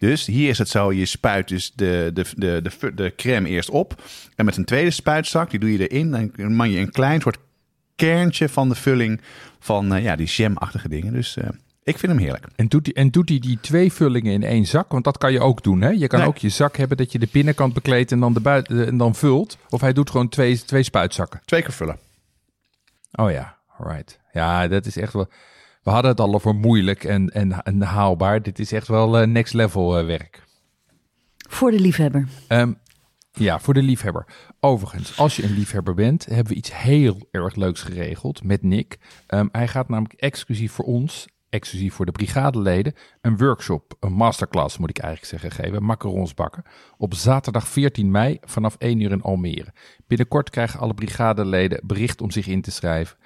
Dus 0.00 0.26
hier 0.26 0.48
is 0.48 0.58
het 0.58 0.68
zo, 0.68 0.92
je 0.92 1.04
spuit 1.04 1.48
dus 1.48 1.72
de, 1.74 2.10
de, 2.14 2.24
de, 2.36 2.62
de, 2.78 2.94
de 2.94 3.12
crème 3.16 3.48
eerst 3.48 3.70
op. 3.70 4.02
En 4.36 4.44
met 4.44 4.56
een 4.56 4.64
tweede 4.64 4.90
spuitzak, 4.90 5.50
die 5.50 5.60
doe 5.60 5.72
je 5.72 5.88
erin. 5.88 6.32
Dan 6.36 6.54
man 6.54 6.70
je 6.70 6.78
een 6.78 6.90
klein 6.90 7.20
soort 7.20 7.38
kerntje 7.96 8.48
van 8.48 8.68
de 8.68 8.74
vulling 8.74 9.20
van 9.58 9.94
eh, 9.94 10.02
ja, 10.02 10.16
die 10.16 10.26
jamachtige 10.26 10.88
dingen. 10.88 11.12
Dus 11.12 11.36
eh, 11.36 11.48
ik 11.82 11.98
vind 11.98 12.12
hem 12.12 12.20
heerlijk. 12.20 12.46
En 12.56 12.66
doet, 12.68 12.86
hij, 12.86 12.94
en 12.94 13.10
doet 13.10 13.28
hij 13.28 13.38
die 13.38 13.58
twee 13.60 13.92
vullingen 13.92 14.32
in 14.32 14.42
één 14.44 14.66
zak? 14.66 14.92
Want 14.92 15.04
dat 15.04 15.18
kan 15.18 15.32
je 15.32 15.40
ook 15.40 15.62
doen. 15.62 15.80
Hè? 15.80 15.88
Je 15.88 16.06
kan 16.06 16.18
Nee. 16.18 16.28
ook 16.28 16.38
je 16.38 16.48
zak 16.48 16.76
hebben 16.76 16.96
dat 16.96 17.12
je 17.12 17.18
de 17.18 17.28
binnenkant 17.32 17.74
bekleedt 17.74 18.12
en 18.12 18.20
dan, 18.20 18.32
de 18.34 18.40
buiten, 18.40 18.86
en 18.86 18.96
dan 18.96 19.14
vult. 19.14 19.58
Of 19.68 19.80
hij 19.80 19.92
doet 19.92 20.10
gewoon 20.10 20.28
twee, 20.28 20.64
twee 20.64 20.82
spuitzakken. 20.82 21.40
Twee 21.44 21.62
keer 21.62 21.72
vullen. 21.72 21.98
Oh 23.12 23.30
ja, 23.30 23.56
right. 23.78 24.20
Ja, 24.32 24.68
dat 24.68 24.86
is 24.86 24.96
echt 24.96 25.12
wel. 25.12 25.28
We 25.82 25.90
hadden 25.90 26.10
het 26.10 26.20
al 26.20 26.34
over 26.34 26.54
moeilijk 26.54 27.04
en, 27.04 27.28
en, 27.28 27.62
en 27.62 27.82
haalbaar. 27.82 28.42
Dit 28.42 28.58
is 28.58 28.72
echt 28.72 28.88
wel 28.88 29.18
eh, 29.18 29.26
next 29.26 29.54
level 29.54 29.98
eh, 29.98 30.06
werk. 30.06 30.42
Voor 31.48 31.70
de 31.70 31.80
liefhebber. 31.80 32.28
Ehm, 32.48 32.72
ja, 33.32 33.58
voor 33.58 33.74
de 33.74 33.82
liefhebber. 33.82 34.26
Overigens, 34.60 35.18
als 35.18 35.36
je 35.36 35.44
een 35.44 35.54
liefhebber 35.54 35.94
bent, 35.94 36.26
hebben 36.26 36.52
we 36.52 36.58
iets 36.58 36.76
heel 36.76 37.28
erg 37.30 37.54
leuks 37.54 37.82
geregeld 37.82 38.44
met 38.44 38.62
Nick. 38.62 38.98
Ehm, 39.26 39.46
hij 39.52 39.68
gaat 39.68 39.88
namelijk 39.88 40.20
exclusief 40.20 40.72
voor 40.72 40.84
ons, 40.84 41.26
exclusief 41.48 41.94
voor 41.94 42.06
de 42.06 42.12
brigadeleden, 42.12 42.94
een 43.20 43.36
workshop, 43.36 43.96
een 44.00 44.12
masterclass 44.12 44.78
moet 44.78 44.90
ik 44.90 44.98
eigenlijk 44.98 45.42
zeggen, 45.42 45.64
geven. 45.64 45.84
Macarons 45.84 46.34
bakken. 46.34 46.62
Op 46.96 47.14
zaterdag 47.14 47.68
14 47.68 48.10
mei 48.10 48.38
vanaf 48.40 48.76
1 48.78 49.00
uur 49.00 49.10
in 49.10 49.22
Almere. 49.22 49.72
Binnenkort 50.06 50.50
krijgen 50.50 50.80
alle 50.80 50.94
brigadeleden 50.94 51.80
bericht 51.84 52.20
om 52.20 52.30
zich 52.30 52.46
in 52.46 52.62
te 52.62 52.70
schrijven. 52.70 53.16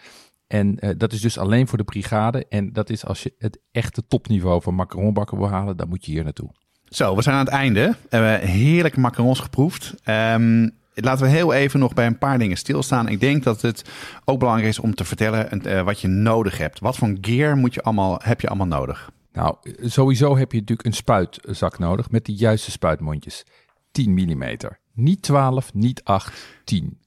En 0.47 0.79
eh, 0.79 0.91
dat 0.97 1.13
is 1.13 1.21
dus 1.21 1.39
alleen 1.39 1.69
voor 1.69 1.79
de 1.79 1.85
brigade. 1.85 2.47
En 2.49 2.73
dat 2.73 2.91
is 2.91 3.05
als 3.05 3.23
je 3.23 3.35
het 3.39 3.59
echte 3.73 4.07
topniveau 4.07 4.63
van 4.63 4.75
macaronbakken 4.75 5.39
wil 5.39 5.49
halen, 5.49 5.77
dan 5.77 5.89
moet 5.89 6.05
je 6.05 6.13
hier 6.13 6.25
naartoe. 6.25 6.51
Zo, 6.85 7.17
we 7.17 7.23
zijn 7.23 7.37
aan 7.37 7.45
het 7.45 7.55
einde. 7.55 7.95
We 8.11 8.17
hebben 8.17 8.49
heerlijke 8.49 9.01
macarons 9.01 9.41
geproefd. 9.41 9.95
Ehm, 10.03 10.69
laten 10.95 11.25
we 11.25 11.31
heel 11.31 11.53
even 11.53 11.81
nog 11.81 11.95
bij 11.95 12.07
een 12.07 12.19
paar 12.19 12.39
dingen 12.39 12.57
stilstaan. 12.57 13.09
Ik 13.09 13.21
denk 13.21 13.43
dat 13.43 13.63
het 13.63 13.91
ook 14.25 14.39
belangrijk 14.39 14.69
is 14.69 14.79
om 14.79 14.95
te 14.95 15.05
vertellen 15.05 15.63
eh, 15.63 15.83
wat 15.83 16.01
je 16.01 16.09
nodig 16.09 16.59
hebt. 16.59 16.81
Wat 16.81 16.97
voor 16.97 17.17
gear 17.21 17.57
moet 17.57 17.75
je 17.75 17.83
allemaal, 17.83 18.21
heb 18.23 18.41
je 18.41 18.49
allemaal 18.49 18.67
nodig? 18.67 19.11
Nou, 19.33 19.57
sowieso 19.81 20.37
heb 20.37 20.53
je 20.53 20.59
natuurlijk 20.59 20.89
een 20.89 20.95
spuitzak 20.95 21.79
nodig 21.79 22.11
met 22.11 22.25
de 22.25 22.35
juiste 22.35 22.71
spuitmondjes. 22.71 23.45
10 23.91 24.11
mm. 24.11 24.45
Niet 24.93 25.23
12, 25.23 25.75
niet 25.75 26.05
8, 26.05 26.47
10. 26.65 26.99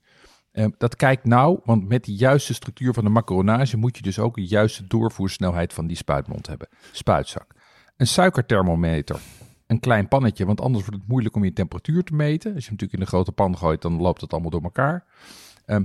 Eh, 0.57 0.65
dat 0.77 0.95
kijkt 0.95 1.25
nou, 1.25 1.59
want 1.63 1.87
met 1.87 2.05
de 2.05 2.15
juiste 2.15 2.53
structuur 2.53 2.93
van 2.93 3.03
de 3.03 3.09
macaronage 3.09 3.77
moet 3.77 3.97
je 3.97 4.03
dus 4.03 4.19
ook 4.19 4.35
de 4.35 4.45
juiste 4.45 4.87
doorvoersnelheid 4.87 5.73
van 5.73 5.87
die 5.87 5.95
spuitmond 5.95 6.47
hebben. 6.47 6.67
Spuitzak. 6.91 7.45
Een 7.97 8.07
suikerthermometer. 8.07 9.19
Een 9.67 9.79
klein 9.79 10.07
pannetje, 10.07 10.45
want 10.45 10.61
anders 10.61 10.85
wordt 10.85 10.99
het 10.99 11.09
moeilijk 11.09 11.35
om 11.35 11.43
je 11.43 11.53
temperatuur 11.53 12.03
te 12.03 12.13
meten. 12.13 12.53
Als 12.53 12.63
je 12.63 12.69
hem 12.69 12.77
natuurlijk 12.79 12.93
in 12.93 13.01
een 13.01 13.07
grote 13.07 13.31
pan 13.31 13.57
gooit, 13.57 13.81
dan 13.81 14.01
loopt 14.01 14.21
het 14.21 14.31
allemaal 14.31 14.49
door 14.49 14.63
elkaar. 14.63 15.05
Ehm, 15.65 15.83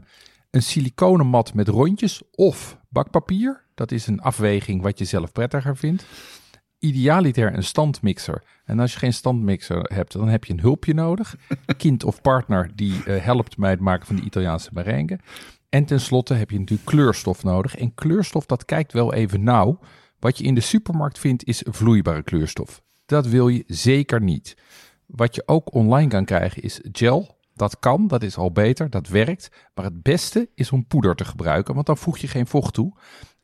een 0.51 0.63
siliconen 0.63 1.27
mat 1.27 1.55
met 1.55 1.69
rondjes 1.69 2.23
of 2.35 2.79
bakpapier. 2.89 3.65
Dat 3.75 3.93
is 3.93 4.07
een 4.07 4.21
afweging 4.21 4.83
wat 4.83 4.99
je 4.99 5.05
zelf 5.05 5.33
prettiger 5.33 5.77
vindt. 5.77 6.05
Idealiter 6.83 7.55
een 7.55 7.65
standmixer. 7.65 8.43
En 8.65 8.81
als 8.81 8.93
je 8.93 8.99
geen 8.99 9.13
standmixer 9.13 9.91
hebt, 9.95 10.13
dan 10.13 10.29
heb 10.29 10.45
je 10.45 10.53
een 10.53 10.61
hulpje 10.61 10.95
nodig. 10.95 11.37
Kind 11.77 12.05
of 12.05 12.21
partner 12.21 12.71
die 12.75 13.05
eh, 13.05 13.25
helpt 13.25 13.57
bij 13.57 13.71
het 13.71 13.81
maken 13.81 14.07
van 14.07 14.17
die 14.17 14.25
Italiaanse 14.25 14.71
merengue. 14.73 15.19
En 15.69 15.85
tenslotte 15.85 16.35
heb 16.35 16.51
je 16.51 16.59
natuurlijk 16.59 16.89
kleurstof 16.89 17.45
nodig. 17.45 17.77
En 17.77 17.95
kleurstof, 17.95 18.47
dat 18.47 18.65
kijkt 18.65 18.93
wel 18.93 19.15
even 19.15 19.43
nauw. 19.43 19.79
Wat 20.19 20.39
je 20.39 20.45
in 20.45 20.55
de 20.55 20.61
supermarkt 20.61 21.19
vindt, 21.19 21.45
is 21.45 21.65
vloeibare 21.71 22.23
kleurstof. 22.23 22.83
Dat 23.07 23.27
wil 23.27 23.49
je 23.49 23.65
zeker 23.67 24.23
niet. 24.23 24.57
Wat 25.07 25.35
je 25.35 25.43
ook 25.47 25.75
online 25.75 26.09
kan 26.09 26.25
krijgen, 26.25 26.63
is 26.63 26.81
gel. 26.93 27.39
dat 27.55 27.79
kan, 27.79 28.07
dat 28.07 28.23
is 28.23 28.37
al 28.37 28.53
beter, 28.53 28.91
dat 28.91 29.09
werkt. 29.09 29.51
Maar 29.75 29.85
het 29.85 30.03
beste 30.03 30.49
is 30.55 30.73
om 30.73 30.87
poeder 30.87 31.15
te 31.15 31.25
gebruiken, 31.25 31.75
want 31.75 31.87
dan 31.87 31.97
voeg 31.97 32.19
je 32.19 32.29
geen 32.29 32.47
vocht 32.47 32.75
toe. 32.75 32.95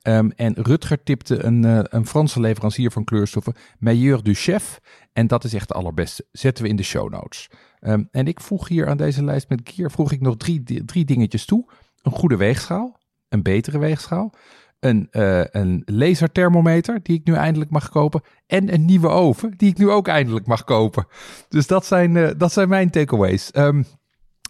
Ehm, 0.03 0.31
en 0.37 0.55
Rutger 0.55 1.03
tipte 1.03 1.45
een, 1.45 1.62
uh, 1.65 1.81
een 1.83 2.07
Franse 2.07 2.41
leverancier 2.41 2.91
van 2.91 3.05
kleurstoffen, 3.05 3.55
Meilleur 3.79 4.23
du 4.23 4.35
Chef. 4.35 4.81
En 5.12 5.27
dat 5.27 5.45
is 5.45 5.55
echt 5.55 5.69
de 5.69 5.75
allerbeste. 5.75 6.27
Zetten 6.33 6.65
we 6.65 6.70
in 6.70 6.77
de 6.77 6.83
show 6.83 7.11
notes. 7.11 7.51
Ehm, 7.81 8.05
en 8.11 8.27
ik 8.27 8.41
voeg 8.41 8.69
hier 8.69 8.89
aan 8.89 8.97
deze 8.97 9.25
lijst 9.25 9.49
met 9.49 9.62
Kier 9.62 9.91
vroeg 9.91 10.12
ik 10.12 10.20
nog 10.20 10.37
drie, 10.37 10.85
drie 10.85 11.05
dingetjes 11.05 11.45
toe. 11.45 11.69
Een 12.03 12.12
goede 12.12 12.37
weegschaal, 12.37 12.99
een 13.29 13.43
betere 13.43 13.79
weegschaal, 13.79 14.35
een, 14.81 15.09
uh, 15.11 15.45
een 15.45 15.83
laserthermometer 15.85 17.03
die 17.03 17.19
ik 17.19 17.27
nu 17.27 17.35
eindelijk 17.35 17.70
mag 17.70 17.89
kopen 17.89 18.23
en 18.47 18.73
een 18.73 18.85
nieuwe 18.85 19.09
oven 19.09 19.55
die 19.57 19.70
ik 19.70 19.79
nu 19.79 19.91
ook 19.91 20.09
eindelijk 20.09 20.47
mag 20.47 20.65
kopen. 20.65 21.07
Dus 21.49 21.66
dat 21.66 21.87
zijn, 21.87 22.15
uh, 22.15 22.31
dat 22.37 22.53
zijn 22.53 22.69
mijn 22.69 22.91
takeaways. 22.91 23.51
Um, 23.55 23.85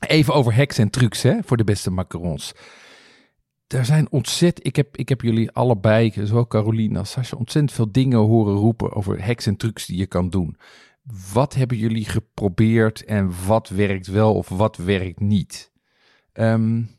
even 0.06 0.34
over 0.34 0.54
hacks 0.54 0.78
en 0.78 0.90
trucs 0.90 1.22
hè, 1.22 1.36
voor 1.44 1.56
de 1.56 1.64
beste 1.64 1.90
macarons. 1.90 2.54
Er 3.68 3.84
zijn 3.84 4.10
ontzettend, 4.10 4.66
ik 4.66 4.76
heb, 4.76 4.96
ik 4.96 5.08
heb 5.08 5.20
jullie 5.20 5.50
allebei, 5.50 6.12
zowel 6.14 6.46
Caroline 6.46 6.98
als 6.98 7.14
ontzettend 7.16 7.72
veel 7.72 7.92
dingen 7.92 8.18
horen 8.18 8.54
roepen 8.54 8.92
over 8.92 9.24
hacks 9.24 9.46
en 9.46 9.56
trucs 9.56 9.86
die 9.86 9.96
je 9.96 10.06
kan 10.06 10.30
doen. 10.30 10.56
Wat 11.32 11.54
hebben 11.54 11.76
jullie 11.76 12.04
geprobeerd 12.04 13.04
en 13.04 13.46
wat 13.46 13.68
werkt 13.68 14.06
wel 14.06 14.34
of 14.34 14.48
wat 14.48 14.76
werkt 14.76 15.20
niet? 15.20 15.72
Um, 16.32 16.90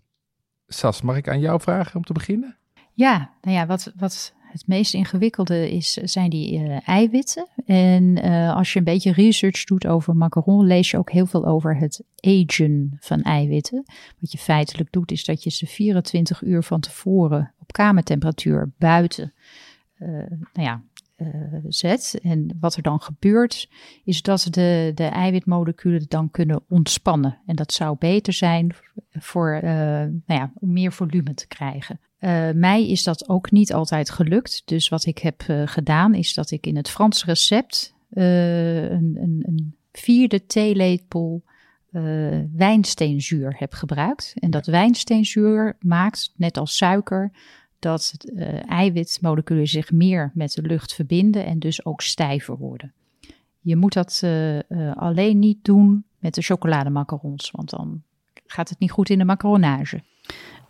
Sas, 0.68 1.02
mag 1.02 1.16
ik 1.16 1.30
aan 1.30 1.40
jou 1.40 1.62
vragen 1.62 1.96
om 1.96 2.04
te 2.04 2.14
beginnen? 2.14 2.58
Ja, 2.94 3.34
nou 3.41 3.56
ja, 3.58 3.66
wat, 3.66 3.94
wat 3.96 4.34
het 4.52 4.68
meest 4.68 4.94
ingewikkelde 4.94 5.72
is, 5.72 5.94
zijn 5.94 6.30
die 6.30 6.60
uh, 6.60 6.88
eiwitten. 6.88 7.48
En 7.66 8.26
uh, 8.26 8.56
als 8.56 8.74
je 8.74 8.80
een 8.80 8.86
beetje 8.86 9.12
research 9.12 9.64
doet 9.64 9.88
over 9.88 10.16
macaron, 10.16 10.66
lees 10.66 10.92
je 10.92 10.98
ook 10.98 11.12
heel 11.12 11.26
veel 11.26 11.46
over 11.46 11.78
het 11.78 12.04
agen 12.20 12.98
van 13.00 13.22
eiwitten. 13.22 13.84
Wat 14.20 14.32
je 14.32 14.38
feitelijk 14.38 14.92
doet, 14.92 15.12
is 15.12 15.26
dat 15.26 15.44
je 15.44 15.50
ze 15.50 15.66
24 15.66 16.42
uur 16.42 16.64
van 16.64 16.80
tevoren 16.80 17.54
op 17.60 17.72
kamertemperatuur 17.72 18.72
buiten 18.78 19.34
nou 20.00 20.44
ja, 20.54 20.82
zet. 21.68 22.20
En 22.24 22.58
wat 22.60 22.76
er 22.76 22.82
dan 22.82 23.02
gebeurt, 23.02 23.70
is 24.04 24.22
dat 24.22 24.48
de, 24.50 24.92
de 24.96 25.04
eiwitmoleculen 25.04 26.06
dan 26.08 26.32
kunnen 26.32 26.64
ontspannen. 26.70 27.38
En 27.46 27.56
dat 27.56 27.74
zou 27.74 27.96
beter 28.00 28.34
zijn 28.34 28.76
voor, 29.12 29.60
nou 29.62 30.22
ja, 30.26 30.52
om 30.56 30.74
meer 30.74 30.92
volume 30.92 31.34
te 31.34 31.48
krijgen. 31.48 32.00
Uh, 32.20 32.50
mij 32.52 32.88
is 32.88 33.04
dat 33.04 33.30
ook 33.30 33.52
niet 33.52 33.74
altijd 33.74 34.10
gelukt. 34.10 34.62
Dus 34.66 34.90
wat 34.90 35.06
ik 35.06 35.18
heb 35.18 35.44
uh, 35.50 35.62
gedaan 35.66 36.14
is 36.14 36.34
dat 36.34 36.52
ik 36.52 36.66
in 36.66 36.76
het 36.76 36.90
Frans 36.90 37.26
recept 37.26 37.94
uh, 38.12 38.84
een, 38.84 39.18
een, 39.22 39.44
een, 39.48 39.74
vierde 39.91 40.46
theelepel 40.46 41.44
wijnsteenzuur 42.56 43.56
heb 43.58 43.74
gebruikt. 43.74 44.34
En 44.40 44.52
dat 44.52 44.66
wijnsteenzuur 44.66 45.78
maakt, 45.80 46.34
net 46.36 46.58
als 46.58 46.78
suiker, 46.78 47.32
dat 47.80 48.14
eiwitmoleculen 48.66 49.68
zich 49.68 49.91
meer 49.91 50.32
met 50.34 50.52
de 50.52 50.62
lucht 50.62 50.94
verbinden 50.94 51.46
en 51.46 51.60
dus 51.60 51.86
ook 51.86 52.02
stijver 52.02 52.58
worden. 52.58 52.94
Je 53.60 53.76
moet 53.76 53.94
dat 53.94 54.24
alleen 54.94 55.40
niet 55.40 55.64
doen 55.64 56.04
met 56.20 56.34
de 56.34 56.41
chocolademacarons, 56.41 57.52
want 57.52 57.70
dan 57.70 58.04
gaat 58.46 58.70
het 58.70 58.80
niet 58.80 58.91
goed 58.91 59.10
in 59.10 59.18
de 59.18 59.26
macaronage. 59.26 60.02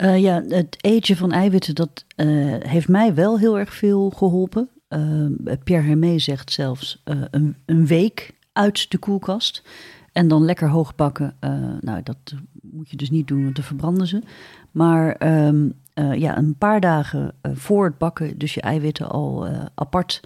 Uh, 0.02 0.20
ja, 0.20 0.44
het 0.48 0.78
eten 0.82 1.16
van 1.16 1.32
eiwitten, 1.32 1.76
dat 1.76 2.06
uh, 2.16 2.56
heeft 2.60 2.88
mij 2.88 3.14
wel 3.14 3.40
heel 3.40 3.60
erg 3.60 3.74
veel 3.74 4.10
geholpen. 4.10 4.70
Uh, 4.90 5.26
Pierre 5.64 5.88
Hermé 5.88 6.20
zegt 6.20 6.52
zelfs 6.52 7.02
een, 7.04 7.56
een, 7.66 7.88
week 7.88 8.34
uit 8.54 8.92
de 8.92 8.98
koelkast. 8.98 9.64
En 10.12 10.28
dan 10.28 10.46
lekker 10.46 10.70
hoog 10.70 10.96
bakken. 10.96 11.36
nou, 11.82 12.04
dat 12.04 12.18
moet 12.62 12.90
je 12.90 12.98
dus 12.98 13.10
niet 13.10 13.28
doen, 13.28 13.44
want 13.44 13.56
dan 13.56 13.64
verbranden 13.64 14.08
ze. 14.08 14.22
Maar 14.72 15.16
ehm, 15.16 15.70
ja, 16.14 16.38
een 16.38 16.56
paar 16.58 16.80
dagen 16.80 17.34
voor 17.42 17.86
het 17.86 17.98
bakken, 17.98 18.38
dus 18.38 18.54
je 18.54 18.62
eiwitten 18.62 19.10
al 19.10 19.48
apart 19.76 20.22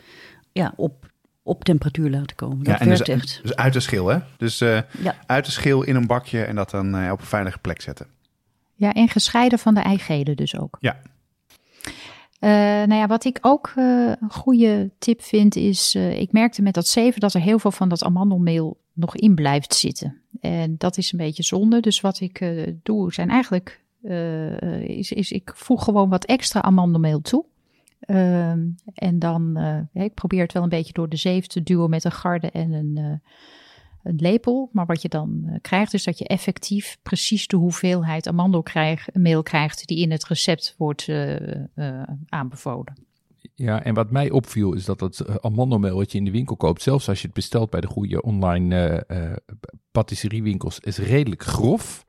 ja, 0.51 0.73
op, 0.75 1.11
op 1.43 1.63
temperatuur 1.63 2.09
laten 2.09 2.35
komen. 2.35 2.63
Dat 2.63 2.79
ja, 2.79 2.85
werkt 2.85 3.05
dus, 3.05 3.15
echt. 3.15 3.39
Dus 3.41 3.55
uit 3.55 3.73
de 3.73 3.79
schil, 3.79 4.07
hè? 4.07 4.17
Dus 4.37 4.57
ja. 4.57 5.15
uit 5.25 5.45
de 5.45 5.51
schil 5.51 5.83
in 5.83 5.95
een 5.95 6.07
bakje 6.07 6.43
en 6.43 6.55
dat 6.55 6.69
dan 6.69 7.11
op 7.11 7.19
een 7.19 7.25
veilige 7.25 7.59
plek 7.59 7.81
zetten. 7.81 8.07
Ja, 8.75 8.93
en 8.93 9.09
gescheiden 9.09 9.59
van 9.59 9.73
de 9.73 9.79
eigelen 9.79 10.35
dus 10.35 10.59
ook. 10.59 10.77
Ja. 10.79 11.01
Uh, 12.43 12.49
nou 12.87 12.93
ja, 12.93 13.07
wat 13.07 13.25
ik 13.25 13.37
ook 13.41 13.73
uh, 13.77 14.11
een 14.19 14.31
goede 14.31 14.91
tip 14.97 15.21
vind 15.21 15.55
is, 15.55 15.95
uh, 15.95 16.19
ik 16.19 16.31
merkte 16.31 16.61
met 16.61 16.73
dat 16.73 16.87
zeven 16.87 17.19
dat 17.19 17.33
er 17.33 17.41
heel 17.41 17.59
veel 17.59 17.71
van 17.71 17.89
dat 17.89 18.03
amandelmeel 18.03 18.77
nog 18.93 19.15
in 19.15 19.35
blijft 19.35 19.73
zitten. 19.73 20.21
En 20.41 20.75
dat 20.77 20.97
is 20.97 21.11
een 21.11 21.17
beetje 21.17 21.43
zonde. 21.43 21.79
Dus 21.79 22.01
wat 22.01 22.19
ik 22.19 22.53
doe 22.83 23.13
zijn 23.13 23.29
eigenlijk, 23.29 23.81
is, 24.87 25.11
is 25.11 25.31
ik 25.31 25.51
voeg 25.55 25.83
gewoon 25.83 26.09
wat 26.09 26.25
extra 26.25 26.61
amandelmeel 26.61 27.21
toe. 27.21 27.45
Ehm, 27.99 28.59
en 28.93 29.19
dan, 29.19 29.57
ik 29.93 30.13
probeer 30.13 30.41
het 30.41 30.53
wel 30.53 30.63
een 30.63 30.69
beetje 30.69 30.93
door 30.93 31.09
de 31.09 31.15
zeef 31.15 31.47
te 31.47 31.63
duwen 31.63 31.89
met 31.89 32.03
een 32.03 32.11
garde 32.11 32.51
en 32.51 32.71
een 32.71 33.21
een 34.03 34.15
lepel. 34.15 34.69
Maar 34.71 34.85
wat 34.85 35.01
je 35.01 35.09
dan 35.09 35.43
uh, 35.45 35.55
krijgt, 35.61 35.93
is 35.93 36.03
dat 36.03 36.17
je 36.17 36.27
effectief 36.27 36.97
precies 37.03 37.47
de 37.47 37.55
hoeveelheid 37.55 38.27
amandelmeel 38.27 39.43
krijgt 39.43 39.87
die 39.87 39.99
in 39.99 40.11
het 40.11 40.25
recept 40.25 40.75
wordt 40.77 41.07
uh, 41.07 41.39
uh, 41.75 42.03
aanbevolen. 42.27 42.93
Ja, 43.55 43.83
en 43.83 43.93
wat 43.93 44.11
mij 44.11 44.31
opviel 44.31 44.73
is 44.73 44.85
dat 44.85 44.99
het 44.99 45.41
amandelmeel 45.41 45.95
wat 45.95 46.11
je 46.11 46.17
in 46.17 46.25
de 46.25 46.31
winkel 46.31 46.55
koopt, 46.55 46.81
zelfs 46.81 47.09
als 47.09 47.19
je 47.19 47.25
het 47.25 47.35
bestelt 47.35 47.69
bij 47.69 47.81
de 47.81 47.87
goede 47.87 48.21
online 48.21 49.05
patisseriewinkels, 49.91 50.79
is 50.79 50.97
redelijk 50.97 51.43
grof. 51.43 52.05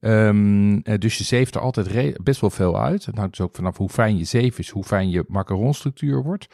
Um, 0.00 0.82
dus 0.82 1.18
je 1.18 1.24
zeeft 1.24 1.54
er 1.54 1.60
altijd 1.60 2.22
best 2.22 2.40
wel 2.40 2.50
veel 2.50 2.80
uit. 2.80 3.06
Het 3.06 3.16
hangt 3.16 3.36
dus 3.36 3.46
ook 3.46 3.54
vanaf 3.54 3.76
hoe 3.76 3.88
fijn 3.88 4.18
je 4.18 4.24
zeef 4.24 4.58
is, 4.58 4.70
hoe 4.70 4.84
fijn 4.84 5.10
je 5.10 5.24
macaronstructuur 5.28 6.22
wordt. 6.22 6.46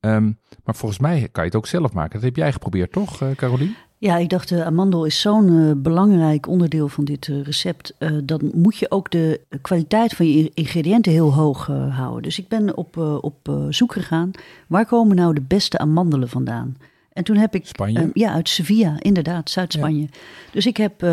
Um, 0.00 0.38
maar 0.64 0.74
volgens 0.74 1.00
mij 1.00 1.28
kan 1.32 1.44
je 1.44 1.50
het 1.50 1.58
ook 1.58 1.66
zelf 1.66 1.92
maken. 1.92 2.14
Dat 2.14 2.22
heb 2.22 2.36
jij 2.36 2.52
geprobeerd, 2.52 2.92
toch, 2.92 3.22
uh, 3.22 3.30
Caroline? 3.30 3.74
Ja, 4.02 4.16
ik 4.16 4.28
dacht, 4.28 4.48
de 4.48 4.64
amandel 4.64 5.04
is 5.04 5.20
zo'n 5.20 5.48
uh, 5.48 5.72
belangrijk 5.76 6.46
onderdeel 6.46 6.88
van 6.88 7.04
dit 7.04 7.26
uh, 7.26 7.42
recept. 7.42 7.94
dan 8.24 8.50
moet 8.54 8.76
je 8.76 8.90
ook 8.90 9.10
de 9.10 9.40
kwaliteit 9.62 10.12
van 10.12 10.26
je 10.26 10.50
ingrediënten 10.54 11.12
heel 11.12 11.34
hoog 11.34 11.66
houden. 11.90 12.22
Dus 12.22 12.38
ik 12.38 12.48
ben 12.48 12.76
op, 12.76 12.96
op 13.20 13.66
zoek 13.68 13.92
gegaan. 13.92 14.30
Waar 14.68 14.86
komen 14.86 15.16
nou 15.16 15.34
de 15.34 15.40
beste 15.40 15.78
amandelen 15.78 16.28
vandaan? 16.28 16.76
En 17.12 17.24
toen 17.24 17.36
heb 17.36 17.54
ik. 17.54 17.66
Spanje? 17.66 18.10
ja, 18.12 18.32
uit 18.32 18.48
Sevilla, 18.48 18.96
inderdaad, 18.98 19.50
Zuid-Spanje. 19.50 20.00
Ja. 20.00 20.18
Dus 20.52 20.66
ik 20.66 20.76
heb 20.76 21.06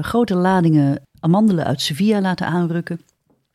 grote 0.00 0.34
ladingen 0.34 1.02
amandelen 1.20 1.64
uit 1.64 1.80
Sevilla 1.80 2.20
laten 2.20 2.46
aanrukken. 2.46 3.00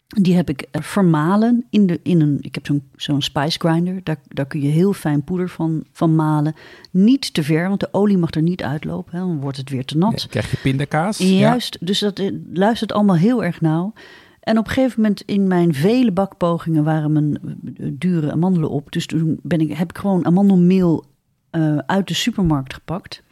Die 0.07 0.35
heb 0.35 0.49
ik 0.49 0.61
eh, 0.61 0.81
vermalen 0.81 1.65
in, 1.69 1.87
de, 1.87 1.99
in 2.03 2.21
een. 2.21 2.37
Ik 2.41 2.55
heb 2.55 2.65
zo'n 2.65 2.89
zo'n 2.95 3.21
spice 3.21 3.59
grinder. 3.59 4.03
Daar, 4.03 4.19
daar 4.27 4.45
kun 4.45 4.61
je 4.61 4.67
heel 4.67 4.93
fijn 4.93 5.23
poeder 5.23 5.49
van, 5.49 5.83
van 5.91 6.15
malen. 6.15 6.55
Niet 6.91 7.33
te 7.33 7.43
ver, 7.43 7.67
want 7.67 7.79
de 7.79 7.93
olie 7.93 8.17
mag 8.17 8.31
er 8.31 8.41
niet 8.41 8.63
uitlopen. 8.63 9.11
Hè, 9.11 9.19
dan 9.19 9.39
wordt 9.39 9.57
het 9.57 9.69
weer 9.69 9.85
te 9.85 9.97
nat. 9.97 10.17
Dan 10.17 10.27
krijg 10.29 10.51
je 10.51 10.57
pindakaas. 10.57 11.17
Juist, 11.17 11.77
dus 11.85 11.99
dat 11.99 12.19
eh, 12.19 12.31
luistert 12.53 12.91
allemaal 12.91 13.15
heel 13.15 13.43
erg 13.43 13.61
nauw. 13.61 13.93
En 14.39 14.57
op 14.57 14.67
een 14.67 14.73
gegeven 14.73 15.01
moment 15.01 15.21
in 15.21 15.47
mijn 15.47 15.73
vele 15.73 16.11
bakpogingen 16.11 16.83
waren 16.83 17.11
mijn 17.11 17.39
eh, 17.77 17.87
dure 17.93 18.31
amandelen 18.31 18.69
op. 18.69 18.91
Dus 18.91 19.05
toen 19.05 19.39
ben 19.43 19.61
ik, 19.61 19.73
heb 19.73 19.89
ik 19.89 19.97
gewoon 19.97 20.25
amandelmeel 20.25 21.05
uh, 21.51 21.77
uit 21.77 22.07
de 22.07 22.13
supermarkt 22.13 22.73
gepakt. 22.73 23.23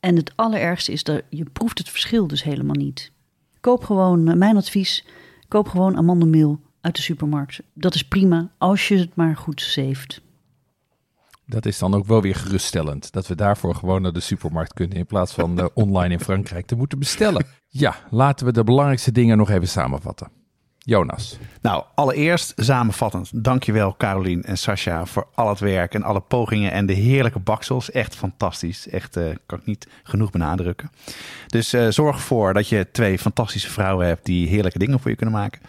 En 0.00 0.16
het 0.16 0.32
allerergste 0.34 0.92
is 0.92 1.04
dat 1.04 1.22
je 1.30 1.44
proeft 1.44 1.78
het 1.78 1.88
verschil 1.88 2.26
dus 2.26 2.42
helemaal 2.42 2.74
niet. 2.74 3.12
Koop 3.60 3.84
gewoon, 3.84 4.38
mijn 4.38 4.56
advies 4.56 5.04
Koop 5.48 5.68
gewoon 5.68 5.96
amandelmeel 5.96 6.60
uit 6.80 6.96
de 6.96 7.02
supermarkt. 7.02 7.62
Dat 7.74 7.94
is 7.94 8.08
prima 8.08 8.50
als 8.58 8.88
je 8.88 8.98
het 8.98 9.14
maar 9.14 9.36
goed 9.36 9.62
zeeft. 9.62 10.20
Dat 11.46 11.66
is 11.66 11.78
dan 11.78 11.94
ook 11.94 12.06
wel 12.06 12.22
weer 12.22 12.34
geruststellend. 12.34 13.12
Dat 13.12 13.26
we 13.26 13.34
daarvoor 13.34 13.74
gewoon 13.74 14.02
naar 14.02 14.12
de 14.12 14.20
supermarkt 14.20 14.72
kunnen 14.72 14.96
in 14.98 15.06
plaats 15.06 15.32
van 15.32 15.58
uh, 15.58 15.66
online 15.74 16.14
in 16.14 16.20
Frankrijk 16.20 16.66
te 16.66 16.76
moeten 16.76 16.98
bestellen. 16.98 17.46
Ja, 17.68 17.96
laten 18.10 18.46
we 18.46 18.52
de 18.52 18.64
belangrijkste 18.64 19.12
dingen 19.12 19.36
nog 19.36 19.50
even 19.50 19.68
samenvatten. 19.68 20.30
Jonas. 20.86 21.38
Nou, 21.62 21.84
allereerst 21.94 22.52
samenvattend. 22.56 23.30
Dankjewel 23.34 23.94
Carolien 23.96 24.42
en 24.42 24.58
Sascha 24.58 25.06
voor 25.06 25.26
al 25.34 25.48
het 25.48 25.58
werk 25.58 25.94
en 25.94 26.02
alle 26.02 26.20
pogingen 26.20 26.72
en 26.72 26.86
de 26.86 26.92
heerlijke 26.92 27.38
baksels. 27.38 27.90
Echt 27.90 28.16
fantastisch. 28.16 28.88
Echt, 28.88 29.16
uh, 29.16 29.24
kan 29.46 29.58
ik 29.58 29.66
niet 29.66 29.88
genoeg 30.02 30.30
benadrukken. 30.30 30.90
Dus 31.46 31.74
uh, 31.74 31.88
zorg 31.88 32.16
ervoor 32.16 32.54
dat 32.54 32.68
je 32.68 32.86
twee 32.92 33.18
fantastische 33.18 33.70
vrouwen 33.70 34.06
hebt 34.06 34.24
die 34.24 34.48
heerlijke 34.48 34.78
dingen 34.78 35.00
voor 35.00 35.10
je 35.10 35.16
kunnen 35.16 35.34
maken. 35.34 35.60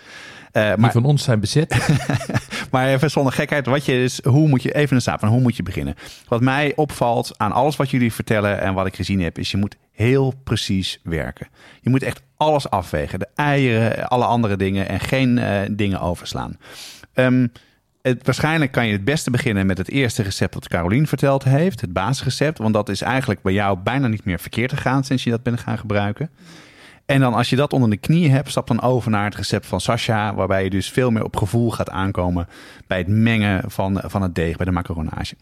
Uh, 0.54 0.68
die 0.68 0.78
maar, 0.78 0.92
van 0.92 1.06
ons 1.06 1.24
zijn 1.24 1.40
bezet. 1.40 1.98
maar 2.72 2.88
even 2.88 3.12
zonder 3.12 3.34
gekheid, 3.34 3.66
wat 3.66 3.86
je 3.86 4.04
is, 4.04 4.24
hoe 4.24 4.48
moet 4.48 4.64
je 4.64 4.74
even 4.74 4.96
een 4.96 5.02
staat 5.02 5.20
van 5.20 5.30
hoe 5.30 5.42
moet 5.42 5.56
je 5.56 5.64
beginnen? 5.64 5.96
Wat 6.28 6.42
mij 6.42 6.74
opvalt 6.76 7.34
aan 7.38 7.52
alles 7.52 7.76
wat 7.76 7.90
jullie 7.90 8.14
vertellen 8.14 8.62
en 8.62 8.74
wat 8.74 8.86
ik 8.86 8.96
gezien 8.96 9.22
heb, 9.22 9.38
is 9.38 9.52
je 9.52 9.58
moet 9.58 9.76
heel 9.92 10.34
precies 10.44 11.00
werken. 11.04 11.48
Je 11.82 11.90
moet 11.90 12.04
echt 12.04 12.22
alles 12.38 12.70
afwegen. 12.70 13.20
De 13.20 13.28
eieren, 13.36 14.08
alle 14.08 14.26
andere 14.26 14.58
dingen 14.58 14.88
en 14.88 15.00
geen 15.00 15.38
uh, 15.38 15.62
dingen 15.72 16.02
overslaan. 16.02 16.58
Um, 17.14 17.52
het, 18.02 18.26
waarschijnlijk 18.26 18.72
kan 18.72 18.86
je 18.88 18.92
het 18.92 19.06
beste 19.06 19.32
beginnen 19.32 19.66
met 19.66 19.78
het 19.78 19.90
eerste 19.90 20.24
recept 20.24 20.54
dat 20.54 20.68
Carolien 20.68 21.08
verteld 21.08 21.44
heeft. 21.44 21.82
Het 21.82 21.94
basisrecept. 21.94 22.58
Want 22.58 22.74
dat 22.74 22.90
is 22.90 23.02
eigenlijk 23.02 23.42
bij 23.42 23.54
jou 23.54 23.78
bijna 23.78 24.08
niet 24.08 24.26
meer 24.26 24.40
verkeerd 24.40 24.74
gegaan 24.74 25.04
sinds 25.04 25.24
je 25.24 25.30
dat 25.30 25.44
bent 25.44 25.60
gaan 25.60 25.78
gebruiken. 25.78 26.30
En 27.06 27.20
dan 27.20 27.34
als 27.34 27.50
je 27.50 27.56
dat 27.56 27.74
onder 27.74 27.90
de 27.90 27.98
knie 27.98 28.32
hebt, 28.32 28.50
stap 28.50 28.68
dan 28.68 28.82
over 28.82 29.12
naar 29.12 29.24
het 29.24 29.36
recept 29.36 29.66
van 29.66 29.82
Sasha. 29.82 30.36
Waarbij 30.36 30.64
je 30.64 30.70
dus 30.70 30.90
veel 30.90 31.12
meer 31.12 31.24
op 31.24 31.36
gevoel 31.36 31.72
gaat 31.72 31.90
aankomen 31.90 32.48
bij 32.88 32.98
het 32.98 33.08
mengen 33.08 33.72
van, 33.72 34.02
van 34.06 34.22
het 34.22 34.36
deeg, 34.36 34.58
bij 34.58 34.66
de 34.66 34.72
macaronage. 34.72 35.36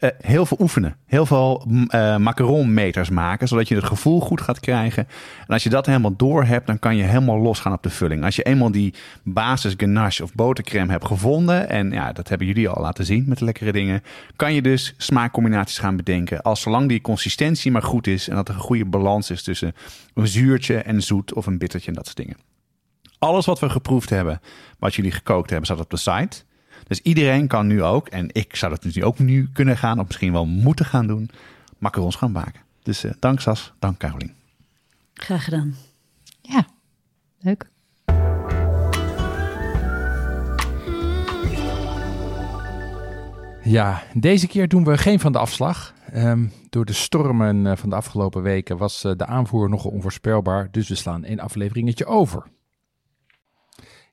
Uh, 0.00 0.10
heel 0.20 0.46
veel 0.46 0.56
oefenen. 0.60 0.96
Heel 1.06 1.26
veel 1.26 1.66
uh, 1.68 2.16
macaronmeters 2.16 3.10
maken, 3.10 3.48
zodat 3.48 3.68
je 3.68 3.74
het 3.74 3.84
gevoel 3.84 4.20
goed 4.20 4.40
gaat 4.40 4.60
krijgen. 4.60 5.08
En 5.40 5.46
als 5.46 5.62
je 5.62 5.70
dat 5.70 5.86
helemaal 5.86 6.16
door 6.16 6.44
hebt, 6.44 6.66
dan 6.66 6.78
kan 6.78 6.96
je 6.96 7.02
helemaal 7.02 7.38
losgaan 7.38 7.72
op 7.72 7.82
de 7.82 7.90
vulling. 7.90 8.24
Als 8.24 8.36
je 8.36 8.42
eenmaal 8.42 8.70
die 8.70 8.94
basis 9.22 9.74
ganache 9.76 10.22
of 10.22 10.34
botercrème 10.34 10.92
hebt 10.92 11.06
gevonden, 11.06 11.68
en 11.68 11.90
ja, 11.90 12.12
dat 12.12 12.28
hebben 12.28 12.46
jullie 12.46 12.68
al 12.68 12.82
laten 12.82 13.04
zien 13.04 13.24
met 13.28 13.38
de 13.38 13.44
lekkere 13.44 13.72
dingen, 13.72 14.02
kan 14.36 14.54
je 14.54 14.62
dus 14.62 14.94
smaakcombinaties 14.96 15.78
gaan 15.78 15.96
bedenken. 15.96 16.42
Als 16.42 16.60
zolang 16.60 16.88
die 16.88 17.00
consistentie 17.00 17.70
maar 17.70 17.82
goed 17.82 18.06
is 18.06 18.28
en 18.28 18.34
dat 18.34 18.48
er 18.48 18.54
een 18.54 18.60
goede 18.60 18.84
balans 18.84 19.30
is 19.30 19.42
tussen 19.42 19.74
een 20.14 20.28
zuurtje 20.28 20.76
en 20.76 21.02
zoet 21.02 21.34
of 21.34 21.46
een 21.46 21.58
bittertje 21.58 21.88
en 21.88 21.96
dat 21.96 22.04
soort 22.04 22.16
dingen. 22.16 22.36
Alles 23.18 23.46
wat 23.46 23.60
we 23.60 23.68
geproefd 23.70 24.10
hebben, 24.10 24.40
wat 24.78 24.94
jullie 24.94 25.12
gekookt 25.12 25.50
hebben, 25.50 25.66
staat 25.66 25.80
op 25.80 25.90
de 25.90 25.96
site. 25.96 26.42
Dus 26.86 27.00
iedereen 27.00 27.46
kan 27.46 27.66
nu 27.66 27.82
ook, 27.82 28.08
en 28.08 28.28
ik 28.32 28.56
zou 28.56 28.72
dat 28.72 28.82
dus 28.82 28.94
nu 28.94 29.04
ook 29.04 29.18
nu 29.18 29.48
kunnen 29.52 29.76
gaan, 29.76 29.98
of 30.00 30.06
misschien 30.06 30.32
wel 30.32 30.46
moeten 30.46 30.86
gaan 30.86 31.06
doen, 31.06 31.30
macarons 31.78 32.16
gaan 32.16 32.32
maken. 32.32 32.60
Dus 32.82 33.04
uh, 33.04 33.12
dank 33.18 33.40
Sas, 33.40 33.72
dank 33.78 33.98
Carolien. 33.98 34.32
Graag 35.14 35.44
gedaan. 35.44 35.74
Ja, 36.40 36.66
leuk. 37.40 37.72
Ja, 43.62 44.02
deze 44.14 44.46
keer 44.46 44.68
doen 44.68 44.84
we 44.84 44.98
geen 44.98 45.20
van 45.20 45.32
de 45.32 45.38
afslag. 45.38 45.94
Um, 46.14 46.52
door 46.70 46.84
de 46.84 46.92
stormen 46.92 47.66
eh, 47.66 47.76
van 47.76 47.90
de 47.90 47.96
afgelopen 47.96 48.42
weken 48.42 48.76
was 48.76 49.04
uh, 49.04 49.12
de 49.16 49.26
aanvoer 49.26 49.68
nogal 49.68 49.90
onvoorspelbaar, 49.90 50.68
dus 50.70 50.88
we 50.88 50.94
slaan 50.94 51.24
één 51.24 51.40
afleveringetje 51.40 52.06
over. 52.06 52.42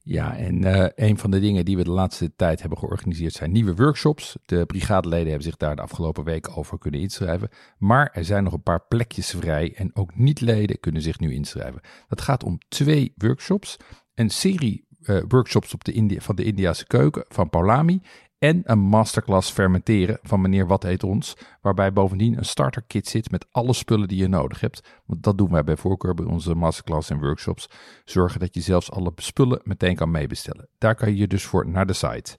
Ja, 0.03 0.37
en 0.37 0.61
uh, 0.61 0.85
een 0.95 1.17
van 1.17 1.31
de 1.31 1.39
dingen 1.39 1.65
die 1.65 1.77
we 1.77 1.83
de 1.83 1.91
laatste 1.91 2.35
tijd 2.35 2.59
hebben 2.59 2.77
georganiseerd 2.79 3.33
zijn 3.33 3.51
nieuwe 3.51 3.75
workshops. 3.75 4.37
De 4.45 4.65
brigadeleden 4.65 5.27
hebben 5.27 5.43
zich 5.43 5.57
daar 5.57 5.75
de 5.75 5.81
afgelopen 5.81 6.23
weken 6.23 6.55
over 6.55 6.77
kunnen 6.77 6.99
inschrijven. 6.99 7.49
Maar 7.77 8.09
er 8.13 8.25
zijn 8.25 8.43
nog 8.43 8.53
een 8.53 8.63
paar 8.63 8.85
plekjes 8.87 9.29
vrij 9.29 9.73
en 9.75 9.95
ook 9.95 10.15
niet-leden 10.15 10.79
kunnen 10.79 11.01
zich 11.01 11.19
nu 11.19 11.33
inschrijven. 11.33 11.81
Dat 12.07 12.21
gaat 12.21 12.43
om 12.43 12.57
twee 12.67 13.13
workshops. 13.15 13.77
Een 14.13 14.29
serie 14.29 14.85
uh, 15.01 15.21
workshops 15.27 15.73
op 15.73 15.83
de 15.83 15.91
India, 15.91 16.19
van 16.19 16.35
de 16.35 16.43
Indiase 16.43 16.87
keuken 16.87 17.25
van 17.27 17.49
Paulami 17.49 18.01
en 18.41 18.61
een 18.63 18.79
masterclass 18.79 19.51
fermenteren 19.51 20.19
van 20.21 20.41
meneer 20.41 20.67
Wat 20.67 20.83
Heet 20.83 21.03
Ons, 21.03 21.37
waarbij 21.61 21.93
bovendien 21.93 22.37
een 22.37 22.45
starter 22.45 22.83
kit 22.87 23.07
zit 23.07 23.31
met 23.31 23.45
alle 23.51 23.73
spullen 23.73 24.07
die 24.07 24.17
je 24.17 24.27
nodig 24.27 24.59
hebt. 24.59 24.83
Want 25.05 25.23
dat 25.23 25.37
doen 25.37 25.51
wij 25.51 25.63
bij 25.63 25.77
voorkeur 25.77 26.13
bij 26.13 26.25
onze 26.25 26.55
masterclass 26.55 27.09
en 27.09 27.19
workshops. 27.19 27.69
Zorgen 28.05 28.39
dat 28.39 28.53
je 28.53 28.61
zelfs 28.61 28.91
alle 28.91 29.11
spullen 29.15 29.61
meteen 29.63 29.95
kan 29.95 30.11
meebestellen. 30.11 30.67
Daar 30.77 30.95
kan 30.95 31.15
je 31.15 31.27
dus 31.27 31.43
voor 31.43 31.67
naar 31.67 31.85
de 31.85 31.93
site. 31.93 32.37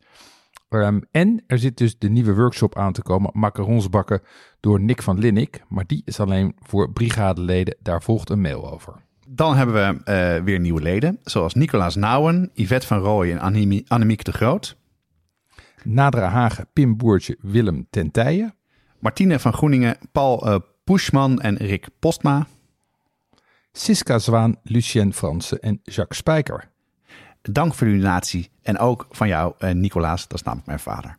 Um, 0.68 1.04
en 1.10 1.44
er 1.46 1.58
zit 1.58 1.76
dus 1.76 1.98
de 1.98 2.08
nieuwe 2.08 2.34
workshop 2.34 2.76
aan 2.76 2.92
te 2.92 3.02
komen, 3.02 3.30
macarons 3.34 3.88
bakken 3.88 4.22
door 4.60 4.80
Nick 4.80 5.02
van 5.02 5.18
Linnik. 5.18 5.62
Maar 5.68 5.86
die 5.86 6.02
is 6.04 6.20
alleen 6.20 6.56
voor 6.62 6.92
brigadeleden, 6.92 7.76
daar 7.80 8.02
volgt 8.02 8.30
een 8.30 8.40
mail 8.40 8.72
over. 8.72 8.94
Dan 9.28 9.56
hebben 9.56 9.74
we 9.74 10.10
uh, 10.38 10.44
weer 10.44 10.60
nieuwe 10.60 10.82
leden, 10.82 11.18
zoals 11.22 11.54
Nicolaas 11.54 11.96
Nouwen, 11.96 12.50
Yvette 12.54 12.86
van 12.86 12.98
Rooij 12.98 13.36
en 13.36 13.84
Annemiek 13.88 14.24
de 14.24 14.32
Groot. 14.32 14.80
Nadra 15.84 16.28
Hagen, 16.28 16.66
Pim 16.72 16.96
Boertje, 16.96 17.36
Willem 17.40 17.86
Tentijen. 17.90 18.54
Martine 18.98 19.38
van 19.38 19.52
Groeningen, 19.52 19.96
Paul 20.12 20.48
uh, 20.48 20.56
Puschman 20.84 21.40
en 21.40 21.56
Rick 21.56 21.88
Postma. 21.98 22.46
Siska 23.72 24.18
Zwaan, 24.18 24.56
Lucien 24.62 25.12
Fransen 25.12 25.60
en 25.60 25.80
Jacques 25.82 26.18
Spijker. 26.18 26.70
Dank 27.42 27.74
voor 27.74 27.86
uw 27.86 27.96
donatie 27.96 28.50
en 28.62 28.78
ook 28.78 29.06
van 29.10 29.28
jou, 29.28 29.54
uh, 29.58 29.70
Nicolaas, 29.70 30.28
dat 30.28 30.38
is 30.38 30.44
namelijk 30.44 30.66
mijn 30.66 30.80
vader. 30.80 31.18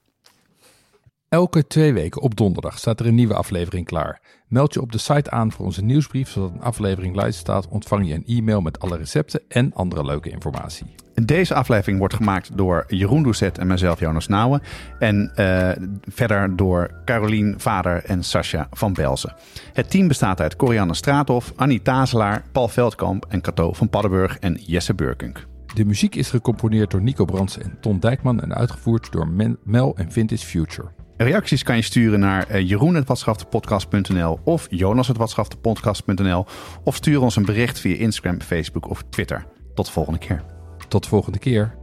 Elke 1.33 1.67
twee 1.67 1.93
weken 1.93 2.21
op 2.21 2.35
donderdag 2.35 2.77
staat 2.77 2.99
er 2.99 3.05
een 3.05 3.15
nieuwe 3.15 3.33
aflevering 3.33 3.85
klaar. 3.85 4.21
Meld 4.47 4.73
je 4.73 4.81
op 4.81 4.91
de 4.91 4.97
site 4.97 5.31
aan 5.31 5.51
voor 5.51 5.65
onze 5.65 5.83
nieuwsbrief, 5.83 6.29
zodat 6.29 6.51
een 6.51 6.61
aflevering 6.61 7.15
live 7.15 7.31
staat. 7.31 7.67
Ontvang 7.67 8.07
je 8.07 8.13
een 8.13 8.25
e-mail 8.25 8.61
met 8.61 8.79
alle 8.79 8.97
recepten 8.97 9.41
en 9.47 9.73
andere 9.73 10.05
leuke 10.05 10.29
informatie. 10.29 10.85
Deze 11.13 11.53
aflevering 11.53 11.99
wordt 11.99 12.13
gemaakt 12.13 12.57
door 12.57 12.83
Jeroen 12.87 13.23
Doucet 13.23 13.57
en 13.57 13.67
mezelf, 13.67 13.99
Jonas 13.99 14.27
Nouwen. 14.27 14.61
En 14.99 15.31
uh, 15.35 15.69
verder 16.01 16.55
door 16.55 17.01
Carolien 17.05 17.55
Vader 17.57 18.03
en 18.03 18.23
Sascha 18.23 18.67
van 18.71 18.93
Belzen. 18.93 19.35
Het 19.73 19.89
team 19.89 20.07
bestaat 20.07 20.41
uit 20.41 20.55
Corianne 20.55 20.93
Straathof, 20.93 21.53
Annie 21.55 21.81
Tazelaar, 21.81 22.43
Paul 22.51 22.67
Veldkamp 22.67 23.25
en 23.29 23.41
Cato 23.41 23.73
van 23.73 23.89
Paddenburg 23.89 24.39
en 24.39 24.53
Jesse 24.53 24.93
Burkunk. 24.93 25.47
De 25.73 25.85
muziek 25.85 26.15
is 26.15 26.29
gecomponeerd 26.29 26.91
door 26.91 27.01
Nico 27.01 27.25
Brands 27.25 27.57
en 27.57 27.77
Ton 27.81 27.99
Dijkman 27.99 28.41
en 28.41 28.55
uitgevoerd 28.55 29.11
door 29.11 29.27
Mel 29.63 29.95
en 29.97 30.11
Vintage 30.11 30.45
Future. 30.45 30.87
Reacties 31.17 31.63
kan 31.63 31.75
je 31.75 31.81
sturen 31.81 32.19
naar 32.19 32.51
uh, 32.51 32.69
jeroen.watschaftepodcast.nl 32.69 34.39
of 34.43 34.67
jonas.watschaftepodcast.nl 34.69 36.45
of 36.83 36.95
stuur 36.95 37.21
ons 37.21 37.35
een 37.35 37.45
bericht 37.45 37.79
via 37.79 37.95
Instagram, 37.95 38.41
Facebook 38.41 38.89
of 38.89 39.03
Twitter. 39.09 39.45
Tot 39.73 39.85
de 39.85 39.91
volgende 39.91 40.19
keer. 40.19 40.43
Tot 40.87 41.03
de 41.03 41.09
volgende 41.09 41.39
keer. 41.39 41.82